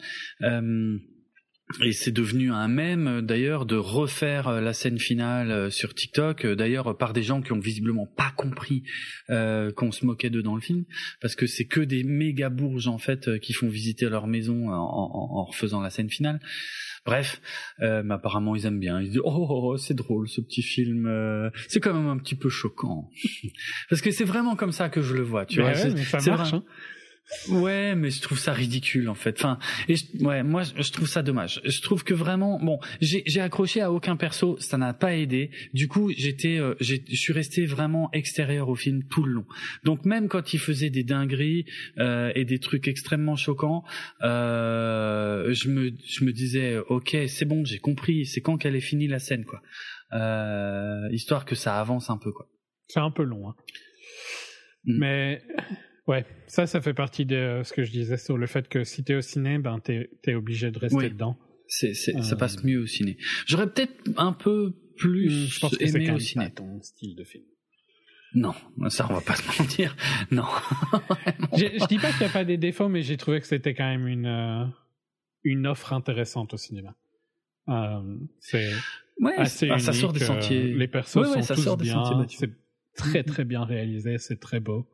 [1.84, 6.46] Et c'est devenu un mème d'ailleurs de refaire euh, la scène finale euh, sur TikTok,
[6.46, 8.84] euh, d'ailleurs par des gens qui ont visiblement pas compris
[9.32, 10.86] euh, qu'on se moquait d'eux dans le film,
[11.22, 14.74] parce que c'est que des méga bourges en fait qui font visiter leur maison en,
[14.74, 16.40] en, en refaisant la scène finale.
[17.04, 17.42] Bref,
[17.82, 19.02] euh, mais apparemment ils aiment bien.
[19.02, 22.36] Ils disent oh, oh, oh c'est drôle ce petit film, c'est quand même un petit
[22.36, 23.10] peu choquant,
[23.90, 25.48] parce que c'est vraiment comme ça que je le vois.
[25.48, 26.54] Tu vois, ouais, mais ça marche.
[26.54, 26.64] Hein.
[27.50, 29.36] Ouais, mais je trouve ça ridicule en fait.
[29.38, 31.60] Enfin, et ouais, moi je trouve ça dommage.
[31.64, 35.50] Je trouve que vraiment, bon, j'ai accroché à aucun perso, ça n'a pas aidé.
[35.74, 39.46] Du coup, j'étais, euh, je suis resté vraiment extérieur au film tout le long.
[39.84, 41.66] Donc même quand il faisait des dingueries
[41.98, 43.84] euh, et des trucs extrêmement choquants,
[44.22, 48.26] euh, je me, je me disais, ok, c'est bon, j'ai compris.
[48.26, 49.62] C'est quand qu'elle est finie la scène, quoi.
[50.14, 52.48] Euh, histoire que ça avance un peu, quoi.
[52.88, 53.56] C'est un peu long, hein.
[54.86, 55.00] Mm.
[55.00, 55.42] Mais
[56.08, 59.04] Ouais, ça, ça fait partie de ce que je disais sur le fait que si
[59.04, 61.38] t'es au ciné, ben t'es es obligé de rester dedans.
[61.68, 63.18] C'est, c'est, ça passe mieux au ciné.
[63.48, 66.46] J'aurais peut-être un peu plus hmm, je pense que aimé au ciné.
[66.46, 67.44] Pas ton style de film.
[68.36, 68.54] Non,
[68.90, 69.96] ça on va pas se mentir.
[70.30, 70.46] Non.
[71.54, 73.88] je dis pas qu'il n'y a pas des défauts, mais j'ai trouvé que c'était quand
[73.90, 74.66] même une euh,
[75.44, 76.96] une offre intéressante au cinéma.
[77.70, 78.72] Euh, c'est
[79.22, 80.74] ouais, assez bah, ça sort des sentiers.
[80.74, 82.28] Les personnes sont ça tous sort bien.
[82.30, 82.52] C'est
[82.96, 84.86] très très bien réalisé, c'est très beau.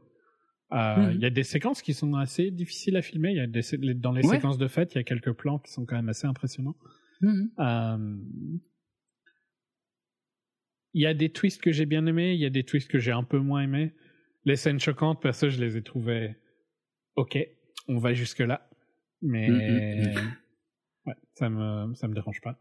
[0.74, 1.12] Euh, mhm.
[1.16, 3.32] Il y a des séquences qui sont assez difficiles à filmer.
[3.32, 3.62] Il y a des,
[3.96, 6.28] dans les séquences de fête, il y a quelques plans qui sont quand même assez
[6.28, 6.78] impressionnants.
[7.22, 7.52] Mhm.
[7.60, 8.18] Euh,
[10.94, 13.00] il y a des twists que j'ai bien aimés, il y a des twists que
[13.00, 13.94] j'ai un peu moins aimés.
[14.44, 16.36] Les scènes choquantes, perso, je les ai trouvées
[17.16, 17.38] ok,
[17.88, 18.70] on va jusque là,
[19.22, 20.34] mais mhm.
[21.06, 22.58] ouais, ça me ça me dérange pas.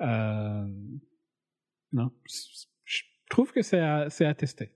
[0.00, 0.66] Euh...
[1.92, 2.10] Non,
[2.84, 4.72] je trouve que c'est à, c'est à tester.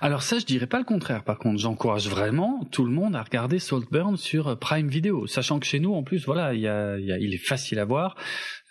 [0.00, 1.24] Alors ça, je dirais pas le contraire.
[1.24, 5.58] Par contre, j'encourage vraiment tout le monde à regarder Saltburn sur euh, Prime Video, sachant
[5.60, 8.16] que chez nous, en plus, voilà, il, est facile à voir.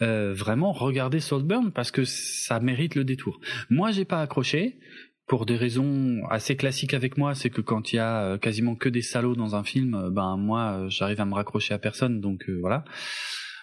[0.01, 3.39] Euh, vraiment, regardez Saltburn parce que ça mérite le détour.
[3.69, 4.80] Moi, j'ai pas accroché
[5.27, 8.75] pour des raisons assez classiques avec moi, c'est que quand il y a euh, quasiment
[8.75, 12.49] que des salauds dans un film, ben moi, j'arrive à me raccrocher à personne, donc
[12.59, 12.83] voilà.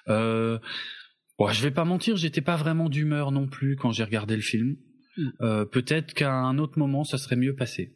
[0.09, 0.59] Euh,
[1.39, 4.43] bon, je vais pas mentir, j'étais pas vraiment d'humeur non plus quand j'ai regardé le
[4.43, 4.77] film.
[5.41, 7.95] Euh, peut-être qu'à un autre moment, ça serait mieux passé.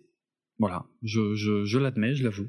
[0.59, 2.49] Voilà, je, je, je l'admets, je l'avoue.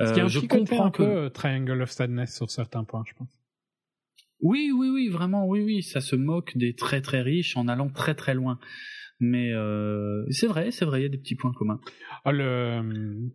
[0.00, 3.40] Euh, je comprends un que peu euh, Triangle of Sadness sur certains points, je pense.
[4.40, 7.90] Oui, oui, oui, vraiment, oui, oui, ça se moque des très très riches en allant
[7.90, 8.58] très très loin.
[9.18, 11.80] Mais euh, c'est vrai, c'est vrai, il y a des petits points communs.
[12.24, 13.30] Ah, le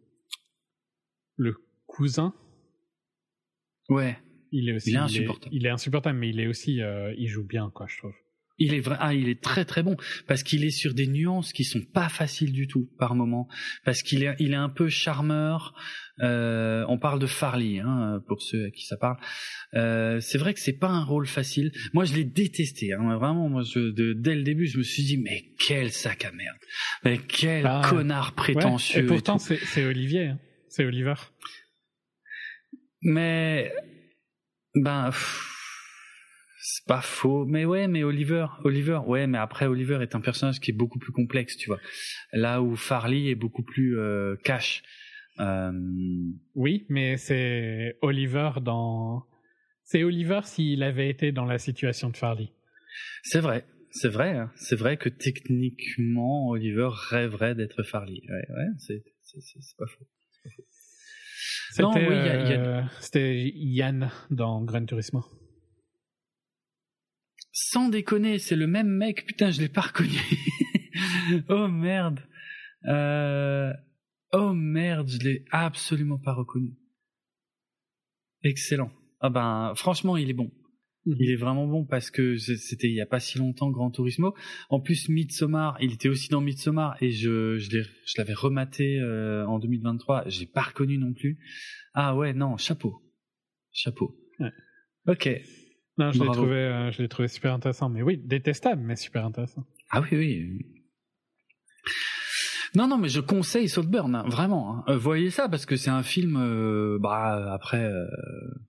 [1.38, 1.56] le
[1.86, 2.34] cousin.
[3.90, 4.18] Ouais.
[4.52, 4.92] Il est aussi.
[4.92, 5.56] Il est insupportable.
[5.56, 8.16] Il est, insupportable, mais il est aussi, euh, il joue bien, quoi, je trouve.
[8.58, 11.51] Il est vrai, ah, il est très très bon parce qu'il est sur des nuances
[11.51, 13.50] qui sont pas faciles du tout par moment
[13.84, 15.74] parce qu'il est il est un peu charmeur.
[16.22, 19.17] Euh, on parle de Farley hein, pour ceux à qui ça parle.
[19.74, 21.74] Euh, c'est vrai que c'est pas un rôle facile.
[21.93, 22.93] Moi, je l'ai détesté.
[22.93, 26.32] Hein, vraiment, moi, je, dès le début, je me suis dit mais quel sac à
[26.32, 26.58] merde,
[27.03, 29.03] mais quel ah, connard prétentieux.
[29.03, 30.40] Et pourtant, c'est Olivier, hein.
[30.69, 31.16] c'est Oliver.
[33.01, 33.74] Mais
[34.74, 35.11] ben.
[36.68, 40.60] C'est pas faux, mais ouais, mais Oliver, Oliver, ouais, mais après Oliver est un personnage
[40.60, 41.80] qui est beaucoup plus complexe, tu vois.
[42.34, 44.82] Là où Farley est beaucoup plus euh, cash.
[45.40, 45.72] Euh...
[46.56, 49.27] Oui, mais c'est Oliver dans.
[49.84, 52.50] C'est Oliver s'il avait été dans la situation de Farley.
[53.22, 54.52] C'est vrai, c'est vrai, hein.
[54.56, 58.22] c'est vrai que techniquement Oliver rêverait d'être Farley.
[58.27, 59.03] Ouais, ouais, c'est
[59.77, 60.08] pas faux.
[61.69, 62.82] C'était oui, euh,
[63.53, 65.24] Yann dans Gran Turismo.
[67.58, 69.25] Sans déconner, c'est le même mec.
[69.25, 70.19] Putain, je l'ai pas reconnu.
[71.50, 72.19] oh merde.
[72.85, 73.72] Euh...
[74.34, 76.74] Oh merde, je l'ai absolument pas reconnu.
[78.43, 78.92] Excellent.
[79.22, 80.51] Ah ben, franchement, il est bon.
[81.06, 81.16] Mhm.
[81.17, 84.35] Il est vraiment bon parce que c'était il y a pas si longtemps Grand Turismo.
[84.69, 89.59] En plus, Midsommar, il était aussi dans Midsommar et je je l'avais rematé euh, en
[89.59, 90.27] 2023.
[90.27, 91.40] J'ai pas reconnu non plus.
[91.93, 93.01] Ah ouais, non, chapeau,
[93.72, 94.14] chapeau.
[95.08, 95.30] Ok.
[95.98, 97.90] Non, je l'ai trouvé, je l'ai trouvé super intéressant.
[97.90, 99.64] Mais oui, détestable, mais super intéressant.
[99.91, 100.65] Ah oui, oui.
[102.75, 104.75] Non, non, mais je conseille Saltburn, hein, vraiment.
[104.75, 104.83] Hein.
[104.90, 106.35] Euh, voyez ça parce que c'est un film.
[106.38, 108.06] Euh, bah après, euh,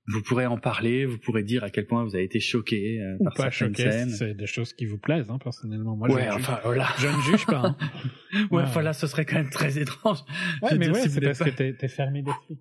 [0.06, 3.24] vous pourrez en parler, vous pourrez dire à quel point vous avez été choqué Ou
[3.24, 5.96] par pas choqué, C'est des choses qui vous plaisent, hein, personnellement.
[5.96, 6.86] Moi, ouais, je enfin voilà.
[6.98, 7.62] Je ne juge pas.
[7.64, 7.76] Hein.
[8.52, 10.18] ouais, enfin là, ce serait quand même très étrange.
[10.62, 12.58] Ouais, mais ouais, c'est parce que t'es es fermé d'esprit.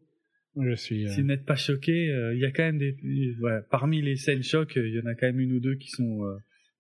[0.62, 1.10] Je suis.
[1.10, 2.96] Si vous n'êtes pas choqué, il y a quand même des.
[3.70, 6.24] Parmi les scènes chocs, il y en a quand même une ou deux qui sont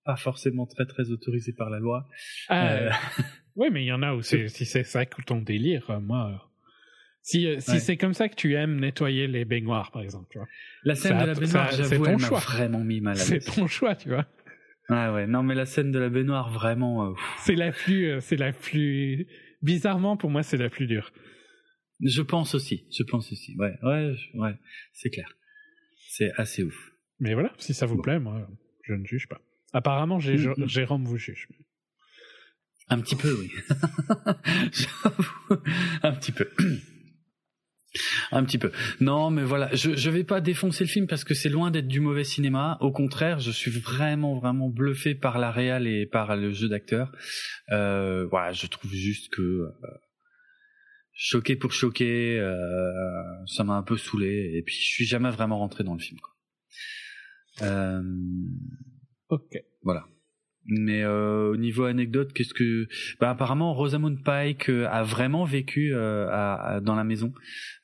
[0.06, 2.08] pas forcément très très autorisées par la loi.
[2.48, 2.92] Ah,
[3.56, 6.32] oui, mais il y en a où si c'est ça ton délire, euh, moi.
[6.32, 6.38] Euh,
[7.24, 10.38] si, euh, si c'est comme ça que tu aimes nettoyer les baignoires, par exemple, tu
[10.38, 10.48] vois.
[10.84, 13.44] La scène de la baignoire, j'avoue, elle m'a vraiment mis mal à l'aise.
[13.44, 14.28] C'est ton choix, tu vois.
[14.90, 17.16] Ah ouais, non, mais la scène de la baignoire, vraiment.
[17.40, 19.28] c'est la plus, c'est la plus.
[19.64, 21.12] Bizarrement, pour moi, c'est la plus dure.
[22.01, 23.56] Je pense aussi, je pense aussi.
[23.57, 24.56] Ouais, ouais, ouais,
[24.93, 25.35] c'est clair.
[26.09, 26.91] C'est assez ouf.
[27.19, 28.48] Mais voilà, si ça vous plaît, moi,
[28.83, 29.41] je ne juge pas.
[29.74, 30.67] Apparemment, mm, mm.
[30.67, 31.48] Jérôme vous juge.
[32.88, 33.51] Un petit peu, oui.
[36.03, 36.48] un petit peu.
[38.32, 38.72] Un petit peu.
[38.99, 41.88] Non, mais voilà, je je vais pas défoncer le film parce que c'est loin d'être
[41.88, 42.77] du mauvais cinéma.
[42.82, 47.11] Au contraire, je suis vraiment vraiment bluffé par la réal et par le jeu d'acteur.
[47.72, 49.72] Euh, voilà, je trouve juste que euh,
[51.16, 52.56] choqué pour choquer, euh,
[53.48, 56.19] ça m'a un peu saoulé et puis je suis jamais vraiment rentré dans le film.
[56.19, 57.68] Quoi.
[57.68, 58.02] Euh,
[59.30, 59.58] ok.
[59.82, 60.08] Voilà.
[60.68, 62.88] Mais euh, au niveau anecdote, qu'est-ce que
[63.19, 67.34] bah, apparemment Rosamund Pike euh, a vraiment vécu euh, à, dans la maison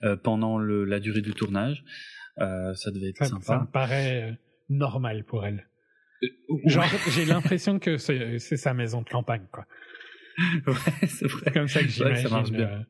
[0.03, 1.83] euh, pendant le, la durée du tournage.
[2.39, 3.45] Euh, ça devait être ça, sympa.
[3.45, 5.67] Ça me paraît normal pour elle.
[6.65, 9.65] Genre, j'ai l'impression que c'est sa maison de campagne, quoi.
[10.67, 11.51] ouais, c'est vrai.
[11.51, 12.85] Comme ça que j'imagine.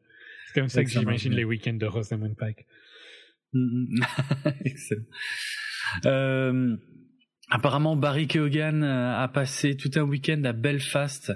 [0.54, 2.66] C'est comme ça que, j'imagine les week-ends de Rosamund Pike.
[3.54, 4.04] Mm, mm.
[4.66, 5.06] Excellent.
[6.06, 6.78] Euh,
[7.54, 11.34] Apparemment, Barry Keoghan euh, a passé tout un week-end à Belfast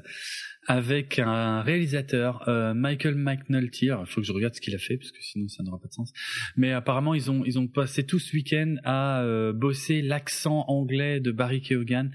[0.66, 3.88] avec un réalisateur, euh, Michael McNulty.
[3.88, 5.90] Il faut que je regarde ce qu'il a fait parce que sinon ça n'aura pas
[5.90, 6.14] de sens.
[6.56, 11.20] Mais apparemment, ils ont ils ont passé tout ce week-end à euh, bosser l'accent anglais
[11.20, 12.10] de Barry Keoghan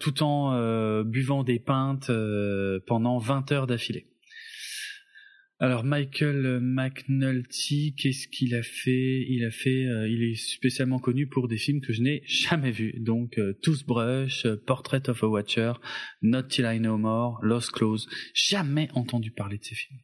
[0.00, 2.10] tout en buvant des pintes
[2.86, 4.06] pendant 20 heures d'affilée.
[5.62, 9.26] Alors Michael McNulty, qu'est-ce qu'il a fait?
[9.28, 12.70] Il a fait, euh, il est spécialement connu pour des films que je n'ai jamais
[12.70, 12.94] vus.
[12.98, 15.72] Donc euh, Toothbrush, euh, Portrait of a Watcher,
[16.22, 18.06] Not Till I Know More, Lost Clothes.
[18.32, 20.00] Jamais entendu parler de ces films.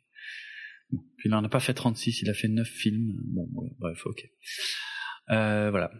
[0.90, 3.14] Bon, puis il n'en a pas fait 36, il a fait 9 films.
[3.24, 4.28] Bon, bref, ok.
[5.30, 5.90] Euh, voilà.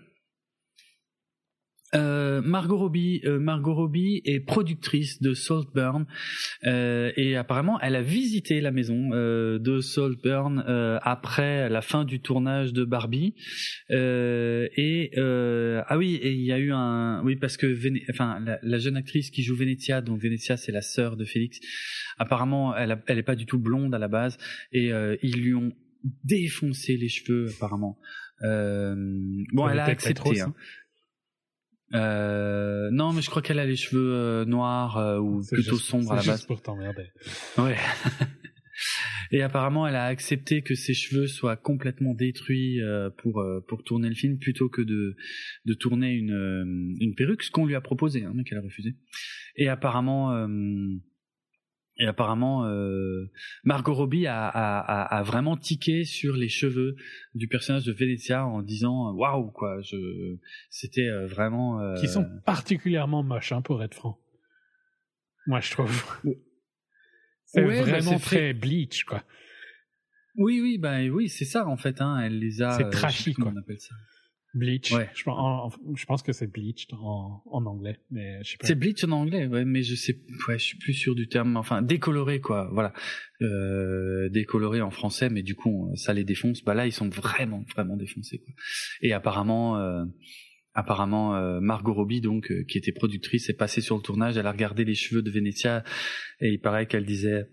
[1.95, 6.05] Euh, Margot Robbie, euh, Margot Robbie est productrice de Saltburn
[6.65, 12.05] euh, et apparemment elle a visité la maison euh, de Saltburn euh, après la fin
[12.05, 13.35] du tournage de Barbie.
[13.89, 17.77] Et ah oui et il y a eu un oui parce que
[18.11, 21.61] enfin la, la, jeune actrice qui joue Venezia donc Venezia c'est la sœur de Félix
[22.19, 24.39] apparemment elle a, elle est pas du tout blonde à la base
[24.73, 24.91] et
[25.23, 25.73] ils lui ont
[26.25, 27.99] défoncé les cheveux apparemment.
[28.43, 30.53] Bon elle a accepté hein.
[31.95, 36.13] Euh, non, mais je crois qu'elle a les cheveux euh, noirs euh, ou plutôt sombres
[36.13, 36.45] à la base.
[36.45, 37.07] pour t'emmerder.
[37.59, 37.77] Ouais.
[39.33, 44.09] Et apparemment, elle a accepté que ses cheveux soient complètement détruits euh, pour pour tourner
[44.09, 45.17] le film plutôt que de
[45.65, 48.95] de tourner une une perruque, ce qu'on lui a proposé, hein, mais qu'elle a refusé.
[49.57, 50.47] Et apparemment
[51.99, 53.31] et apparemment, euh,
[53.65, 56.95] Margot Robbie a, a, a, vraiment tiqué sur les cheveux
[57.35, 59.81] du personnage de Venezia en disant waouh quoi.
[59.81, 59.97] Je
[60.69, 61.81] c'était euh, vraiment.
[61.81, 61.95] Euh...
[61.95, 64.19] Qui sont particulièrement moches hein, pour être franc.
[65.47, 66.05] Moi je trouve.
[67.47, 69.23] C'est ouais, bah, vraiment très bleach quoi.
[70.37, 72.19] Oui oui bah oui c'est ça en fait hein.
[72.21, 72.73] Elle les a.
[72.73, 73.53] C'est trashy quoi.
[73.55, 73.95] On appelle ça.
[74.57, 74.91] Bleach.
[74.93, 75.09] Ouais.
[75.15, 78.67] Je, je, pense que c'est bleached en, en, anglais, mais je sais pas.
[78.67, 80.19] C'est bleach en anglais, ouais, mais je sais,
[80.49, 81.57] ouais, je suis plus sûr du terme.
[81.57, 82.69] Enfin, décoloré, quoi.
[82.73, 82.93] Voilà,
[83.43, 86.65] euh, décoloré en français, mais du coup, ça les défonce.
[86.65, 88.55] Bah là, ils sont vraiment, vraiment défoncés, quoi.
[89.03, 89.79] Et apparemment.
[89.79, 90.05] Euh,
[90.77, 94.47] apparemment euh, Margot Robbie donc euh, qui était productrice est passée sur le tournage elle
[94.47, 95.83] a regardé les cheveux de Venezia
[96.41, 97.47] et il paraît qu'elle disait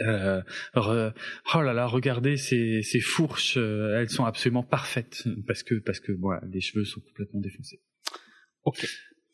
[0.00, 0.42] euh,
[0.76, 6.00] oh là là, regardez ces, ces fourches, euh, elles sont absolument parfaites parce que parce
[6.00, 7.80] que voilà, les cheveux sont complètement défoncés.
[8.64, 8.86] Ok.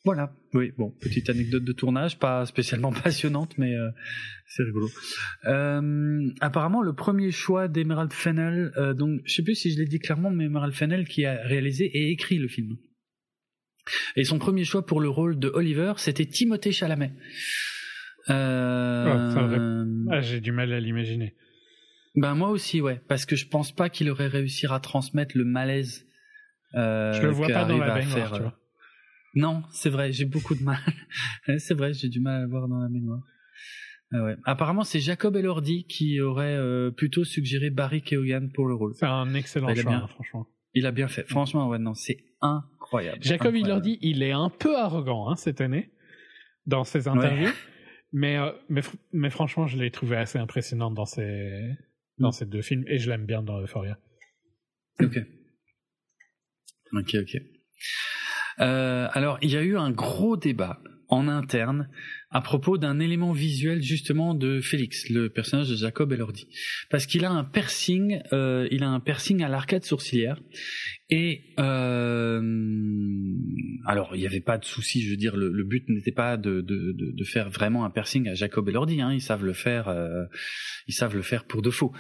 [0.05, 0.33] Voilà.
[0.55, 3.91] Oui, bon, petite anecdote de tournage, pas spécialement passionnante, mais euh,
[4.47, 4.89] c'est rigolo.
[5.47, 9.99] Euh, apparemment, le premier choix d'Emerald Fennel, donc je sais plus si je l'ai dit
[9.99, 12.77] clairement, mais Emerald Fennel qui a réalisé et écrit le film.
[14.15, 17.13] Et son premier choix pour le rôle de Oliver, c'était Timothée Chalamet.
[18.31, 20.07] Euh...
[20.11, 21.35] Ah, J'ai du mal à l'imaginer.
[22.15, 25.45] Ben moi aussi, ouais, parce que je pense pas qu'il aurait réussi à transmettre le
[25.45, 26.07] malaise
[26.77, 28.59] je le vois pas dans la baignoire, tu vois.
[29.35, 30.79] Non, c'est vrai, j'ai beaucoup de mal.
[31.59, 33.21] c'est vrai, j'ai du mal à le voir dans la baignoire.
[34.13, 34.37] Ah ouais.
[34.45, 36.59] Apparemment, c'est Jacob Elordi qui aurait
[36.97, 38.95] plutôt suggéré Barry Keoghan pour le rôle.
[38.95, 40.47] C'est un excellent choix, hein, franchement.
[40.75, 41.25] Il a bien fait.
[41.29, 43.19] Franchement, ouais, non, c'est incroyable.
[43.23, 45.91] Jacob Elordi, il est un peu arrogant hein, cette année
[46.67, 47.53] dans ses interviews.
[48.17, 48.81] Mais, euh, mais,
[49.13, 51.77] mais franchement, je l'ai trouvé assez impressionnant dans ces,
[52.17, 52.33] dans mm.
[52.33, 53.99] ces deux films et je l'aime bien dans Euphoria.
[55.03, 55.19] Ok.
[56.95, 57.43] Ok, ok.
[58.61, 61.91] Euh, alors, il y a eu un gros débat en interne
[62.31, 66.49] à propos d'un élément visuel justement de Félix, le personnage de Jacob Elordi,
[66.91, 70.41] parce qu'il a un piercing, euh, il a un piercing à l'arcade sourcilière.
[71.09, 72.41] Et euh,
[73.85, 76.65] alors il n'y avait pas de souci, je veux dire, le, but n'était pas de,
[77.25, 80.25] faire vraiment un piercing à Jacob Elordi, hein, ils savent le faire, euh,
[80.89, 81.93] ils savent le faire pour de faux.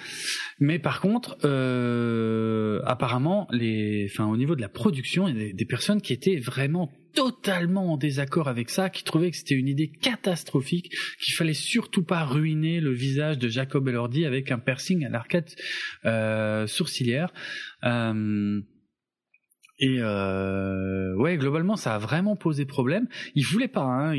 [0.59, 5.65] Mais par contre, euh, apparemment, les, au niveau de la production, il y a des
[5.65, 9.93] personnes qui étaient vraiment totalement en désaccord avec ça, qui trouvait que c'était une idée
[10.23, 15.49] qu'il fallait surtout pas ruiner le visage de Jacob Elordi avec un piercing à l'arcade
[16.05, 17.33] euh, sourcilière.
[17.85, 18.61] Euh,
[19.79, 23.09] et euh, ouais, globalement, ça a vraiment posé problème.
[23.35, 23.83] Il voulait pas.
[23.83, 24.19] Hein,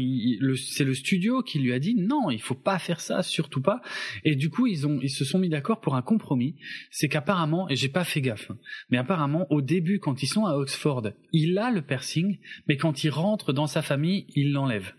[0.56, 3.82] c'est le studio qui lui a dit non, il faut pas faire ça, surtout pas.
[4.24, 6.56] Et du coup, ils se sont mis d'accord pour un compromis.
[6.92, 8.58] C'est qu'apparemment, et j'ai pas fait gaffe, hein,
[8.90, 13.04] mais apparemment, au début, quand ils sont à Oxford, il a le piercing, mais quand
[13.04, 14.94] il rentre dans sa famille, il l'enlève.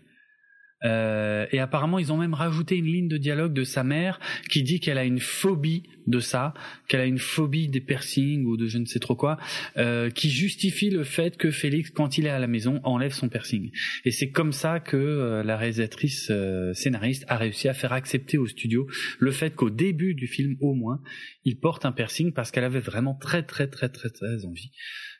[0.85, 4.63] Euh, et apparemment, ils ont même rajouté une ligne de dialogue de sa mère qui
[4.63, 6.53] dit qu'elle a une phobie de ça,
[6.87, 9.37] qu'elle a une phobie des piercings ou de je ne sais trop quoi,
[9.77, 13.29] euh, qui justifie le fait que Félix, quand il est à la maison, enlève son
[13.29, 13.71] piercing.
[14.05, 16.31] Et c'est comme ça que euh, la réalisatrice
[16.73, 18.87] scénariste a réussi à faire accepter au studio
[19.19, 21.01] le fait qu'au début du film, au moins,
[21.45, 24.71] il porte un piercing parce qu'elle avait vraiment très très très très très envie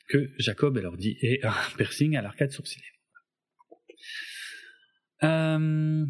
[0.09, 2.98] que Jacob, elle leur dit, ait un piercing à l'arcade sourcilière.
[5.23, 6.05] Euh,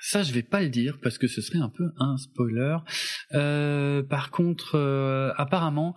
[0.00, 2.78] ça, je vais pas le dire parce que ce serait un peu un spoiler.
[3.34, 5.94] Euh, par contre, euh, apparemment,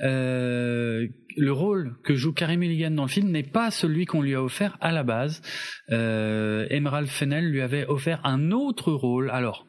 [0.00, 1.08] le
[1.50, 4.76] rôle que joue Carey Mulligan dans le film n'est pas celui qu'on lui a offert
[4.80, 5.40] à la base.
[5.88, 9.30] Emerald Fennell lui avait offert un autre rôle.
[9.30, 9.66] Alors,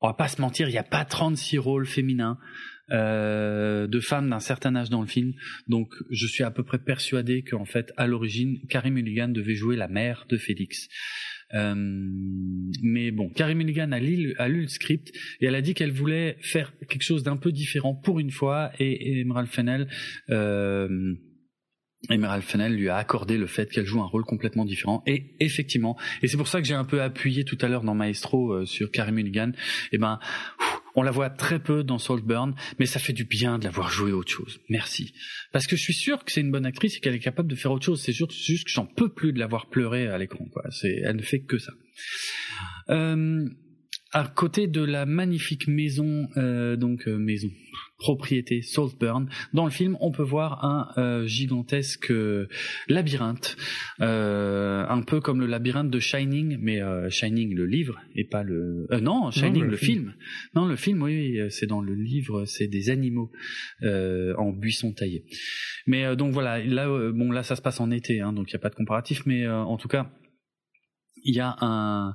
[0.00, 2.38] on va pas se mentir, il n'y a pas 36 rôles féminins.
[2.92, 5.32] Euh, de femmes d'un certain âge dans le film.
[5.66, 9.74] Donc je suis à peu près persuadé qu'en fait, à l'origine, Carrie Mulligan devait jouer
[9.74, 10.86] la mère de Félix.
[11.54, 16.36] Euh, mais bon, Carrie Mulligan a lu, le script et elle a dit qu'elle voulait
[16.40, 19.88] faire quelque chose d'un peu différent pour une fois et, Emerald Fennell
[20.30, 21.14] euh,
[22.10, 25.96] Emerald Fennell lui a accordé le fait qu'elle joue un rôle complètement différent et effectivement
[26.22, 28.66] et c'est pour ça que j'ai un peu appuyé tout à l'heure dans Maestro euh,
[28.66, 30.18] sur Carrie Mulligan et eh ben
[30.96, 33.90] on la voit très peu dans Saltburn, mais ça fait du bien de la voir
[33.90, 34.58] jouer autre chose.
[34.70, 35.12] Merci.
[35.52, 37.54] Parce que je suis sûr que c'est une bonne actrice et qu'elle est capable de
[37.54, 38.00] faire autre chose.
[38.00, 40.46] C'est juste, juste que j'en peux plus de la voir pleurer à l'écran.
[40.50, 40.64] Quoi.
[40.70, 41.72] C'est, elle ne fait que ça.
[42.88, 43.46] Euh,
[44.12, 47.50] à côté de la magnifique maison, euh, donc euh, maison,
[47.98, 52.12] propriété Saltburn, dans le film, on peut voir un euh, gigantesque
[52.88, 53.56] labyrinthe,
[53.98, 59.30] un peu comme le labyrinthe de Shining, mais Shining le livre et pas le, non,
[59.30, 60.14] Shining le, film.
[60.54, 63.32] Non, le film, oui, c'est dans le livre, c'est des animaux
[63.82, 65.24] en buisson taillé.
[65.86, 68.60] Mais donc voilà, là, bon là, ça se passe en été, hein, donc il n'y
[68.60, 70.10] a pas de comparatif, mais en tout cas,
[71.24, 72.14] il y a un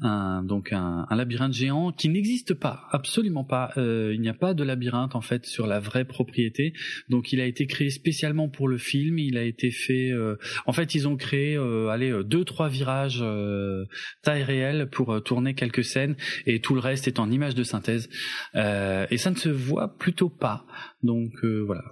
[0.00, 3.72] un, donc un, un, labyrinthe géant qui n'existe pas, absolument pas.
[3.76, 6.72] Euh, il n'y a pas de labyrinthe en fait sur la vraie propriété.
[7.08, 9.18] Donc il a été créé spécialement pour le film.
[9.18, 10.10] Il a été fait.
[10.10, 10.36] Euh,
[10.66, 13.84] en fait, ils ont créé, euh, allez, euh, deux trois virages euh,
[14.22, 18.08] taille réelle pour tourner quelques scènes et tout le reste est en image de synthèse.
[18.54, 20.66] et ça ne se voit plutôt pas.
[21.02, 21.82] Donc voilà.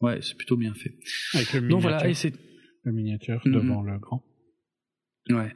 [0.00, 0.92] Ouais, c'est plutôt bien fait.
[1.32, 2.34] Avec le Donc voilà, et c'est
[2.82, 3.92] le miniature devant mm-hmm.
[3.92, 4.24] le grand.
[5.30, 5.50] Ouais.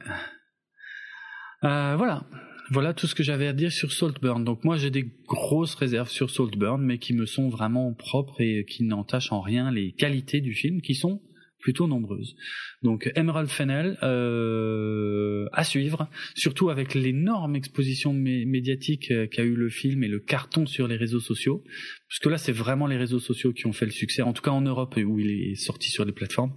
[1.63, 2.25] Euh, voilà.
[2.71, 4.43] Voilà tout ce que j'avais à dire sur Saltburn.
[4.43, 8.63] Donc moi j'ai des grosses réserves sur Saltburn, mais qui me sont vraiment propres et
[8.65, 11.19] qui n'entachent en rien les qualités du film, qui sont
[11.59, 12.35] plutôt nombreuses.
[12.83, 19.69] Donc Emerald Fennell euh, à suivre, surtout avec l'énorme exposition médiatique euh, qu'a eu le
[19.69, 21.63] film et le carton sur les réseaux sociaux,
[22.07, 24.43] parce que là c'est vraiment les réseaux sociaux qui ont fait le succès, en tout
[24.43, 26.53] cas en Europe où il est sorti sur les plateformes.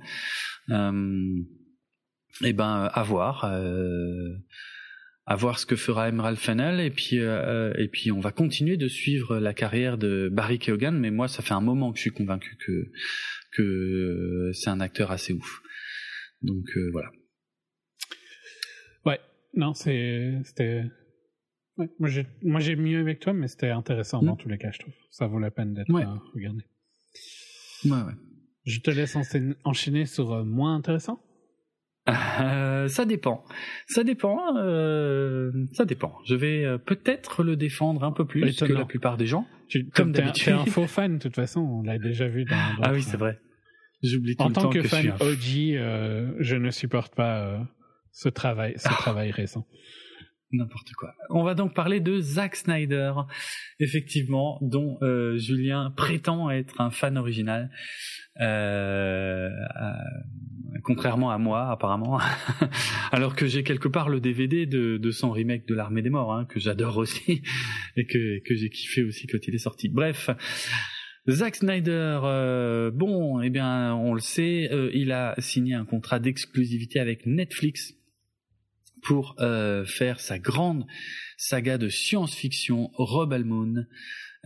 [0.71, 1.37] Euh,
[2.43, 3.45] et eh ben à voir.
[5.27, 8.77] À voir ce que fera Emerald Fennell et puis euh, et puis on va continuer
[8.77, 10.93] de suivre la carrière de Barry Keoghan.
[10.93, 12.91] Mais moi ça fait un moment que je suis convaincu que
[13.53, 15.63] que c'est un acteur assez ouf.
[16.43, 17.11] Donc euh, voilà.
[19.05, 19.21] Ouais.
[19.55, 20.85] Non c'est c'était
[21.77, 24.39] ouais, moi j'ai moi j'ai mieux avec toi mais c'était intéressant dans mm.
[24.39, 24.95] tous les cas je trouve.
[25.11, 25.93] Ça vaut la peine d'être
[26.35, 26.65] regardé.
[27.85, 28.15] Ouais, ouais.
[28.65, 29.17] Je te laisse
[29.65, 31.21] enchaîner sur moins intéressant.
[32.09, 33.45] Euh, ça dépend.
[33.87, 34.57] Ça dépend.
[34.57, 36.19] Euh, ça dépend.
[36.27, 39.47] Je vais euh, peut-être le défendre un peu plus que la plupart des gens.
[39.95, 40.45] comme d'habitude.
[40.45, 41.61] Tu es un faux fan, de toute façon.
[41.61, 42.57] On l'a déjà vu dans.
[42.83, 43.39] ah oui, c'est vrai.
[44.03, 45.79] J'oublie tout en le tant que, fan OG,
[46.41, 47.61] je ne supporte pas
[48.11, 49.67] ce travail, ce travail récent.
[50.53, 51.15] N'importe quoi.
[51.31, 53.13] On va donc parler de Zack Snyder,
[53.81, 54.99] effectivement, dont
[55.37, 57.71] Julien prétend être un fan original.
[58.41, 59.51] Euh,
[60.85, 62.19] contrairement à moi apparemment,
[63.13, 66.33] alors que j'ai quelque part le DVD de, de son remake de l'Armée des Morts,
[66.33, 67.43] hein, que j'adore aussi
[67.97, 69.89] et que, que j'ai kiffé aussi quand il est sorti.
[69.89, 70.31] Bref.
[71.29, 76.19] Zack Snyder, euh, bon, eh bien, on le sait, euh, il a signé un contrat
[76.19, 77.95] d'exclusivité avec Netflix
[79.03, 80.87] pour euh, faire sa grande
[81.37, 83.87] saga de science-fiction Rebel Moon,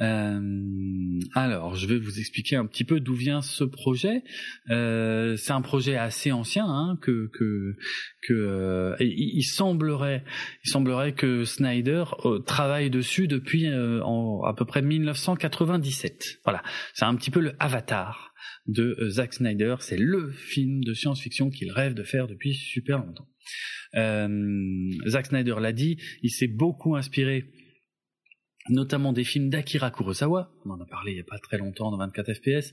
[0.03, 4.23] euh, alors, je vais vous expliquer un petit peu d'où vient ce projet.
[4.71, 7.77] Euh, c'est un projet assez ancien hein, que que
[8.23, 10.23] que euh, il, semblerait
[10.65, 16.41] il semblerait que Snyder euh, travaille dessus depuis euh, en, à peu près 1997.
[16.45, 16.63] Voilà,
[16.93, 18.35] c'est un petit peu le Avatar
[18.67, 19.77] de Zack Snyder.
[19.81, 23.29] C'est le film de science-fiction qu'il rêve de faire depuis super longtemps.
[23.95, 27.45] Zack Snyder l'a dit, il s'est beaucoup inspiré
[28.69, 31.91] notamment des films d'Akira Kurosawa, on en a parlé il n'y a pas très longtemps
[31.91, 32.73] dans 24 FPS,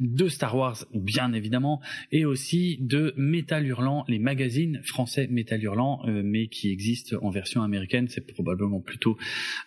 [0.00, 1.80] de Star Wars bien évidemment,
[2.12, 7.30] et aussi de Metal Hurlant, les magazines français Metal Hurlant, euh, mais qui existent en
[7.30, 9.16] version américaine, c'est probablement plutôt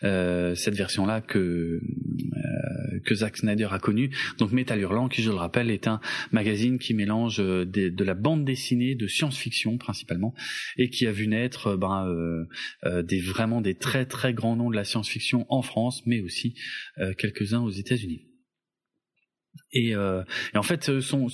[0.04, 1.82] euh, cette version-là que euh,
[3.06, 4.10] que Zack Snyder a connu.
[4.38, 6.00] Donc Metal Hurlant, qui je le rappelle est un
[6.32, 10.34] magazine qui mélange de la bande dessinée, de science-fiction principalement,
[10.78, 12.48] et qui a vu naître ben,
[13.04, 16.56] des vraiment des très très grands noms de la science-fiction en France, mais aussi
[17.00, 18.22] euh, quelques-uns aux États-Unis.
[19.72, 20.24] Et, euh,
[20.56, 21.28] en fait, euh, son,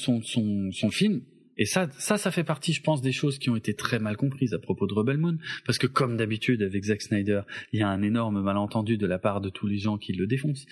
[0.92, 1.22] film,
[1.58, 4.18] et ça, ça, ça fait partie, je pense, des choses qui ont été très mal
[4.18, 7.84] comprises à propos de Rebel Moon, parce que comme d'habitude avec Zack Snyder, il y
[7.84, 10.66] a un énorme malentendu de la part de tous les gens qui le défoncent.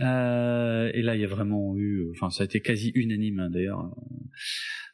[0.00, 0.02] Et
[1.02, 3.94] là, il y a vraiment eu, enfin, ça a été quasi unanime hein, d'ailleurs,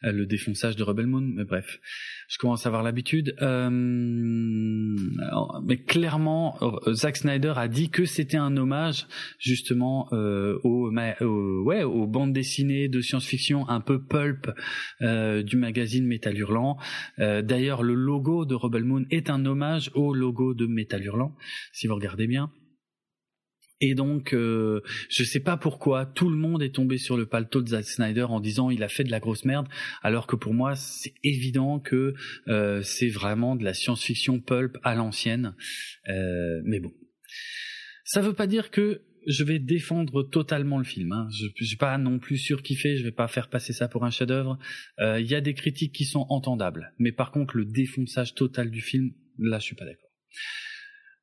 [0.02, 1.20] le défonçage de Rebel Moon.
[1.20, 1.80] Mais bref,
[2.28, 3.36] je commence à avoir l'habitude.
[3.42, 6.58] Euh, mais clairement,
[6.92, 9.06] Zack Snyder a dit que c'était un hommage
[9.38, 14.50] justement euh, aux, ouais, aux bandes dessinées de science-fiction un peu pulp
[15.02, 16.78] euh, du magazine Metal Hurlant.
[17.18, 21.34] Euh, d'ailleurs, le logo de Rebel Moon est un hommage au logo de Metal Hurlant,
[21.72, 22.50] si vous regardez bien.
[23.80, 27.62] Et donc, euh, je sais pas pourquoi tout le monde est tombé sur le paletot
[27.62, 29.68] de Zack Snyder en disant il a fait de la grosse merde,
[30.02, 32.14] alors que pour moi c'est évident que
[32.48, 35.54] euh, c'est vraiment de la science-fiction pulp à l'ancienne.
[36.08, 36.92] Euh, mais bon,
[38.04, 41.12] ça veut pas dire que je vais défendre totalement le film.
[41.12, 41.28] Hein.
[41.30, 44.10] Je ne suis pas non plus surkiffé, je vais pas faire passer ça pour un
[44.10, 44.58] chef-d'œuvre.
[44.98, 48.82] Il y a des critiques qui sont entendables, mais par contre le défonçage total du
[48.82, 50.10] film, là je suis pas d'accord.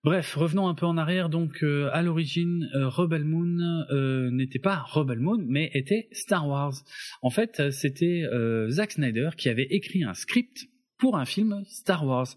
[0.03, 1.30] Bref, revenons un peu en arrière.
[1.30, 3.58] Donc, euh, à l'origine, euh, Rebel Moon
[3.92, 6.74] euh, n'était pas Rebel Moon, mais était Star Wars.
[7.22, 8.24] En fait, c'était
[8.69, 10.67] Zack Snyder qui avait écrit un script
[10.98, 12.27] pour un film Star Wars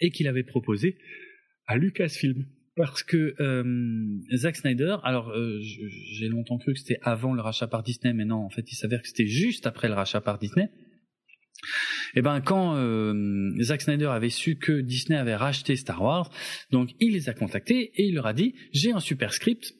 [0.00, 0.96] et qu'il avait proposé
[1.66, 2.46] à Lucasfilm.
[2.76, 3.34] Parce que
[4.36, 5.34] Zack Snyder, alors
[6.12, 8.76] j'ai longtemps cru que c'était avant le rachat par Disney, mais non, en fait, il
[8.76, 10.70] s'avère que c'était juste après le rachat par Disney.
[12.14, 16.30] Et eh ben quand euh, Zack Snyder avait su que Disney avait racheté Star Wars,
[16.70, 19.74] donc il les a contactés et il leur a dit j'ai un super script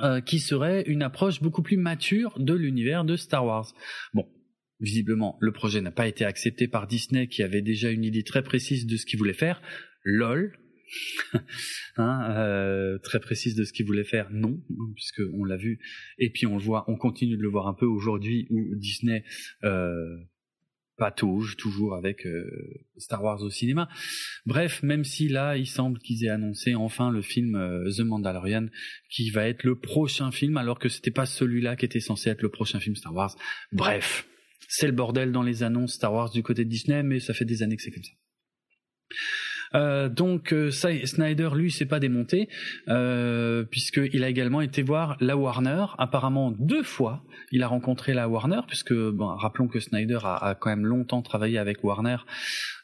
[0.00, 3.72] euh, qui serait une approche beaucoup plus mature de l'univers de Star Wars.
[4.12, 4.28] Bon,
[4.80, 8.42] visiblement le projet n'a pas été accepté par Disney qui avait déjà une idée très
[8.42, 9.62] précise de ce qu'il voulait faire.
[10.04, 10.58] Lol,
[11.96, 14.60] hein, euh, très précise de ce qu'il voulait faire, non,
[14.94, 15.80] puisque on l'a vu,
[16.18, 19.24] et puis on le voit, on continue de le voir un peu aujourd'hui où Disney
[19.64, 20.16] euh,
[20.98, 22.44] patauge toujours avec euh,
[22.98, 23.88] Star Wars au cinéma.
[24.44, 28.66] Bref, même si là, il semble qu'ils aient annoncé enfin le film euh, The Mandalorian
[29.08, 32.42] qui va être le prochain film alors que c'était pas celui-là qui était censé être
[32.42, 33.34] le prochain film Star Wars.
[33.72, 34.26] Bref,
[34.68, 37.44] c'est le bordel dans les annonces Star Wars du côté de Disney, mais ça fait
[37.44, 38.12] des années que c'est comme ça.
[39.74, 42.48] Euh, donc euh, Snyder, lui, s'est pas démonté
[42.88, 47.24] euh, puisqu'il a également été voir la Warner, apparemment deux fois.
[47.52, 51.58] Il a rencontré la Warner, puisque bon, rappelons que Snyder a, quand même longtemps travaillé
[51.58, 52.18] avec Warner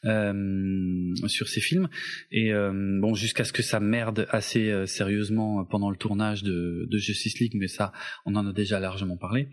[0.04, 1.88] euh, sur ses films
[2.30, 7.38] et euh, bon jusqu'à ce que ça merde assez sérieusement pendant le tournage de Justice
[7.40, 7.92] League, mais ça,
[8.24, 9.48] on en a déjà largement parlé.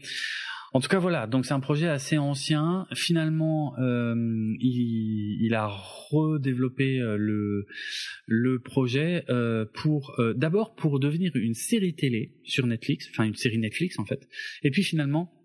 [0.73, 1.27] En tout cas, voilà.
[1.27, 2.87] Donc c'est un projet assez ancien.
[2.93, 4.15] Finalement, euh,
[4.59, 7.17] il, a redéveloppé euh,
[8.25, 13.57] le projet euh, pour d'abord pour devenir une série télé sur Netflix, enfin une série
[13.57, 14.27] Netflix en fait.
[14.63, 15.40] Et puis finalement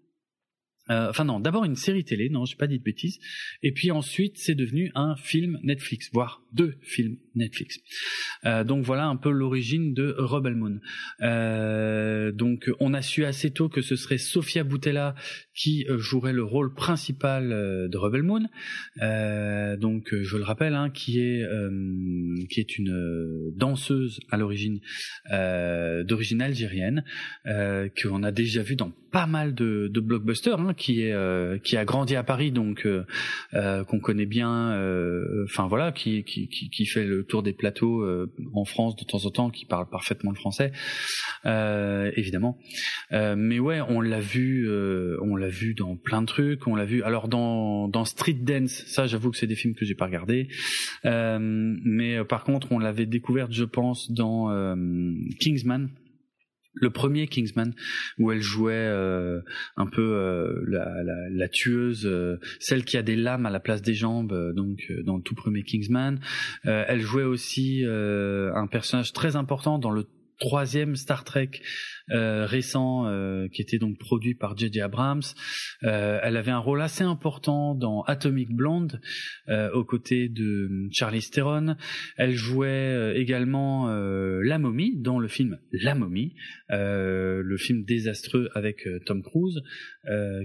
[0.88, 3.18] enfin non, d'abord une série télé, non, j'ai pas dit de bêtises,
[3.62, 7.78] et puis ensuite c'est devenu un film Netflix, voire deux films Netflix.
[8.44, 10.80] Euh, donc voilà un peu l'origine de Rebel Moon.
[11.20, 15.14] Euh, donc on a su assez tôt que ce serait Sofia Boutella
[15.54, 18.42] qui jouerait le rôle principal de Rebel Moon.
[19.76, 21.44] donc je le rappelle, hein, qui est
[22.50, 24.80] qui est une danseuse à l'origine
[25.30, 27.04] d'origine algérienne
[27.44, 30.60] qu'on a déjà vu dans pas mal de, de blockbusters.
[30.60, 33.04] Hein, qui est euh, qui a grandi à Paris, donc euh,
[33.54, 34.46] euh, qu'on connaît bien.
[35.44, 38.06] Enfin voilà, qui, qui, qui fait le tour des plateaux
[38.54, 40.72] en France de temps en temps, qui parle parfaitement le français,
[41.44, 42.58] évidemment.
[43.10, 44.68] mais ouais, on l'a vu,
[45.20, 46.66] on l'a vu dans plein de trucs.
[46.66, 47.02] On l'a vu.
[47.02, 50.48] Alors dans dans Street Dance, ça j'avoue que c'est des films que j'ai pas regardés.
[51.04, 54.48] mais par contre, on l'avait découverte, je pense, dans
[55.40, 55.88] Kingsman
[56.76, 57.72] le premier Kingsman
[58.18, 59.40] où elle jouait euh,
[59.76, 63.60] un peu euh, la, la, la, tueuse, euh, celle qui a des lames à la
[63.60, 66.20] place des jambes, donc dans le tout premier Kingsman.
[66.64, 70.06] elle jouait aussi un personnage très important dans le
[70.38, 71.50] troisième Star Trek
[72.10, 74.80] euh, récent euh, qui était donc produit par J.J.
[74.80, 75.22] Abrams.
[75.82, 79.00] Euh, elle avait un rôle assez important dans Atomic Blonde
[79.74, 81.76] aux côtés de Charlie Theron.
[82.16, 86.34] Elle jouait également la momie dans le film La momie,
[86.68, 89.60] le film désastreux avec Tom Cruise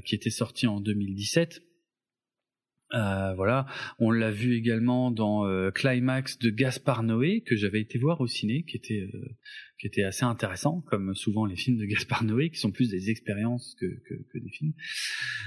[0.06, 1.61] qui était sorti en 2017.
[2.94, 3.68] Euh, voilà,
[4.00, 8.28] on l'a vu également dans euh, Climax de Gaspar Noé que j'avais été voir au
[8.28, 9.38] ciné, qui était euh,
[9.82, 13.10] qui était assez intéressant, comme souvent les films de Gaspar Noé, qui sont plus des
[13.10, 14.74] expériences que, que, que des films.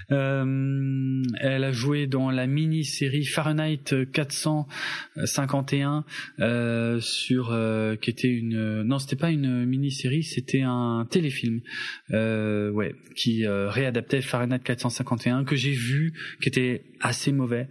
[0.08, 6.04] elle a joué dans la mini-série Fahrenheit 451
[7.00, 7.56] sur
[8.00, 11.60] qui était une non c'était pas une mini-série, c'était un téléfilm,
[12.10, 17.68] ouais, qui réadaptait Fahrenheit 451 que j'ai vu, qui était assez mauvais,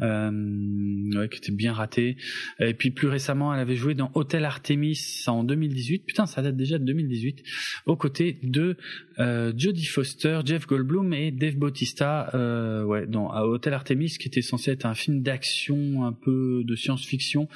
[0.00, 2.16] euh, qui était bien raté.
[2.58, 6.01] Et puis plus récemment, elle avait joué dans Hotel Artemis en 2018.
[6.06, 7.42] Putain, ça date déjà de 2018.
[7.86, 8.76] Aux côtés de
[9.18, 12.30] euh, Jodie Foster, Jeff Goldblum et Dave Bautista.
[12.34, 16.74] Euh, ouais, dans Hotel Artemis, qui était censé être un film d'action, un peu de
[16.74, 17.48] science-fiction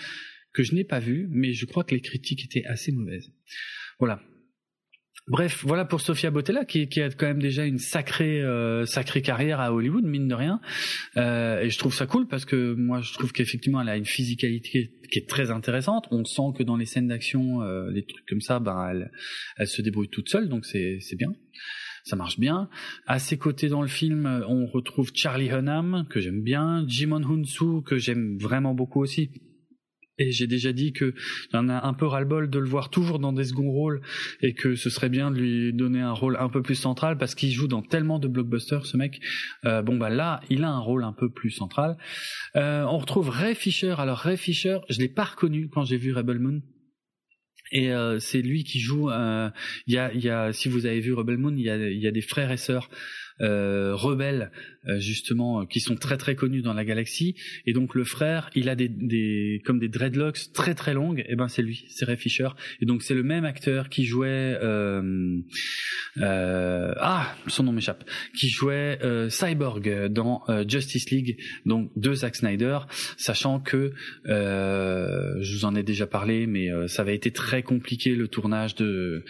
[0.52, 3.31] que je n'ai pas vu, mais je crois que les critiques étaient assez mauvaises.
[3.99, 4.23] Voilà.
[5.28, 9.22] Bref, voilà pour Sofia Botella qui, qui, a quand même déjà une sacrée euh, sacrée
[9.22, 10.60] carrière à Hollywood mine de rien.
[11.16, 14.05] Euh, et je trouve ça cool parce que moi je trouve qu'effectivement elle a une
[14.05, 16.06] physicalité qui est très intéressante.
[16.12, 19.10] On sent que dans les scènes d'action, euh, les trucs comme ça, ben elle,
[19.56, 21.34] elle se débrouille toute seule, donc c'est c'est bien.
[22.05, 22.68] Ça marche bien.
[23.08, 27.82] À ses côtés dans le film, on retrouve Charlie Hunnam que j'aime bien, Jimon Hunsu
[27.84, 29.32] que j'aime vraiment beaucoup aussi
[30.19, 31.15] et j'ai déjà dit que
[31.53, 34.01] j'en a un peu ras-le-bol de le voir toujours dans des seconds rôles
[34.41, 37.35] et que ce serait bien de lui donner un rôle un peu plus central parce
[37.35, 39.20] qu'il joue dans tellement de blockbusters ce mec.
[39.65, 41.97] Euh, bon bah là, il a un rôle un peu plus central.
[42.57, 43.95] Euh, on retrouve Ray Fisher.
[43.99, 46.62] Alors Ray Fisher, je l'ai pas reconnu quand j'ai vu Rebel Moon.
[47.73, 49.11] Et euh, c'est lui qui joue.
[49.11, 52.11] Il y a, y a, si vous avez vu Rebel Moon, il y a, y
[52.12, 54.50] des frères et sœurs euh, rebelles
[54.89, 57.34] euh, justement euh, qui sont très très connus dans la galaxie.
[57.66, 61.24] Et donc le frère il a des, des comme des dreadlocks très très longues.
[61.28, 62.48] Et ben c'est lui c'est Ray Fisher.
[62.81, 65.40] Et donc c'est le même acteur qui jouait euh,
[66.18, 68.05] ah son nom m'échappe
[68.39, 68.98] qui jouait
[69.28, 71.40] Cyborg dans Justice League.
[71.65, 72.78] Donc de Zack Snyder
[73.16, 73.92] sachant que
[74.24, 79.24] je vous en ai déjà parlé mais ça avait été très compliqué le tournage de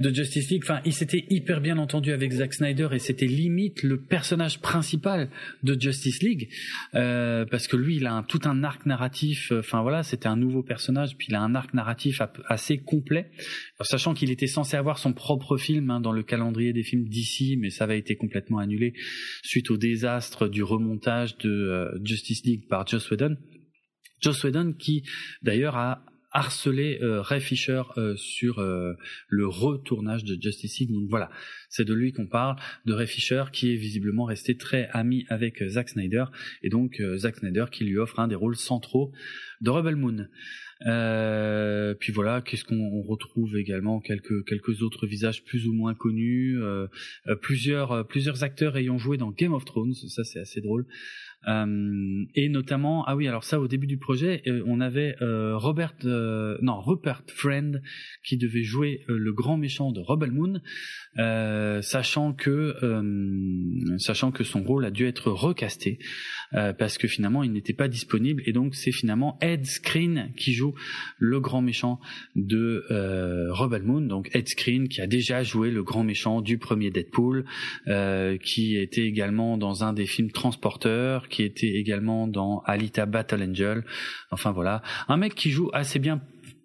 [0.00, 0.62] de Justice League.
[0.64, 5.30] Enfin, il s'était hyper bien entendu avec Zack Snyder et c'était limite le personnage principal
[5.62, 6.48] de Justice League
[6.94, 9.52] euh, parce que lui, il a un, tout un arc narratif.
[9.52, 13.30] Euh, enfin voilà, c'était un nouveau personnage, puis il a un arc narratif assez complet,
[13.80, 17.56] sachant qu'il était censé avoir son propre film hein, dans le calendrier des films d'ici,
[17.56, 18.94] mais ça avait été complètement annulé
[19.42, 23.36] suite au désastre du remontage de euh, Justice League par Joss Whedon.
[24.20, 25.04] Joss Whedon qui
[25.42, 28.94] d'ailleurs a harcelé euh, Ray Fisher euh, sur euh,
[29.28, 30.92] le retournage de Justice League.
[30.92, 31.30] Donc voilà,
[31.68, 35.66] c'est de lui qu'on parle, de Ray Fisher qui est visiblement resté très ami avec
[35.68, 36.24] Zack Snyder
[36.62, 39.12] et donc Zack Snyder qui lui offre un des rôles centraux
[39.60, 40.26] de Rebel Moon.
[40.86, 46.56] Euh, puis voilà, qu'est-ce qu'on retrouve également quelques quelques autres visages plus ou moins connus,
[46.62, 46.86] euh,
[47.42, 50.86] plusieurs plusieurs acteurs ayant joué dans Game of Thrones, ça c'est assez drôle.
[51.46, 55.56] Euh, et notamment, ah oui, alors ça au début du projet, euh, on avait euh,
[55.56, 57.80] Robert, non Rupert Friend
[58.24, 60.60] qui devait jouer le grand méchant de Rebel Moon,
[61.18, 62.74] sachant que
[63.98, 65.98] sachant que son rôle a dû être recasté
[66.52, 68.42] parce que finalement il n'était pas disponible.
[68.46, 70.74] Et donc c'est finalement Ed Screen qui joue
[71.18, 72.00] le grand méchant
[72.36, 72.84] de
[73.50, 77.44] Rebel Moon, donc Ed Screen qui a déjà joué le grand méchant du premier Deadpool,
[78.42, 83.84] qui était également dans un des films Transporteurs qui était également dans Alita Battle Angel.
[84.30, 86.20] Enfin voilà, un mec qui joue assez bien,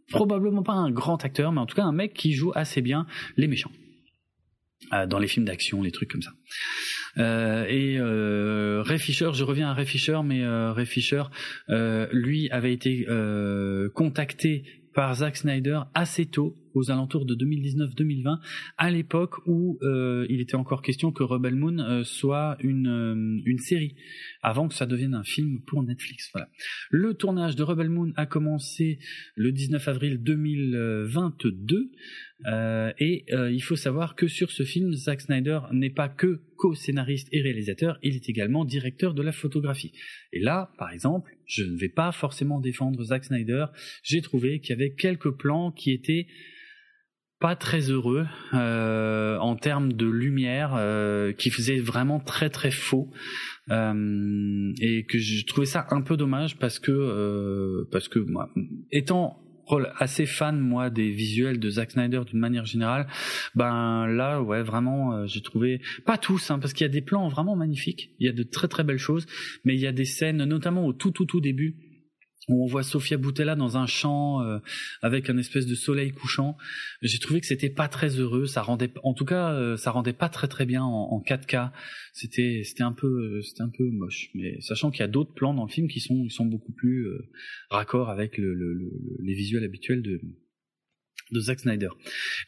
[0.09, 3.05] probablement pas un grand acteur, mais en tout cas un mec qui joue assez bien
[3.37, 3.71] les méchants.
[3.71, 3.82] euh,
[5.07, 6.31] dans les films d'action, les trucs comme ça.
[7.17, 11.23] Euh, et euh, Ray Fisher, je reviens à Ray Fisher, mais euh, Ray Fisher,
[12.11, 13.07] lui avait été
[13.93, 14.63] contacté
[14.93, 18.39] par Zack Snyder assez tôt, aux alentours de 2019-2020,
[18.77, 23.41] à l'époque où euh, il était encore question que Rebel Moon euh, soit une, euh,
[23.45, 23.95] une série,
[24.41, 26.29] avant que ça devienne un film pour Netflix.
[26.33, 26.49] Voilà.
[26.89, 28.99] Le tournage de Rebel Moon a commencé
[29.35, 31.91] le 19 avril 2022.
[32.45, 37.27] Euh, et il faut savoir que sur ce film, Zack Snyder n'est pas que co-scénariste
[37.33, 39.91] et réalisateur, il est également directeur de la photographie.
[40.31, 43.65] Et là, par exemple, je ne vais pas forcément défendre Zack Snyder,
[44.01, 46.27] j'ai trouvé qu'il y avait quelques plans qui étaient
[47.41, 53.11] pas très heureux euh, en termes de lumière euh, qui faisait vraiment très très faux
[53.69, 58.49] euh, et que je trouvais ça un peu dommage parce que parce que moi
[58.91, 59.42] étant
[59.97, 63.07] assez fan moi des visuels de Zack Snyder d'une manière générale
[63.55, 67.27] ben là ouais vraiment j'ai trouvé pas tous hein, parce qu'il y a des plans
[67.27, 69.25] vraiment magnifiques il y a de très très belles choses
[69.63, 71.75] mais il y a des scènes notamment au tout tout tout début
[72.49, 74.59] où on voit Sofia Boutella dans un champ euh,
[75.01, 76.57] avec un espèce de soleil couchant.
[77.01, 78.45] J'ai trouvé que c'était pas très heureux.
[78.45, 81.71] Ça rendait, en tout cas, euh, ça rendait pas très très bien en, 4K.
[82.11, 84.29] C'était c'était un peu c'était un peu moche.
[84.33, 86.73] Mais sachant qu'il y a d'autres plans dans le film qui sont ils sont beaucoup
[86.73, 87.29] plus euh,
[87.69, 88.53] raccords avec le,
[89.21, 90.19] les visuels habituels de
[91.33, 91.89] de Zack Snyder.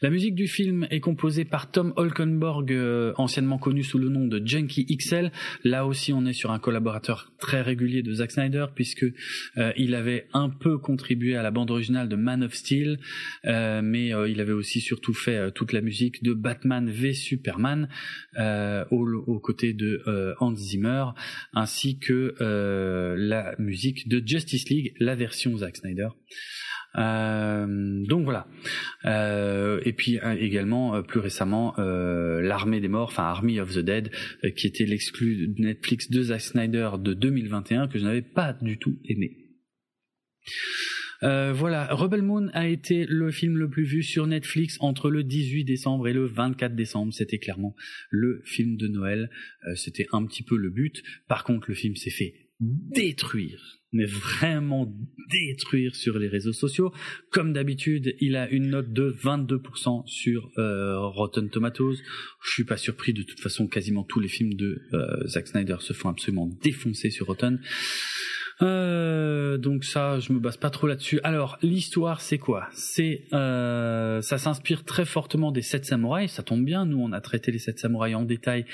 [0.00, 4.26] La musique du film est composée par Tom Holkenborg, euh, anciennement connu sous le nom
[4.26, 5.32] de Junkie XL.
[5.64, 9.04] Là aussi, on est sur un collaborateur très régulier de Zack Snyder puisque
[9.58, 12.98] euh, il avait un peu contribué à la bande originale de Man of Steel,
[13.44, 17.88] euh, mais il avait aussi surtout fait toute la musique de Batman v Superman
[18.38, 20.02] aux, côtés de
[20.38, 21.06] Hans Zimmer,
[21.52, 22.34] ainsi que
[23.18, 26.08] la musique de Justice League, la version Zack Snyder.
[26.96, 28.48] Euh, donc voilà.
[29.04, 34.10] Euh, et puis euh, également plus récemment l'armée des morts, enfin Army of the Dead,
[34.56, 38.78] qui était l'exclu de Netflix de Zack Snyder de 2021 que je n'avais pas du
[38.78, 39.36] tout aimé.
[41.22, 45.64] voilà, Rebel Moon a été le film le plus vu sur Netflix entre le 18
[45.64, 47.12] décembre et le 24 décembre.
[47.12, 47.74] C'était clairement
[48.10, 49.30] le film de Noël.
[49.74, 51.02] C'était un petit peu le but.
[51.28, 54.92] Par contre, le film s'est fait détruire mais vraiment
[55.30, 56.92] détruire sur les réseaux sociaux.
[57.30, 61.96] Comme d'habitude, il a une note de 22% sur euh, Rotten Tomatoes.
[62.44, 65.76] Je suis pas surpris, de toute façon, quasiment tous les films de euh, Zack Snyder
[65.80, 67.60] se font absolument défoncer sur Rotten.
[68.62, 71.20] Euh, donc ça, je me base pas trop là-dessus.
[71.22, 72.68] Alors l'histoire, c'est quoi?
[72.72, 76.32] C'est euh, ça s'inspire très fortement des 7 samouraïs.
[76.32, 76.86] Ça tombe bien.
[76.86, 78.64] Nous, on a traité les 7 samouraïs en détail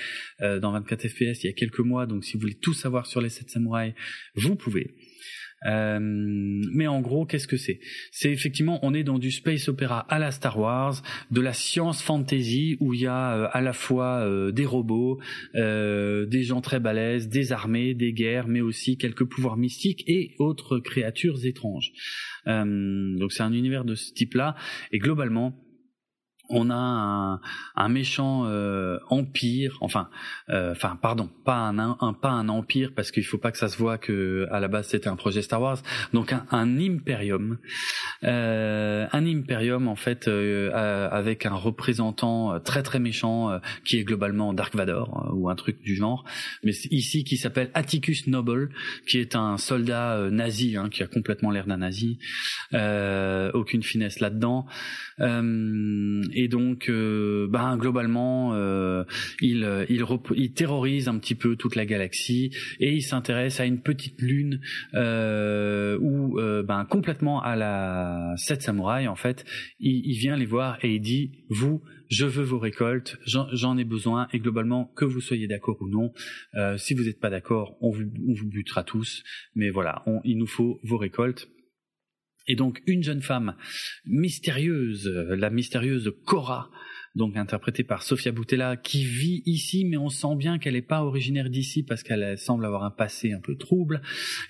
[0.40, 2.06] euh, dans 24 FPS il y a quelques mois.
[2.06, 3.94] Donc si vous voulez tout savoir sur les 7 samouraïs,
[4.36, 4.94] vous pouvez.
[5.66, 7.80] Euh, mais en gros, qu'est-ce que c'est?
[8.10, 12.02] C'est effectivement, on est dans du space opéra à la Star Wars, de la science
[12.02, 15.20] fantasy où il y a euh, à la fois euh, des robots,
[15.54, 20.78] des gens très balèzes, des armées, des guerres, mais aussi quelques pouvoirs mystiques et autres
[20.78, 21.92] créatures étranges.
[22.46, 24.56] donc c'est un univers de ce type-là,
[24.92, 25.54] et globalement,
[26.52, 27.40] on a
[27.76, 30.08] un, méchant euh, empire, enfin,
[30.50, 33.76] euh, pardon, pas un, un, pas un empire parce qu'il faut pas que ça se
[33.76, 35.78] voit que à la base c'était un projet Star Wars,
[36.12, 37.58] donc un, un imperium,
[38.24, 44.74] euh, un imperium en fait avec un représentant très très méchant qui est globalement Dark
[44.74, 46.24] Vador ou un truc du genre,
[46.62, 48.70] mais ici qui s'appelle Atticus Noble,
[49.06, 52.18] qui est un soldat nazi, hein, qui a complètement l'air d'un nazi,
[52.72, 54.66] aucune finesse là-dedans.
[56.48, 59.04] Donc, euh, ben globalement, euh,
[59.40, 60.04] il, il,
[60.36, 64.60] il, terrorise un petit peu toute la galaxie et il s'intéresse à une petite lune
[64.94, 69.44] euh, où, ben complètement à la 7 samouraïs en fait,
[69.80, 74.28] il, vient les voir et il dit vous je veux vos récoltes, j'en ai besoin,
[74.34, 76.12] et globalement, que vous soyez d'accord ou non,
[76.76, 78.04] si vous n'êtes pas d'accord, on vous,
[78.44, 81.48] butera tous, mais voilà, il nous faut vos récoltes.
[82.46, 83.54] Et donc une jeune femme
[84.04, 86.70] mystérieuse, la mystérieuse Cora,
[87.14, 91.02] donc interprétée par Sofia Boutella, qui vit ici, mais on sent bien qu'elle n'est pas
[91.02, 94.00] originaire d'ici parce qu'elle semble avoir un passé un peu trouble,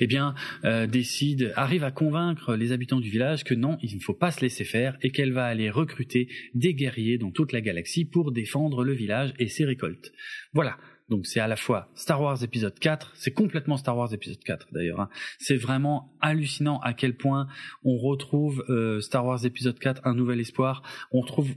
[0.01, 4.01] eh bien, euh, décide, arrive à convaincre les habitants du village que non, il ne
[4.01, 7.61] faut pas se laisser faire et qu'elle va aller recruter des guerriers dans toute la
[7.61, 10.13] galaxie pour défendre le village et ses récoltes.
[10.53, 10.79] Voilà.
[11.13, 14.69] Donc c'est à la fois Star Wars épisode 4, c'est complètement Star Wars épisode 4
[14.73, 14.99] d'ailleurs.
[14.99, 15.11] Hein.
[15.39, 17.49] C'est vraiment hallucinant à quel point
[17.85, 20.83] on retrouve euh, Star Wars épisode 4, un nouvel espoir.
[21.13, 21.51] On retrouve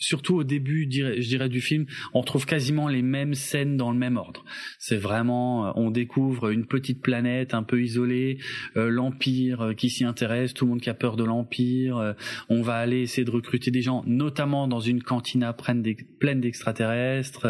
[0.00, 3.98] surtout au début, je dirais, du film, on trouve quasiment les mêmes scènes dans le
[3.98, 4.44] même ordre.
[4.78, 8.38] C'est vraiment, euh, on découvre une petite planète un peu isolée,
[8.76, 12.14] euh, l'Empire euh, qui s'y intéresse, tout le monde qui a peur de l'Empire.
[12.48, 17.46] on va aller essayer de recruter des gens, notamment dans une cantina pleine d'extraterrestres.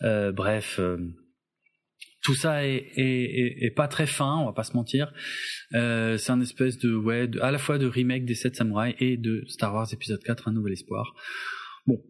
[0.00, 0.80] bref
[2.22, 5.12] tout ça est, est, est, pas très fin, on va pas se mentir.
[5.74, 9.16] Euh, c'est un espèce de ouais, à la fois de remake des 7 samouraïs et
[9.16, 11.14] de Star Wars épisode 4 Un nouvel espoir.
[11.86, 12.00] Bon,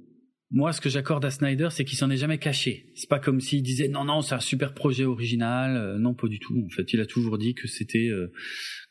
[0.51, 2.93] moi, ce que j'accorde à Snyder, c'est qu'il s'en est jamais caché.
[2.95, 5.77] C'est pas comme s'il disait non, non, c'est un super projet original.
[5.77, 6.63] Euh, non, pas du tout.
[6.67, 8.31] En fait, il a toujours dit que c'était euh,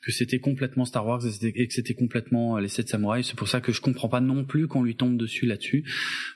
[0.02, 3.28] que c'était complètement Star Wars et que c'était complètement euh, les sept samouraïs.
[3.28, 5.84] C'est pour ça que je comprends pas non plus qu'on lui tombe dessus là-dessus.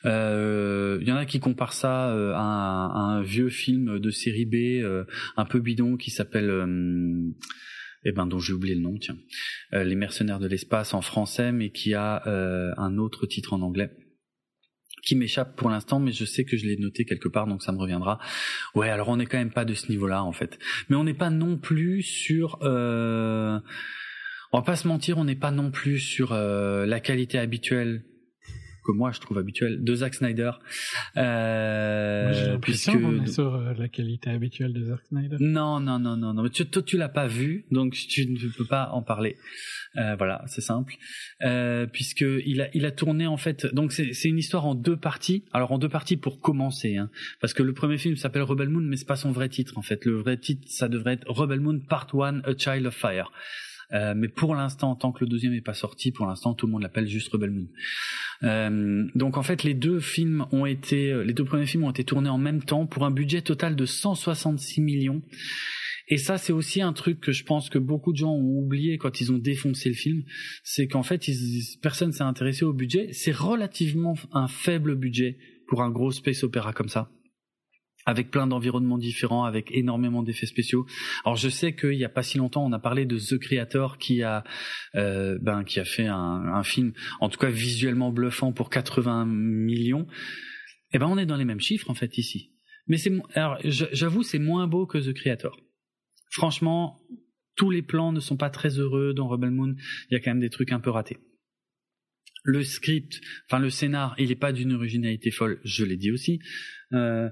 [0.03, 4.85] Il y en a qui comparent ça à un, vieux film de série B,
[5.37, 6.51] un peu bidon, qui s'appelle
[8.03, 9.17] eh ben dont j'ai oublié le nom, tiens,
[9.71, 12.21] Les mercenaires de l'espace en français, mais qui a
[12.77, 13.89] un autre titre en anglais
[15.05, 17.71] qui m'échappe pour l'instant, mais je sais que je l'ai noté quelque part, donc ça
[17.71, 18.19] me reviendra.
[18.73, 20.57] Ouais, alors on n'est quand même pas de ce niveau-là en fait,
[20.89, 22.59] mais on n'est pas non plus sur.
[22.63, 23.59] Euh...
[24.51, 28.05] On va pas se mentir, on n'est pas non plus sur euh, la qualité habituelle
[28.85, 30.51] que moi je trouve habituel de Zack Snyder.
[31.17, 35.37] Euh, J'ai l'impression qu'on est sur euh, la qualité habituelle de Zack Snyder.
[35.39, 36.43] Non, non, non, non, non.
[36.43, 39.37] Mais tu, toi, tu l'as pas vu, donc tu ne peux pas en parler.
[39.97, 40.95] Euh, voilà, c'est simple.
[41.43, 43.65] Euh, puisque il a, il a tourné en fait.
[43.73, 45.43] Donc c'est, c'est une histoire en deux parties.
[45.53, 47.09] Alors en deux parties pour commencer, hein,
[47.41, 49.81] parce que le premier film s'appelle Rebel Moon, mais c'est pas son vrai titre en
[49.81, 50.05] fait.
[50.05, 53.31] Le vrai titre, ça devrait être Rebel Moon Part 1, A Child of Fire.
[53.93, 56.71] Euh, mais pour l'instant, tant que le deuxième n'est pas sorti, pour l'instant, tout le
[56.71, 57.67] monde l'appelle juste Rebel Moon.
[58.43, 62.03] Euh, donc en fait, les deux films ont été, les deux premiers films ont été
[62.03, 65.21] tournés en même temps pour un budget total de 166 millions.
[66.07, 68.97] Et ça, c'est aussi un truc que je pense que beaucoup de gens ont oublié
[68.97, 70.23] quand ils ont défoncé le film,
[70.63, 73.09] c'est qu'en fait, ils, personne s'est intéressé au budget.
[73.11, 77.09] C'est relativement un faible budget pour un gros space opéra comme ça
[78.05, 80.85] avec plein d'environnements différents, avec énormément d'effets spéciaux.
[81.25, 83.97] Alors je sais qu'il n'y a pas si longtemps, on a parlé de The Creator
[83.97, 84.43] qui a,
[84.93, 86.15] euh, ben, qui a fait un,
[86.53, 90.05] un, film, en tout cas visuellement bluffant pour 80 millions.
[90.93, 92.51] Eh ben on est dans les mêmes chiffres en fait ici.
[92.87, 95.57] Mais c'est, alors j'avoue, c'est moins beau que The Creator.
[96.29, 97.01] Franchement,
[97.55, 99.75] tous les plans ne sont pas très heureux dans Rebel Moon.
[100.09, 101.17] Il y a quand même des trucs un peu ratés.
[102.43, 106.39] Le script, enfin le scénar, il n'est pas d'une originalité folle, je l'ai dit aussi.
[106.93, 107.29] Euh,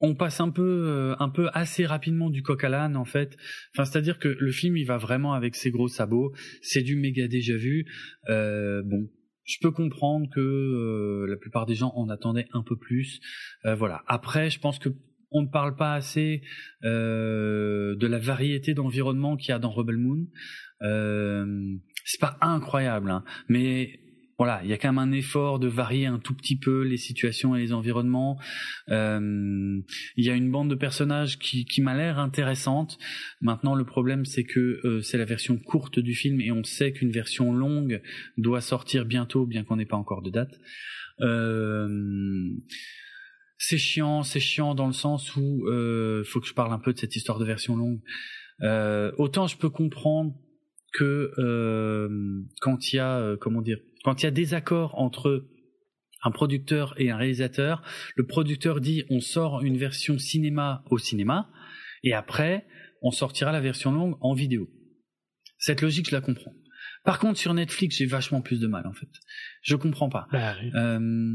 [0.00, 3.36] on passe un peu, euh, un peu assez rapidement du coq à l'âne en fait.
[3.72, 6.34] Enfin, c'est-à-dire que le film il va vraiment avec ses gros sabots.
[6.60, 7.86] C'est du méga déjà vu.
[8.28, 9.08] Euh, bon,
[9.44, 13.20] je peux comprendre que euh, la plupart des gens en attendaient un peu plus.
[13.64, 14.02] voilà.
[14.06, 14.90] Après, je pense que
[15.34, 16.42] on ne parle pas assez
[16.82, 20.26] de la variété d'environnement qu'il y a dans Rebel Moon.
[20.80, 24.00] c'est pas incroyable, hein, mais
[24.38, 26.96] voilà, il y a quand même un effort de varier un tout petit peu les
[26.96, 28.38] situations et les environnements.
[28.88, 29.80] Euh,
[30.16, 32.98] il y a une bande de personnages qui, m'a l'air intéressante.
[33.40, 36.92] Maintenant, le problème, c'est que euh, c'est la version courte du film et on sait
[36.92, 38.02] qu'une version longue
[38.36, 40.58] doit sortir bientôt, bien qu'on n'ait pas encore de date.
[41.20, 42.50] Euh,
[43.58, 46.92] c'est chiant, c'est chiant dans le sens où euh, faut que je parle un peu
[46.92, 48.00] de cette histoire de version longue.
[48.62, 50.34] Euh, autant je peux comprendre
[50.92, 52.08] que euh,
[52.60, 55.46] quand il y a, euh, comment dire, quand il y a des accords entre
[56.22, 57.82] un producteur et un réalisateur,
[58.16, 61.50] le producteur dit on sort une version cinéma au cinéma
[62.02, 62.66] et après
[63.02, 64.68] on sortira la version longue en vidéo.
[65.58, 66.52] Cette logique, je la comprends.
[67.04, 69.08] Par contre, sur Netflix, j'ai vachement plus de mal en fait.
[69.62, 70.26] Je comprends pas.
[70.32, 71.34] Bah, euh...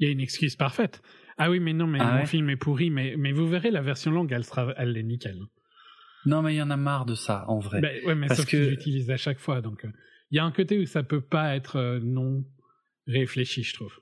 [0.00, 1.02] Il y a une excuse parfaite.
[1.42, 3.80] Ah oui, mais non, mais ah mon film est pourri, mais, mais vous verrez, la
[3.80, 5.38] version longue, elle, sera, elle est nickel.
[6.26, 7.80] Non, mais il y en a marre de ça, en vrai.
[8.04, 9.86] Ouais, mais Parce sauf que j'utilise à chaque fois, donc.
[9.86, 9.88] Euh,
[10.30, 12.44] il y a un côté où ça peut pas être euh, non
[13.06, 13.98] réfléchi, je trouve.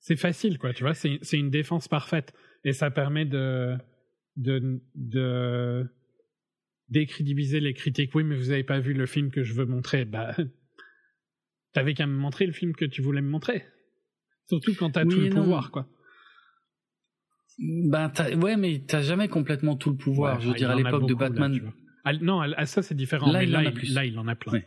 [0.00, 2.34] C'est facile, quoi, tu vois, c'est une défense parfaite.
[2.64, 3.76] Et ça permet de,
[4.34, 5.88] de, de
[6.88, 8.12] décrédibiliser les critiques.
[8.16, 10.04] Oui, mais vous avez pas vu le film que je veux montrer.
[10.04, 10.34] Bah,
[11.72, 13.64] t'avais qu'à me montrer le film que tu voulais me montrer.
[14.52, 15.86] Surtout quand t'as tout le pouvoir, quoi.
[17.58, 20.40] Ben, ouais, mais t'as jamais complètement tout le pouvoir.
[20.40, 21.72] je veux dire, à l'époque de Batman.
[22.20, 23.30] non, ça c'est différent.
[23.32, 23.94] Là, mais il là, en a plus.
[23.94, 24.60] là, il en a plein.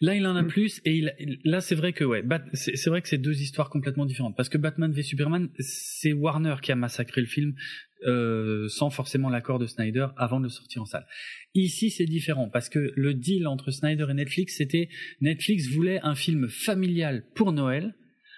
[0.00, 1.04] Là, il en a plus et
[1.44, 4.56] là, c'est vrai que ouais, c'est vrai que c'est deux histoires complètement différentes parce que
[4.56, 7.54] Batman v Superman, c'est Warner qui a massacré le film
[8.06, 11.06] euh, sans forcément l'accord de Snyder avant de le sortir en salle.
[11.54, 14.88] Ici, c'est différent parce que le deal entre Snyder et Netflix, c'était
[15.20, 17.94] Netflix voulait un film familial pour Noël,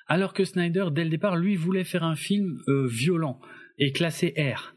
[0.09, 3.41] alors que Snyder, dès le départ, lui voulait faire un film euh, violent
[3.78, 4.75] et classé R.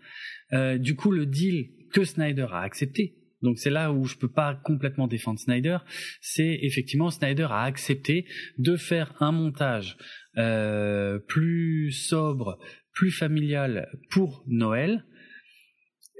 [0.53, 4.31] Euh, du coup, le deal que Snyder a accepté, donc c'est là où je peux
[4.31, 5.79] pas complètement défendre Snyder,
[6.21, 8.25] c'est effectivement Snyder a accepté
[8.57, 9.97] de faire un montage
[10.37, 12.59] euh, plus sobre,
[12.93, 15.05] plus familial pour Noël,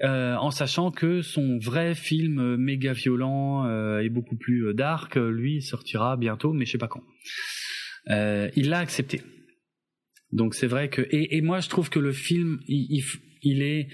[0.03, 5.61] euh, en sachant que son vrai film méga violent euh, et beaucoup plus dark, lui,
[5.61, 7.03] sortira bientôt, mais je sais pas quand.
[8.07, 9.21] Il l'a accepté.
[10.31, 13.03] Donc c'est vrai que et, moi je trouve que le film il,
[13.41, 13.89] il est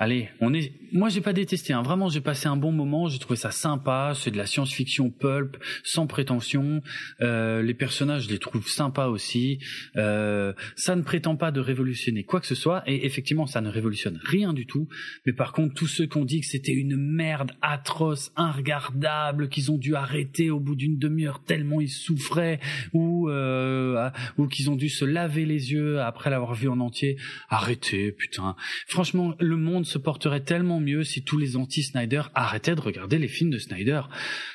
[0.00, 0.72] allez, on est.
[0.92, 1.72] Moi, j'ai pas détesté.
[1.72, 1.82] Hein.
[1.82, 3.08] Vraiment, j'ai passé un bon moment.
[3.08, 4.12] J'ai trouvé ça sympa.
[4.16, 6.82] C'est de la science-fiction pulp, sans prétention.
[7.20, 9.60] Euh, les personnages, je les trouve sympas aussi.
[9.96, 12.82] Euh, ça ne prétend pas de révolutionner quoi que ce soit.
[12.86, 14.88] Et effectivement, ça ne révolutionne rien du tout.
[15.26, 19.70] Mais par contre, tous ceux qui ont dit que c'était une merde atroce, inregardable, qu'ils
[19.70, 22.58] ont dû arrêter au bout d'une demi-heure tellement ils souffraient,
[22.94, 27.18] ou euh, ou qu'ils ont dû se laver les yeux après l'avoir vu en entier.
[27.50, 28.56] Arrêtez, putain.
[28.86, 33.28] Franchement, le monde se porterait tellement mieux si tous les anti-Snyder arrêtaient de regarder les
[33.28, 34.02] films de Snyder.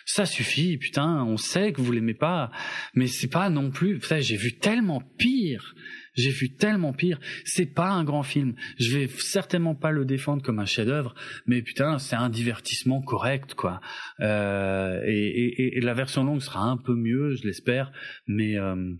[0.05, 2.51] Ça suffit, putain, on sait que vous l'aimez pas,
[2.93, 5.75] mais c'est pas non plus, putain, j'ai vu tellement pire.
[6.15, 7.19] J'ai vu tellement pire.
[7.43, 8.55] C'est pas un grand film.
[8.79, 11.13] Je vais certainement pas le défendre comme un chef-d'œuvre,
[11.45, 13.81] mais putain, c'est un divertissement correct, quoi.
[14.21, 17.91] Euh, et, la version longue sera un peu mieux, je l'espère,
[18.27, 18.95] mais euh,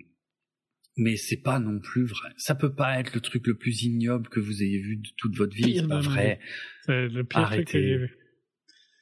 [0.98, 2.30] mais c'est pas non plus vrai.
[2.38, 5.36] Ça peut pas être le truc le plus ignoble que vous ayez vu de toute
[5.36, 5.78] votre vie.
[5.80, 6.40] C'est pas vrai.
[6.86, 7.64] C'est le pire Arrêtez.
[7.66, 8.18] truc que vu.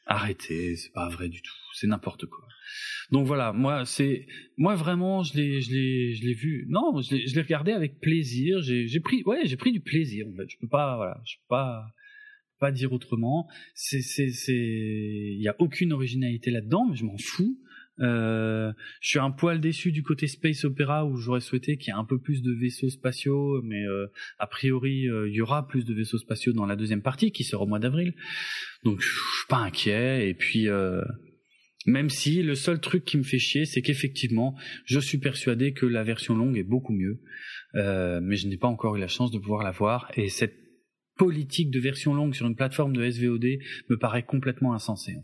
[0.05, 1.53] Arrêtez, c'est pas vrai du tout.
[1.75, 2.45] C'est n'importe quoi.
[3.11, 4.25] Donc voilà, moi c'est,
[4.57, 6.65] moi vraiment, je l'ai, je l'ai, je l'ai vu.
[6.69, 8.61] Non, je l'ai, je l'ai regardé avec plaisir.
[8.61, 10.25] J'ai, j'ai pris, ouais, j'ai pris du plaisir.
[10.27, 11.85] En fait, je peux pas, voilà, je peux pas,
[12.59, 13.47] pas dire autrement.
[13.75, 17.57] C'est, c'est, c'est, il y a aucune originalité là-dedans, mais je m'en fous.
[17.99, 21.95] Euh, je suis un poil déçu du côté space opéra où j'aurais souhaité qu'il y
[21.95, 24.07] ait un peu plus de vaisseaux spatiaux, mais euh,
[24.39, 27.43] a priori euh, il y aura plus de vaisseaux spatiaux dans la deuxième partie qui
[27.43, 28.13] sera au mois d'avril.
[28.83, 30.67] Donc je suis pas inquiet et puis
[31.85, 34.55] même si le seul truc qui me fait chier, c'est qu'effectivement,
[34.85, 37.21] je suis persuadé que la version longue est beaucoup mieux,
[37.73, 40.55] mais je n'ai pas encore eu la chance de pouvoir la voir et cette
[41.15, 43.45] politique de version longue sur une plateforme de SVOD
[43.89, 45.15] me paraît complètement insensée.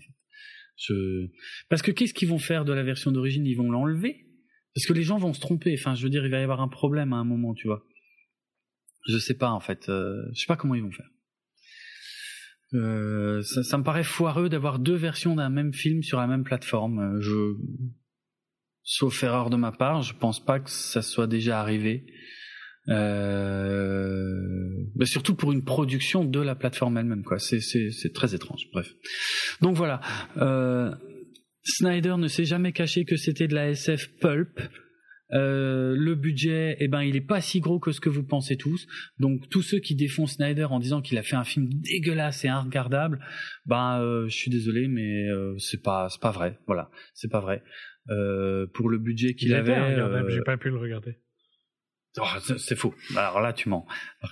[1.70, 3.46] Parce que qu'est-ce qu'ils vont faire de la version d'origine?
[3.46, 4.26] Ils vont l'enlever?
[4.74, 5.76] Parce que les gens vont se tromper.
[5.78, 7.86] Enfin, je veux dire, il va y avoir un problème à un moment, tu vois.
[9.08, 9.90] Je sais pas en fait.
[9.90, 11.10] Euh, je sais pas comment ils vont faire.
[12.76, 17.00] Euh, ça, me paraît foireux d'avoir deux versions d'un même film sur la même plateforme.
[17.00, 17.56] Euh, je,
[18.84, 22.06] sauf erreur de ma part, je pense pas que ça soit déjà arrivé.
[22.88, 24.40] Euh,
[24.96, 27.40] mais surtout pour une production de la plateforme elle-même, quoi.
[27.40, 28.68] C'est c'est très étrange.
[28.72, 28.92] Bref.
[29.62, 30.02] Donc voilà.
[30.38, 30.92] Euh,
[31.64, 34.60] Snyder ne s'est jamais caché que c'était de la SF pulp.
[35.32, 38.58] Euh, le budget, eh ben, il est pas si gros que ce que vous pensez
[38.58, 38.88] tous.
[39.20, 42.48] Donc, tous ceux qui défont Snyder en disant qu'il a fait un film dégueulasse et
[42.48, 43.20] inregardable,
[43.66, 46.58] ben, euh, je suis désolé, mais euh, c'est pas, c'est pas vrai.
[46.66, 47.62] Voilà, c'est pas vrai.
[48.10, 49.96] Euh, pour le budget qu'il avait,
[50.30, 51.20] j'ai pas pu le regarder.
[52.22, 52.94] Oh, c'est faux.
[53.16, 53.86] Alors là, tu mens.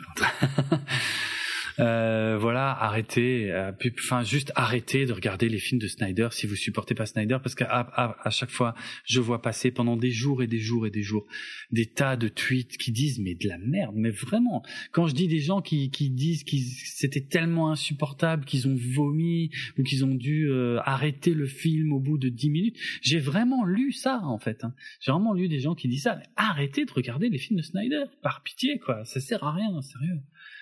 [1.80, 6.56] Euh, voilà, arrêtez, euh, enfin juste arrêtez de regarder les films de Snyder si vous
[6.56, 8.74] supportez pas Snyder, parce qu'à à, chaque fois,
[9.06, 11.28] je vois passer pendant des jours et des jours et des jours
[11.72, 14.64] des tas de tweets qui disent mais de la merde, mais vraiment.
[14.92, 19.52] Quand je dis des gens qui, qui disent que c'était tellement insupportable qu'ils ont vomi
[19.78, 23.66] ou qu'ils ont dû euh, arrêter le film au bout de dix minutes, j'ai vraiment
[23.66, 24.64] lu ça en fait.
[24.64, 24.74] Hein.
[25.00, 26.16] J'ai vraiment lu des gens qui disent ça.
[26.16, 29.06] Mais arrêtez de regarder les films de Snyder, par pitié quoi.
[29.06, 30.20] Ça sert à rien, sérieux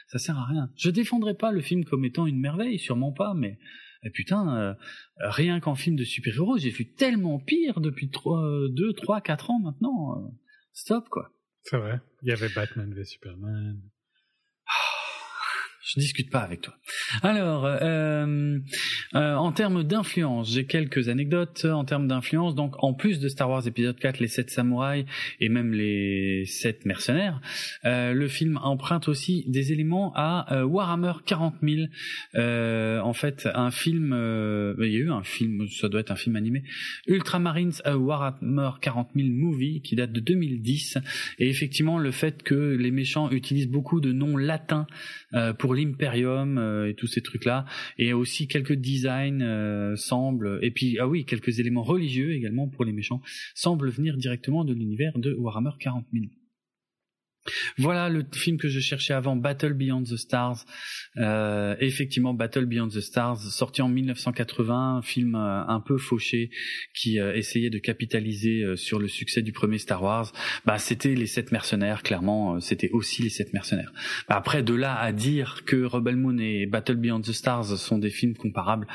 [0.08, 0.72] ça sert à rien.
[0.76, 3.58] Je défendrai pas le film comme étant une merveille, sûrement pas, mais
[4.04, 4.74] eh, putain, euh,
[5.20, 9.60] rien qu'en film de super-héros, j'ai vu tellement pire depuis 3, 2, 3, 4 ans
[9.60, 10.18] maintenant.
[10.18, 10.28] Euh,
[10.74, 11.32] stop, quoi.
[11.64, 12.00] C'est vrai.
[12.22, 13.82] Il y avait Batman v Superman
[15.86, 16.74] je discute pas avec toi.
[17.22, 18.58] Alors, euh,
[19.16, 22.56] euh, en termes d'influence, j'ai quelques anecdotes en termes d'influence.
[22.56, 25.06] Donc, en plus de Star Wars épisode 4, les 7 samouraïs
[25.40, 27.40] et même les 7 mercenaires,
[27.86, 31.88] euh, le film emprunte aussi des éléments à euh, Warhammer 40 000.
[32.36, 36.12] Euh, en fait, un film, euh, il y a eu un film, ça doit être
[36.12, 36.64] un film animé,
[37.08, 40.98] Ultramarines Warhammer 40 000 Movie, qui date de 2010.
[41.40, 44.88] Et effectivement, le fait que les méchants utilisent beaucoup de noms latins
[45.60, 47.66] pour l'Imperium et tous ces trucs-là,
[47.98, 52.92] et aussi quelques designs semblent, et puis ah oui, quelques éléments religieux également pour les
[52.92, 53.22] méchants
[53.54, 56.26] semblent venir directement de l'univers de Warhammer 40 000.
[57.78, 60.66] Voilà le film que je cherchais avant, Battle Beyond the Stars.
[61.18, 66.50] Euh, effectivement, Battle Beyond the Stars, sorti en 1980, un film euh, un peu fauché
[66.94, 70.32] qui euh, essayait de capitaliser sur le succès du premier Star Wars.
[70.66, 73.94] Bah, c'était les sept mercenaires, clairement, c'était aussi les sept mercenaires.
[74.28, 78.00] Bah, après, de là à dire que Rebel Moon et Battle Beyond the Stars sont
[78.00, 78.88] des films comparables,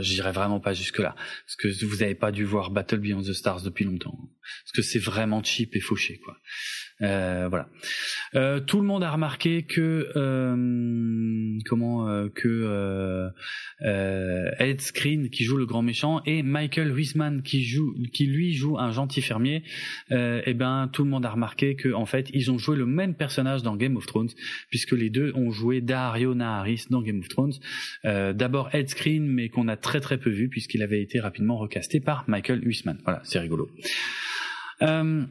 [0.00, 1.14] j'irai vraiment pas jusque là,
[1.46, 4.18] parce que vous n'avez pas dû voir Battle Beyond the Stars depuis longtemps,
[4.64, 6.36] parce que c'est vraiment cheap et fauché, quoi.
[7.02, 7.68] Euh, voilà.
[8.34, 13.32] Euh, tout le monde a remarqué que euh, comment euh, que
[13.82, 18.54] euh, Ed Screen qui joue le grand méchant et Michael Wiseman qui joue qui lui
[18.54, 19.64] joue un gentil fermier.
[20.10, 22.86] et eh ben tout le monde a remarqué que en fait ils ont joué le
[22.86, 24.30] même personnage dans Game of Thrones
[24.70, 27.54] puisque les deux ont joué Dario Naharis dans Game of Thrones.
[28.04, 32.00] D'abord Ed Screen mais qu'on a très très peu vu puisqu'il avait été rapidement recasté
[32.00, 32.98] par Michael Wiseman.
[33.04, 33.70] Voilà, c'est rigolo.
[34.82, 35.24] Euh,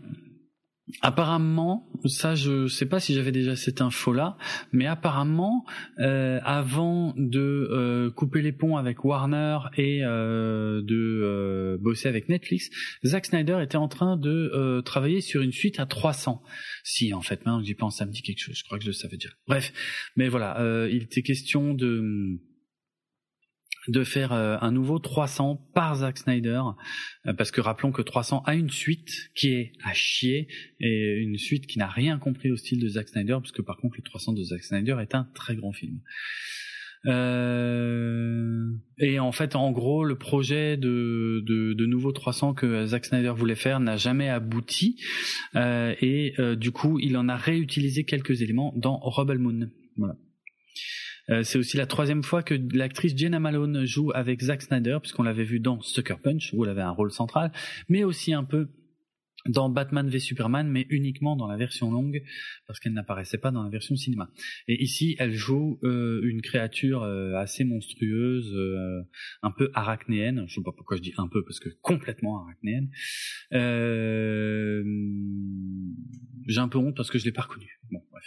[1.01, 4.37] Apparemment, ça je sais pas si j'avais déjà cette info là,
[4.73, 5.65] mais apparemment
[5.99, 7.39] euh, avant de
[7.71, 12.69] euh, couper les ponts avec Warner et euh, de bosser avec Netflix,
[13.05, 16.43] Zack Snyder était en train de travailler sur une suite à 300.
[16.83, 18.55] Si en fait, maintenant j'y pense, ça me dit quelque chose.
[18.57, 19.29] Je crois que je le savais déjà.
[19.47, 19.71] Bref,
[20.15, 22.39] mais voilà, il était question de
[23.87, 26.61] de faire euh, un nouveau 300 par Zack Snyder,
[27.25, 30.47] euh, parce que rappelons que 300 a une suite qui est à chier,
[30.79, 33.77] et une suite qui n'a rien compris au style de Zack Snyder, parce que par
[33.77, 35.99] contre le 300 de Zack Snyder est un très grand film.
[37.07, 38.69] Euh,
[38.99, 43.33] et en fait, en gros, le projet de, de, de, nouveau 300 que Zack Snyder
[43.35, 45.01] voulait faire n'a jamais abouti,
[45.55, 49.71] et du coup, il en a réutilisé quelques éléments dans Rebel Moon.
[51.29, 55.23] Euh, c'est aussi la troisième fois que l'actrice Jenna Malone joue avec Zack Snyder, puisqu'on
[55.23, 57.51] l'avait vu dans Sucker Punch, où elle avait un rôle central,
[57.89, 58.69] mais aussi un peu
[59.47, 62.21] dans Batman v Superman, mais uniquement dans la version longue,
[62.67, 64.29] parce qu'elle n'apparaissait pas dans la version cinéma.
[64.67, 68.55] Et ici, elle joue euh, une créature euh, assez monstrueuse,
[69.41, 70.45] un peu arachnéenne.
[70.47, 72.91] Je sais pas pourquoi je dis un peu, parce que complètement arachnéenne.
[76.47, 77.79] J'ai un peu honte parce que je l'ai pas reconnue.
[77.89, 78.25] Bon, bref.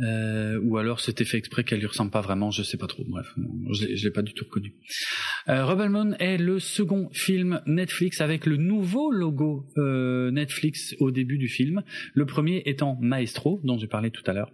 [0.00, 3.04] Euh, ou alors c'était fait exprès qu'elle lui ressemble pas vraiment, je sais pas trop.
[3.06, 3.26] Bref,
[3.70, 4.74] je l'ai pas du tout reconnu.
[5.48, 11.10] Euh, Rebel Moon est le second film Netflix avec le nouveau logo euh, Netflix au
[11.10, 11.82] début du film.
[12.14, 14.50] Le premier étant Maestro, dont j'ai parlé tout à l'heure.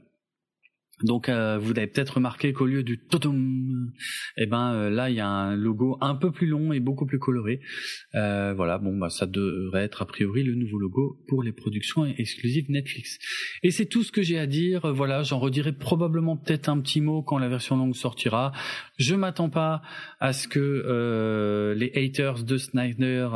[1.02, 3.90] Donc euh, vous avez peut-être remarqué qu'au lieu du totum,
[4.36, 7.06] eh ben euh, là il y a un logo un peu plus long et beaucoup
[7.06, 7.60] plus coloré.
[8.14, 12.04] Euh, voilà, bon bah ça devrait être a priori le nouveau logo pour les productions
[12.04, 13.18] exclusives Netflix.
[13.62, 14.92] Et c'est tout ce que j'ai à dire.
[14.92, 18.52] Voilà, j'en redirai probablement peut-être un petit mot quand la version longue sortira.
[18.98, 19.82] Je m'attends pas
[20.18, 23.28] à ce que les haters de Snyder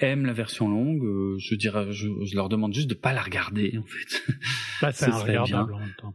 [0.00, 1.38] aiment la version longue.
[1.38, 4.34] je dirais, je, leur demande juste de pas la regarder en fait.
[4.82, 6.14] Bah, c'est regardable en même temps.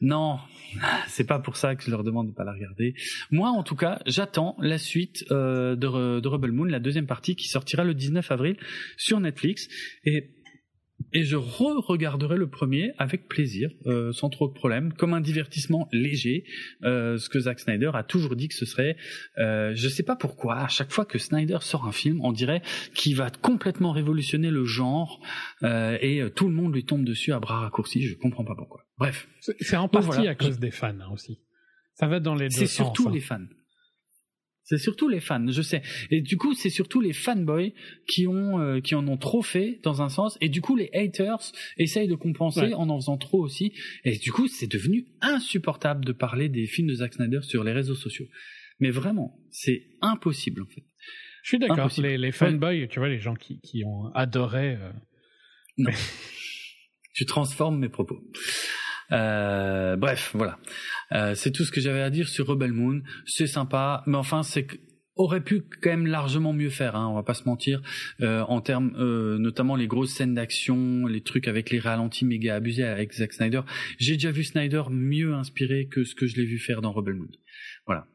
[0.00, 0.38] Non,
[1.06, 2.94] c'est pas pour ça que je leur demande de pas la regarder.
[3.30, 7.34] Moi, en tout cas, j'attends la suite euh, de, de Rebel Moon, la deuxième partie
[7.34, 8.56] qui sortira le 19 avril
[8.98, 9.68] sur Netflix.
[10.04, 10.35] Et
[11.16, 15.88] et je re-regarderai le premier avec plaisir, euh, sans trop de problème, comme un divertissement
[15.90, 16.44] léger,
[16.84, 18.98] euh, ce que Zack Snyder a toujours dit que ce serait.
[19.38, 22.60] Euh, je sais pas pourquoi, à chaque fois que Snyder sort un film, on dirait
[22.94, 25.22] qu'il va complètement révolutionner le genre
[25.62, 28.02] euh, et euh, tout le monde lui tombe dessus à bras raccourcis.
[28.02, 28.84] Je comprends pas pourquoi.
[28.98, 29.26] Bref.
[29.40, 31.40] C'est en partie à cause des fans hein, aussi.
[31.94, 33.12] Ça va dans les deux C'est surtout hein.
[33.14, 33.46] les fans.
[34.68, 35.80] C'est surtout les fans, je sais.
[36.10, 37.72] Et du coup, c'est surtout les fanboys
[38.08, 40.36] qui ont euh, qui en ont trop fait dans un sens.
[40.40, 43.72] Et du coup, les haters essayent de compenser en en faisant trop aussi.
[44.04, 47.70] Et du coup, c'est devenu insupportable de parler des films de Zack Snyder sur les
[47.70, 48.26] réseaux sociaux.
[48.80, 50.82] Mais vraiment, c'est impossible en fait.
[51.44, 51.88] Je suis d'accord.
[51.98, 54.74] Les, les fanboys, tu vois, les gens qui, qui ont adoré.
[54.74, 54.90] Euh...
[55.78, 55.92] Non.
[57.12, 58.20] je transforme mes propos.
[59.12, 60.58] Euh, bref, voilà.
[61.12, 63.02] Euh, c'est tout ce que j'avais à dire sur Rebel Moon.
[63.26, 64.66] C'est sympa, mais enfin, c'est
[65.16, 67.80] aurait pu quand même largement mieux faire, hein, on va pas se mentir,
[68.20, 72.54] euh, en termes euh, notamment les grosses scènes d'action, les trucs avec les ralentis méga
[72.54, 73.62] abusés avec Zack Snyder.
[73.98, 77.14] J'ai déjà vu Snyder mieux inspiré que ce que je l'ai vu faire dans Rebel
[77.14, 77.30] Moon.
[77.86, 78.06] Voilà.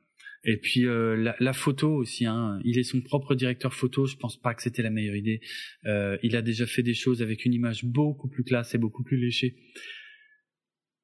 [0.44, 4.06] Et puis euh, la, la, photo aussi, hein, il est son propre directeur photo.
[4.06, 5.40] Je pense pas que c'était la meilleure idée.
[5.86, 9.03] Euh, il a déjà fait des choses avec une image beaucoup plus classe et beaucoup
[9.03, 9.56] plus léchée.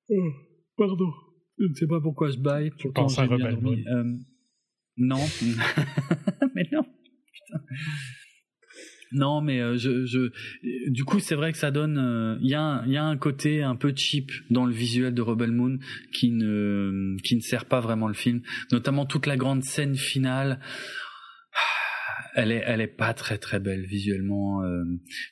[0.09, 0.31] Oh,
[0.77, 1.11] pardon.
[1.59, 2.71] Je ne sais pas pourquoi je baille.
[2.77, 4.03] Tu penses à Rebel Moon euh,
[4.97, 5.17] Non.
[6.55, 6.83] mais non.
[6.83, 7.63] Putain.
[9.13, 10.31] Non, mais euh, je, je,
[10.89, 11.97] du coup, c'est vrai que ça donne.
[11.97, 15.21] Euh, il y, a y a un côté un peu cheap dans le visuel de
[15.21, 15.79] Rebel Moon
[16.13, 20.59] qui ne qui ne sert pas vraiment le film, notamment toute la grande scène finale.
[22.39, 24.63] Elle est, elle est pas très très belle visuellement.
[24.63, 24.83] Euh.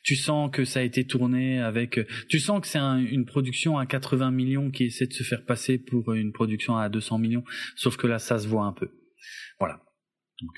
[0.03, 1.99] tu sens que ça a été tourné avec.
[2.29, 5.77] Tu sens que c'est une production à 80 millions qui essaie de se faire passer
[5.77, 7.43] pour une production à 200 millions.
[7.75, 8.89] Sauf que là, ça se voit un peu.
[9.59, 9.83] Voilà.
[10.41, 10.51] Donc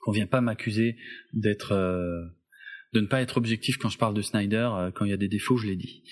[0.00, 0.96] qu'on vient pas m'accuser
[1.32, 2.20] d'être euh,
[2.92, 4.70] de ne pas être objectif quand je parle de Snyder.
[4.72, 6.02] Euh, quand il y a des défauts, je l'ai dit.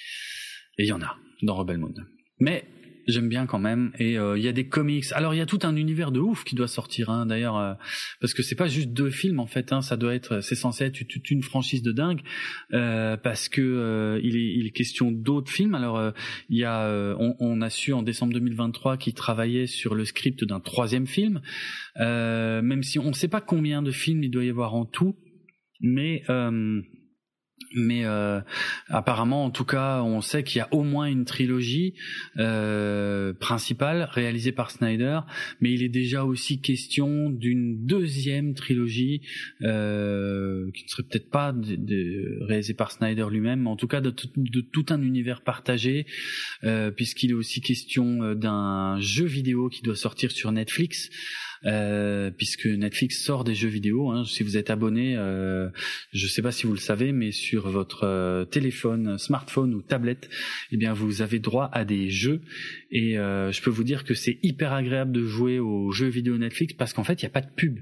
[0.79, 1.95] Et il y en a dans Rebel Moon.
[2.39, 2.65] Mais
[3.07, 3.93] j'aime bien quand même.
[3.99, 5.05] Et euh, il y a des comics.
[5.13, 7.75] Alors il y a tout un univers de ouf qui doit sortir hein, d'ailleurs euh,
[8.21, 10.85] parce que c'est pas juste deux films en fait hein, ça doit être c'est censé
[10.85, 12.21] être une franchise de dingue
[12.73, 15.75] euh, parce que il est, il est question d'autres films.
[15.75, 16.13] Alors
[16.49, 16.87] il y a
[17.19, 21.41] on, on, a su en décembre 2023 qu'il travaillait sur le script d'un troisième film.
[21.97, 25.17] Même si on ne sait pas combien de films il doit y avoir en tout
[25.81, 26.23] mais
[27.77, 28.41] mais euh,
[28.89, 31.95] apparemment, en tout cas, on sait qu'il y a au moins une trilogie
[32.39, 35.21] euh, principale réalisée par Snyder,
[35.61, 39.21] mais il est déjà aussi question d'une deuxième trilogie
[39.63, 41.55] euh, qui ne serait peut-être pas
[42.41, 46.07] réalisée par Snyder lui-même, mais en tout cas de, tout un univers partagé,
[46.97, 51.11] puisqu'il est aussi question d'un jeu vidéo qui doit sortir sur Netflix.
[51.67, 54.11] Euh, puisque Netflix sort des jeux vidéo.
[54.11, 54.25] Hein.
[54.25, 55.69] Si vous êtes abonné, euh,
[56.13, 59.83] je ne sais pas si vous le savez, mais sur votre euh, téléphone, smartphone ou
[59.83, 60.29] tablette,
[60.71, 62.41] eh bien vous avez droit à des jeux.
[62.91, 66.75] Et je peux vous dire que c'est hyper agréable de jouer aux jeux vidéo Netflix
[66.75, 67.79] parce qu'en fait, il n'y a pas de pub.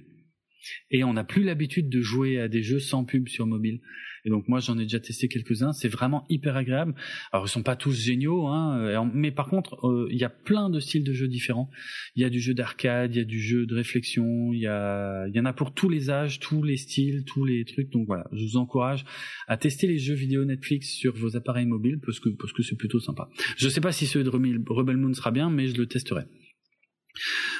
[0.90, 3.80] Et on n'a plus l'habitude de jouer à des jeux sans pub sur mobile.
[4.24, 6.94] Et donc moi j'en ai déjà testé quelques-uns, c'est vraiment hyper agréable.
[7.32, 10.70] Alors ils sont pas tous géniaux, hein, mais par contre euh, il y a plein
[10.70, 11.70] de styles de jeux différents.
[12.16, 14.66] Il y a du jeu d'arcade, il y a du jeu de réflexion, il y
[14.66, 17.90] a, y en a pour tous les âges, tous les styles, tous les trucs.
[17.90, 19.04] Donc voilà, je vous encourage
[19.46, 22.76] à tester les jeux vidéo Netflix sur vos appareils mobiles parce que parce que c'est
[22.76, 23.28] plutôt sympa.
[23.58, 26.24] Je sais pas si ce de Rebel Moon sera bien, mais je le testerai.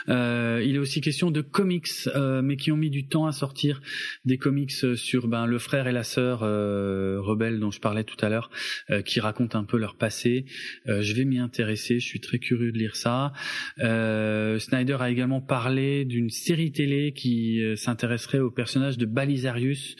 [0.09, 3.33] Euh, il est aussi question de comics, euh, mais qui ont mis du temps à
[3.33, 3.81] sortir
[4.25, 8.17] des comics sur ben, le frère et la sœur euh, rebelles dont je parlais tout
[8.25, 8.51] à l'heure,
[8.91, 10.45] euh, qui racontent un peu leur passé.
[10.89, 13.33] Euh, je vais m'y intéresser, je suis très curieux de lire ça.
[13.79, 19.97] Snyder a également parlé d'une série télé qui s'intéresserait au personnage de Balisarius.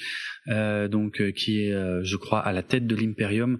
[0.47, 3.59] donc qui est, je crois, à la tête de l'Imperium,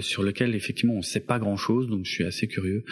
[0.00, 2.84] sur lequel effectivement on ne sait pas grand-chose, donc je suis assez curieux.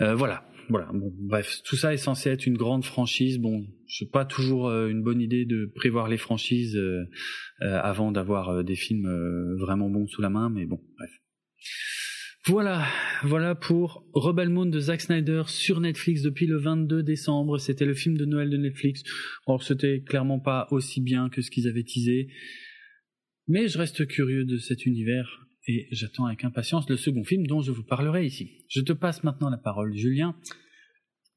[0.00, 0.90] voilà, voilà.
[0.92, 3.38] Bref, tout ça est censé être une grande franchise.
[3.38, 7.04] Bon, c'est pas toujours euh, une bonne idée de prévoir les franchises euh,
[7.62, 9.08] euh, avant d'avoir des films
[9.58, 11.10] vraiment bons sous la main, mais bon, bref.
[12.48, 12.86] Voilà,
[13.24, 17.58] voilà pour Rebel Moon de Zack Snyder sur Netflix depuis le 22 décembre.
[17.58, 19.02] C'était le film de Noël de Netflix.
[19.46, 22.28] Or, c'était clairement pas aussi bien que ce qu'ils avaient teasé.
[23.48, 27.60] Mais je reste curieux de cet univers et j'attends avec impatience le second film dont
[27.60, 28.64] je vous parlerai ici.
[28.68, 30.36] Je te passe maintenant la parole, Julien.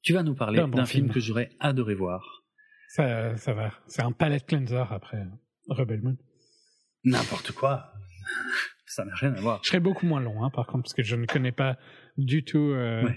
[0.02, 1.10] Tu vas nous parler d'un film.
[1.10, 2.44] que j'aurais adoré voir.
[2.90, 3.74] Ça, ça va.
[3.88, 5.26] C'est un palette cleanser après
[5.68, 6.18] Rebel Moon.
[7.04, 7.94] N'importe quoi.
[8.86, 9.60] ça n'a rien à voir.
[9.64, 11.78] Je serais beaucoup moins long, hein, par contre, parce que je ne connais pas
[12.18, 12.72] du tout.
[12.72, 13.08] Euh,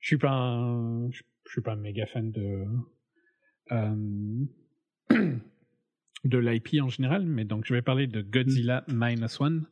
[0.00, 2.64] Je suis pas un, je, suis pas un méga fan de
[3.72, 4.46] euh,
[6.24, 9.66] de l'IP en général, mais donc je vais parler de Godzilla Minus One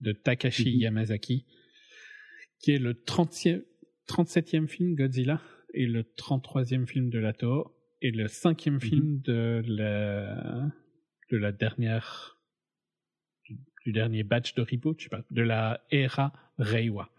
[0.00, 0.80] de Takashi mhm.
[0.80, 1.46] Yamazaki,
[2.60, 3.64] qui est le 30e,
[4.08, 5.40] 37e film Godzilla
[5.74, 8.80] et le 33e film de la Toho et le cinquième mhm.
[8.80, 10.70] film de la,
[11.30, 12.38] de la dernière,
[13.44, 17.10] du, dernier batch de reboot, je sais pas, de la era Reiwa.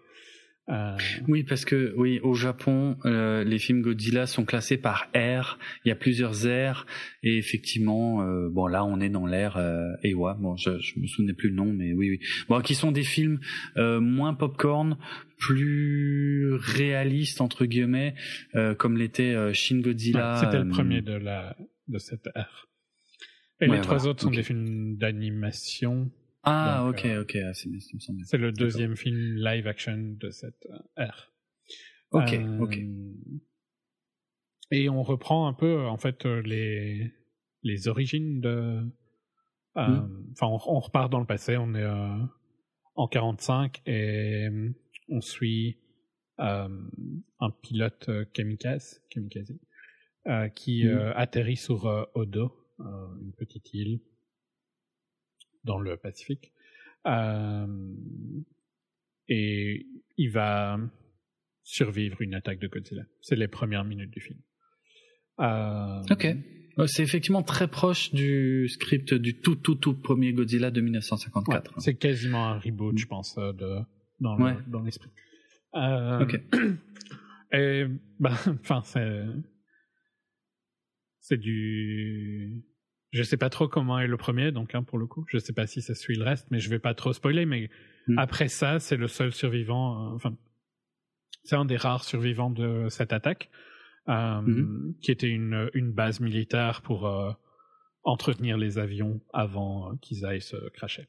[0.69, 0.97] Euh,
[1.29, 5.57] oui, parce que oui, au Japon, euh, les films Godzilla sont classés par ère.
[5.85, 6.85] Il y a plusieurs aires
[7.23, 9.57] et effectivement, euh, bon là, on est dans l'ère
[10.03, 10.33] Ewa.
[10.39, 12.19] Bon, je, je me souvenais plus le nom, mais oui, oui.
[12.49, 13.39] Bon, qui sont des films
[13.75, 14.97] moins popcorn,
[15.37, 18.15] plus réalistes entre guillemets,
[18.77, 20.41] comme l'était Shin Godzilla.
[20.43, 21.55] C'était le premier de la
[21.87, 22.67] de cette ère.
[23.61, 26.11] Et les trois autres sont des films d'animation
[26.49, 31.33] ah, ok, euh, ok, ah, c'est le deuxième film live action de cette euh, ère.
[32.11, 32.79] Ok, euh, ok.
[34.71, 37.13] Et on reprend un peu, en fait, les,
[37.63, 38.81] les origines de.
[39.75, 40.31] Hmm.
[40.31, 41.85] Enfin, on, repart dans le passé, on est
[42.95, 44.47] en 45 et
[45.07, 45.77] on suit
[46.39, 49.53] un pilote kamikaze, kamikaze
[50.55, 51.13] qui hmm.
[51.15, 51.85] atterrit sur
[52.15, 54.01] Odo, une petite île
[55.67, 56.51] dans le Pacifique.
[57.05, 57.67] Euh,
[59.27, 59.85] et
[60.17, 60.79] il va
[61.63, 63.03] survivre une attaque de Godzilla.
[63.21, 64.39] C'est les premières minutes du film.
[65.39, 66.35] Euh, ok.
[66.87, 71.81] C'est effectivement très proche du script du tout tout tout premier Godzilla de 1954.
[71.81, 73.79] c'est quasiment un reboot, je pense, de
[74.19, 75.09] dans l'esprit.
[75.73, 76.41] ok.
[77.51, 77.85] Et
[78.19, 79.23] bah, enfin c'est
[81.19, 82.63] c'est du
[83.17, 85.53] je sais pas trop comment est le premier, donc hein, pour le coup, je sais
[85.53, 87.45] pas si ça suit le reste, mais je vais pas trop spoiler.
[87.45, 87.69] Mais
[88.07, 88.19] mm.
[88.19, 90.11] après ça, c'est le seul survivant.
[90.11, 90.37] Euh, enfin,
[91.43, 93.49] c'est un des rares survivants de cette attaque,
[94.07, 94.99] euh, mm-hmm.
[95.01, 97.31] qui était une, une base militaire pour euh,
[98.03, 101.07] entretenir les avions avant qu'ils aillent se cracher.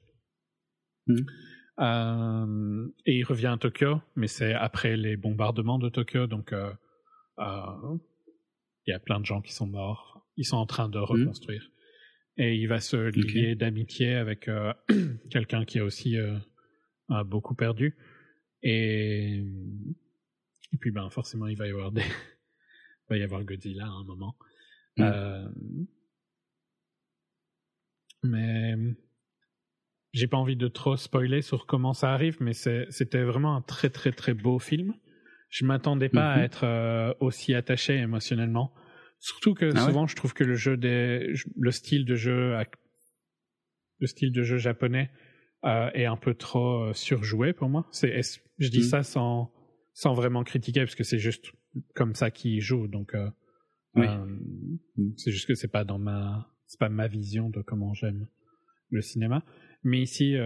[1.06, 2.88] Mm.
[3.06, 6.54] et il revient à Tokyo, mais c'est après les bombardements de Tokyo, donc
[7.38, 10.26] il y a plein de gens qui sont morts.
[10.36, 11.70] Ils sont en train de reconstruire
[12.38, 14.72] et il va se lier d'amitié avec euh,
[15.30, 16.38] quelqu'un qui a aussi euh,
[17.08, 17.96] a beaucoup perdu.
[18.62, 19.44] Et,
[20.72, 23.90] et puis ben forcément il va y avoir des il va y avoir Godzilla à
[23.90, 24.36] un moment.
[24.96, 25.02] Mm.
[25.02, 25.48] euh,
[28.24, 28.74] mais
[30.12, 33.90] j'ai pas envie de trop spoiler sur comment ça arrive mais c'était vraiment un très
[33.90, 34.94] très très beau film.
[35.50, 36.44] Je m'attendais pas à mm-hmm.
[36.44, 38.72] être aussi attaché émotionnellement
[39.20, 42.54] Surtout que ah souvent, je trouve que le jeu des, le style de jeu,
[43.98, 45.10] le style de jeu japonais
[45.64, 47.88] euh, est un peu trop euh, surjoué pour moi.
[47.90, 48.20] C'est,
[48.58, 48.82] je dis mm.
[48.82, 49.52] ça sans,
[49.92, 51.46] sans vraiment critiquer parce que c'est juste
[51.96, 52.86] comme ça qu'ils jouent.
[52.86, 53.28] Donc, euh,
[53.96, 55.14] mm.
[55.16, 58.28] c'est juste que c'est pas dans ma, c'est pas ma vision de comment j'aime
[58.90, 59.44] le cinéma.
[59.82, 60.36] Mais ici,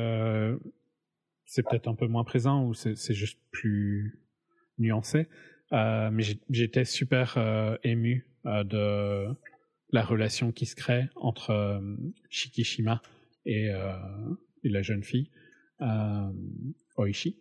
[1.44, 4.22] c'est peut-être un peu moins présent ou c'est juste plus
[4.78, 5.28] nuancé.
[5.70, 7.38] mais j'étais super
[7.82, 9.28] ému de
[9.92, 11.96] la relation qui se crée entre euh,
[12.30, 13.02] Shikishima
[13.44, 13.94] et, euh,
[14.64, 15.30] et, la jeune fille
[16.96, 17.36] Oishi.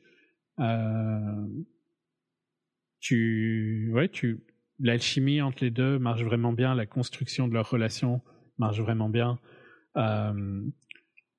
[2.99, 4.43] tu, ouais, tu,
[4.79, 8.21] l'alchimie entre les deux marche vraiment bien, la construction de leur relation
[8.57, 9.39] marche vraiment bien.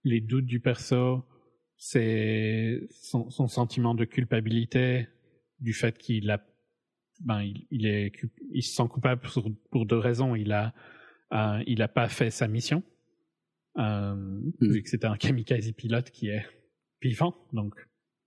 [0.04, 1.24] les doutes du perso,
[1.76, 5.08] c'est son, sentiment de culpabilité
[5.58, 6.38] du fait qu'il a
[7.24, 8.12] ben, il, il, est,
[8.52, 10.34] il se sent coupable pour, pour deux raisons.
[10.34, 10.74] Il a,
[11.32, 12.82] euh, il a pas fait sa mission,
[13.78, 14.52] euh, mm.
[14.60, 16.44] vu que c'était un kamikaze pilote qui est
[17.00, 17.74] vivant, donc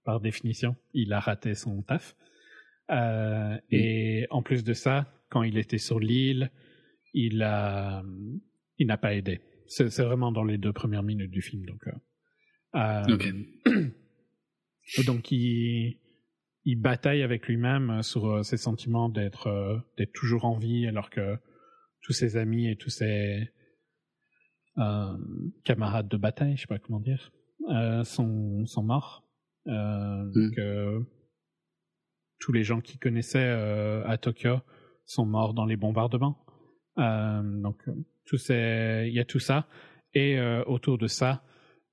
[0.04, 2.16] par définition, il a raté son taf.
[2.92, 3.60] Euh, mm.
[3.72, 6.52] Et en plus de ça, quand il était sur l'île,
[7.14, 8.04] il a,
[8.78, 9.42] il n'a pas aidé.
[9.68, 11.88] C'est vraiment dans les deux premières minutes du film, donc.
[12.76, 13.02] Euh
[15.08, 15.98] donc il
[16.66, 20.88] il bataille avec lui-même euh, sur euh, ses sentiments d'être euh, d'être toujours en vie
[20.88, 21.38] alors que
[22.02, 23.50] tous ses amis et tous ses
[25.64, 27.32] camarades de bataille, je sais pas comment dire,
[28.04, 29.26] sont sont morts.
[29.66, 30.52] Mm.
[30.56, 31.00] que
[32.40, 33.50] tous les gens qu'il connaissait
[34.06, 34.58] à Tokyo
[35.06, 36.46] sont morts dans les bombardements.
[36.98, 37.82] donc
[38.26, 39.68] tout il y a tout ça
[40.14, 41.44] et autour de ça,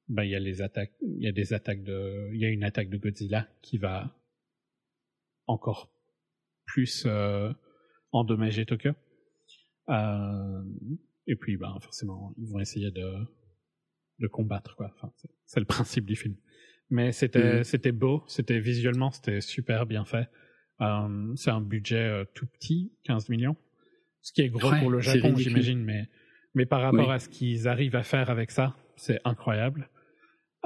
[0.08, 2.50] ben il y a les attaques, il y a des attaques de, il y a
[2.50, 4.12] une attaque de Godzilla qui va
[5.52, 5.92] encore
[6.66, 7.52] plus euh,
[8.12, 8.92] endommager Tokyo.
[9.88, 10.62] Euh,
[11.26, 13.14] et puis, ben, forcément, ils vont essayer de,
[14.18, 14.92] de combattre, quoi.
[14.96, 15.12] Enfin,
[15.46, 16.36] c'est le principe du film.
[16.90, 17.64] Mais c'était mhm.
[17.64, 20.28] c'était beau, c'était visuellement, c'était super bien fait.
[20.80, 23.56] Euh, c'est un budget euh, tout petit, 15 millions.
[24.20, 26.08] Ce qui est gros pour le Japon, j'imagine, mais,
[26.54, 29.88] mais par rapport à ce qu'ils arrivent à faire avec ça, c'est incroyable.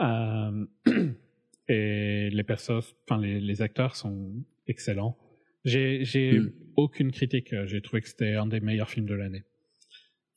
[0.01, 0.67] Euh,
[1.69, 5.17] et les personnes, enfin les, les acteurs sont excellent.
[5.65, 6.53] J'ai j'ai hmm.
[6.77, 7.55] aucune critique.
[7.67, 9.45] J'ai trouvé que c'était un des meilleurs films de l'année.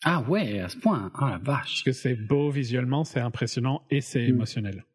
[0.03, 1.11] Ah ouais, à ce point.
[1.15, 1.63] Ah la vache.
[1.63, 4.29] Parce que c'est beau visuellement, c'est impressionnant et c'est hmm.
[4.29, 4.85] émotionnel.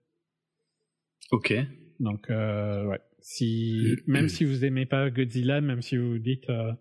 [1.30, 1.54] Ok.
[2.00, 3.00] Donc euh, ouais.
[3.20, 6.72] Si même si vous aimez pas Godzilla, même si vous dites euh,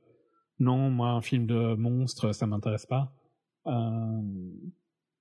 [0.60, 3.16] non, moi un film de monstre ça m'intéresse pas,
[3.68, 4.22] euh,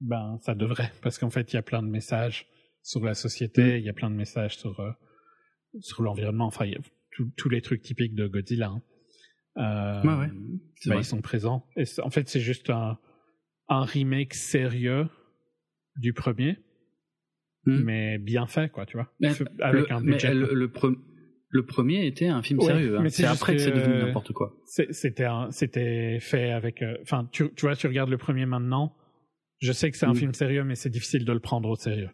[0.00, 2.48] ben ça devrait parce qu'en fait il y a plein de messages
[2.82, 3.78] sur la société, hmm.
[3.78, 4.90] il y a plein de messages sur euh,
[5.80, 6.46] sur l'environnement.
[6.46, 6.80] Enfin, il y a
[7.36, 8.68] tous les trucs typiques de Godzilla.
[8.68, 8.82] Hein.
[9.58, 10.30] Euh, ouais,
[10.86, 11.66] bah, ils sont présents.
[11.76, 12.98] Et en fait, c'est juste un,
[13.68, 15.08] un remake sérieux
[15.96, 16.58] du premier,
[17.66, 17.82] hmm.
[17.82, 19.12] mais bien fait, quoi, tu vois,
[19.60, 20.34] avec un budget.
[20.34, 22.98] le, le, premier était un film sérieux.
[22.98, 23.08] Hein.
[23.10, 24.56] C'est après que, c'est devenu n'importe quoi.
[24.64, 26.80] C'était c'était fait avec.
[26.80, 28.96] Euh, enfin, tu, tu vois, tu regardes le premier maintenant.
[29.58, 30.16] Je sais que c'est un hmm.
[30.16, 32.10] film sérieux, mais c'est difficile de le prendre au sérieux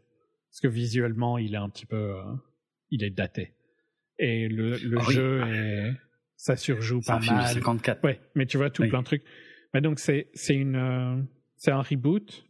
[0.48, 2.22] parce que visuellement, il est un petit peu, euh,
[2.90, 3.54] il est daté
[4.18, 5.92] et le, le ah jeu est,
[6.36, 7.46] ça surjoue pas mal.
[7.46, 8.02] 54.
[8.04, 9.24] Ouais, mais tu vois tout plein de trucs.
[9.74, 11.22] Mais donc c'est c'est une euh,
[11.56, 12.46] c'est un reboot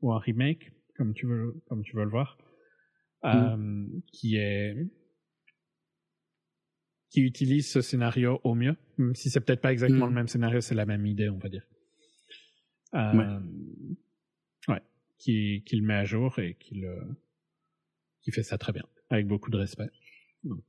[0.00, 2.36] ou un remake comme tu veux comme tu veux le voir
[3.22, 3.28] mm.
[3.28, 4.76] euh, qui est
[7.10, 10.10] qui utilise ce scénario au mieux, même si c'est peut-être pas exactement mm.
[10.10, 11.66] le même scénario, c'est la même idée, on va dire.
[12.92, 13.38] ouais.
[14.68, 14.82] ouais.
[15.18, 16.96] Qui, qui, le met à jour et qui le
[18.20, 19.88] qui fait ça très bien, avec beaucoup de respect.
[20.44, 20.62] Donc,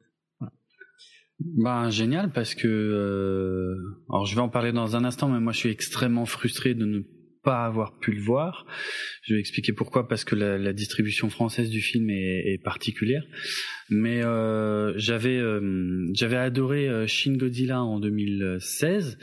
[1.39, 3.75] Ben génial parce que euh,
[4.09, 6.85] alors je vais en parler dans un instant, mais moi je suis extrêmement frustré de
[6.85, 6.99] ne
[7.43, 8.65] pas avoir pu le voir.
[9.23, 13.23] Je vais expliquer pourquoi parce que la, distribution française du film est, est particulière.
[13.89, 19.17] Mais euh, j'avais euh, j'avais adoré euh, Shin Godzilla en 2016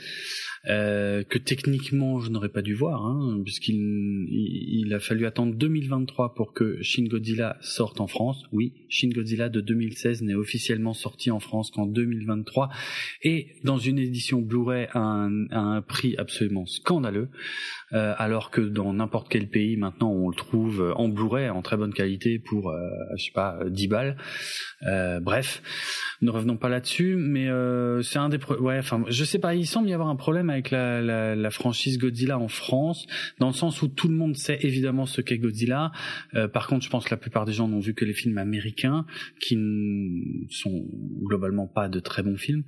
[0.69, 6.33] euh, que techniquement je n'aurais pas dû voir, hein, puisqu'il il, a fallu attendre 2023
[6.33, 8.43] pour que Shin Godzilla sorte en France.
[8.51, 12.69] Oui, Shin Godzilla de 2016 n'est officiellement sorti en France qu'en 2023
[13.23, 17.29] et dans une édition Blu-ray à un, un prix absolument scandaleux,
[17.93, 21.77] euh, alors que dans n'importe quel pays maintenant on le trouve en Blu-ray en très
[21.77, 22.79] bonne qualité pour euh,
[23.17, 24.17] je sais pas 10 balles.
[24.83, 25.61] Euh, bref,
[26.21, 29.65] ne revenons pas là-dessus, mais euh, c'est un des ouais, enfin je sais pas, il
[29.67, 33.05] semble y avoir un problème avec la, la, la, franchise Godzilla en France,
[33.39, 35.91] dans le sens où tout le monde sait évidemment ce qu'est Godzilla.
[36.33, 38.37] Euh, par contre, je pense que la plupart des gens n'ont vu que les films
[38.37, 39.05] américains,
[39.39, 40.85] qui ne sont
[41.23, 42.63] globalement pas de très bons films,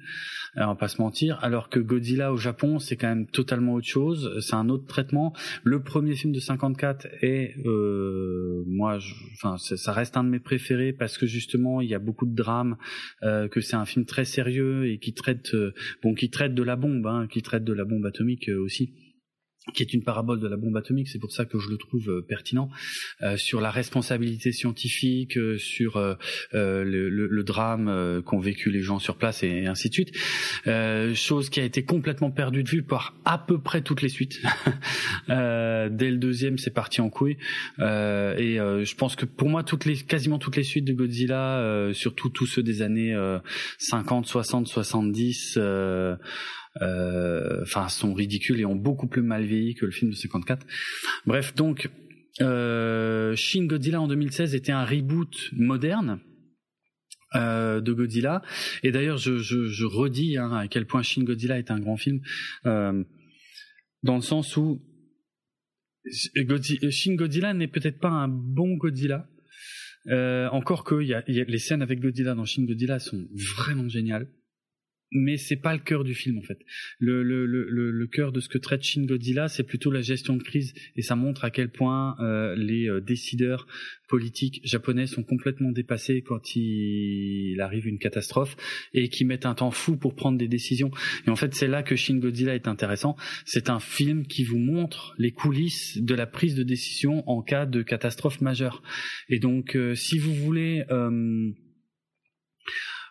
[0.58, 1.40] euh, on va pas se mentir.
[1.42, 5.34] Alors que Godzilla au Japon, c'est quand même totalement autre chose, c'est un autre traitement.
[5.64, 9.00] Le premier film de 54 est, euh, moi,
[9.34, 12.36] enfin, ça reste un de mes préférés parce que justement, il y a beaucoup de
[12.36, 12.78] drames,
[13.24, 16.64] euh, que c'est un film très sérieux et qui traite, euh, bon, qui traite de
[16.64, 18.92] la bombe, hein, qui traite de la bombe atomique euh, aussi
[19.74, 22.10] qui est une parabole de la bombe atomique, c'est pour ça que je le trouve
[22.10, 22.70] euh, pertinent,
[23.22, 26.16] euh, sur la responsabilité scientifique, euh, sur euh,
[26.54, 30.16] euh le, le, le, drame qu'ont vécu les gens sur place et, ainsi de suite.
[31.16, 34.42] chose qui a été complètement perdue de vue par à peu près toutes les suites.
[35.28, 37.38] dès le deuxième, c'est parti en couille.
[37.80, 42.30] et je pense que pour moi, toutes les, quasiment toutes les suites de Godzilla, surtout
[42.30, 43.16] tous ceux des années
[43.80, 46.16] 50, 60, 70, euh,
[46.82, 50.66] enfin sont ridicules et ont beaucoup plus mal vieilli que le film de 54.
[51.26, 51.90] Bref, donc
[52.42, 56.20] euh, Shin Godzilla en 2016 était un reboot moderne.
[57.36, 58.42] Euh, de Godzilla
[58.82, 62.22] et d'ailleurs je, redis hein, à quel point Shin Godzilla est un grand film
[62.66, 63.04] euh,
[64.02, 64.82] dans le sens où
[66.12, 69.30] Shin Godzilla n'est peut-être pas un bon Godzilla
[70.08, 73.28] euh, encore que les scènes avec Godzilla dans Shin Godzilla sont
[73.58, 74.28] vraiment géniales
[75.12, 76.60] mais c'est pas le cœur du film en fait.
[77.00, 80.36] Le, le, le, le cœur de ce que traite Shin Godzilla, c'est plutôt la gestion
[80.36, 83.68] de crise et ça montre à quel point euh, les euh, décideurs
[84.08, 88.56] politiques japonais sont complètement dépassés quand il, arrive une catastrophe
[88.94, 90.92] et qui mettent un temps fou pour prendre des décisions.
[91.28, 93.16] Et en fait, c'est là que Shin Godzilla est intéressant.
[93.46, 97.66] C'est un film qui vous montre les coulisses de la prise de décision en cas
[97.66, 98.82] de catastrophe majeure.
[99.30, 101.52] Et donc, euh, si vous voulez euh,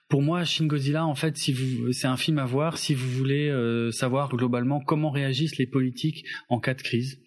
[0.08, 3.90] pour moi, Shin Godzilla, en fait, c'est un film à voir si vous voulez euh,
[3.92, 7.20] savoir globalement comment réagissent les politiques en cas de crise.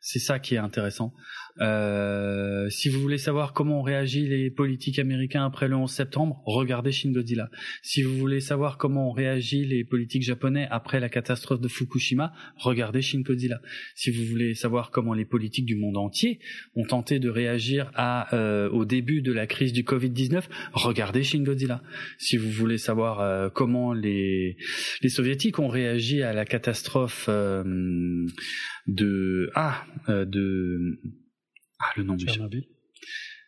[0.00, 1.14] C'est ça qui est intéressant.
[1.60, 6.42] Euh, si vous voulez savoir comment ont réagi les politiques américains après le 11 septembre,
[6.46, 7.50] regardez Shin Godzilla.
[7.82, 12.32] Si vous voulez savoir comment ont réagi les politiques japonais après la catastrophe de Fukushima,
[12.56, 13.60] regardez Shin Godzilla.
[13.94, 16.40] Si vous voulez savoir comment les politiques du monde entier
[16.74, 21.42] ont tenté de réagir à, euh, au début de la crise du Covid-19, regardez Shin
[21.42, 21.82] Godzilla.
[22.18, 24.56] Si vous voulez savoir euh, comment les,
[25.02, 28.26] les soviétiques ont réagi à la catastrophe euh,
[28.86, 30.98] de ah euh, de
[31.82, 32.64] ah, le nom Tchernobyl.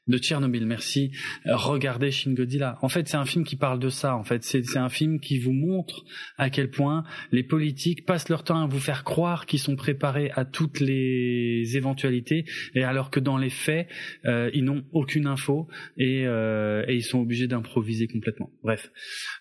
[0.07, 1.13] De Tchernobyl, merci.
[1.47, 2.79] Regardez Shin Godzilla.
[2.83, 4.17] En fait, c'est un film qui parle de ça.
[4.17, 6.05] En fait, c'est un film qui vous montre
[6.37, 10.31] à quel point les politiques passent leur temps à vous faire croire qu'ils sont préparés
[10.35, 13.89] à toutes les éventualités, et alors que dans les faits,
[14.27, 18.51] euh, ils n'ont aucune info et, euh, et, ils sont obligés d'improviser complètement.
[18.63, 18.91] Bref,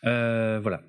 [0.06, 0.82] euh, voilà.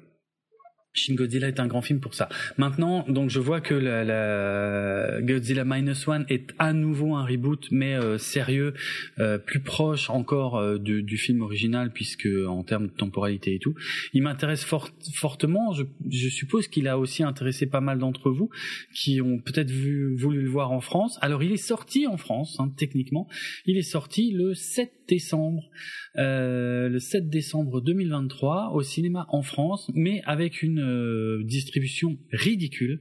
[0.95, 2.29] Shin Godzilla est un grand film pour ça.
[2.57, 7.67] Maintenant, donc je vois que la, la Godzilla Minus One est à nouveau un reboot,
[7.73, 8.75] mais euh, sérieux,
[9.19, 13.59] euh, plus proche encore euh, du, du, film original, puisque en termes de temporalité et
[13.59, 13.75] tout,
[14.13, 15.73] il m'intéresse fort, fortement.
[15.73, 18.51] Je, je suppose qu'il a aussi intéressé pas mal d'entre vous
[18.95, 21.19] qui ont peut-être voulu le voir en France.
[21.21, 23.27] Alors, il est sorti en France, hein, techniquement.
[23.67, 25.71] Il est sorti le 7 décembre,
[26.17, 33.01] euh, le 7 décembre 2023 au cinéma en France, mais avec une euh, distribution ridicule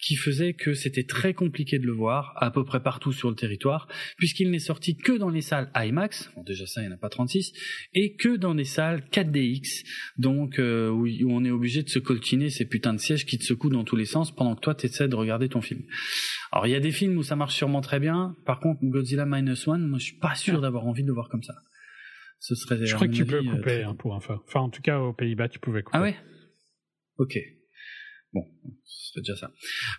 [0.00, 3.36] qui faisait que c'était très compliqué de le voir à peu près partout sur le
[3.36, 3.88] territoire,
[4.18, 6.98] puisqu'il n'est sorti que dans les salles IMAX, bon déjà ça il n'y en a
[6.98, 7.52] pas 36,
[7.94, 9.84] et que dans des salles 4DX,
[10.18, 13.38] donc euh, où, où, on est obligé de se coltiner ces putains de sièges qui
[13.38, 15.82] te secouent dans tous les sens pendant que toi tu essaies de regarder ton film.
[16.52, 19.26] Alors il y a des films où ça marche sûrement très bien, par contre Godzilla
[19.26, 21.54] Minus One, moi je suis pas sûr d'avoir envie de le voir comme ça.
[22.40, 22.84] Ce serait.
[22.84, 24.38] Je crois que tu peux couper euh, hein, pour enfin.
[24.46, 25.96] Enfin en tout cas aux Pays-Bas tu pouvais couper.
[25.96, 26.14] Ah ouais?
[27.18, 27.38] Ok.
[28.34, 28.42] Bon,
[28.84, 29.52] c'est déjà ça.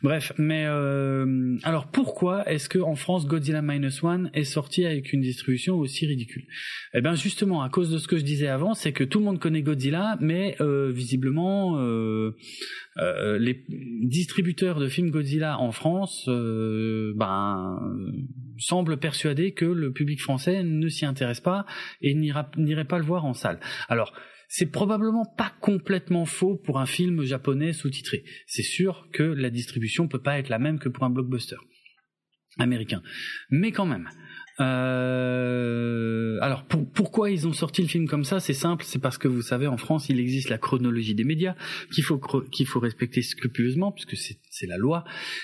[0.04, 5.14] Bref, mais euh, alors pourquoi est-ce que en France Godzilla Minus One est sorti avec
[5.14, 6.44] une distribution aussi ridicule?
[6.94, 9.26] Eh bien justement à cause de ce que je disais avant, c'est que tout le
[9.26, 12.36] monde connaît Godzilla, mais euh, visiblement euh,
[12.98, 13.64] euh, les
[14.04, 17.80] distributeurs de films Godzilla en France, euh, ben
[18.58, 21.66] semblent persuadés que le public français ne s'y intéresse pas
[22.02, 23.62] et n'irait pas le voir en salle.
[23.88, 24.12] Alors
[24.48, 28.24] c'est probablement pas complètement faux pour un film japonais sous-titré.
[28.48, 31.58] C'est sûr que la distribution peut pas être la même que pour un blockbuster
[32.58, 33.02] américain.
[33.50, 34.10] Mais quand même,
[34.62, 38.40] euh, alors pourquoi ils ont sorti le film comme ça?
[38.40, 41.56] C'est simple, c'est parce que vous savez en France il existe la chronologie des médias
[41.94, 45.04] qu'il faut qu'il faut respecter scrupuleusement puisque c'est la loi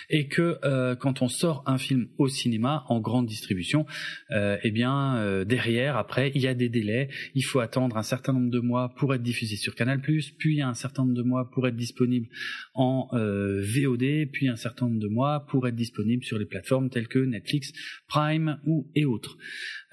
[0.09, 3.85] et que euh, quand on sort un film au cinéma en grande distribution,
[4.31, 8.03] euh, eh bien euh, derrière après il y a des délais, il faut attendre un
[8.03, 11.03] certain nombre de mois pour être diffusé sur Canal+, puis il y a un certain
[11.03, 12.27] nombre de mois pour être disponible
[12.73, 16.89] en euh, VOD, puis un certain nombre de mois pour être disponible sur les plateformes
[16.89, 17.73] telles que Netflix,
[18.07, 19.37] Prime ou et autres.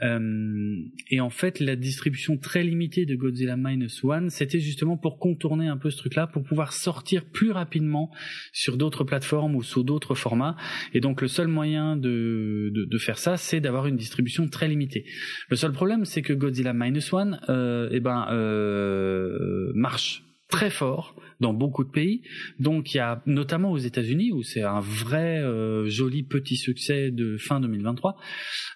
[0.02, 0.76] Euh,
[1.10, 5.66] et en fait, la distribution très limitée de Godzilla Minus One, c'était justement pour contourner
[5.66, 8.10] un peu ce truc-là, pour pouvoir sortir plus rapidement
[8.52, 10.56] sur d'autres plateformes ou sous d'autres formats.
[10.94, 15.04] Et donc, le seul moyen de, faire ça, c'est d'avoir une distribution très limitée.
[15.48, 21.14] Le seul problème, c'est que Godzilla Minus One, euh, eh ben, euh, marche très fort
[21.40, 22.22] dans beaucoup de pays.
[22.58, 27.10] Donc il y a notamment aux États-Unis où c'est un vrai euh, joli petit succès
[27.10, 28.16] de fin 2023.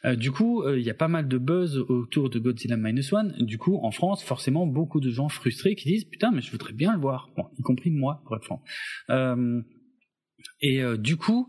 [0.04, 3.12] Euh, du coup, euh, il y a pas mal de buzz autour de Godzilla Minus
[3.12, 3.34] One.
[3.40, 6.72] Du coup, en France, forcément, beaucoup de gens frustrés qui disent putain, mais je voudrais
[6.72, 7.30] bien le voir.
[7.36, 8.62] Bon, y compris moi, pour être franc.
[10.60, 11.48] Et euh, du coup,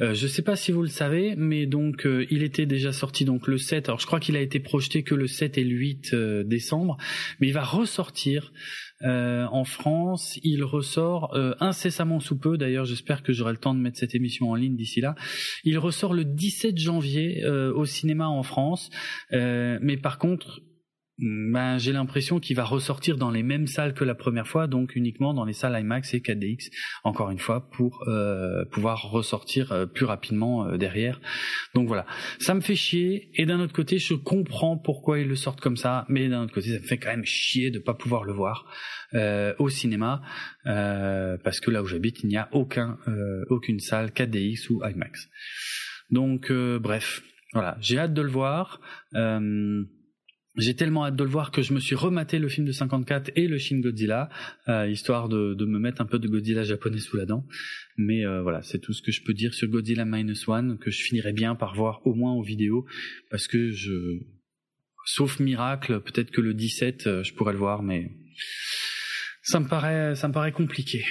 [0.00, 3.24] euh, je sais pas si vous le savez, mais donc euh, il était déjà sorti
[3.24, 3.88] donc le 7.
[3.88, 6.98] Alors je crois qu'il a été projeté que le 7 et le 8 décembre,
[7.40, 8.52] mais il va ressortir
[9.02, 10.38] en France.
[10.42, 12.58] Il ressort incessamment sous peu.
[12.58, 15.14] D'ailleurs, j'espère que j'aurai le temps de mettre cette émission en ligne d'ici là.
[15.64, 18.90] Il ressort le 17 janvier au cinéma en France,
[19.32, 20.60] mais par contre
[21.20, 24.96] ben, j'ai l'impression qu'il va ressortir dans les mêmes salles que la première fois, donc
[24.96, 26.70] uniquement dans les salles IMAX et 4DX,
[27.04, 31.20] encore une fois, pour euh, pouvoir ressortir euh, plus rapidement euh, derrière.
[31.74, 32.06] Donc voilà,
[32.38, 35.76] ça me fait chier, et d'un autre côté, je comprends pourquoi ils le sortent comme
[35.76, 38.32] ça, mais d'un autre côté, ça me fait quand même chier de pas pouvoir le
[38.32, 38.66] voir
[39.58, 40.22] au cinéma,
[40.64, 42.96] parce que là où j'habite, il n'y a aucun,
[43.48, 45.28] aucune salle 4DX ou IMAX.
[46.10, 48.80] Donc bref, voilà, j'ai hâte de le voir.
[49.14, 49.82] Euh,
[50.56, 53.30] j'ai tellement hâte de le voir que je me suis rematé le film de 54
[53.36, 54.28] et le Shin Godzilla,
[54.68, 57.46] euh, histoire de, me mettre un peu de Godzilla japonais sous la dent.
[57.96, 60.90] Mais euh, voilà, c'est tout ce que je peux dire sur Godzilla Minus One, que
[60.90, 62.86] je finirai bien par voir au moins en vidéo,
[63.30, 63.92] parce que je...
[65.06, 68.10] Sauf miracle, peut-être que le 17, euh, je pourrais le voir, mais
[69.42, 71.04] ça me paraît, ça me paraît compliqué.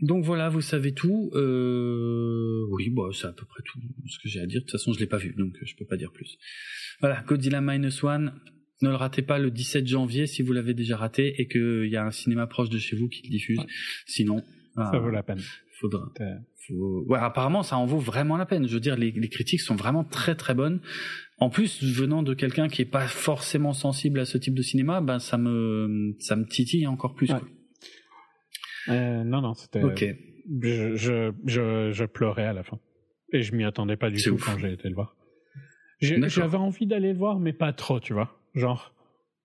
[0.00, 1.30] Donc voilà, vous savez tout.
[1.34, 4.60] Oui, bah, c'est à peu près tout ce que j'ai à dire.
[4.60, 6.36] De toute façon, je l'ai pas vu, donc je peux pas dire plus.
[7.00, 8.32] Voilà, Godzilla Minus One,
[8.82, 11.96] ne le ratez pas le 17 janvier si vous l'avez déjà raté et qu'il y
[11.96, 13.60] a un cinéma proche de chez vous qui le diffuse.
[14.06, 14.42] Sinon,
[14.74, 15.40] ça euh, vaut la peine.
[15.80, 16.10] Faudra.
[16.70, 18.66] Ouais, apparemment, ça en vaut vraiment la peine.
[18.66, 20.80] Je veux dire, les, critiques sont vraiment très très bonnes.
[21.38, 25.00] En plus, venant de quelqu'un qui est pas forcément sensible à ce type de cinéma,
[25.00, 27.30] ben ça me ça me titille encore plus.
[28.88, 29.82] Euh, non, non, c'était.
[29.82, 30.04] Ok.
[30.62, 32.78] Je, je, je, je pleurais à la fin
[33.32, 35.16] et je m'y attendais pas du tout quand j'ai été le voir.
[36.00, 38.38] J'avais envie d'aller le voir, mais pas trop, tu vois.
[38.56, 38.94] Genre,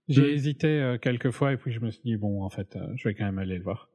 [0.07, 2.87] j'ai hésité euh, quelques fois et puis je me suis dit bon, en fait, euh,
[2.95, 3.89] je vais quand même aller le voir.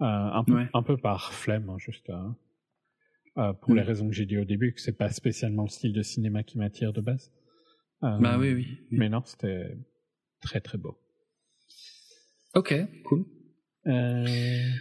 [0.00, 2.10] Euh, un peu, un peu par flemme, hein, juste
[3.34, 3.86] pour les mm.
[3.86, 6.58] raisons que j'ai dit au début, que c'est pas spécialement le style de cinéma qui
[6.58, 7.32] m'attire de base.
[8.00, 9.76] bah oui, oui, Mais non, c'était
[10.40, 10.96] très très beau.
[12.54, 12.74] Ok,
[13.04, 13.24] cool.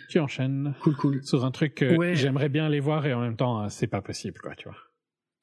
[0.09, 0.75] tu enchaînes.
[0.81, 1.23] Cool, cool.
[1.23, 4.39] Sur un truc que j'aimerais bien aller voir et en même temps, c'est pas possible,
[4.39, 4.77] quoi, tu vois.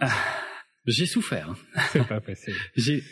[0.00, 0.12] Ah,
[0.86, 1.54] j'ai souffert.
[1.90, 2.56] C'est pas possible.
[2.76, 3.02] j'ai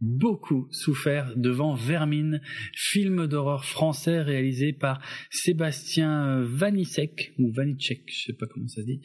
[0.00, 2.40] beaucoup souffert devant Vermine,
[2.74, 5.00] film d'horreur français réalisé par
[5.30, 9.00] Sébastien Vanicek ou Vanicek, je sais pas comment ça se dit.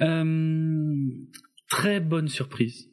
[0.00, 0.94] Euh,
[1.68, 2.90] très bonne surprise.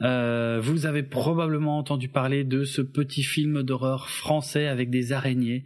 [0.00, 5.64] Euh, vous avez probablement entendu parler de ce petit film d'horreur français avec des araignées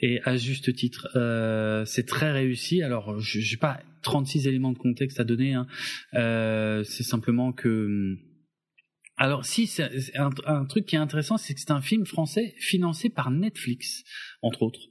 [0.00, 2.82] et à juste titre, euh, c'est très réussi.
[2.82, 5.54] Alors, je n'ai pas 36 éléments de contexte à donner.
[5.54, 5.66] Hein.
[6.14, 8.16] Euh, c'est simplement que
[9.18, 13.08] alors si, c'est un, truc qui est intéressant, c'est que c'est un film français financé
[13.08, 14.04] par Netflix,
[14.42, 14.88] entre autres.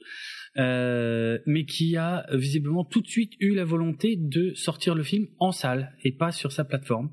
[0.56, 5.52] mais qui a visiblement tout de suite eu la volonté de sortir le film en
[5.52, 7.10] salle et pas sur sa plateforme.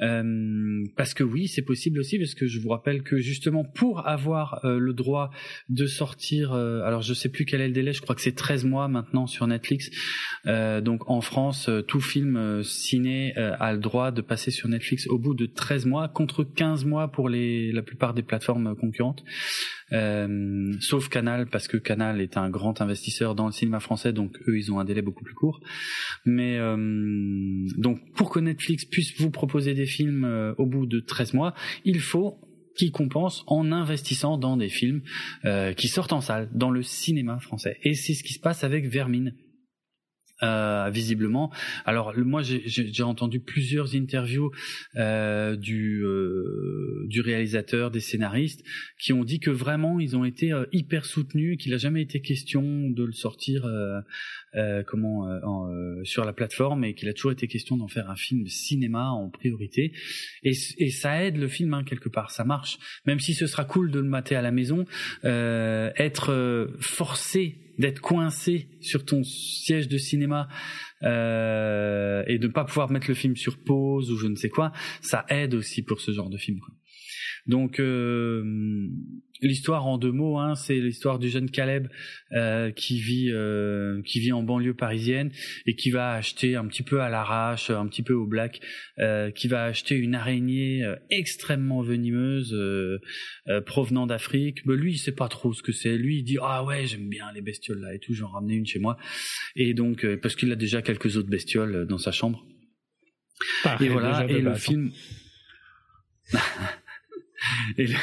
[0.00, 4.06] Euh, parce que oui, c'est possible aussi, parce que je vous rappelle que justement pour
[4.06, 5.30] avoir euh, le droit
[5.68, 8.34] de sortir, euh, alors je sais plus quel est le délai, je crois que c'est
[8.34, 9.90] 13 mois maintenant sur Netflix.
[10.44, 15.34] donc en France, tout film ciné a le droit de passer sur Netflix au bout
[15.34, 19.24] de 13 mois, contre 15 mois pour les, la plupart des plateformes concurrentes.
[19.92, 24.36] Euh, sauf Canal parce que Canal est un grand investisseur dans le cinéma français, donc
[24.48, 25.60] eux ils ont un délai beaucoup plus court.
[26.24, 26.76] Mais euh,
[27.76, 31.54] donc pour que Netflix puisse vous proposer des films euh, au bout de 13 mois,
[31.84, 32.38] il faut
[32.76, 35.02] qu'ils compensent en investissant dans des films
[35.76, 37.78] qui sortent en salle, dans le cinéma français.
[37.84, 39.32] Et c'est ce qui se passe avec Vermine.
[40.42, 41.52] Euh, visiblement.
[41.84, 44.50] Alors moi j'ai entendu plusieurs interviews
[44.96, 48.60] euh, du euh, réalisateur, des scénaristes
[48.98, 52.20] qui ont dit que vraiment ils ont été euh, hyper soutenus, qu'il n'a jamais été
[52.20, 53.64] question de le sortir
[54.56, 55.26] euh, comment
[56.04, 59.30] sur la plateforme et qu'il a toujours été question d'en faire un film cinéma en
[59.30, 59.92] priorité.
[60.42, 62.78] Et, et ça aide le film hein, quelque part, ça marche.
[63.06, 64.84] Même si ce sera cool de le mater à la maison,
[65.24, 70.48] être forcé d'être coincé sur ton siège de cinéma
[71.02, 74.48] euh, et de ne pas pouvoir mettre le film sur pause ou je ne sais
[74.48, 76.60] quoi, ça aide aussi pour ce genre de film.
[76.60, 76.74] Quoi.
[77.46, 78.42] Donc euh,
[79.42, 81.88] l'histoire en deux mots, hein, c'est l'histoire du jeune Caleb
[82.32, 85.30] euh, qui vit euh, qui vit en banlieue parisienne
[85.66, 88.60] et qui va acheter un petit peu à l'arrache, un petit peu au black,
[88.98, 92.98] euh, qui va acheter une araignée extrêmement venimeuse euh,
[93.66, 94.64] provenant d'Afrique.
[94.66, 95.96] Mais lui, il sait pas trop ce que c'est.
[95.96, 98.14] Lui, il dit ah ouais, j'aime bien les bestioles là et tout.
[98.14, 98.96] J'en ramenais une chez moi
[99.56, 102.46] et donc parce qu'il a déjà quelques autres bestioles dans sa chambre.
[103.80, 104.26] et voilà.
[104.28, 104.54] Et le hein.
[104.54, 104.92] film.
[107.78, 107.96] et, le,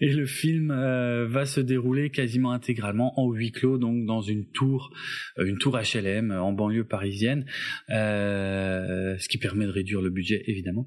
[0.00, 4.46] et le film euh, va se dérouler quasiment intégralement en huis clos, donc dans une
[4.46, 4.90] tour,
[5.38, 7.44] euh, une tour HLM en banlieue parisienne,
[7.90, 10.86] euh, ce qui permet de réduire le budget évidemment.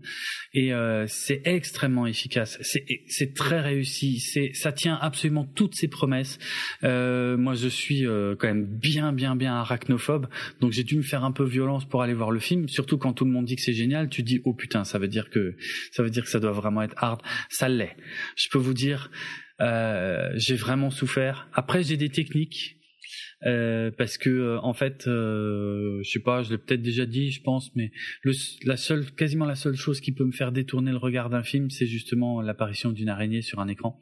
[0.54, 4.20] Et euh, c'est extrêmement efficace, c'est très réussi,
[4.54, 6.40] ça tient absolument toutes ses promesses.
[6.84, 10.28] moi, je suis quand même bien, bien, bien arachnophobe,
[10.62, 12.68] donc j'ai dû me faire un peu violence pour aller voir le film.
[12.68, 15.08] Surtout quand tout le monde dit que c'est génial, tu dis oh putain, ça veut
[15.08, 15.56] dire que
[15.92, 17.22] ça veut dire que ça doit vraiment être hard.
[17.50, 17.87] Ça l'est.
[18.36, 19.12] Je peux vous dire,
[19.62, 21.48] euh, j'ai vraiment souffert.
[21.54, 22.76] Après, j'ai des techniques.
[23.46, 27.42] Euh, parce que euh, en fait, je sais pas, je l'ai peut-être déjà dit, je
[27.44, 27.92] pense, mais
[28.24, 28.32] le,
[28.66, 31.70] la seule, quasiment la seule chose qui peut me faire détourner le regard d'un film,
[31.70, 34.02] c'est justement l'apparition d'une araignée sur un écran.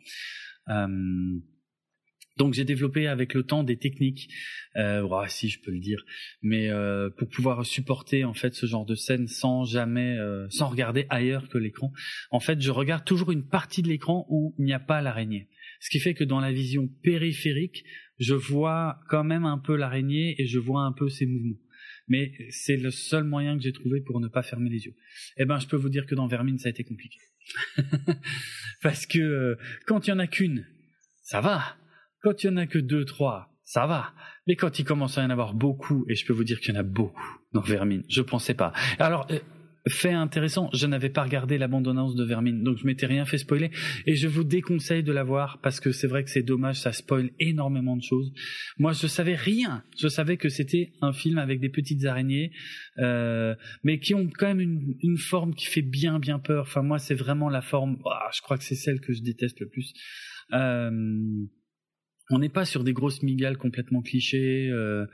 [2.38, 4.30] Donc j'ai développé avec le temps des techniques,
[4.76, 6.04] euh, si je peux le dire,
[6.42, 10.68] mais euh, pour pouvoir supporter en fait ce genre de scène sans jamais, euh, sans
[10.68, 11.94] regarder ailleurs que l'écran.
[12.32, 15.48] En fait, je regarde toujours une partie de l'écran où il n'y a pas l'araignée.
[15.80, 17.86] Ce qui fait que dans la vision périphérique,
[18.20, 21.60] je vois quand même un peu l'araignée et je vois un peu ses mouvements.
[22.08, 24.96] Mais c'est le seul moyen que j'ai trouvé pour ne pas fermer les yeux.
[25.38, 27.18] Eh ben, je peux vous dire que dans Vermine, ça a été compliqué.
[28.82, 29.56] Parce que euh,
[29.86, 30.68] quand il y en a qu'une,
[31.24, 31.78] ça va
[32.26, 34.12] quand il y en a que deux, trois, ça va.
[34.48, 36.74] Mais quand il commence à y en avoir beaucoup, et je peux vous dire qu'il
[36.74, 38.74] y en a beaucoup dans Vermine, je pensais pas.
[38.98, 39.38] Alors, euh,
[39.88, 43.70] fait intéressant, je n'avais pas regardé l'abandonnance de Vermine, donc je m'étais rien fait spoiler,
[44.08, 46.94] et je vous déconseille de la voir parce que c'est vrai que c'est dommage, ça
[46.94, 48.34] spoil énormément de choses.
[48.80, 49.84] Moi, je savais rien.
[50.00, 52.54] Je savais que c'était un film avec des petites araignées,
[52.98, 56.64] euh, mais qui ont quand même une, une, forme qui fait bien, bien peur.
[56.64, 58.00] Enfin, moi, c'est vraiment la forme.
[58.08, 59.94] Ah, je crois que c'est celle que je déteste le plus.
[60.54, 60.90] Euh,
[62.32, 64.68] on n'est pas sur des grosses migales complètement clichés.
[64.70, 65.06] Euh,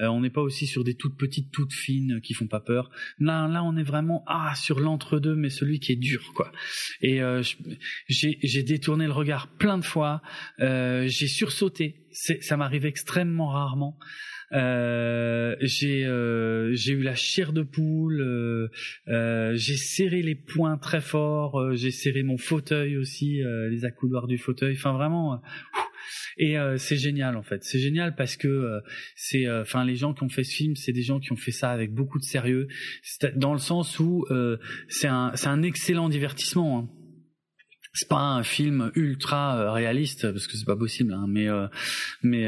[0.00, 2.90] euh, on n'est pas aussi sur des toutes petites, toutes fines qui font pas peur.
[3.18, 6.50] Là, là, on est vraiment ah sur l'entre-deux, mais celui qui est dur, quoi.
[7.00, 7.42] Et euh,
[8.08, 10.20] j'ai détourné le regard plein de fois.
[10.58, 12.06] j'ai sursauté.
[12.10, 13.96] Ça m'arrive extrêmement rarement.
[14.50, 16.08] j'ai
[16.72, 18.70] j'ai eu la chair de poule,
[19.06, 24.74] j'ai serré les poings très fort, j'ai serré mon fauteuil aussi, les accoudoirs du fauteuil.
[24.74, 25.40] Enfin vraiment,
[26.38, 27.64] et euh, c'est génial en fait.
[27.64, 28.80] C'est génial parce que euh,
[29.16, 31.36] c'est, euh, enfin, les gens qui ont fait ce film, c'est des gens qui ont
[31.36, 32.68] fait ça avec beaucoup de sérieux,
[33.36, 34.26] dans le sens où
[34.88, 36.78] c'est un, c'est un excellent divertissement.
[36.78, 36.88] Hein
[37.94, 41.48] c'est pas un film ultra réaliste parce que c'est pas possible hein, mais
[42.22, 42.46] mais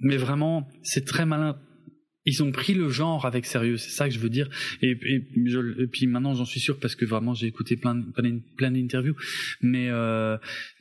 [0.00, 1.60] mais vraiment c'est très malin
[2.24, 4.48] ils ont pris le genre avec sérieux, c'est ça que je veux dire.
[4.82, 8.02] Et, puis maintenant, j'en suis sûr parce que vraiment, j'ai écouté plein,
[8.56, 9.16] plein, d'interviews.
[9.62, 10.36] Mais euh,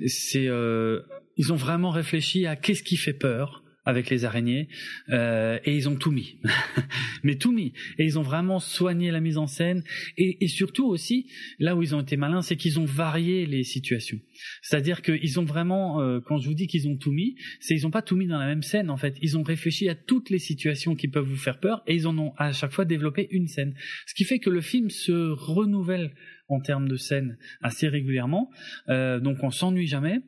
[0.06, 1.02] c'est, euh,
[1.38, 4.68] ils ont vraiment réfléchi à qu'est-ce qui fait peur, avec les araignées
[5.10, 6.38] euh, et ils ont tout mis,
[7.24, 9.82] mais tout mis et ils ont vraiment soigné la mise en scène
[10.18, 13.64] et, et surtout aussi là où ils ont été malins, c'est qu'ils ont varié les
[13.64, 14.20] situations.
[14.62, 17.88] C'est-à-dire qu'ils ont vraiment, euh, quand je vous dis qu'ils ont tout mis, c'est ils
[17.88, 19.16] ont pas tout mis dans la même scène en fait.
[19.22, 22.18] Ils ont réfléchi à toutes les situations qui peuvent vous faire peur et ils en
[22.18, 23.74] ont à chaque fois développé une scène.
[24.06, 26.14] Ce qui fait que le film se renouvelle
[26.50, 28.52] en termes de scène assez régulièrement.
[28.90, 30.20] Euh, donc on s'ennuie jamais.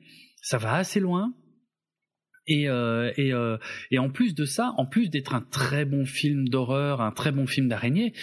[0.41, 1.33] Ça va assez loin.
[2.49, 3.57] Et, euh, et, euh,
[3.91, 7.31] et en plus de ça, en plus d'être un très bon film d'horreur, un très
[7.31, 8.13] bon film d'araignée,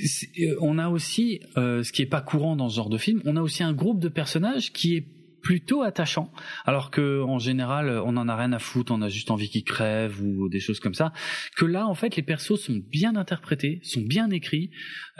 [0.00, 3.20] euh, on a aussi, euh, ce qui est pas courant dans ce genre de film,
[3.24, 5.04] on a aussi un groupe de personnages qui est
[5.42, 6.32] plutôt attachant,
[6.64, 9.64] alors que en général on en a rien à foutre, on a juste envie qu'ils
[9.64, 11.12] crèvent ou des choses comme ça.
[11.56, 14.70] Que là en fait les persos sont bien interprétés, sont bien écrits.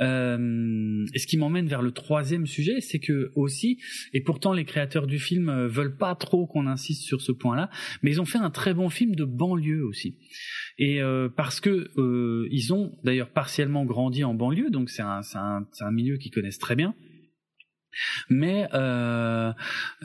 [0.00, 3.78] Euh, et ce qui m'emmène vers le troisième sujet, c'est que aussi,
[4.12, 7.70] et pourtant les créateurs du film euh, veulent pas trop qu'on insiste sur ce point-là,
[8.02, 10.16] mais ils ont fait un très bon film de banlieue aussi.
[10.78, 15.20] Et euh, parce que euh, ils ont d'ailleurs partiellement grandi en banlieue, donc c'est un,
[15.34, 16.94] un, un milieu qu'ils connaissent très bien.
[18.28, 19.52] Mais euh,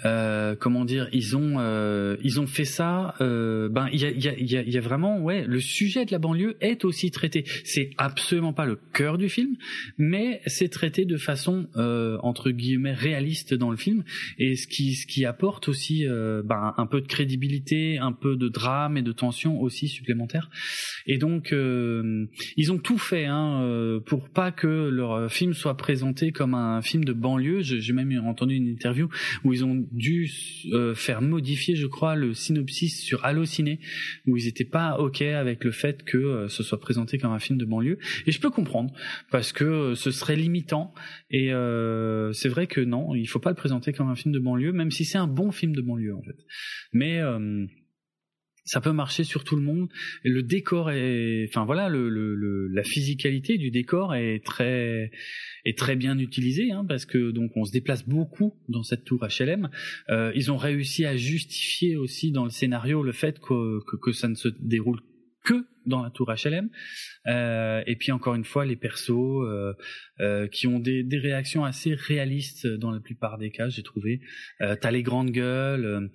[0.05, 3.15] euh, comment dire, ils ont euh, ils ont fait ça.
[3.21, 6.19] Euh, ben il y a, y, a, y a vraiment ouais le sujet de la
[6.19, 7.45] banlieue est aussi traité.
[7.63, 9.55] C'est absolument pas le cœur du film,
[9.97, 14.03] mais c'est traité de façon euh, entre guillemets réaliste dans le film
[14.37, 18.35] et ce qui ce qui apporte aussi euh, ben, un peu de crédibilité, un peu
[18.35, 20.49] de drame et de tension aussi supplémentaire.
[21.05, 21.53] Et donc
[22.57, 27.03] ils ont tout fait hein, pour pas que leur film soit présenté comme un film
[27.05, 27.61] de banlieue.
[27.79, 29.09] J'ai même entendu une interview
[29.43, 30.29] où ils ont dû
[30.73, 33.79] euh, faire modifier, je crois, le synopsis sur Allociné,
[34.25, 37.39] où ils n'étaient pas ok avec le fait que euh, ce soit présenté comme un
[37.39, 37.97] film de banlieue.
[38.25, 38.93] Et je peux comprendre
[39.31, 40.93] parce que euh, ce serait limitant.
[41.29, 41.51] Et
[42.33, 44.91] c'est vrai que non, il faut pas le présenter comme un film de banlieue, même
[44.91, 46.37] si c'est un bon film de banlieue en fait.
[46.93, 47.21] Mais
[48.67, 49.89] ça peut marcher sur tout le monde.
[50.23, 55.09] Le décor est, enfin voilà, la physicalité du décor est très
[55.67, 59.25] est très bien utilisée hein, parce que donc on se déplace beaucoup dans cette tour
[59.25, 59.69] HLM.
[60.09, 64.11] Euh, ils ont réussi à justifier aussi dans le scénario le fait que, que, que
[64.11, 65.01] ça ne se déroule
[65.47, 66.69] que dans la tour HLM.
[67.27, 69.73] Euh, et puis encore une fois, les persos euh,
[70.19, 74.21] euh, qui ont des, des, réactions assez réalistes dans la plupart des cas, j'ai trouvé.
[74.61, 76.11] Euh, T'as les grandes gueules.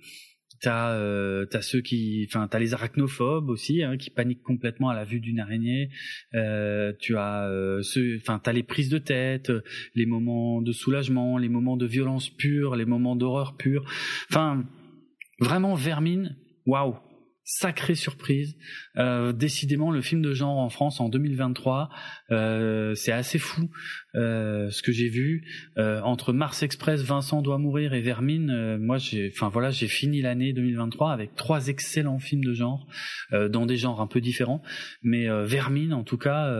[0.63, 4.95] T'as euh, as ceux qui, enfin t'as les arachnophobes aussi hein, qui paniquent complètement à
[4.95, 5.89] la vue d'une araignée.
[6.35, 9.51] Euh, tu as euh, ceux, enfin t'as les prises de tête,
[9.93, 13.83] les moments de soulagement, les moments de violence pure, les moments d'horreur pure.
[14.29, 14.63] Enfin
[15.41, 16.95] vraiment Vermine, waouh,
[17.43, 18.55] sacrée surprise.
[18.97, 21.89] Euh, décidément, le film de genre en France en 2023,
[22.31, 23.69] euh, c'est assez fou
[24.15, 25.45] euh, ce que j'ai vu
[25.77, 28.49] euh, entre Mars Express, Vincent doit mourir et Vermine.
[28.49, 32.87] Euh, moi, j'ai, enfin voilà, j'ai fini l'année 2023 avec trois excellents films de genre
[33.33, 34.61] euh, dans des genres un peu différents,
[35.01, 36.53] mais Vermine, en tout cas,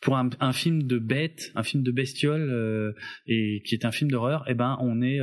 [0.00, 2.94] pour un, un, film de bête, un film de bestiole
[3.26, 5.20] et qui est un film d'horreur, eh ben, on est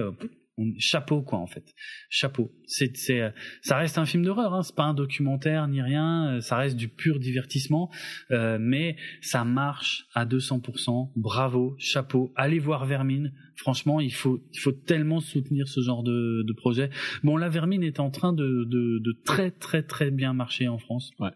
[0.77, 1.74] chapeau quoi en fait.
[2.09, 2.51] Chapeau.
[2.66, 4.64] C'est c'est ça reste un film d'horreur hein.
[4.64, 7.92] c'est pas un documentaire ni rien euh, ça reste du pur divertissement.
[8.32, 12.32] Euh, mais ça marche à 200% bravo chapeau.
[12.35, 13.34] Allez voir Vermine.
[13.56, 16.90] Franchement il faut il faut tellement soutenir ce genre de, de projet.
[17.24, 20.77] Bon la Vermine est en train de, de, de très très très bien marcher en
[20.77, 21.11] France.
[21.19, 21.32] Ouais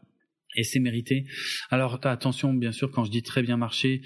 [0.56, 1.26] et c'est mérité.
[1.70, 4.02] Alors attention, bien sûr, quand je dis très bien marché,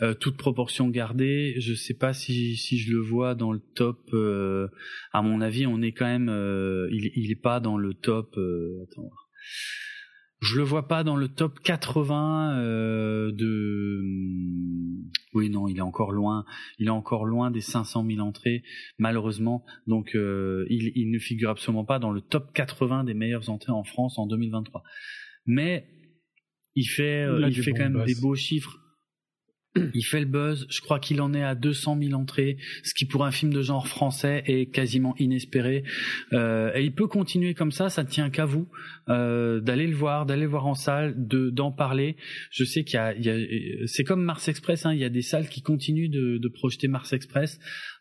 [0.00, 4.10] euh, toute proportion gardée, je sais pas si, si je le vois dans le top.
[4.12, 4.68] Euh,
[5.12, 8.36] à mon avis, on est quand même, euh, il, il est pas dans le top.
[8.36, 9.10] Euh, attends,
[10.40, 14.00] je le vois pas dans le top 80 euh, de.
[15.34, 16.44] Oui, non, il est encore loin.
[16.78, 18.62] Il est encore loin des 500 000 entrées,
[18.98, 19.64] malheureusement.
[19.88, 23.84] Donc, il, il ne figure absolument pas dans le top 80 des meilleures entrées en
[23.84, 24.84] France en 2023
[25.48, 25.86] mais
[26.76, 28.78] il fait, euh, il fait quand même des beaux chiffres.
[29.94, 30.66] Il fait le buzz.
[30.70, 33.60] Je crois qu'il en est à 200 000 entrées, ce qui pour un film de
[33.60, 35.84] genre français est quasiment inespéré.
[36.32, 37.90] Euh, et il peut continuer comme ça.
[37.90, 38.66] Ça ne tient qu'à vous
[39.08, 42.16] euh, d'aller le voir, d'aller le voir en salle, de d'en parler.
[42.50, 44.86] Je sais qu'il y a, il y a c'est comme Mars Express.
[44.86, 47.58] Hein, il y a des salles qui continuent de, de projeter Mars Express.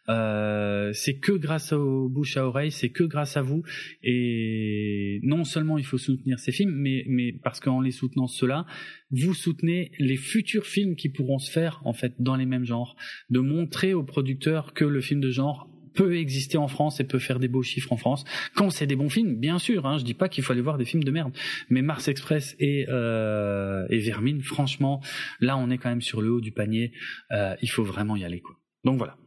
[0.10, 3.64] Euh, c'est que grâce au bouche à oreille, c'est que grâce à vous.
[4.03, 8.66] Et non seulement il faut soutenir ces films, mais, mais parce qu'en les soutenant cela,
[9.11, 12.95] vous soutenez les futurs films qui pourront se faire en fait dans les mêmes genres,
[13.30, 17.18] de montrer aux producteurs que le film de genre peut exister en France et peut
[17.18, 18.24] faire des beaux chiffres en France.
[18.56, 20.77] Quand c'est des bons films, bien sûr, hein, je dis pas qu'il faut aller voir
[20.77, 21.34] des films de merde,
[21.69, 25.02] mais Mars Express et, euh, et Vermine, franchement,
[25.42, 26.92] là on est quand même sur le haut du panier,
[27.32, 28.56] euh, il faut vraiment y aller quoi.
[28.84, 29.18] Donc voilà.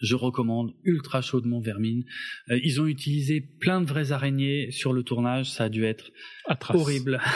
[0.00, 2.04] Je recommande ultra chaudement Vermine.
[2.50, 6.10] Euh, ils ont utilisé plein de vraies araignées sur le tournage, ça a dû être
[6.74, 7.20] horrible.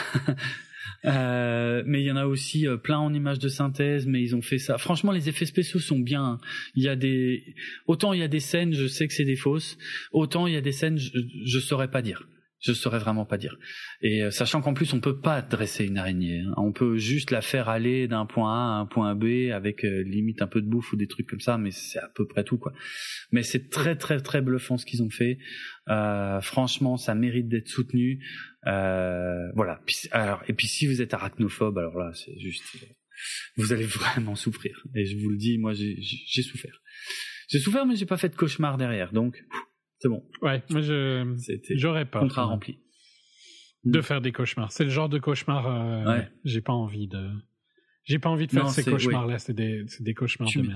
[1.05, 4.35] Euh, mais il y en a aussi euh, plein en images de synthèse, mais ils
[4.35, 4.77] ont fait ça.
[4.77, 6.23] Franchement, les effets spéciaux sont bien.
[6.23, 6.37] Hein.
[6.75, 7.55] Il y a des,
[7.87, 9.77] autant il y a des scènes, je sais que c'est des fausses,
[10.13, 11.11] autant il y a des scènes, je,
[11.45, 12.25] je saurais pas dire
[12.63, 13.57] je saurais vraiment pas dire.
[14.01, 16.53] Et euh, sachant qu'en plus on peut pas dresser une araignée, hein.
[16.57, 20.03] on peut juste la faire aller d'un point A à un point B avec euh,
[20.03, 22.43] limite un peu de bouffe ou des trucs comme ça, mais c'est à peu près
[22.43, 22.73] tout quoi.
[23.31, 25.37] Mais c'est très très très bluffant ce qu'ils ont fait.
[25.89, 28.23] Euh, franchement, ça mérite d'être soutenu.
[28.65, 29.81] Euh, voilà.
[30.11, 32.63] alors, et puis si vous êtes arachnophobe, alors là c'est juste,
[33.57, 34.83] vous allez vraiment souffrir.
[34.95, 35.97] Et je vous le dis, moi j'ai
[36.41, 36.81] souffert.
[37.49, 39.43] J'ai souffert, mais j'ai pas fait de cauchemar derrière, donc.
[40.03, 40.21] C'est bon.
[40.41, 41.33] Ouais, moi je
[41.75, 42.77] j'aurais pas contrat rempli.
[43.85, 44.69] De faire des cauchemars.
[44.69, 45.65] C'est le genre de cauchemar.
[45.65, 47.29] Euh, J'ai pas envie de.
[48.03, 49.39] J'ai pas envie de faire ces cauchemars là.
[49.39, 50.73] C'est des cauchemars tu de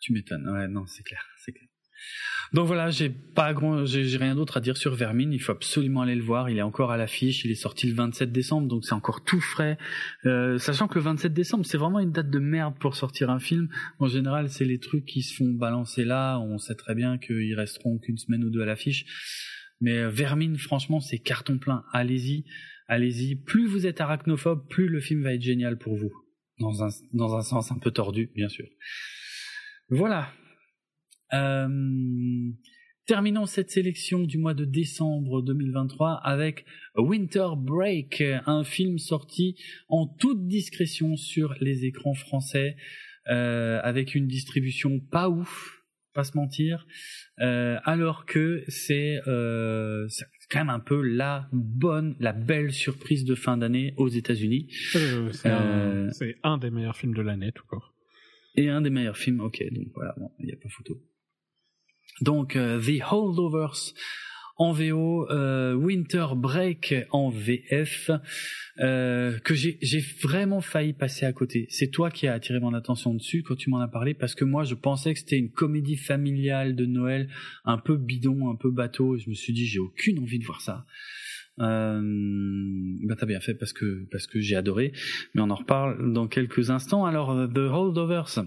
[0.00, 0.48] Tu m'étonnes.
[0.48, 1.68] Ouais, non, c'est clair, c'est clair.
[2.54, 5.32] Donc voilà, j'ai pas grand, j'ai rien d'autre à dire sur Vermine.
[5.32, 6.48] Il faut absolument aller le voir.
[6.50, 7.44] Il est encore à l'affiche.
[7.44, 9.76] Il est sorti le 27 décembre, donc c'est encore tout frais.
[10.24, 13.40] Euh, sachant que le 27 décembre, c'est vraiment une date de merde pour sortir un
[13.40, 13.68] film.
[13.98, 16.38] En général, c'est les trucs qui se font balancer là.
[16.38, 19.04] On sait très bien qu'ils resteront qu'une semaine ou deux à l'affiche.
[19.80, 21.84] Mais euh, Vermine, franchement, c'est carton plein.
[21.92, 22.44] Allez-y,
[22.86, 23.34] allez-y.
[23.34, 26.12] Plus vous êtes arachnophobe, plus le film va être génial pour vous.
[26.60, 28.66] Dans un, dans un sens un peu tordu, bien sûr.
[29.88, 30.32] Voilà,
[31.32, 32.50] euh,
[33.06, 36.64] terminons cette sélection du mois de décembre 2023 avec
[36.96, 39.56] Winter Break, un film sorti
[39.88, 42.76] en toute discrétion sur les écrans français,
[43.28, 46.86] euh, avec une distribution pas ouf, pas se mentir,
[47.40, 50.08] euh, alors que c'est euh,
[50.50, 54.68] quand même un peu la bonne, la belle surprise de fin d'année aux États-Unis.
[55.32, 56.10] c'est un,
[56.42, 57.94] un, des meilleurs films de l'année, tout court.
[58.56, 61.02] Et un des meilleurs films, ok, donc voilà, il n'y a pas photo.
[62.20, 63.94] Donc euh, The Holdovers
[64.56, 68.10] en VO, euh, Winter Break en VF,
[68.78, 71.66] euh, que j'ai vraiment failli passer à côté.
[71.70, 74.44] C'est toi qui as attiré mon attention dessus quand tu m'en as parlé, parce que
[74.44, 77.28] moi je pensais que c'était une comédie familiale de Noël,
[77.64, 80.44] un peu bidon, un peu bateau, et je me suis dit j'ai aucune envie de
[80.44, 80.86] voir ça.
[81.60, 82.00] Euh,
[83.04, 84.92] bah t'as bien fait parce que parce que j'ai adoré,
[85.34, 87.06] mais on en reparle dans quelques instants.
[87.06, 88.44] Alors The Holdovers.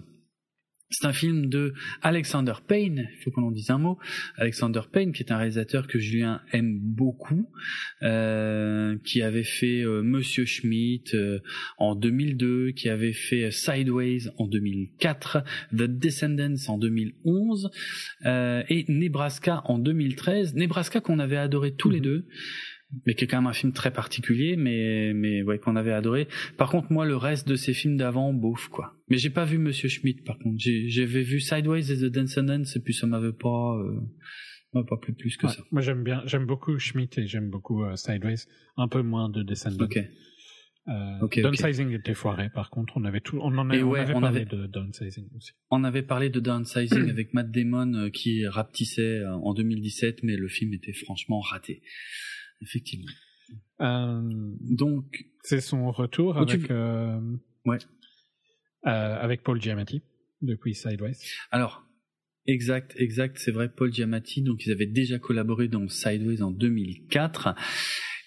[0.90, 3.98] C'est un film de Alexander Payne, il faut qu'on en dise un mot.
[4.38, 7.49] Alexander Payne, qui est un réalisateur que Julien aime beaucoup,
[8.03, 11.40] euh, qui avait fait euh, Monsieur Schmidt euh,
[11.77, 15.43] en 2002, qui avait fait Sideways en 2004,
[15.74, 17.69] The Descendants en 2011
[18.25, 20.56] et Nebraska en 2013.
[20.56, 22.03] Nebraska qu'on avait adoré tous les mhm.
[22.03, 22.27] deux
[23.06, 26.27] mais qui est quand même un film très particulier, mais mais ouais qu'on avait adoré.
[26.57, 28.95] Par contre, moi, le reste de ces films d'avant, bouffe quoi.
[29.09, 30.22] Mais j'ai pas vu Monsieur Schmidt.
[30.24, 34.98] Par contre, j'avais vu Sideways et The Descendants, et puis ça m'avait pas euh, pas
[34.98, 35.61] plus plus que ça.
[35.72, 38.45] Moi, j'aime bien, j'aime beaucoup Schmidt et j'aime beaucoup euh, Sideways,
[38.77, 39.85] un peu moins de Descendants.
[39.85, 39.99] Ok.
[40.90, 42.49] Euh, okay, downsizing était foiré.
[42.49, 45.51] Par contre, on avait tout, on en avait, on avait parlé de downsizing aussi.
[45.69, 50.48] On avait parlé de downsizing avec Matt Damon euh, qui rapetissait en 2017, mais le
[50.48, 51.82] film était franchement raté
[52.61, 53.11] effectivement.
[53.82, 54.22] Euh,
[54.61, 57.19] Donc, c'est son retour avec, euh,
[57.66, 57.77] ouais.
[58.86, 60.02] Euh, avec Paul Giamatti
[60.42, 61.18] depuis Sideways.
[61.52, 61.84] Alors,
[62.45, 64.42] exact, exact, c'est vrai, Paul Giamatti.
[64.42, 67.56] Donc, ils avaient déjà collaboré dans Sideways en 2004.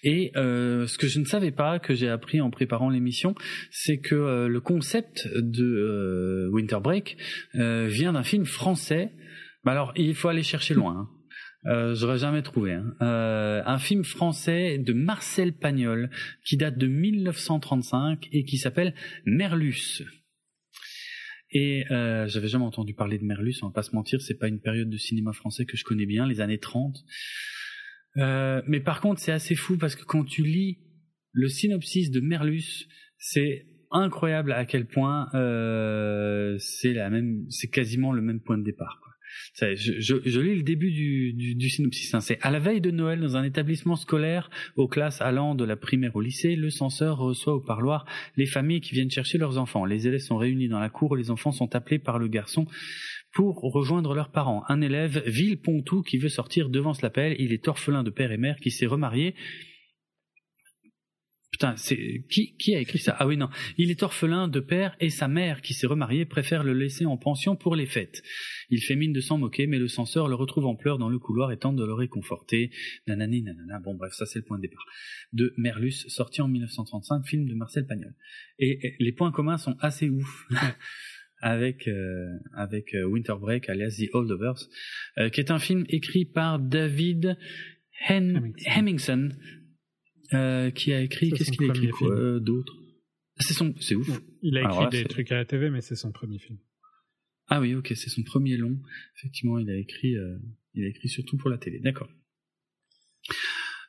[0.03, 3.35] Et euh, ce que je ne savais pas, que j'ai appris en préparant l'émission,
[3.69, 7.17] c'est que euh, le concept de euh, Winter Break
[7.53, 9.11] vient d'un film français.
[9.63, 10.97] Bah alors, il faut aller chercher loin.
[10.97, 11.20] Hein.
[11.65, 12.73] Euh, j'aurais jamais trouvé.
[12.73, 12.93] Hein.
[13.01, 16.09] Euh, un film français de Marcel Pagnol
[16.43, 20.03] qui date de 1935 et qui s'appelle Merlus.
[21.51, 24.47] Et euh, j'avais jamais entendu parler de Merlus, on va pas se mentir, c'est pas
[24.47, 26.97] une période de cinéma français que je connais bien, les années 30.
[28.17, 30.79] Euh, mais par contre, c'est assez fou parce que quand tu lis
[31.33, 38.13] le synopsis de Merlus, c'est incroyable à quel point euh, c'est la même, c'est quasiment
[38.13, 38.99] le même point de départ.
[39.03, 39.10] Quoi.
[39.55, 42.13] Je, lis le début du, synopsis.
[42.13, 42.21] Hein.
[42.21, 45.75] C'est à la veille de Noël dans un établissement scolaire aux classes allant de la
[45.75, 48.05] primaire au lycée, le censeur reçoit au parloir
[48.37, 49.85] les familles qui viennent chercher leurs enfants.
[49.85, 52.65] Les élèves sont réunis dans la cour, les enfants sont appelés par le garçon
[53.33, 54.63] pour rejoindre leurs parents.
[54.67, 55.23] Un élève,
[55.63, 57.35] Pontou, qui veut sortir devance l'appel.
[57.39, 59.35] Il est orphelin de père et mère, qui s'est remarié
[61.51, 63.13] Putain, c'est qui qui a écrit ça?
[63.19, 66.63] Ah oui non, il est orphelin de père et sa mère qui s'est remariée préfère
[66.63, 68.23] le laisser en pension pour les fêtes.
[68.69, 71.19] Il fait mine de s'en moquer, mais le censeur le retrouve en pleurs dans le
[71.19, 72.71] couloir et tente de le réconforter.
[73.05, 73.79] Nanani nanana.
[73.79, 74.85] Bon bref, ça c'est le point de départ
[75.33, 78.15] de Merlus, sorti en 1935, film de Marcel Pagnol.
[78.57, 80.47] Et, les points communs sont assez ouf.
[81.43, 81.89] avec
[82.53, 84.69] avec Winter Break alias The Holdovers,
[85.33, 87.35] qui est un film écrit par David
[88.07, 89.29] Hemmingson,
[90.31, 92.05] qui a écrit qu'est-ce qu'il a écrit
[92.41, 92.73] d'autre
[93.37, 94.09] C'est son, c'est ouf.
[94.41, 96.57] Il a écrit des trucs à la TV, mais c'est son premier film.
[97.47, 98.79] Ah oui, ok, c'est son premier long.
[99.17, 100.15] Effectivement, il a écrit,
[100.73, 101.79] il a écrit surtout pour la télé.
[101.79, 102.09] D'accord.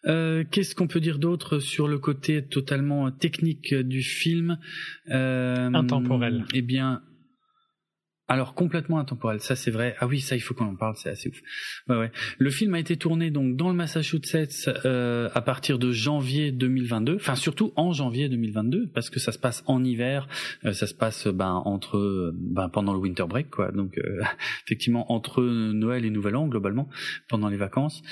[0.07, 4.59] Euh, qu'est-ce qu'on peut dire d'autre sur le côté totalement technique du film?
[5.11, 6.45] Euh, Intemporel.
[6.55, 7.03] Eh bien,
[8.29, 9.95] alors complètement intemporel, ça c'est vrai.
[9.99, 11.41] Ah oui, ça il faut qu'on en parle, c'est assez ouf.
[11.89, 12.13] Ouais, ouais.
[12.39, 17.17] Le film a été tourné donc dans le Massachusetts euh, à partir de janvier 2022,
[17.17, 20.29] enfin surtout en janvier 2022 parce que ça se passe en hiver,
[20.65, 23.71] euh, ça se passe ben entre ben pendant le winter break quoi.
[23.73, 24.21] Donc euh,
[24.67, 26.89] effectivement entre Noël et Nouvel An globalement
[27.29, 28.03] pendant les vacances.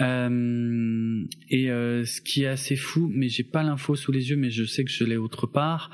[0.00, 4.36] Euh, et euh, ce qui est assez fou, mais j'ai pas l'info sous les yeux,
[4.36, 5.90] mais je sais que je l'ai autre part,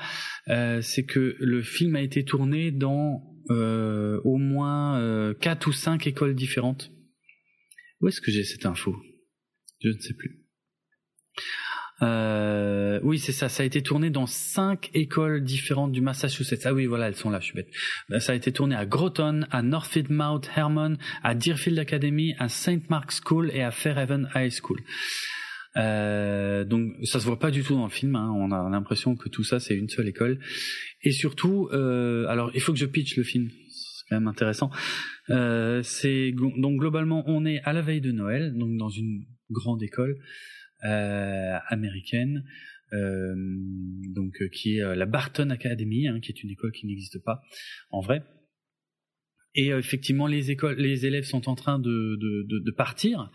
[0.48, 6.06] euh, c'est que le film a été tourné dans au moins euh, quatre ou cinq
[6.06, 6.90] écoles différentes.
[8.00, 8.96] Où est-ce que j'ai cette info?
[9.80, 10.42] Je ne sais plus.
[12.02, 13.48] Euh, oui, c'est ça.
[13.48, 16.66] Ça a été tourné dans cinq écoles différentes du Massachusetts.
[16.66, 17.40] Ah oui, voilà, elles sont là.
[17.40, 18.20] Je suis bête.
[18.20, 22.90] Ça a été tourné à Groton, à Northfield Mount Hermon, à Deerfield Academy, à St.
[22.90, 24.80] Mark's School et à Fairhaven High School.
[25.76, 28.16] Euh, donc ça se voit pas du tout dans le film.
[28.16, 28.32] Hein.
[28.34, 30.38] On a l'impression que tout ça c'est une seule école.
[31.02, 33.50] Et surtout, euh, alors il faut que je pitch le film.
[33.50, 34.70] C'est quand même intéressant.
[35.30, 35.82] Euh,
[36.58, 40.16] donc globalement on est à la veille de Noël, donc dans une grande école
[40.84, 42.44] euh, américaine.
[42.92, 43.34] Euh,
[44.14, 47.42] donc qui est la Barton Academy, hein, qui est une école qui n'existe pas
[47.90, 48.22] en vrai.
[49.56, 53.30] Et euh, effectivement, les écoles, les élèves sont en train de, de, de, partir.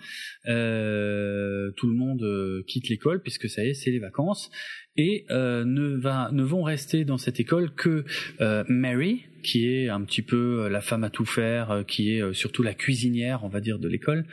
[0.48, 4.52] Euh, tout le monde euh, quitte l'école puisque ça y est, c'est les vacances.
[4.98, 8.06] Et euh, ne, va, ne vont rester dans cette école que
[8.40, 12.62] euh, Mary, qui est un petit peu la femme à tout faire, qui est surtout
[12.62, 14.28] la cuisinière, on va dire, de l'école.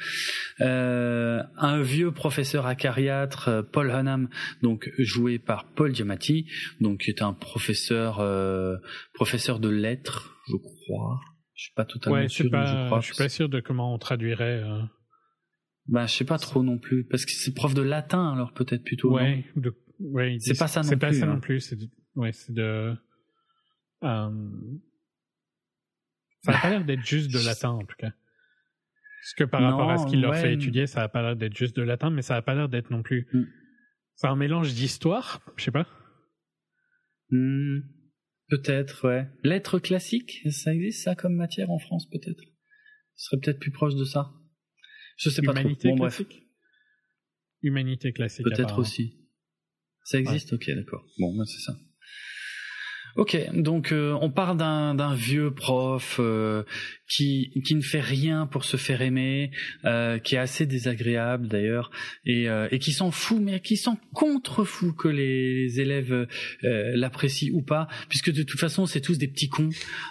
[0.59, 4.29] un vieux professeur acariâtre, Paul Hunnam,
[4.61, 6.45] donc joué par Paul Giamatti,
[6.83, 8.17] donc qui est un professeur,
[9.15, 11.21] professeur de lettres, je crois.
[11.59, 13.01] Je suis pas totalement sûr, pas, je crois.
[13.01, 14.63] Je suis pas sûr de comment on traduirait.
[14.63, 14.81] Euh...
[15.89, 18.85] Bah, je sais pas trop non plus, parce que c'est prof de latin alors peut-être
[18.85, 19.13] plutôt.
[19.13, 19.75] Ouais, de...
[19.99, 20.91] ouais c'est pas ça non plus.
[20.91, 21.35] C'est pas ça hein.
[21.35, 21.61] non plus.
[21.61, 21.77] C'est
[22.15, 22.95] ouais, c'est de.
[24.05, 24.51] Euh...
[26.45, 28.13] Ça a pas l'air d'être juste de latin en tout cas.
[29.21, 31.57] Parce que par rapport à ce qu'il leur fait étudier, ça a pas l'air d'être
[31.57, 33.27] juste de latin, mais ça a pas l'air d'être non plus.
[33.33, 33.43] Mm.
[34.15, 35.89] C'est un mélange d'histoire, je sais pas.
[37.31, 37.81] Mm.
[38.49, 39.27] Peut-être, ouais.
[39.45, 42.43] Lettres classiques, ça existe ça comme matière en France peut-être?
[43.15, 44.33] Ce serait peut-être plus proche de ça.
[45.19, 45.97] Je sais pas Humanité trop.
[45.97, 46.43] classique?
[47.63, 48.45] Humanité classique.
[48.45, 49.29] Peut-être aussi.
[50.05, 51.05] Ça existe, ok, d'accord.
[51.19, 51.77] Bon, ben c'est ça.
[53.17, 56.63] Ok, donc euh, on parle d'un vieux prof euh,
[57.09, 59.51] qui qui ne fait rien pour se faire aimer,
[59.85, 61.91] euh, qui est assez désagréable d'ailleurs
[62.27, 67.53] et euh, et qui s'en fout, mais qui s'en contre-fout que les, élèves euh, l'apprécient
[67.55, 69.71] ou pas, puisque de toute façon c'est tous des petits cons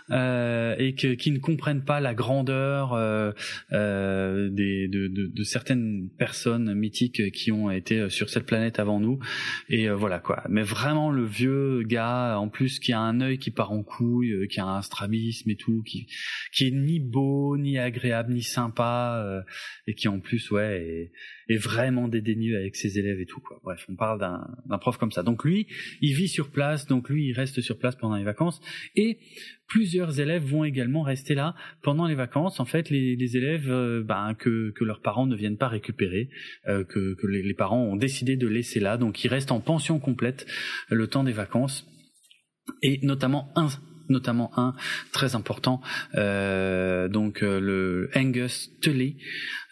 [0.10, 2.96] et que, qui ne comprennent pas la grandeur
[3.72, 9.20] des de, de, de, certaines personnes mythiques qui ont été sur cette planète avant nous
[9.70, 10.44] et voilà quoi.
[10.50, 14.60] Mais vraiment le vieux gars en plus a un œil qui part en couille, qui
[14.60, 16.08] a un strabisme et tout, qui
[16.52, 19.42] qui est ni beau, ni agréable, ni sympa, euh,
[19.86, 21.12] et qui en plus, ouais,
[21.50, 23.40] est, vraiment dédaigneux avec ses élèves et tout.
[23.40, 23.60] Quoi.
[23.64, 25.24] Bref, on parle d'un prof comme ça.
[25.24, 25.68] Donc lui,
[26.02, 28.62] il vit sur place, donc lui, il reste sur place pendant les vacances,
[28.96, 29.20] et
[29.68, 32.60] plusieurs élèves vont également rester là pendant les vacances.
[32.60, 36.30] En fait, les, élèves, euh, ben, que, que leurs parents ne viennent pas récupérer,
[36.68, 40.46] euh, que, les parents ont décidé de laisser là, donc ils restent en pension complète
[40.90, 41.86] le temps des vacances
[42.82, 43.68] et notamment un
[44.10, 44.76] notamment un
[45.12, 45.82] très important,
[46.16, 49.18] euh, donc euh, le Angus Tully,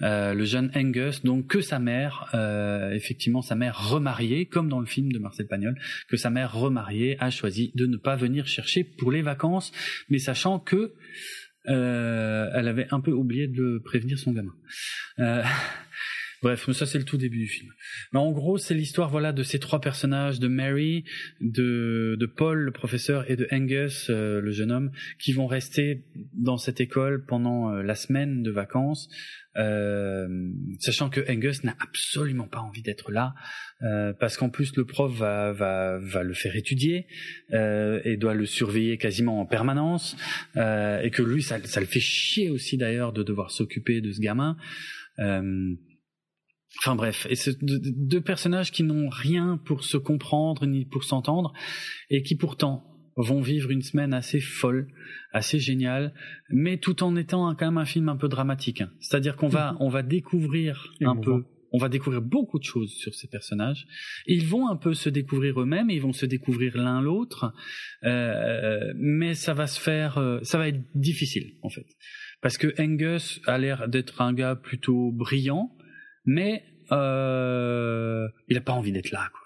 [0.01, 4.79] euh, le jeune Angus, donc que sa mère, euh, effectivement sa mère remariée, comme dans
[4.79, 5.75] le film de Marcel Pagnol,
[6.09, 9.71] que sa mère remariée a choisi de ne pas venir chercher pour les vacances,
[10.09, 10.93] mais sachant que
[11.67, 14.53] elle avait un peu oublié de prévenir son gamin.
[16.41, 17.71] Bref, ça c'est le tout début du film.
[18.11, 21.03] Mais en gros, c'est l'histoire voilà de ces trois personnages, de Mary,
[21.41, 26.05] de, de Paul, le professeur, et de Angus, euh, le jeune homme, qui vont rester
[26.33, 29.09] dans cette école pendant euh, la semaine de vacances,
[29.57, 30.27] euh,
[30.79, 33.33] sachant que Angus n'a absolument pas envie d'être là,
[34.19, 37.07] parce qu'en plus le prof va, va, va le faire étudier
[37.51, 40.17] et doit le surveiller quasiment en permanence,
[40.55, 44.19] et que lui, ça, ça le fait chier aussi d'ailleurs de devoir s'occuper de ce
[44.19, 44.57] gamin.
[46.79, 51.53] Enfin bref, et c'est deux personnages qui n'ont rien pour se comprendre ni pour s'entendre,
[52.09, 54.87] et qui pourtant vont vivre une semaine assez folle,
[55.31, 56.13] assez géniale,
[56.49, 58.83] mais tout en étant quand même un film un peu dramatique.
[58.99, 63.13] C'est-à-dire qu'on va, on va découvrir un peu, on va découvrir beaucoup de choses sur
[63.15, 63.87] ces personnages.
[64.27, 67.53] Ils vont un peu se découvrir eux-mêmes, ils vont se découvrir l'un l'autre,
[68.03, 71.85] euh, mais ça va se faire, euh, ça va être difficile en fait,
[72.41, 75.71] parce que Angus a l'air d'être un gars plutôt brillant,
[76.25, 79.29] mais euh, il a pas envie d'être là.
[79.31, 79.41] Quoi.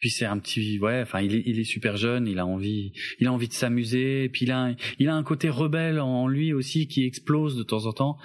[0.00, 2.92] Puis c'est un petit ouais enfin il est, il est super jeune il a envie
[3.20, 4.28] il a envie de s'amuser.
[4.28, 7.86] Puis il a il a un côté rebelle en lui aussi qui explose de temps
[7.86, 8.18] en temps.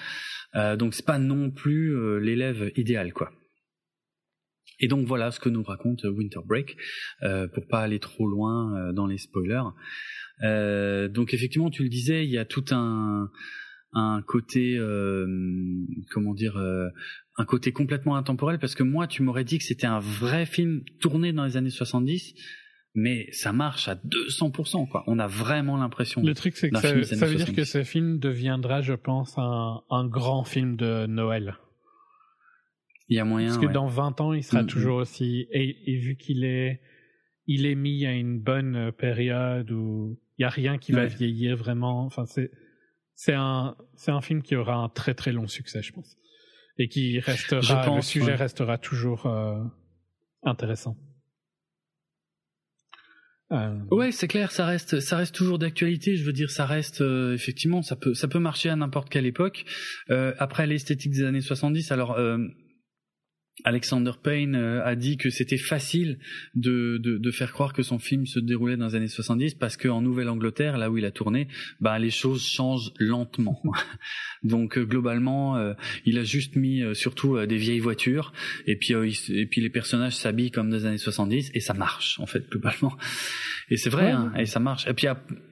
[0.55, 3.31] Euh, donc c'est pas non plus euh, l'élève idéal quoi.
[4.81, 6.77] Et donc voilà ce que nous raconte Winter Break
[7.23, 9.69] euh, pour pas aller trop loin euh, dans les spoilers.
[10.43, 13.29] Euh, donc effectivement tu le disais il y a tout un
[13.93, 15.25] un côté euh,
[16.11, 16.89] comment dire euh,
[17.39, 20.83] un côté complètement intemporel parce que moi tu m'aurais dit que c'était un vrai film
[20.99, 22.35] tourné dans les années 70
[22.95, 25.03] mais ça marche à 200% quoi.
[25.07, 28.19] On a vraiment l'impression le truc c'est que ça, ça veut dire que ce film
[28.19, 31.55] deviendra je pense un, un grand film de Noël.
[33.07, 34.69] Il y a moyen parce que dans 20 ans il sera mm, mm.
[34.69, 36.81] toujours aussi et, et vu qu'il est
[37.47, 41.55] il est mis à une bonne période où il y a rien qui va vieillir
[41.55, 42.05] vraiment.
[42.05, 42.51] Enfin c'est
[43.15, 46.15] c'est un, c'est un film qui aura un très très long succès, je pense.
[46.79, 49.61] Et qui restera, le sujet restera toujours euh,
[50.43, 50.97] intéressant.
[53.51, 53.75] Euh...
[53.91, 56.15] Ouais, c'est clair, ça reste, ça reste toujours d'actualité.
[56.15, 59.25] Je veux dire, ça reste euh, effectivement, ça peut, ça peut marcher à n'importe quelle
[59.25, 59.65] époque.
[60.09, 62.37] Euh, après l'esthétique des années 70, alors euh,
[63.63, 66.19] Alexander Payne euh, a dit que c'était facile
[66.55, 69.77] de, de, de, faire croire que son film se déroulait dans les années 70 parce
[69.77, 71.47] qu'en Nouvelle-Angleterre, là où il a tourné,
[71.79, 73.61] bah, les choses changent lentement.
[74.43, 75.73] Donc euh, globalement, euh,
[76.05, 78.33] il a juste mis surtout des vieilles voitures
[78.65, 82.19] et puis et puis les personnages s'habillent comme dans les années 70 et ça marche
[82.19, 82.97] en fait globalement.
[83.69, 84.87] Et c'est vrai, hein, et ça marche.
[84.87, 85.07] Et puis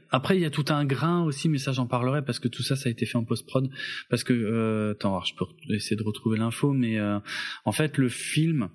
[0.10, 2.64] après, il y a tout un grain aussi, mais ça j'en parlerai parce que tout
[2.64, 3.70] ça, ça a été fait en post-prod.
[4.10, 7.20] Parce que, euh, attends, je peux essayer de retrouver l'info, mais euh,
[7.66, 8.70] en fait, le film,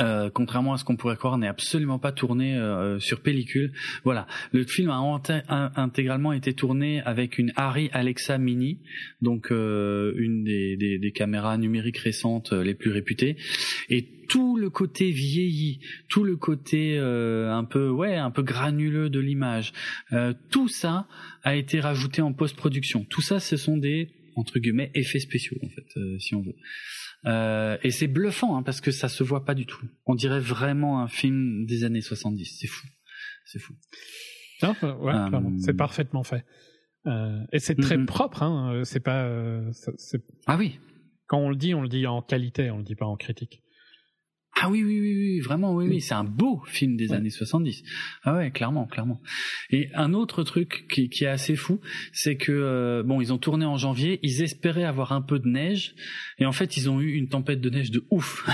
[0.00, 3.72] euh, contrairement à ce qu'on pourrait croire, n'est absolument pas tourné euh, sur pellicule.
[4.04, 5.00] Voilà, le film a
[5.76, 8.78] intégralement été tourné avec une Harry Alexa Mini,
[9.22, 13.36] donc euh, une des, des, des, caméras numériques récentes les plus réputées,
[13.88, 19.20] et tout le côté vieilli, tout le côté un peu ouais un peu granuleux de
[19.20, 19.72] l'image,
[20.50, 21.08] tout ça
[21.42, 23.04] a été rajouté en post-production.
[23.08, 26.54] Tout ça, ce sont des entre guillemets effets spéciaux en fait, si on veut.
[27.26, 29.84] Euh, et c'est bluffant hein, parce que ça se voit pas du tout.
[30.06, 32.58] On dirait vraiment un film des années 70.
[32.60, 32.86] C'est fou.
[33.44, 33.74] C'est fou.
[34.62, 36.44] Non, ouais, euh, c'est parfaitement fait.
[37.06, 38.42] Euh, et c'est très propre.
[38.42, 38.82] Hein.
[38.84, 39.28] C'est pas.
[40.46, 40.78] Ah oui.
[41.26, 43.62] Quand on le dit, on le dit en qualité, on le dit pas en critique.
[44.60, 47.82] Ah oui, oui, oui, oui, vraiment, oui, oui, c'est un beau film des années 70.
[48.24, 49.20] Ah ouais, clairement, clairement.
[49.70, 51.80] Et un autre truc qui, qui est assez fou,
[52.12, 55.46] c'est que euh, bon, ils ont tourné en janvier, ils espéraient avoir un peu de
[55.46, 55.94] neige,
[56.38, 58.48] et en fait, ils ont eu une tempête de neige de ouf.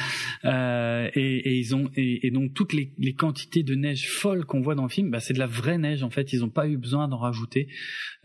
[0.44, 4.46] euh, et, et, ils ont et, et donc toutes les, les, quantités de neige folles
[4.46, 6.02] qu'on voit dans le film, bah, c'est de la vraie neige.
[6.02, 7.68] En fait, ils n'ont pas eu besoin d'en rajouter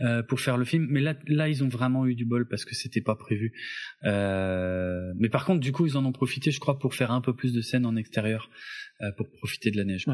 [0.02, 0.88] euh, pour faire le film.
[0.90, 3.54] Mais là, là, ils ont vraiment eu du bol parce que c'était pas prévu.
[4.04, 7.22] Euh, mais par contre, du coup, ils en ont profité, je crois, pour faire un
[7.26, 8.50] peu plus de scènes en extérieur
[9.02, 10.06] euh, pour profiter de la neige.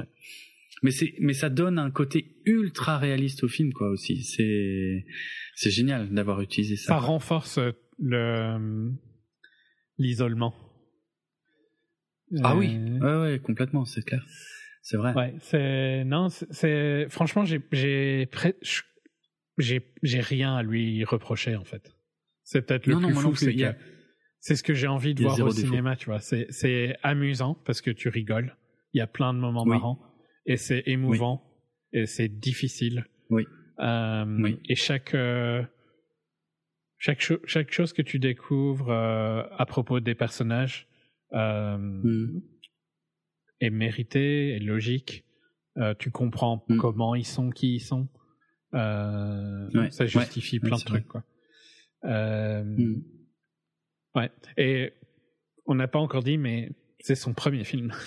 [0.84, 4.24] Mais c'est mais ça donne un côté ultra réaliste au film quoi aussi.
[4.24, 5.06] C'est
[5.56, 6.94] c'est génial d'avoir utilisé ça.
[6.94, 8.92] Ça renforce euh, le
[9.98, 10.56] l'isolement.
[12.44, 14.26] Ah oui, euh, ouais, ouais, complètement, c'est clair.
[14.82, 15.14] C'est vrai.
[15.14, 17.60] Ouais, c'est non, c'est franchement j'ai
[19.58, 21.94] j'ai rien à lui reprocher en fait.
[22.44, 23.76] C'est peut-être le plus fou, c'est que
[24.42, 26.20] c'est ce que j'ai envie de voir au cinéma, tu vois.
[26.20, 28.58] C'est, c'est amusant parce que tu rigoles.
[28.94, 30.02] Il y a plein de moments marrants
[30.48, 31.44] et c'est émouvant
[31.94, 33.06] et c'est difficile.
[33.30, 33.46] Oui.
[33.80, 35.64] Euh, Et chaque euh,
[36.98, 40.88] chaque chaque chose que tu découvres euh, à propos des personnages
[41.32, 42.40] mm.
[43.60, 45.24] est méritée, est logique.
[46.00, 46.78] Tu comprends mm.
[46.78, 48.10] comment ils sont, qui ils sont.
[48.74, 51.24] Ça justifie plein de trucs, quoi.
[52.04, 53.02] Mm.
[54.16, 54.30] Ouais.
[54.58, 54.92] Et
[55.66, 57.94] on n'a pas encore dit, mais c'est son premier film.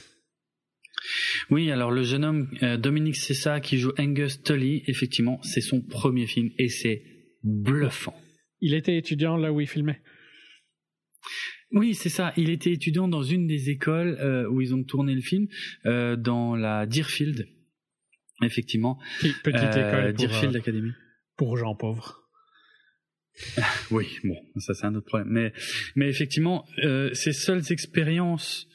[1.50, 5.83] Oui, alors le jeune homme euh, Dominique Cessa qui joue Angus Tully, effectivement, c'est son
[5.83, 7.02] premier film et c'est
[7.42, 8.18] bluffant.
[8.60, 10.00] Il était étudiant là où il filmait.
[11.73, 12.33] Oui, c'est ça.
[12.36, 15.49] Il était étudiant dans une des écoles euh, où ils ont tourné le film,
[15.86, 17.49] euh, dans la Deerfield,
[18.42, 18.99] effectivement.
[19.20, 20.15] Petite école.
[20.15, 20.92] Pour, Deerfield Academy.
[21.36, 22.24] Pour gens pauvres.
[23.91, 25.29] oui, bon, ça c'est un autre problème.
[25.31, 25.53] Mais,
[25.97, 28.69] mais effectivement, euh, ces seules expériences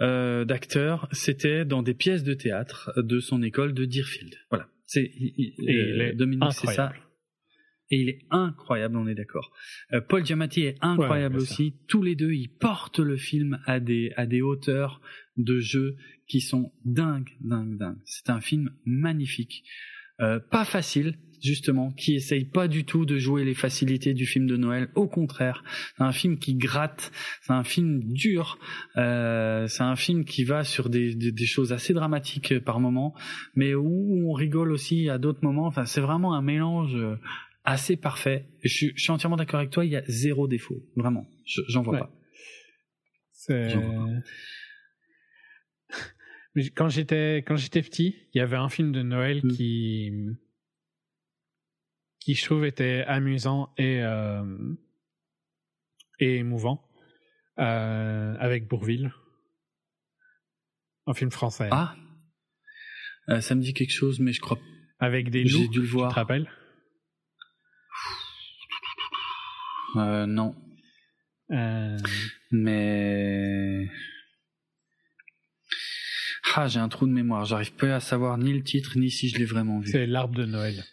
[0.00, 4.34] euh, d'acteur, c'était dans des pièces de théâtre de son école de Deerfield.
[4.50, 4.68] Voilà.
[4.86, 6.92] C'est et Dominique, c'est ça.
[7.90, 9.52] Et il est incroyable, on est d'accord.
[9.92, 11.74] Euh, Paul Giamatti est incroyable aussi.
[11.88, 15.00] Tous les deux, ils portent le film à des à des hauteurs
[15.36, 18.00] de jeu qui sont dingues, dingues, dingues.
[18.06, 19.62] C'est un film magnifique,
[20.20, 24.46] euh, pas facile justement, qui essaye pas du tout de jouer les facilités du film
[24.46, 24.88] de Noël.
[24.94, 25.64] Au contraire,
[25.96, 27.12] c'est un film qui gratte,
[27.42, 28.58] c'est un film dur,
[28.96, 33.14] euh, c'est un film qui va sur des, des, choses assez dramatiques par moments,
[33.54, 35.66] mais où on rigole aussi à d'autres moments.
[35.66, 36.96] Enfin, c'est vraiment un mélange
[37.64, 38.46] assez parfait.
[38.62, 41.26] Je, je suis entièrement d'accord avec toi, il y a zéro défaut, vraiment.
[41.44, 42.10] J'en vois pas.
[46.74, 49.52] Quand j'étais quand j'étais petit, il y avait un film de Noël mm.
[49.52, 50.12] qui
[52.24, 54.44] qui je trouve était amusant et euh,
[56.18, 56.88] et émouvant
[57.58, 59.12] euh, avec Bourville,
[61.06, 61.68] un film français.
[61.70, 61.94] Ah,
[63.28, 64.58] euh, ça me dit quelque chose, mais je crois.
[64.98, 65.62] Avec des loups.
[65.62, 66.10] J'ai dû le voir.
[66.10, 66.50] Tu te rappelles?
[69.94, 70.54] Non.
[72.50, 73.88] Mais
[76.54, 77.44] ah, j'ai un trou de mémoire.
[77.44, 79.90] J'arrive pas à savoir ni le titre ni si je l'ai vraiment vu.
[79.90, 80.84] C'est l'arbre de Noël.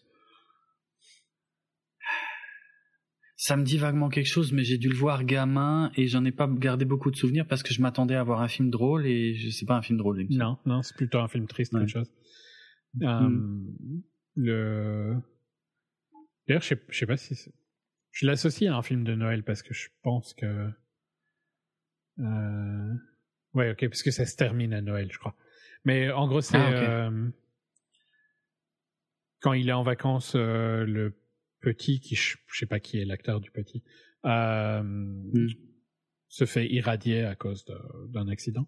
[3.41, 6.31] Ça me dit vaguement quelque chose, mais j'ai dû le voir gamin et j'en ai
[6.33, 9.33] pas gardé beaucoup de souvenirs parce que je m'attendais à voir un film drôle et
[9.33, 10.25] je sais pas un film drôle.
[10.29, 11.87] Non, non, c'est plutôt un film triste ouais.
[11.87, 12.11] chose.
[12.95, 13.05] Mm.
[13.05, 13.71] Euh,
[14.35, 15.15] le
[16.49, 17.49] d'ailleurs, je sais, sais pas si
[18.11, 20.69] je l'associe à un film de Noël parce que je pense que
[22.19, 22.93] euh...
[23.53, 25.37] ouais, ok, parce que ça se termine à Noël, je crois.
[25.85, 27.29] Mais en gros, c'est ah, euh,
[29.39, 31.15] quand il est en vacances, euh, le
[31.61, 33.83] petit, qui je sais pas qui est l'acteur du petit,
[34.25, 35.49] euh, hmm.
[36.27, 37.65] se fait irradier à cause
[38.09, 38.67] d'un accident.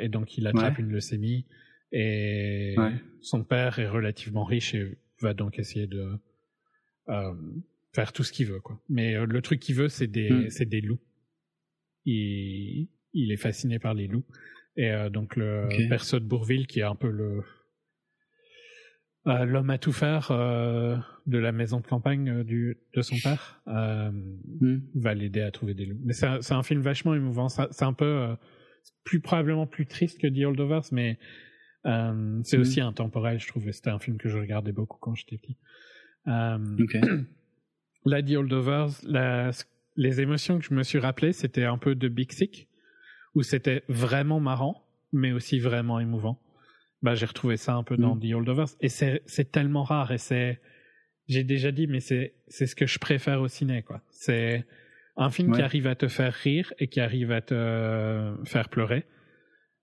[0.00, 1.46] et donc, il attrape une leucémie.
[1.92, 2.74] Et
[3.20, 6.18] son père est relativement riche et va donc essayer de
[7.92, 8.60] faire tout ce qu'il veut.
[8.60, 8.80] Quoi.
[8.88, 10.50] Mais le truc qu'il veut, c'est des, hmm.
[10.50, 11.00] c'est des loups.
[12.04, 14.26] Il, il est fasciné par les loups.
[14.76, 17.42] Et euh, donc le perso de Bourville, qui est un peu le euh,
[19.26, 20.96] l'homme à tout faire euh,
[21.26, 24.78] de la maison de campagne du, de son père, hmm.
[24.94, 26.00] va l'aider à trouver des loups.
[26.04, 27.48] Mais c'est un, un, film vachement émouvant.
[27.48, 28.36] C'est un peu
[29.04, 31.18] plus probablement plus triste que The Holdovers, mais
[31.84, 32.60] c'est hmm.
[32.60, 33.70] aussi intemporel, je trouve.
[33.70, 35.56] C'était un film que je regardais beaucoup quand j'étais petit.
[36.26, 37.00] Okay.
[38.04, 39.50] La The Holdovers, la,
[39.96, 42.68] les émotions que je me suis rappelé, c'était un peu de Big Sick
[43.34, 46.40] où c'était vraiment marrant, mais aussi vraiment émouvant.
[47.02, 48.20] Bah, j'ai retrouvé ça un peu dans mm.
[48.20, 48.76] The Holdovers.
[48.80, 50.12] Et c'est tellement rare.
[50.12, 50.60] Et c'est,
[51.28, 54.02] j'ai déjà dit, mais c'est, ce que je préfère au ciné, quoi.
[54.10, 54.66] C'est
[55.16, 59.06] un film qui arrive à te faire rire et qui arrive à te faire pleurer.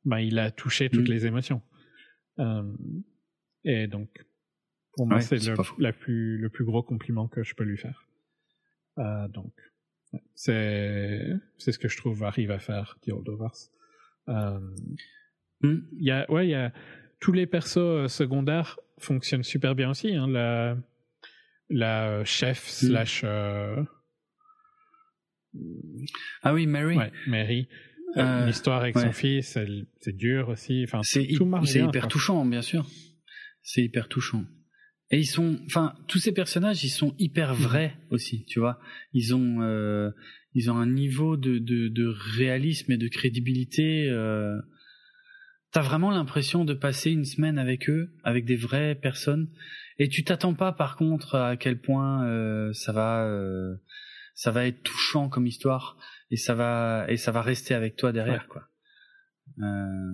[0.05, 1.13] Bah, il a touché toutes mm.
[1.13, 1.61] les émotions.
[2.39, 2.63] Euh,
[3.63, 4.09] et donc,
[4.95, 8.07] pour moi, c'est le, la plus, le plus gros compliment que je peux lui faire.
[8.99, 9.53] Euh, donc,
[10.35, 11.27] c'est
[11.57, 13.71] c'est ce que je trouve arrive à faire The Holdovers.
[14.29, 14.59] Euh,
[15.61, 15.79] hmm.
[15.93, 16.71] Il y a ouais il y a
[17.23, 20.13] tous les persos euh, secondaires fonctionnent super bien aussi.
[20.13, 20.77] Hein, la
[21.69, 22.87] la chef hmm.
[22.87, 23.81] slash euh,
[26.41, 27.69] ah oui Mary ouais, Mary
[28.45, 29.57] l'histoire avec son fils
[30.01, 32.85] c'est dur aussi enfin c'est hyper touchant bien sûr
[33.63, 34.45] c'est hyper touchant
[35.13, 37.61] et ils sont, enfin, tous ces personnages, ils sont hyper mhm.
[37.61, 38.79] vrais aussi, tu vois.
[39.13, 40.09] Ils ont, euh,
[40.55, 44.09] ils ont un niveau de, de, de, réalisme et de crédibilité.
[44.09, 44.57] Euh...
[45.73, 49.49] T'as vraiment l'impression de passer une semaine avec eux, avec des vraies personnes,
[49.97, 53.75] et tu t'attends pas, par contre, à quel point euh, ça va, euh,
[54.35, 55.97] ça va être touchant comme histoire,
[56.29, 58.69] et ça va, et ça va rester avec toi derrière, quoi.
[59.61, 60.13] Euh,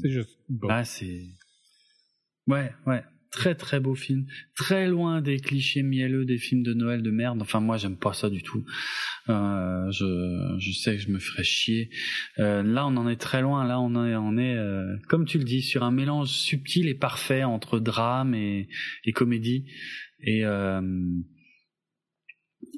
[0.00, 0.38] c'est juste.
[0.48, 0.68] Bon.
[0.70, 1.26] Ah, c'est.
[2.46, 7.02] Ouais, ouais très très beau film, très loin des clichés mielleux des films de Noël
[7.02, 7.40] de merde.
[7.40, 8.64] Enfin moi j'aime pas ça du tout.
[9.28, 11.90] Euh, je, sais que je me ferais chier.
[12.38, 13.66] Euh, là on en est très loin.
[13.66, 17.42] Là on est est euh, comme tu le dis sur un mélange subtil et parfait
[17.42, 18.68] entre drame et,
[19.14, 19.66] comédie
[20.20, 20.44] et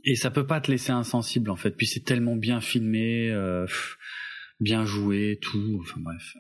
[0.07, 1.73] et ça peut pas te laisser insensible en fait.
[1.77, 3.35] Puis c'est tellement bien filmé,
[4.61, 5.81] bien joué, tout.
[5.83, 6.37] Enfin bref.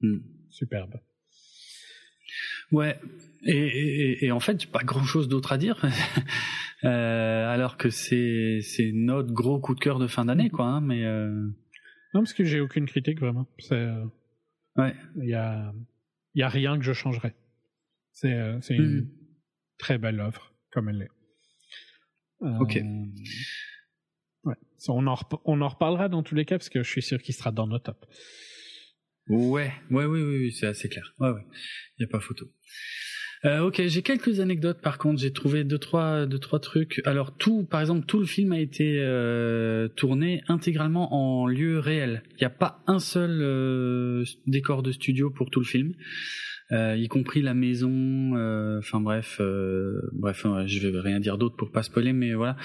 [0.00, 0.18] Hmm.
[0.50, 1.00] Superbe.
[2.72, 2.98] Ouais.
[3.44, 5.84] Et, et, et en fait, pas grand chose d'autre à dire.
[6.84, 10.66] euh, alors que c'est c'est notre gros coup de cœur de fin d'année, quoi.
[10.66, 11.30] Hein, mais euh...
[12.14, 13.46] non, parce que j'ai aucune critique vraiment.
[13.58, 14.04] C'est euh,
[14.76, 14.94] ouais.
[15.16, 15.72] Il y a
[16.34, 17.36] il y a rien que je changerais.
[18.12, 19.10] C'est c'est une mm.
[19.78, 21.10] très belle offre comme elle est.
[22.60, 22.78] Ok.
[24.44, 24.54] Ouais.
[24.88, 27.34] On en, on en reparlera dans tous les cas parce que je suis sûr qu'il
[27.34, 28.06] sera dans nos tops.
[29.28, 31.14] Ouais, ouais, oui, oui, oui c'est assez clair.
[31.18, 31.44] Ouais, ouais,
[31.98, 32.46] il y a pas photo.
[33.44, 35.20] Euh, ok, j'ai quelques anecdotes par contre.
[35.20, 37.02] J'ai trouvé deux trois deux trois trucs.
[37.04, 42.22] Alors tout, par exemple, tout le film a été euh, tourné intégralement en lieu réel.
[42.32, 45.94] Il n'y a pas un seul euh, décor de studio pour tout le film.
[46.72, 48.36] Euh, y compris la maison.
[48.36, 52.56] Euh, enfin bref, euh, bref, je vais rien dire d'autre pour pas spoiler, mais voilà.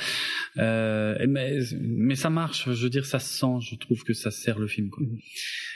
[0.58, 2.72] mais mais ça marche.
[2.72, 3.60] Je veux dire, ça se sent.
[3.62, 4.90] Je trouve que ça sert le film.
[4.90, 5.04] Quoi.
[5.04, 5.18] Mhm.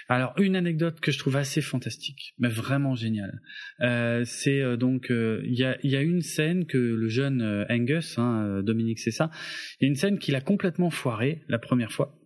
[0.08, 3.42] Alors une anecdote que je trouve assez fantastique, mais vraiment géniale.
[4.26, 9.00] c'est donc il y a y a une scène que le jeune Angus, hein, Dominique,
[9.00, 9.30] c'est ça.
[9.80, 12.25] Il y a une scène qu'il a complètement foiré la première fois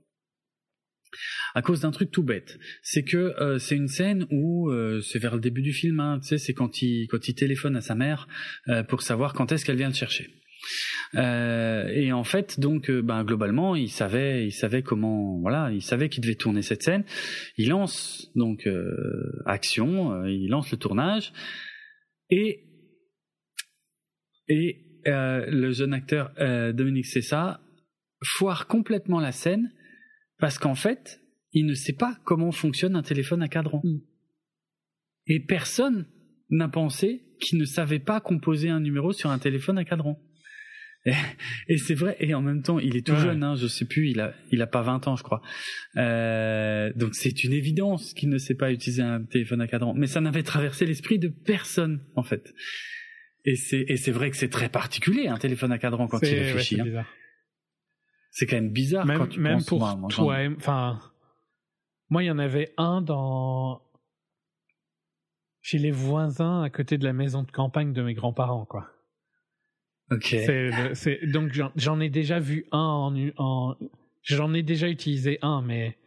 [1.56, 2.60] à cause d'un truc tout bête.
[2.82, 6.20] C'est que euh, c'est une scène où euh, c'est vers le début du film, hein,
[6.22, 8.28] tu sais, c'est quand il quand il téléphone à sa mère
[8.68, 10.30] euh, pour savoir quand est-ce qu'elle vient le chercher.
[11.16, 16.22] et en fait, donc, ben, globalement, il savait, il savait comment, voilà, il savait qu'il
[16.22, 17.04] devait tourner cette scène.
[17.58, 18.68] Il lance donc
[19.46, 21.32] action, il lance le tournage
[22.30, 22.66] et
[24.48, 26.32] et le jeune acteur
[26.74, 27.62] Dominique Cessa
[28.22, 29.72] foire complètement la scène
[30.40, 31.22] parce qu'en fait,
[31.52, 33.82] il ne sait pas comment fonctionne un téléphone à cadran.
[33.84, 34.00] Mm.
[35.28, 36.08] Et personne
[36.50, 40.20] n'a pensé qu'il ne savait pas composer un numéro sur un téléphone à cadran.
[41.68, 44.10] Et, c'est vrai, et en même temps, il est tout jeune, hein, je sais plus,
[44.10, 45.42] il a, il a pas 20 ans, je crois.
[45.96, 49.94] Euh, donc c'est une évidence qu'il ne sait pas utiliser un téléphone à cadran.
[49.94, 52.54] Mais ça n'avait traversé l'esprit de personne, en fait.
[53.46, 56.38] Et c'est, et c'est vrai que c'est très particulier, un téléphone à cadran quand il
[56.38, 56.82] réfléchit.
[56.82, 57.06] Hein.
[58.32, 59.80] C'est quand même bizarre même, quand tu même pour
[60.10, 61.00] toi, enfin,
[62.10, 63.82] moi il y en avait un dans
[65.62, 68.90] chez les voisins à côté de la maison de campagne de mes grands-parents, quoi.
[70.12, 70.36] Ok.
[71.28, 73.76] Donc j'en ai déjà vu un en, en
[74.24, 75.98] j'en ai déjà utilisé un, mais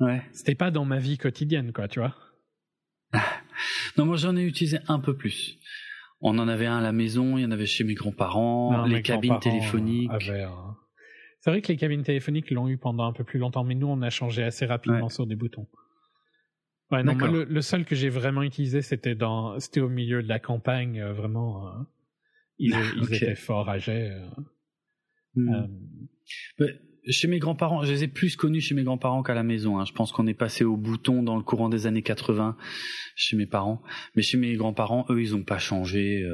[0.00, 0.22] ouais.
[0.32, 2.16] C'était pas dans ma vie quotidienne, quoi, tu vois.
[3.96, 5.58] non, moi j'en ai utilisé un peu plus.
[6.20, 9.02] On en avait un à la maison, il y en avait chez mes grands-parents, les
[9.02, 10.10] cabines téléphoniques.
[11.46, 13.86] C'est vrai que les cabines téléphoniques l'ont eu pendant un peu plus longtemps, mais nous,
[13.86, 15.68] on a changé assez rapidement sur des boutons.
[16.90, 20.28] Ouais, non, moi, le, seul que j'ai vraiment utilisé, c'était dans, c'était au milieu de
[20.28, 21.68] la campagne, euh, vraiment.
[21.68, 21.70] Euh,
[22.58, 22.74] ils,
[23.12, 24.10] étaient fort âgés.
[25.36, 26.66] Euh, hmm.
[27.10, 29.78] chez mes grands-parents, je les ai plus connus chez mes grands-parents qu'à la maison.
[29.78, 29.84] Hein.
[29.84, 32.56] Je pense qu'on est passé au bouton dans le courant des années 80
[33.14, 33.84] chez mes parents.
[34.16, 36.28] Mais chez mes grands-parents, eux, ils n'ont pas changé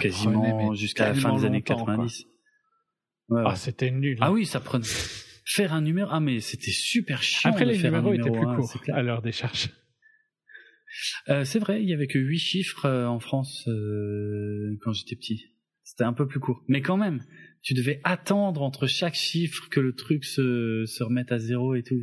[0.00, 2.26] quasiment jusqu'à la fin des années 90.
[3.30, 4.18] Ah, c'était nul.
[4.20, 4.86] Ah oui, ça prenait.
[5.44, 7.50] Faire un numéro, ah mais c'était super chiant.
[7.50, 9.70] Après, les numéros étaient plus courts à l'heure des charges.
[11.28, 15.16] Euh, c'est vrai, il y avait que 8 chiffres euh, en France euh, quand j'étais
[15.16, 15.52] petit.
[15.82, 16.64] C'était un peu plus court.
[16.68, 17.22] Mais quand même,
[17.62, 21.82] tu devais attendre entre chaque chiffre que le truc se, se remette à zéro et
[21.82, 22.00] tout.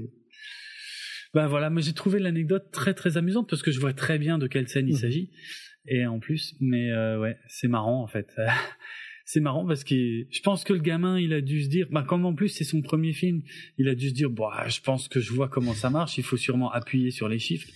[1.33, 4.37] Ben voilà, mais j'ai trouvé l'anecdote très très amusante parce que je vois très bien
[4.37, 4.99] de quelle scène il mmh.
[4.99, 5.31] s'agit.
[5.85, 8.33] Et en plus, mais euh, ouais, c'est marrant en fait.
[9.25, 12.03] c'est marrant parce que je pense que le gamin, il a dû se dire, bah
[12.07, 13.41] comme en plus c'est son premier film,
[13.77, 16.23] il a dû se dire, bah je pense que je vois comment ça marche, il
[16.23, 17.67] faut sûrement appuyer sur les chiffres.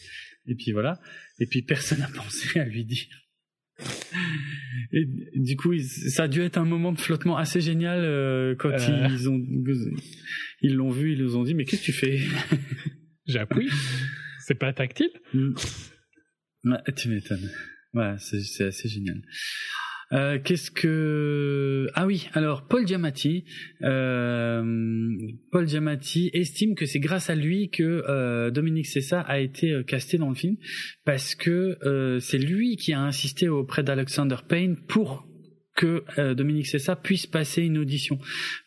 [0.47, 0.99] Et puis voilà.
[1.39, 3.07] Et puis personne n'a pensé à lui dire.
[4.91, 8.69] Et du coup, ça a dû être un moment de flottement assez génial euh, quand
[8.69, 9.07] euh.
[9.11, 9.39] ils ont
[10.61, 12.19] ils l'ont vu, ils nous ont dit mais qu'est-ce que tu fais?
[13.27, 13.69] J'appuie.
[14.39, 15.53] C'est pas tactile mm.
[16.95, 17.51] Tu m'étonnes.
[17.93, 19.21] Ouais, c'est assez génial.
[20.13, 23.43] Euh, qu'est-ce que ah oui alors Paul Giamatti
[23.81, 24.63] euh,
[25.51, 30.17] Paul Giamatti estime que c'est grâce à lui que euh, Dominique Cessa a été casté
[30.17, 30.55] dans le film
[31.03, 31.77] parce que
[32.21, 35.27] c'est lui qui a insisté auprès d'Alexander Payne pour
[35.75, 36.03] que
[36.33, 38.17] Dominique Cessa puisse passer une audition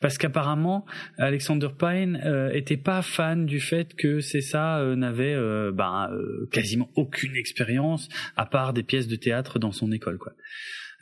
[0.01, 0.85] parce qu'apparemment
[1.17, 2.21] Alexander Payne
[2.53, 5.37] était pas fan du fait que Cessa n'avait
[5.73, 6.11] ben,
[6.53, 10.35] quasiment aucune expérience à part des pièces de théâtre dans son école quoi.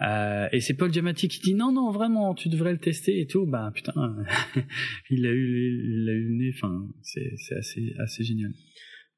[0.01, 3.27] Euh, et c'est Paul Giamatti qui dit non non vraiment tu devrais le tester et
[3.27, 3.47] tout.
[3.47, 3.93] Bah putain,
[5.11, 6.53] il a eu il a eu le nez.
[6.55, 8.53] Enfin c'est c'est assez assez génial.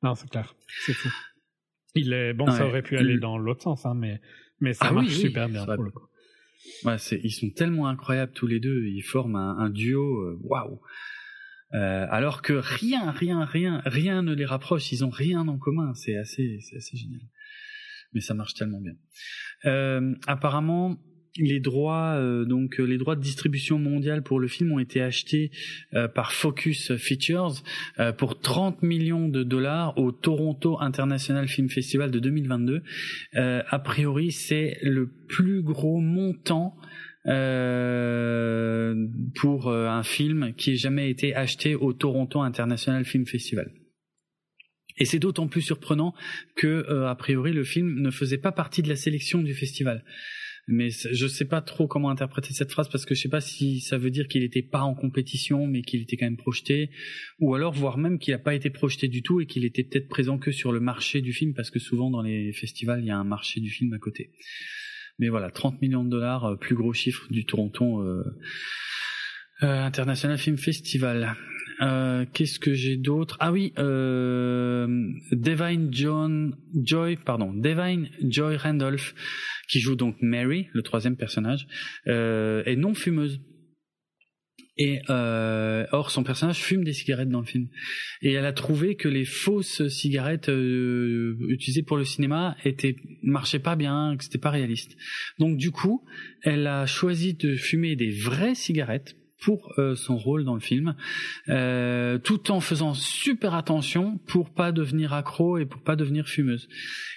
[0.03, 0.55] Non c'est clair,
[0.87, 1.09] c'est fou.
[1.95, 4.21] Il est bon, ça aurait pu aller dans l'autre sens, hein, mais
[4.61, 6.07] mais ça ah marche super bien pour le coup.
[6.85, 8.87] Ouais, c'est ils sont tellement incroyables tous les deux.
[8.87, 10.23] Ils forment un, un duo.
[10.23, 10.81] Euh, waouh.
[11.73, 14.93] Euh, alors que rien, rien, rien, rien ne les rapproche.
[14.93, 15.95] Ils ont rien en commun.
[15.95, 17.21] C'est assez, c'est assez génial
[18.13, 18.95] mais ça marche tellement bien.
[19.67, 20.99] Euh, apparemment,
[21.37, 25.01] les droits euh, donc euh, les droits de distribution mondiale pour le film ont été
[25.01, 25.53] achetés
[26.15, 27.63] par Focus Features
[28.19, 32.83] pour 30 millions de dollars au Toronto International Film Festival de 2022.
[33.35, 36.77] a priori, c'est le plus gros montant
[39.41, 43.71] pour un film qui ait jamais été acheté au Toronto International Film Festival.
[44.99, 46.15] Et c'est d'autant plus surprenant
[46.57, 50.05] que, a priori, le film ne faisait pas partie de la sélection du festival
[50.71, 53.81] mais je sais pas trop comment interpréter cette phrase parce que je sais pas si
[53.81, 56.91] ça veut dire qu'il n'était pas en compétition mais qu'il était quand même projeté
[57.41, 60.09] ou alors voire même qu'il n'a pas été projeté du tout et qu'il était peut-être
[60.09, 63.11] présent que sur le marché du film parce que souvent dans les festivals il y
[63.11, 64.31] a un marché du film à côté.
[65.19, 68.31] Mais voilà, 30 millions de dollars, euh, plus gros chiffre du Toronto euh, euh,
[69.63, 71.37] International Film Festival.
[71.81, 73.37] Euh, qu'est-ce que j'ai d'autre?
[73.41, 74.87] Ah oui, euh,
[75.33, 79.15] Devine John Joy, pardon, Devine Joy Randolph,
[79.69, 81.67] qui joue donc Mary, le troisième personnage,
[82.07, 83.41] euh, est non fumeuse.
[84.77, 87.69] Et euh, or, son personnage fume des cigarettes dans le film.
[88.23, 93.59] Et elle a trouvé que les fausses cigarettes euh, utilisées pour le cinéma étaient marchaient
[93.59, 94.97] pas bien, que c'était pas réaliste.
[95.39, 96.07] Donc du coup,
[96.43, 100.95] elle a choisi de fumer des vraies cigarettes pour euh, son rôle dans le film,
[101.49, 106.69] euh, tout en faisant super attention pour pas devenir accro et pour pas devenir fumeuse.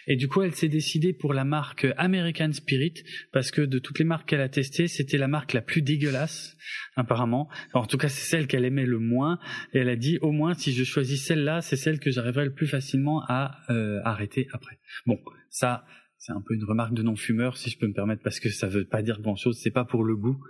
[0.08, 2.94] Et du coup, elle s'est décidée pour la marque American Spirit
[3.32, 6.58] parce que de toutes les marques qu'elle a testées, c'était la marque la plus dégueulasse
[6.96, 7.50] apparemment.
[7.74, 9.40] en tout cas, c'est celle qu'elle aimait le moins.
[9.74, 12.54] Et elle a dit au moins si je choisis celle-là, c'est celle que j'arriverai le
[12.54, 14.80] plus facilement à euh, arrêter après.
[15.06, 15.20] Bon,
[15.50, 15.86] ça.
[16.26, 18.70] C'est un peu une remarque de non-fumeur, si je peux me permettre, parce que ça
[18.70, 19.60] veut pas dire grand-chose.
[19.62, 20.42] C'est pas pour le goût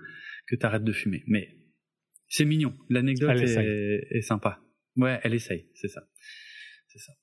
[0.45, 1.23] que tu arrêtes de fumer.
[1.25, 1.49] Mais
[2.33, 2.73] c'est mignon.
[2.89, 4.59] L'anecdote est, sympa.
[4.95, 6.01] Ouais, elle essaye, c'est ça.
[6.87, 7.13] C'est ça.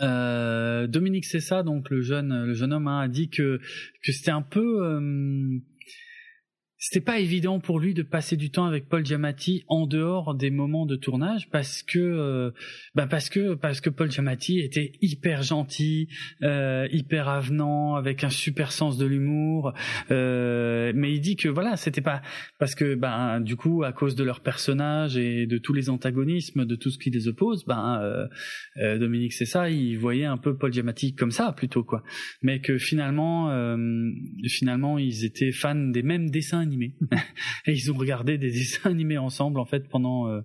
[0.00, 3.60] Euh, Dominique Cessa, donc le jeune, le jeune homme, hein, a dit que
[4.02, 5.58] que c'était un peu euh,
[6.84, 10.50] c'était pas évident pour lui de passer du temps avec Paul Giamatti en dehors des
[10.50, 12.50] moments de tournage parce que euh,
[12.94, 16.08] bah parce que parce que Paul Giamatti était hyper gentil,
[16.42, 19.72] euh, hyper avenant, avec un super sens de l'humour.
[20.10, 22.20] Euh, mais il dit que voilà, c'était pas
[22.58, 26.66] parce que ben du coup à cause de leur personnage et de tous les antagonismes,
[26.66, 28.28] de tout ce qui les oppose, ben
[28.76, 32.02] euh, Dominique c'est ça, il voyait un peu Paul Giamatti comme ça plutôt quoi.
[32.42, 33.48] Mais que finalement
[34.48, 36.73] finalement ils étaient fans des mêmes dessins
[37.66, 40.40] et ils ont regardé des dessins animés ensemble en fait pendant euh,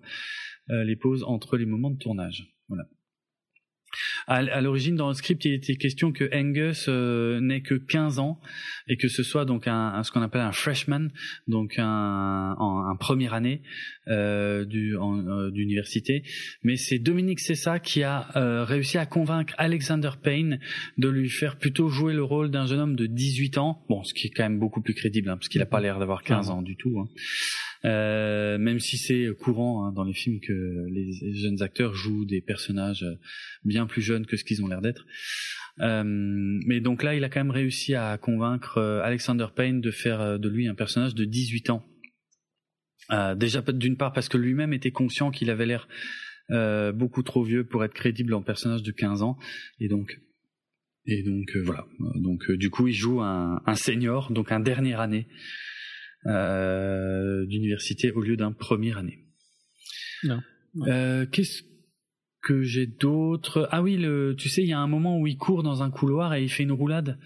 [0.69, 2.55] euh, les pauses entre les moments de tournage.
[4.27, 8.39] À, l'origine, dans le script, il était question que Angus euh, n'ait que 15 ans
[8.87, 11.09] et que ce soit donc un, ce qu'on appelle un freshman,
[11.47, 13.61] donc un, un, première année
[14.07, 16.23] euh, du, euh, d'université.
[16.63, 20.59] Mais c'est Dominique Cessa qui a euh, réussi à convaincre Alexander Payne
[20.97, 23.83] de lui faire plutôt jouer le rôle d'un jeune homme de 18 ans.
[23.89, 25.99] Bon, ce qui est quand même beaucoup plus crédible, hein, parce qu'il n'a pas l'air
[25.99, 26.99] d'avoir 15 ans du tout.
[26.99, 27.07] Hein.
[27.85, 32.41] Euh, même si c'est courant hein, dans les films que les jeunes acteurs jouent des
[32.41, 33.05] personnages
[33.63, 35.05] bien plus jeunes que ce qu'ils ont l'air d'être.
[35.81, 39.91] Euh, mais donc là, il a quand même réussi à convaincre euh, Alexander Payne de
[39.91, 41.85] faire euh, de lui un personnage de 18 ans.
[43.11, 45.87] Euh, déjà d'une part parce que lui-même était conscient qu'il avait l'air
[46.51, 49.37] euh, beaucoup trop vieux pour être crédible en personnage de 15 ans,
[49.79, 50.19] et donc
[51.63, 51.87] voilà.
[52.15, 55.68] Donc du coup, il joue un, senior, donc un dernière année euh,
[56.25, 59.19] d'université au lieu d'un première année.
[60.23, 60.39] Non.
[60.87, 61.63] Euh, Qu'est-ce
[62.41, 65.37] que j'ai d'autres Ah oui, le, tu sais, il y a un moment où il
[65.37, 67.19] court dans un couloir et il fait une roulade.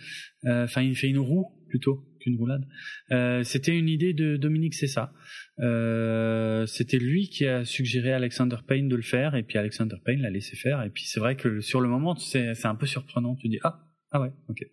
[0.45, 2.65] Euh, enfin, il fait une roue plutôt qu'une roulade.
[3.11, 5.13] Euh, C'était une idée de Dominique Cessa.
[5.59, 9.95] Euh, C'était lui qui a suggéré à Alexander Payne de le faire et puis Alexander
[10.03, 10.81] Payne l'a laissé faire.
[10.83, 13.35] Et puis c'est vrai que sur le moment, c'est un peu surprenant.
[13.35, 13.79] Tu dis ah
[14.11, 14.63] ah ouais, ok.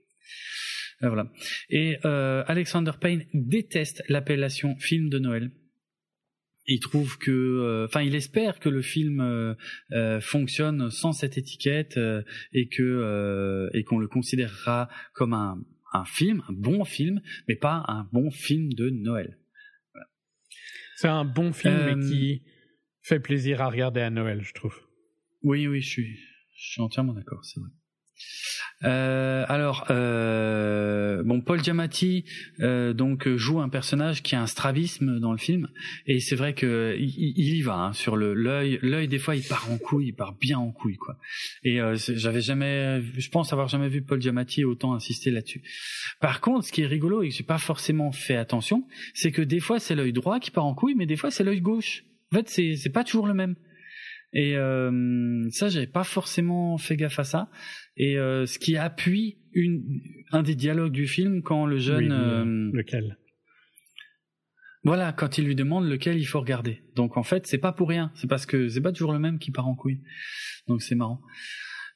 [1.02, 1.30] Euh, voilà.
[1.68, 5.50] Et euh, Alexander Payne déteste l'appellation film de Noël.
[6.66, 9.56] Il trouve que, euh, enfin, il espère que le film
[10.20, 11.98] fonctionne sans cette étiquette
[12.52, 15.58] et que et qu'on le considérera comme un,
[15.92, 19.38] un film, un bon film, mais pas un bon film de Noël.
[20.96, 22.42] C'est un bon film qui
[23.00, 24.78] fait plaisir à regarder à Noël, je trouve.
[25.42, 26.16] Oui, oui, je suis,
[26.54, 27.70] je suis entièrement d'accord, c'est vrai.
[28.84, 32.24] Euh, alors, euh, bon, Paul Giamatti
[32.60, 35.68] euh, donc joue un personnage qui a un strabisme dans le film,
[36.06, 38.78] et c'est vrai que il, y va hein, sur le l'œil.
[38.82, 41.18] L'œil des fois il part en couille, il part bien en couille quoi.
[41.62, 45.62] Et euh, j'avais jamais, je pense avoir jamais vu Paul Giamatti autant insister là-dessus.
[46.20, 49.42] Par contre, ce qui est rigolo et que j'ai pas forcément fait attention, c'est que
[49.42, 52.04] des fois c'est l'œil droit qui part en couille, mais des fois c'est l'œil gauche.
[52.32, 53.56] En fait, c'est c'est pas toujours le même.
[54.32, 57.48] Et euh, ça, j'avais pas forcément fait gaffe à ça.
[58.02, 60.00] Et euh, ce qui appuie une,
[60.32, 62.10] un des dialogues du film quand le jeune...
[62.10, 63.18] Euh, lequel?
[64.84, 66.80] Voilà, quand il lui demande lequel il faut regarder.
[66.96, 68.10] Donc en fait, c'est pas pour rien.
[68.14, 70.00] C'est parce que c'est pas toujours le même qui part en couille.
[70.66, 71.20] Donc c'est marrant.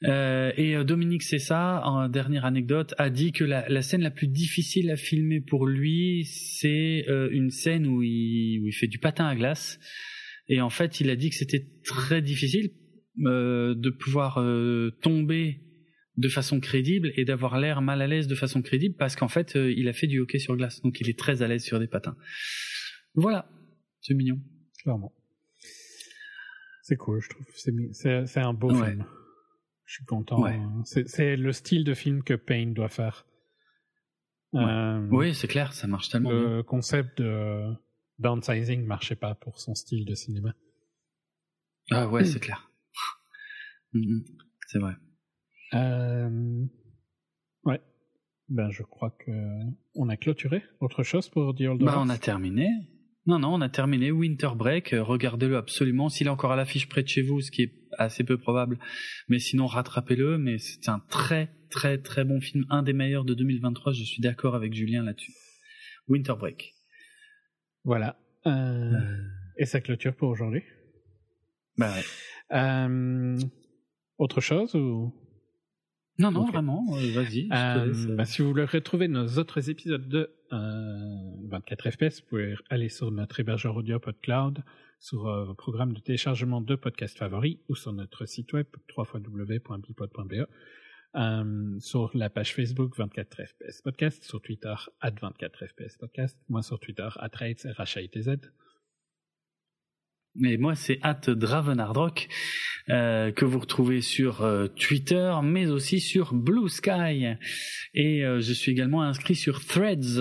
[0.04, 4.10] Euh, et euh, Dominique Cessa, en dernière anecdote, a dit que la, la, scène la
[4.10, 8.88] plus difficile à filmer pour lui, c'est euh, une scène où il, où il fait
[8.88, 9.80] du patin à glace.
[10.48, 12.72] Et en fait, il a dit que c'était très difficile
[13.16, 14.44] de pouvoir
[15.00, 15.60] tomber
[16.16, 19.54] de façon crédible et d'avoir l'air mal à l'aise de façon crédible parce qu'en fait,
[19.54, 21.88] il a fait du hockey sur glace, donc il est très à l'aise sur des
[21.88, 22.16] patins.
[23.14, 23.48] Voilà,
[24.00, 24.40] c'est mignon.
[24.82, 25.12] Clairement.
[26.82, 27.46] C'est cool, je trouve.
[27.54, 29.04] C'est un beau film.
[29.86, 30.44] Je suis content.
[30.84, 33.26] C'est le style de film que Payne doit faire.
[34.54, 36.30] Euh, oui, c'est clair, ça marche tellement.
[36.30, 37.74] Le concept de
[38.18, 40.54] downsizing marchait pas pour son style de cinéma.
[41.90, 42.70] Ah ouais, c'est clair.
[43.96, 44.24] Mm, mm,
[44.66, 44.94] c'est vrai.
[45.74, 46.64] Euh,
[47.64, 47.80] ouais.
[48.48, 49.30] Ben, je crois que
[49.94, 50.62] on a clôturé.
[50.80, 52.68] Autre chose pour dire Bah, on a terminé.
[53.26, 54.10] Non, non, on a terminé.
[54.10, 56.10] Winter Break, euh, regardez-le absolument.
[56.10, 58.78] S'il est encore à l'affiche près de chez vous, ce qui est assez peu probable,
[59.28, 60.36] mais sinon rattrapez-le.
[60.36, 63.92] Mais c'est un très, très, très bon film, un des meilleurs de 2023.
[63.92, 65.32] Je suis d'accord avec Julien là-dessus.
[66.08, 66.74] Winter Break.
[67.84, 68.18] Voilà.
[68.46, 69.22] Euh, euh.
[69.56, 70.62] Et sa clôture pour aujourd'hui.
[71.78, 73.38] Bah ouais.
[74.18, 75.23] autre chose ou?
[76.18, 77.48] Non, non, vraiment, vas-y.
[77.48, 83.10] Bah, si vous voulez retrouver nos autres épisodes de 24 FPS, vous pouvez aller sur
[83.10, 84.62] notre hébergeur audio PodCloud,
[85.04, 90.46] sur euh, vos programmes de téléchargement de podcasts favoris ou sur notre site web www.bipod.be,
[91.16, 96.62] euh, sur la page Facebook 24 FPS Podcast, sur Twitter at 24 FPS Podcast, moi
[96.62, 97.66] sur Twitter at Rates,
[100.36, 102.28] mais moi, c'est at Dravenardrock
[102.90, 107.36] euh, que vous retrouvez sur euh, Twitter, mais aussi sur Blue Sky.
[107.94, 110.18] Et euh, je suis également inscrit sur Threads,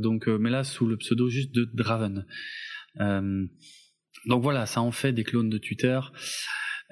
[0.00, 2.26] donc mais là sous le pseudo juste de Draven.
[2.98, 5.98] donc voilà, ça en fait des clones de Twitter.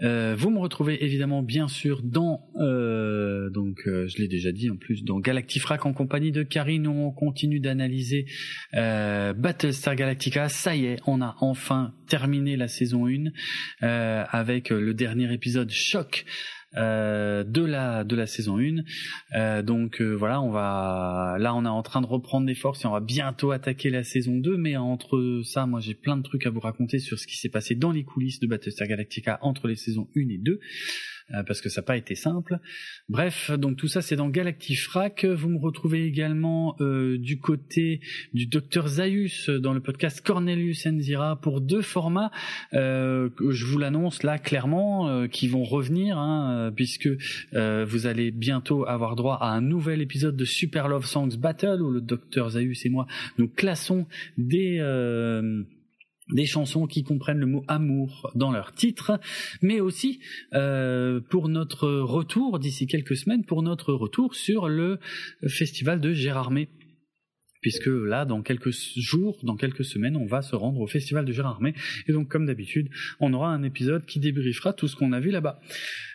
[0.02, 4.68] Euh, vous me retrouvez évidemment bien sûr dans euh, donc euh, je l'ai déjà dit
[4.68, 8.26] en plus dans Galactifrac en compagnie de Karine où on continue d'analyser
[8.72, 10.48] Battlestar Galactica.
[10.48, 13.30] Ça y est, on a enfin terminé la saison 1
[13.80, 16.24] avec le dernier épisode choc
[16.76, 18.76] euh, de la de la saison 1.
[19.34, 22.84] Euh, donc euh, voilà, on va là on est en train de reprendre des forces
[22.84, 26.22] et on va bientôt attaquer la saison 2 mais entre ça, moi j'ai plein de
[26.22, 29.38] trucs à vous raconter sur ce qui s'est passé dans les coulisses de Battlestar Galactica
[29.42, 30.60] entre les saisons 1 et 2.
[31.34, 32.58] Euh, parce que ça n'a pas été simple.
[33.08, 35.24] Bref, donc tout ça c'est dans Galactifrac.
[35.24, 38.00] Vous me retrouvez également euh, du côté
[38.34, 42.30] du docteur Zaius dans le podcast Cornelius Enzira pour deux formats.
[42.74, 47.08] Euh, je vous l'annonce là clairement, euh, qui vont revenir, hein, puisque
[47.52, 51.90] vous allez bientôt avoir droit à un nouvel épisode de Super Love Songs Battle où
[51.90, 53.06] le docteur Zaius et moi
[53.38, 54.06] nous classons
[54.38, 54.78] des
[56.30, 59.20] des chansons qui comprennent le mot amour dans leur titre,
[59.60, 60.20] mais aussi
[60.54, 64.98] euh, pour notre retour d'ici quelques semaines, pour notre retour sur le
[65.46, 66.68] festival de Gérardmer
[67.62, 71.32] puisque là, dans quelques jours, dans quelques semaines, on va se rendre au Festival de
[71.32, 71.74] Gérardmer.
[72.06, 75.30] Et donc, comme d'habitude, on aura un épisode qui débriefera tout ce qu'on a vu
[75.30, 75.60] là-bas.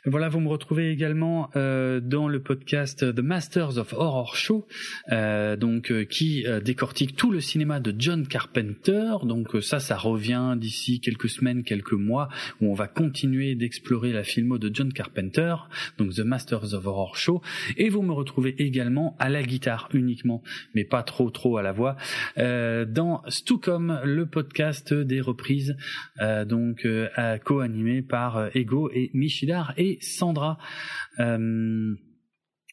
[0.05, 4.67] Voilà, vous me retrouvez également euh, dans le podcast The Masters of Horror Show,
[5.11, 9.15] euh, donc euh, qui euh, décortique tout le cinéma de John Carpenter.
[9.23, 12.29] Donc euh, ça, ça revient d'ici quelques semaines, quelques mois,
[12.61, 15.55] où on va continuer d'explorer la filmo de John Carpenter,
[15.97, 17.41] donc The Masters of Horror Show.
[17.75, 20.41] Et vous me retrouvez également à la guitare uniquement,
[20.73, 21.97] mais pas trop trop à la voix,
[22.39, 25.77] euh, dans Stucom, le podcast des reprises,
[26.19, 30.57] euh, donc euh, co-animé par Ego et Michidar et Sandra.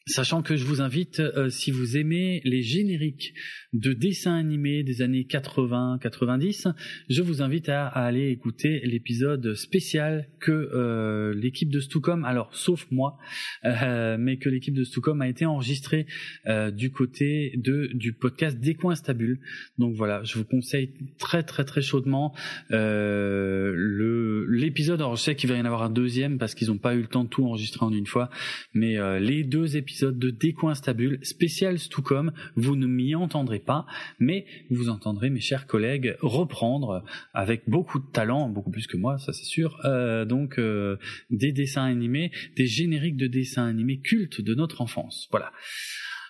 [0.07, 3.33] Sachant que je vous invite, si vous aimez les génériques
[3.75, 6.73] de dessins animés des années 80-90,
[7.09, 12.87] je vous invite à, aller écouter l'épisode spécial que euh, l'équipe de Stucom, alors sauf
[12.89, 13.17] moi,
[13.65, 16.05] euh, mais que l'équipe de Stucom a été enregistrée
[16.47, 19.39] euh, du côté de du podcast Des coins stables.
[19.77, 22.33] Donc voilà, je vous conseille très très très chaudement
[22.69, 25.01] le l'épisode.
[25.01, 27.01] Alors je sais qu'il va y en avoir un deuxième parce qu'ils n'ont pas eu
[27.01, 28.29] le temps de tout enregistrer en une fois,
[28.73, 33.85] mais les deux épisodes de Des coins stables spécial Stucom, vous ne m'y entendrez pas,
[34.19, 37.03] mais vous entendrez mes chers collègues reprendre
[37.33, 40.97] avec beaucoup de talent, beaucoup plus que moi, ça c'est sûr, euh, donc euh,
[41.29, 45.27] des dessins animés, des génériques de dessins animés cultes de notre enfance.
[45.31, 45.51] Voilà.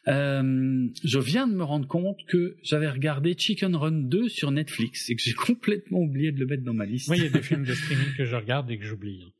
[0.07, 5.09] Euh, je viens de me rendre compte que j'avais regardé Chicken Run 2 sur Netflix
[5.09, 7.09] et que j'ai complètement oublié de le mettre dans ma liste.
[7.09, 9.33] Oui, il y a des films de streaming que je regarde et que j'oublie.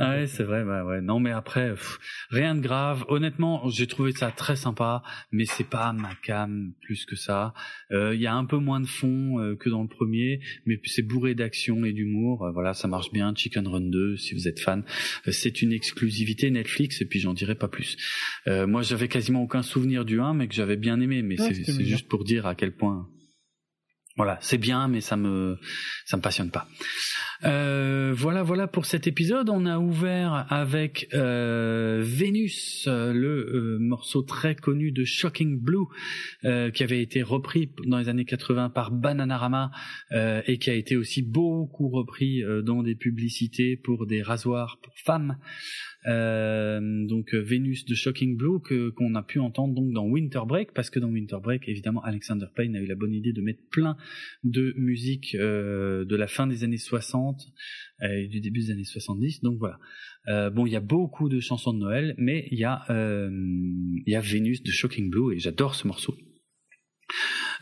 [0.00, 1.00] Ah ouais, c'est vrai, ouais, ouais.
[1.00, 1.74] Non, mais après,
[2.30, 3.04] rien de grave.
[3.08, 5.02] Honnêtement, j'ai trouvé ça très sympa,
[5.32, 7.54] mais c'est pas ma cam plus que ça.
[7.90, 10.80] Euh, il y a un peu moins de fond euh, que dans le premier, mais
[10.84, 12.44] c'est bourré d'action et d'humour.
[12.44, 13.32] Euh, voilà, ça marche bien.
[13.34, 14.84] Chicken Run 2, si vous êtes fan,
[15.28, 17.96] c'est une exclusivité Netflix, et puis j'en dirai pas plus.
[18.46, 21.22] moi, j'avais quasiment aucun souvenir du 1, mais que j'avais bien aimé.
[21.22, 23.08] Mais c'est juste pour dire à quel point.
[24.18, 25.58] Voilà, c'est bien, mais ça me
[26.04, 26.66] ça me passionne pas.
[27.44, 29.48] Euh, voilà, voilà pour cet épisode.
[29.48, 35.86] On a ouvert avec euh, Vénus, le morceau très connu de Shocking Blue,
[36.42, 39.70] qui avait été repris dans les années 80 par Bananarama
[40.10, 45.38] et qui a été aussi beaucoup repris dans des publicités pour des rasoirs pour femmes.
[46.06, 50.42] Euh, donc euh, Vénus de Shocking Blue que qu'on a pu entendre donc dans Winter
[50.46, 53.42] Break parce que dans Winter Break évidemment Alexander Payne a eu la bonne idée de
[53.42, 53.96] mettre plein
[54.44, 57.48] de musique euh, de la fin des années 60
[58.02, 59.78] et du début des années 70 donc voilà.
[60.50, 64.14] Bon il y a beaucoup de chansons de Noël mais il y a il y
[64.14, 66.14] a Vénus de Shocking Blue et j'adore ce morceau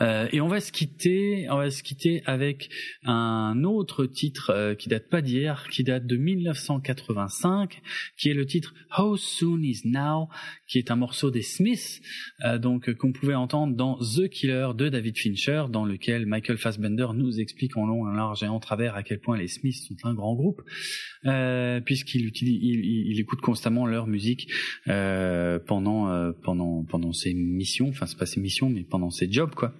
[0.00, 2.68] euh, et on va se quitter, on va se quitter avec
[3.04, 7.80] un autre titre euh, qui date pas d'hier, qui date de 1985,
[8.16, 10.28] qui est le titre How Soon Is Now,
[10.66, 12.00] qui est un morceau des Smiths,
[12.44, 17.08] euh, donc qu'on pouvait entendre dans The Killer de David Fincher, dans lequel Michael Fassbender
[17.14, 19.96] nous explique en long, en large et en travers à quel point les Smiths sont
[20.04, 20.62] un grand groupe,
[21.84, 24.50] puisqu'il utilise, il, il, écoute constamment leur musique
[24.84, 29.74] pendant pendant pendant ses missions, enfin c'est pas ses missions, mais pendant ses jobs quoi.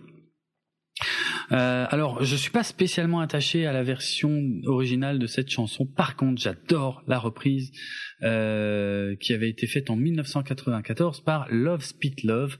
[1.52, 5.86] Euh, alors, je suis pas spécialement attaché à la version originale de cette chanson.
[5.86, 7.70] Par contre, j'adore la reprise
[8.23, 12.58] euh, qui avait été faite en 1994 par Love Speed Love.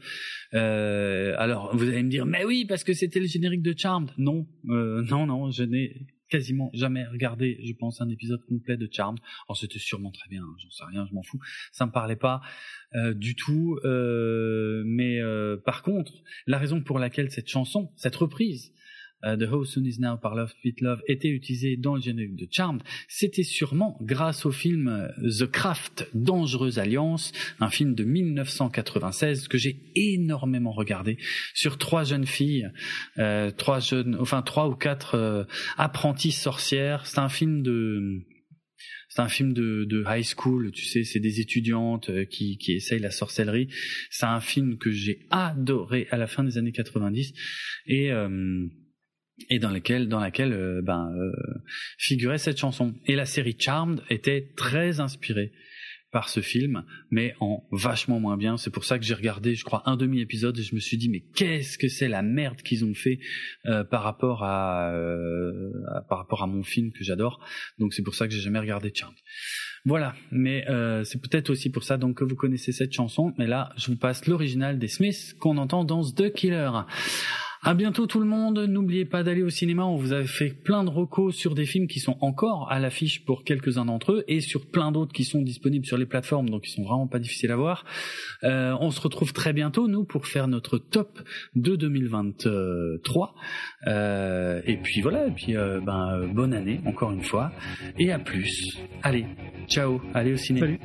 [0.55, 4.11] Euh, alors, vous allez me dire, mais oui, parce que c'était le générique de Charmed.
[4.19, 9.19] Non, non, non, je n'ai quasiment jamais regardé, je pense, un épisode complet de Charmed.
[9.49, 11.41] Oh, c'était sûrement très bien, j'en sais rien, je m'en fous.
[11.73, 12.41] Ça me parlait pas
[12.95, 13.79] euh, du tout.
[13.85, 16.13] Euh, mais euh, par contre,
[16.47, 18.73] la raison pour laquelle cette chanson, cette reprise
[19.25, 22.37] euh, The How Soon Is Now par Love Fit Love était utilisé dans le générique
[22.37, 28.05] de Charmed, c'était sûrement grâce au film euh, The Craft Dangereuse Alliance, un film de
[28.05, 31.19] 1996 que j'ai énormément regardé
[31.55, 32.71] sur trois jeunes filles,
[33.19, 35.45] euh, trois jeunes, enfin trois ou quatre euh,
[35.77, 37.07] apprenties sorcières.
[37.07, 38.25] C'est un film de
[39.09, 43.01] c'est un film de, de, high school, tu sais, c'est des étudiantes qui, qui essayent
[43.01, 43.69] la sorcellerie.
[44.11, 47.33] C'est un film que j'ai adoré à la fin des années 90
[47.87, 48.67] et euh,
[49.51, 51.33] et dans laquelle dans laquelle euh, ben euh,
[51.99, 52.95] figurait cette chanson.
[53.07, 55.53] Et la série Charmed était très inspirée
[56.13, 58.57] par ce film, mais en vachement moins bien.
[58.57, 60.97] C'est pour ça que j'ai regardé, je crois, un demi épisode et je me suis
[60.97, 63.19] dit mais qu'est-ce que c'est la merde qu'ils ont fait
[63.67, 64.93] euh, par rapport à,
[66.09, 67.45] par rapport à mon film que j'adore.
[67.79, 69.17] Donc c'est pour ça que j'ai jamais regardé Charmed.
[69.85, 70.65] Voilà, mais
[71.05, 73.35] c'est peut-être aussi pour ça donc que vous connaissez cette chanson.
[73.39, 76.71] Mais là, je vous passe l'original des Smiths qu'on entend dans The Killer.
[77.67, 78.61] À bientôt tout le monde.
[78.69, 79.85] N'oubliez pas d'aller au cinéma.
[79.85, 83.25] On vous a fait plein de recos sur des films qui sont encore à l'affiche
[83.25, 86.69] pour quelques-uns d'entre eux et sur plein d'autres qui sont disponibles sur les plateformes, donc
[86.69, 87.85] ils sont vraiment pas difficiles à voir.
[88.45, 91.21] Euh, on se retrouve très bientôt nous pour faire notre top
[91.57, 93.35] de 2023.
[93.89, 95.27] Euh, et puis voilà.
[95.27, 97.51] Et puis euh, ben bonne année encore une fois
[97.99, 98.79] et à plus.
[99.03, 99.27] Allez,
[99.67, 100.01] ciao.
[100.15, 100.67] Allez au cinéma.
[100.67, 100.79] Salut.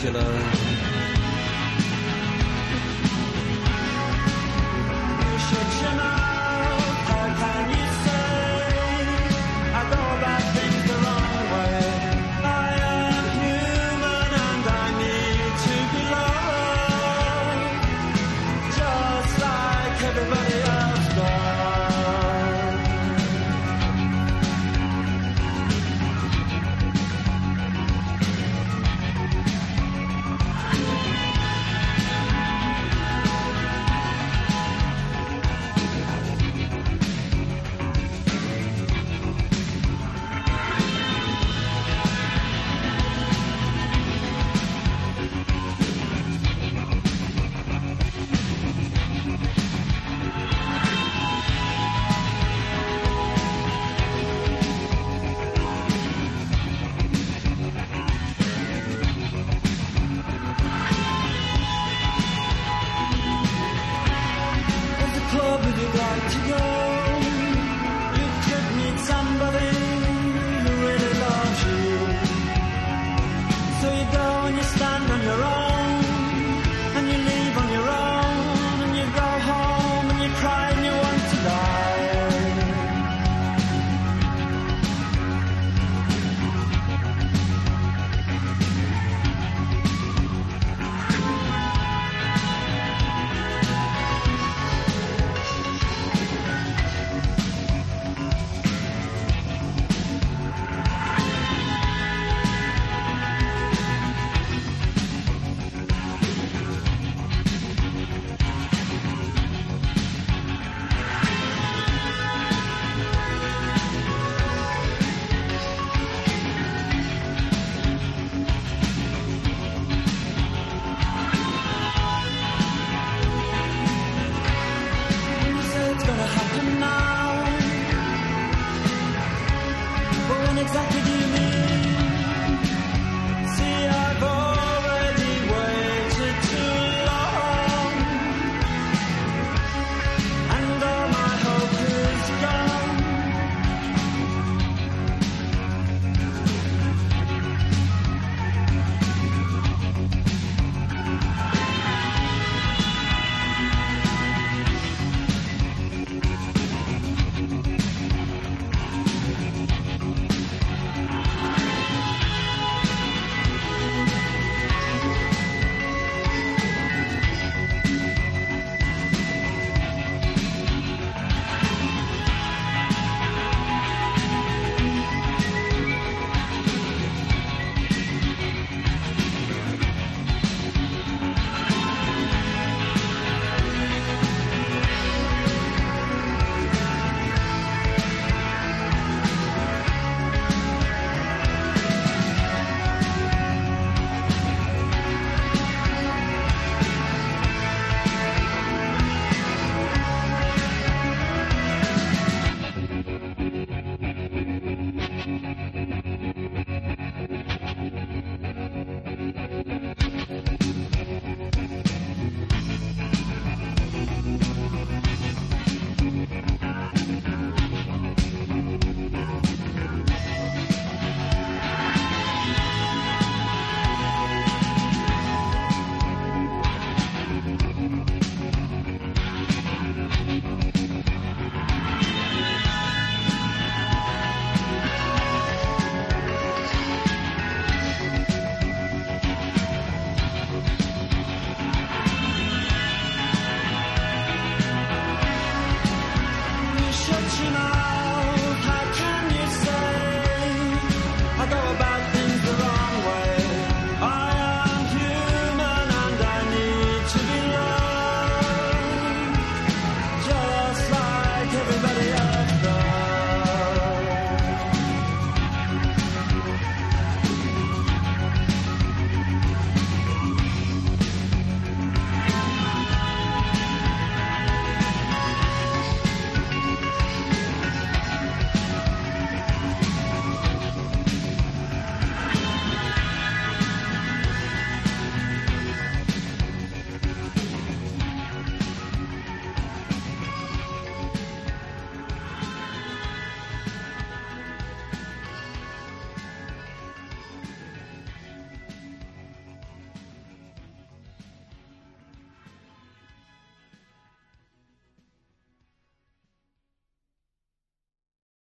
[0.00, 0.59] 觉得。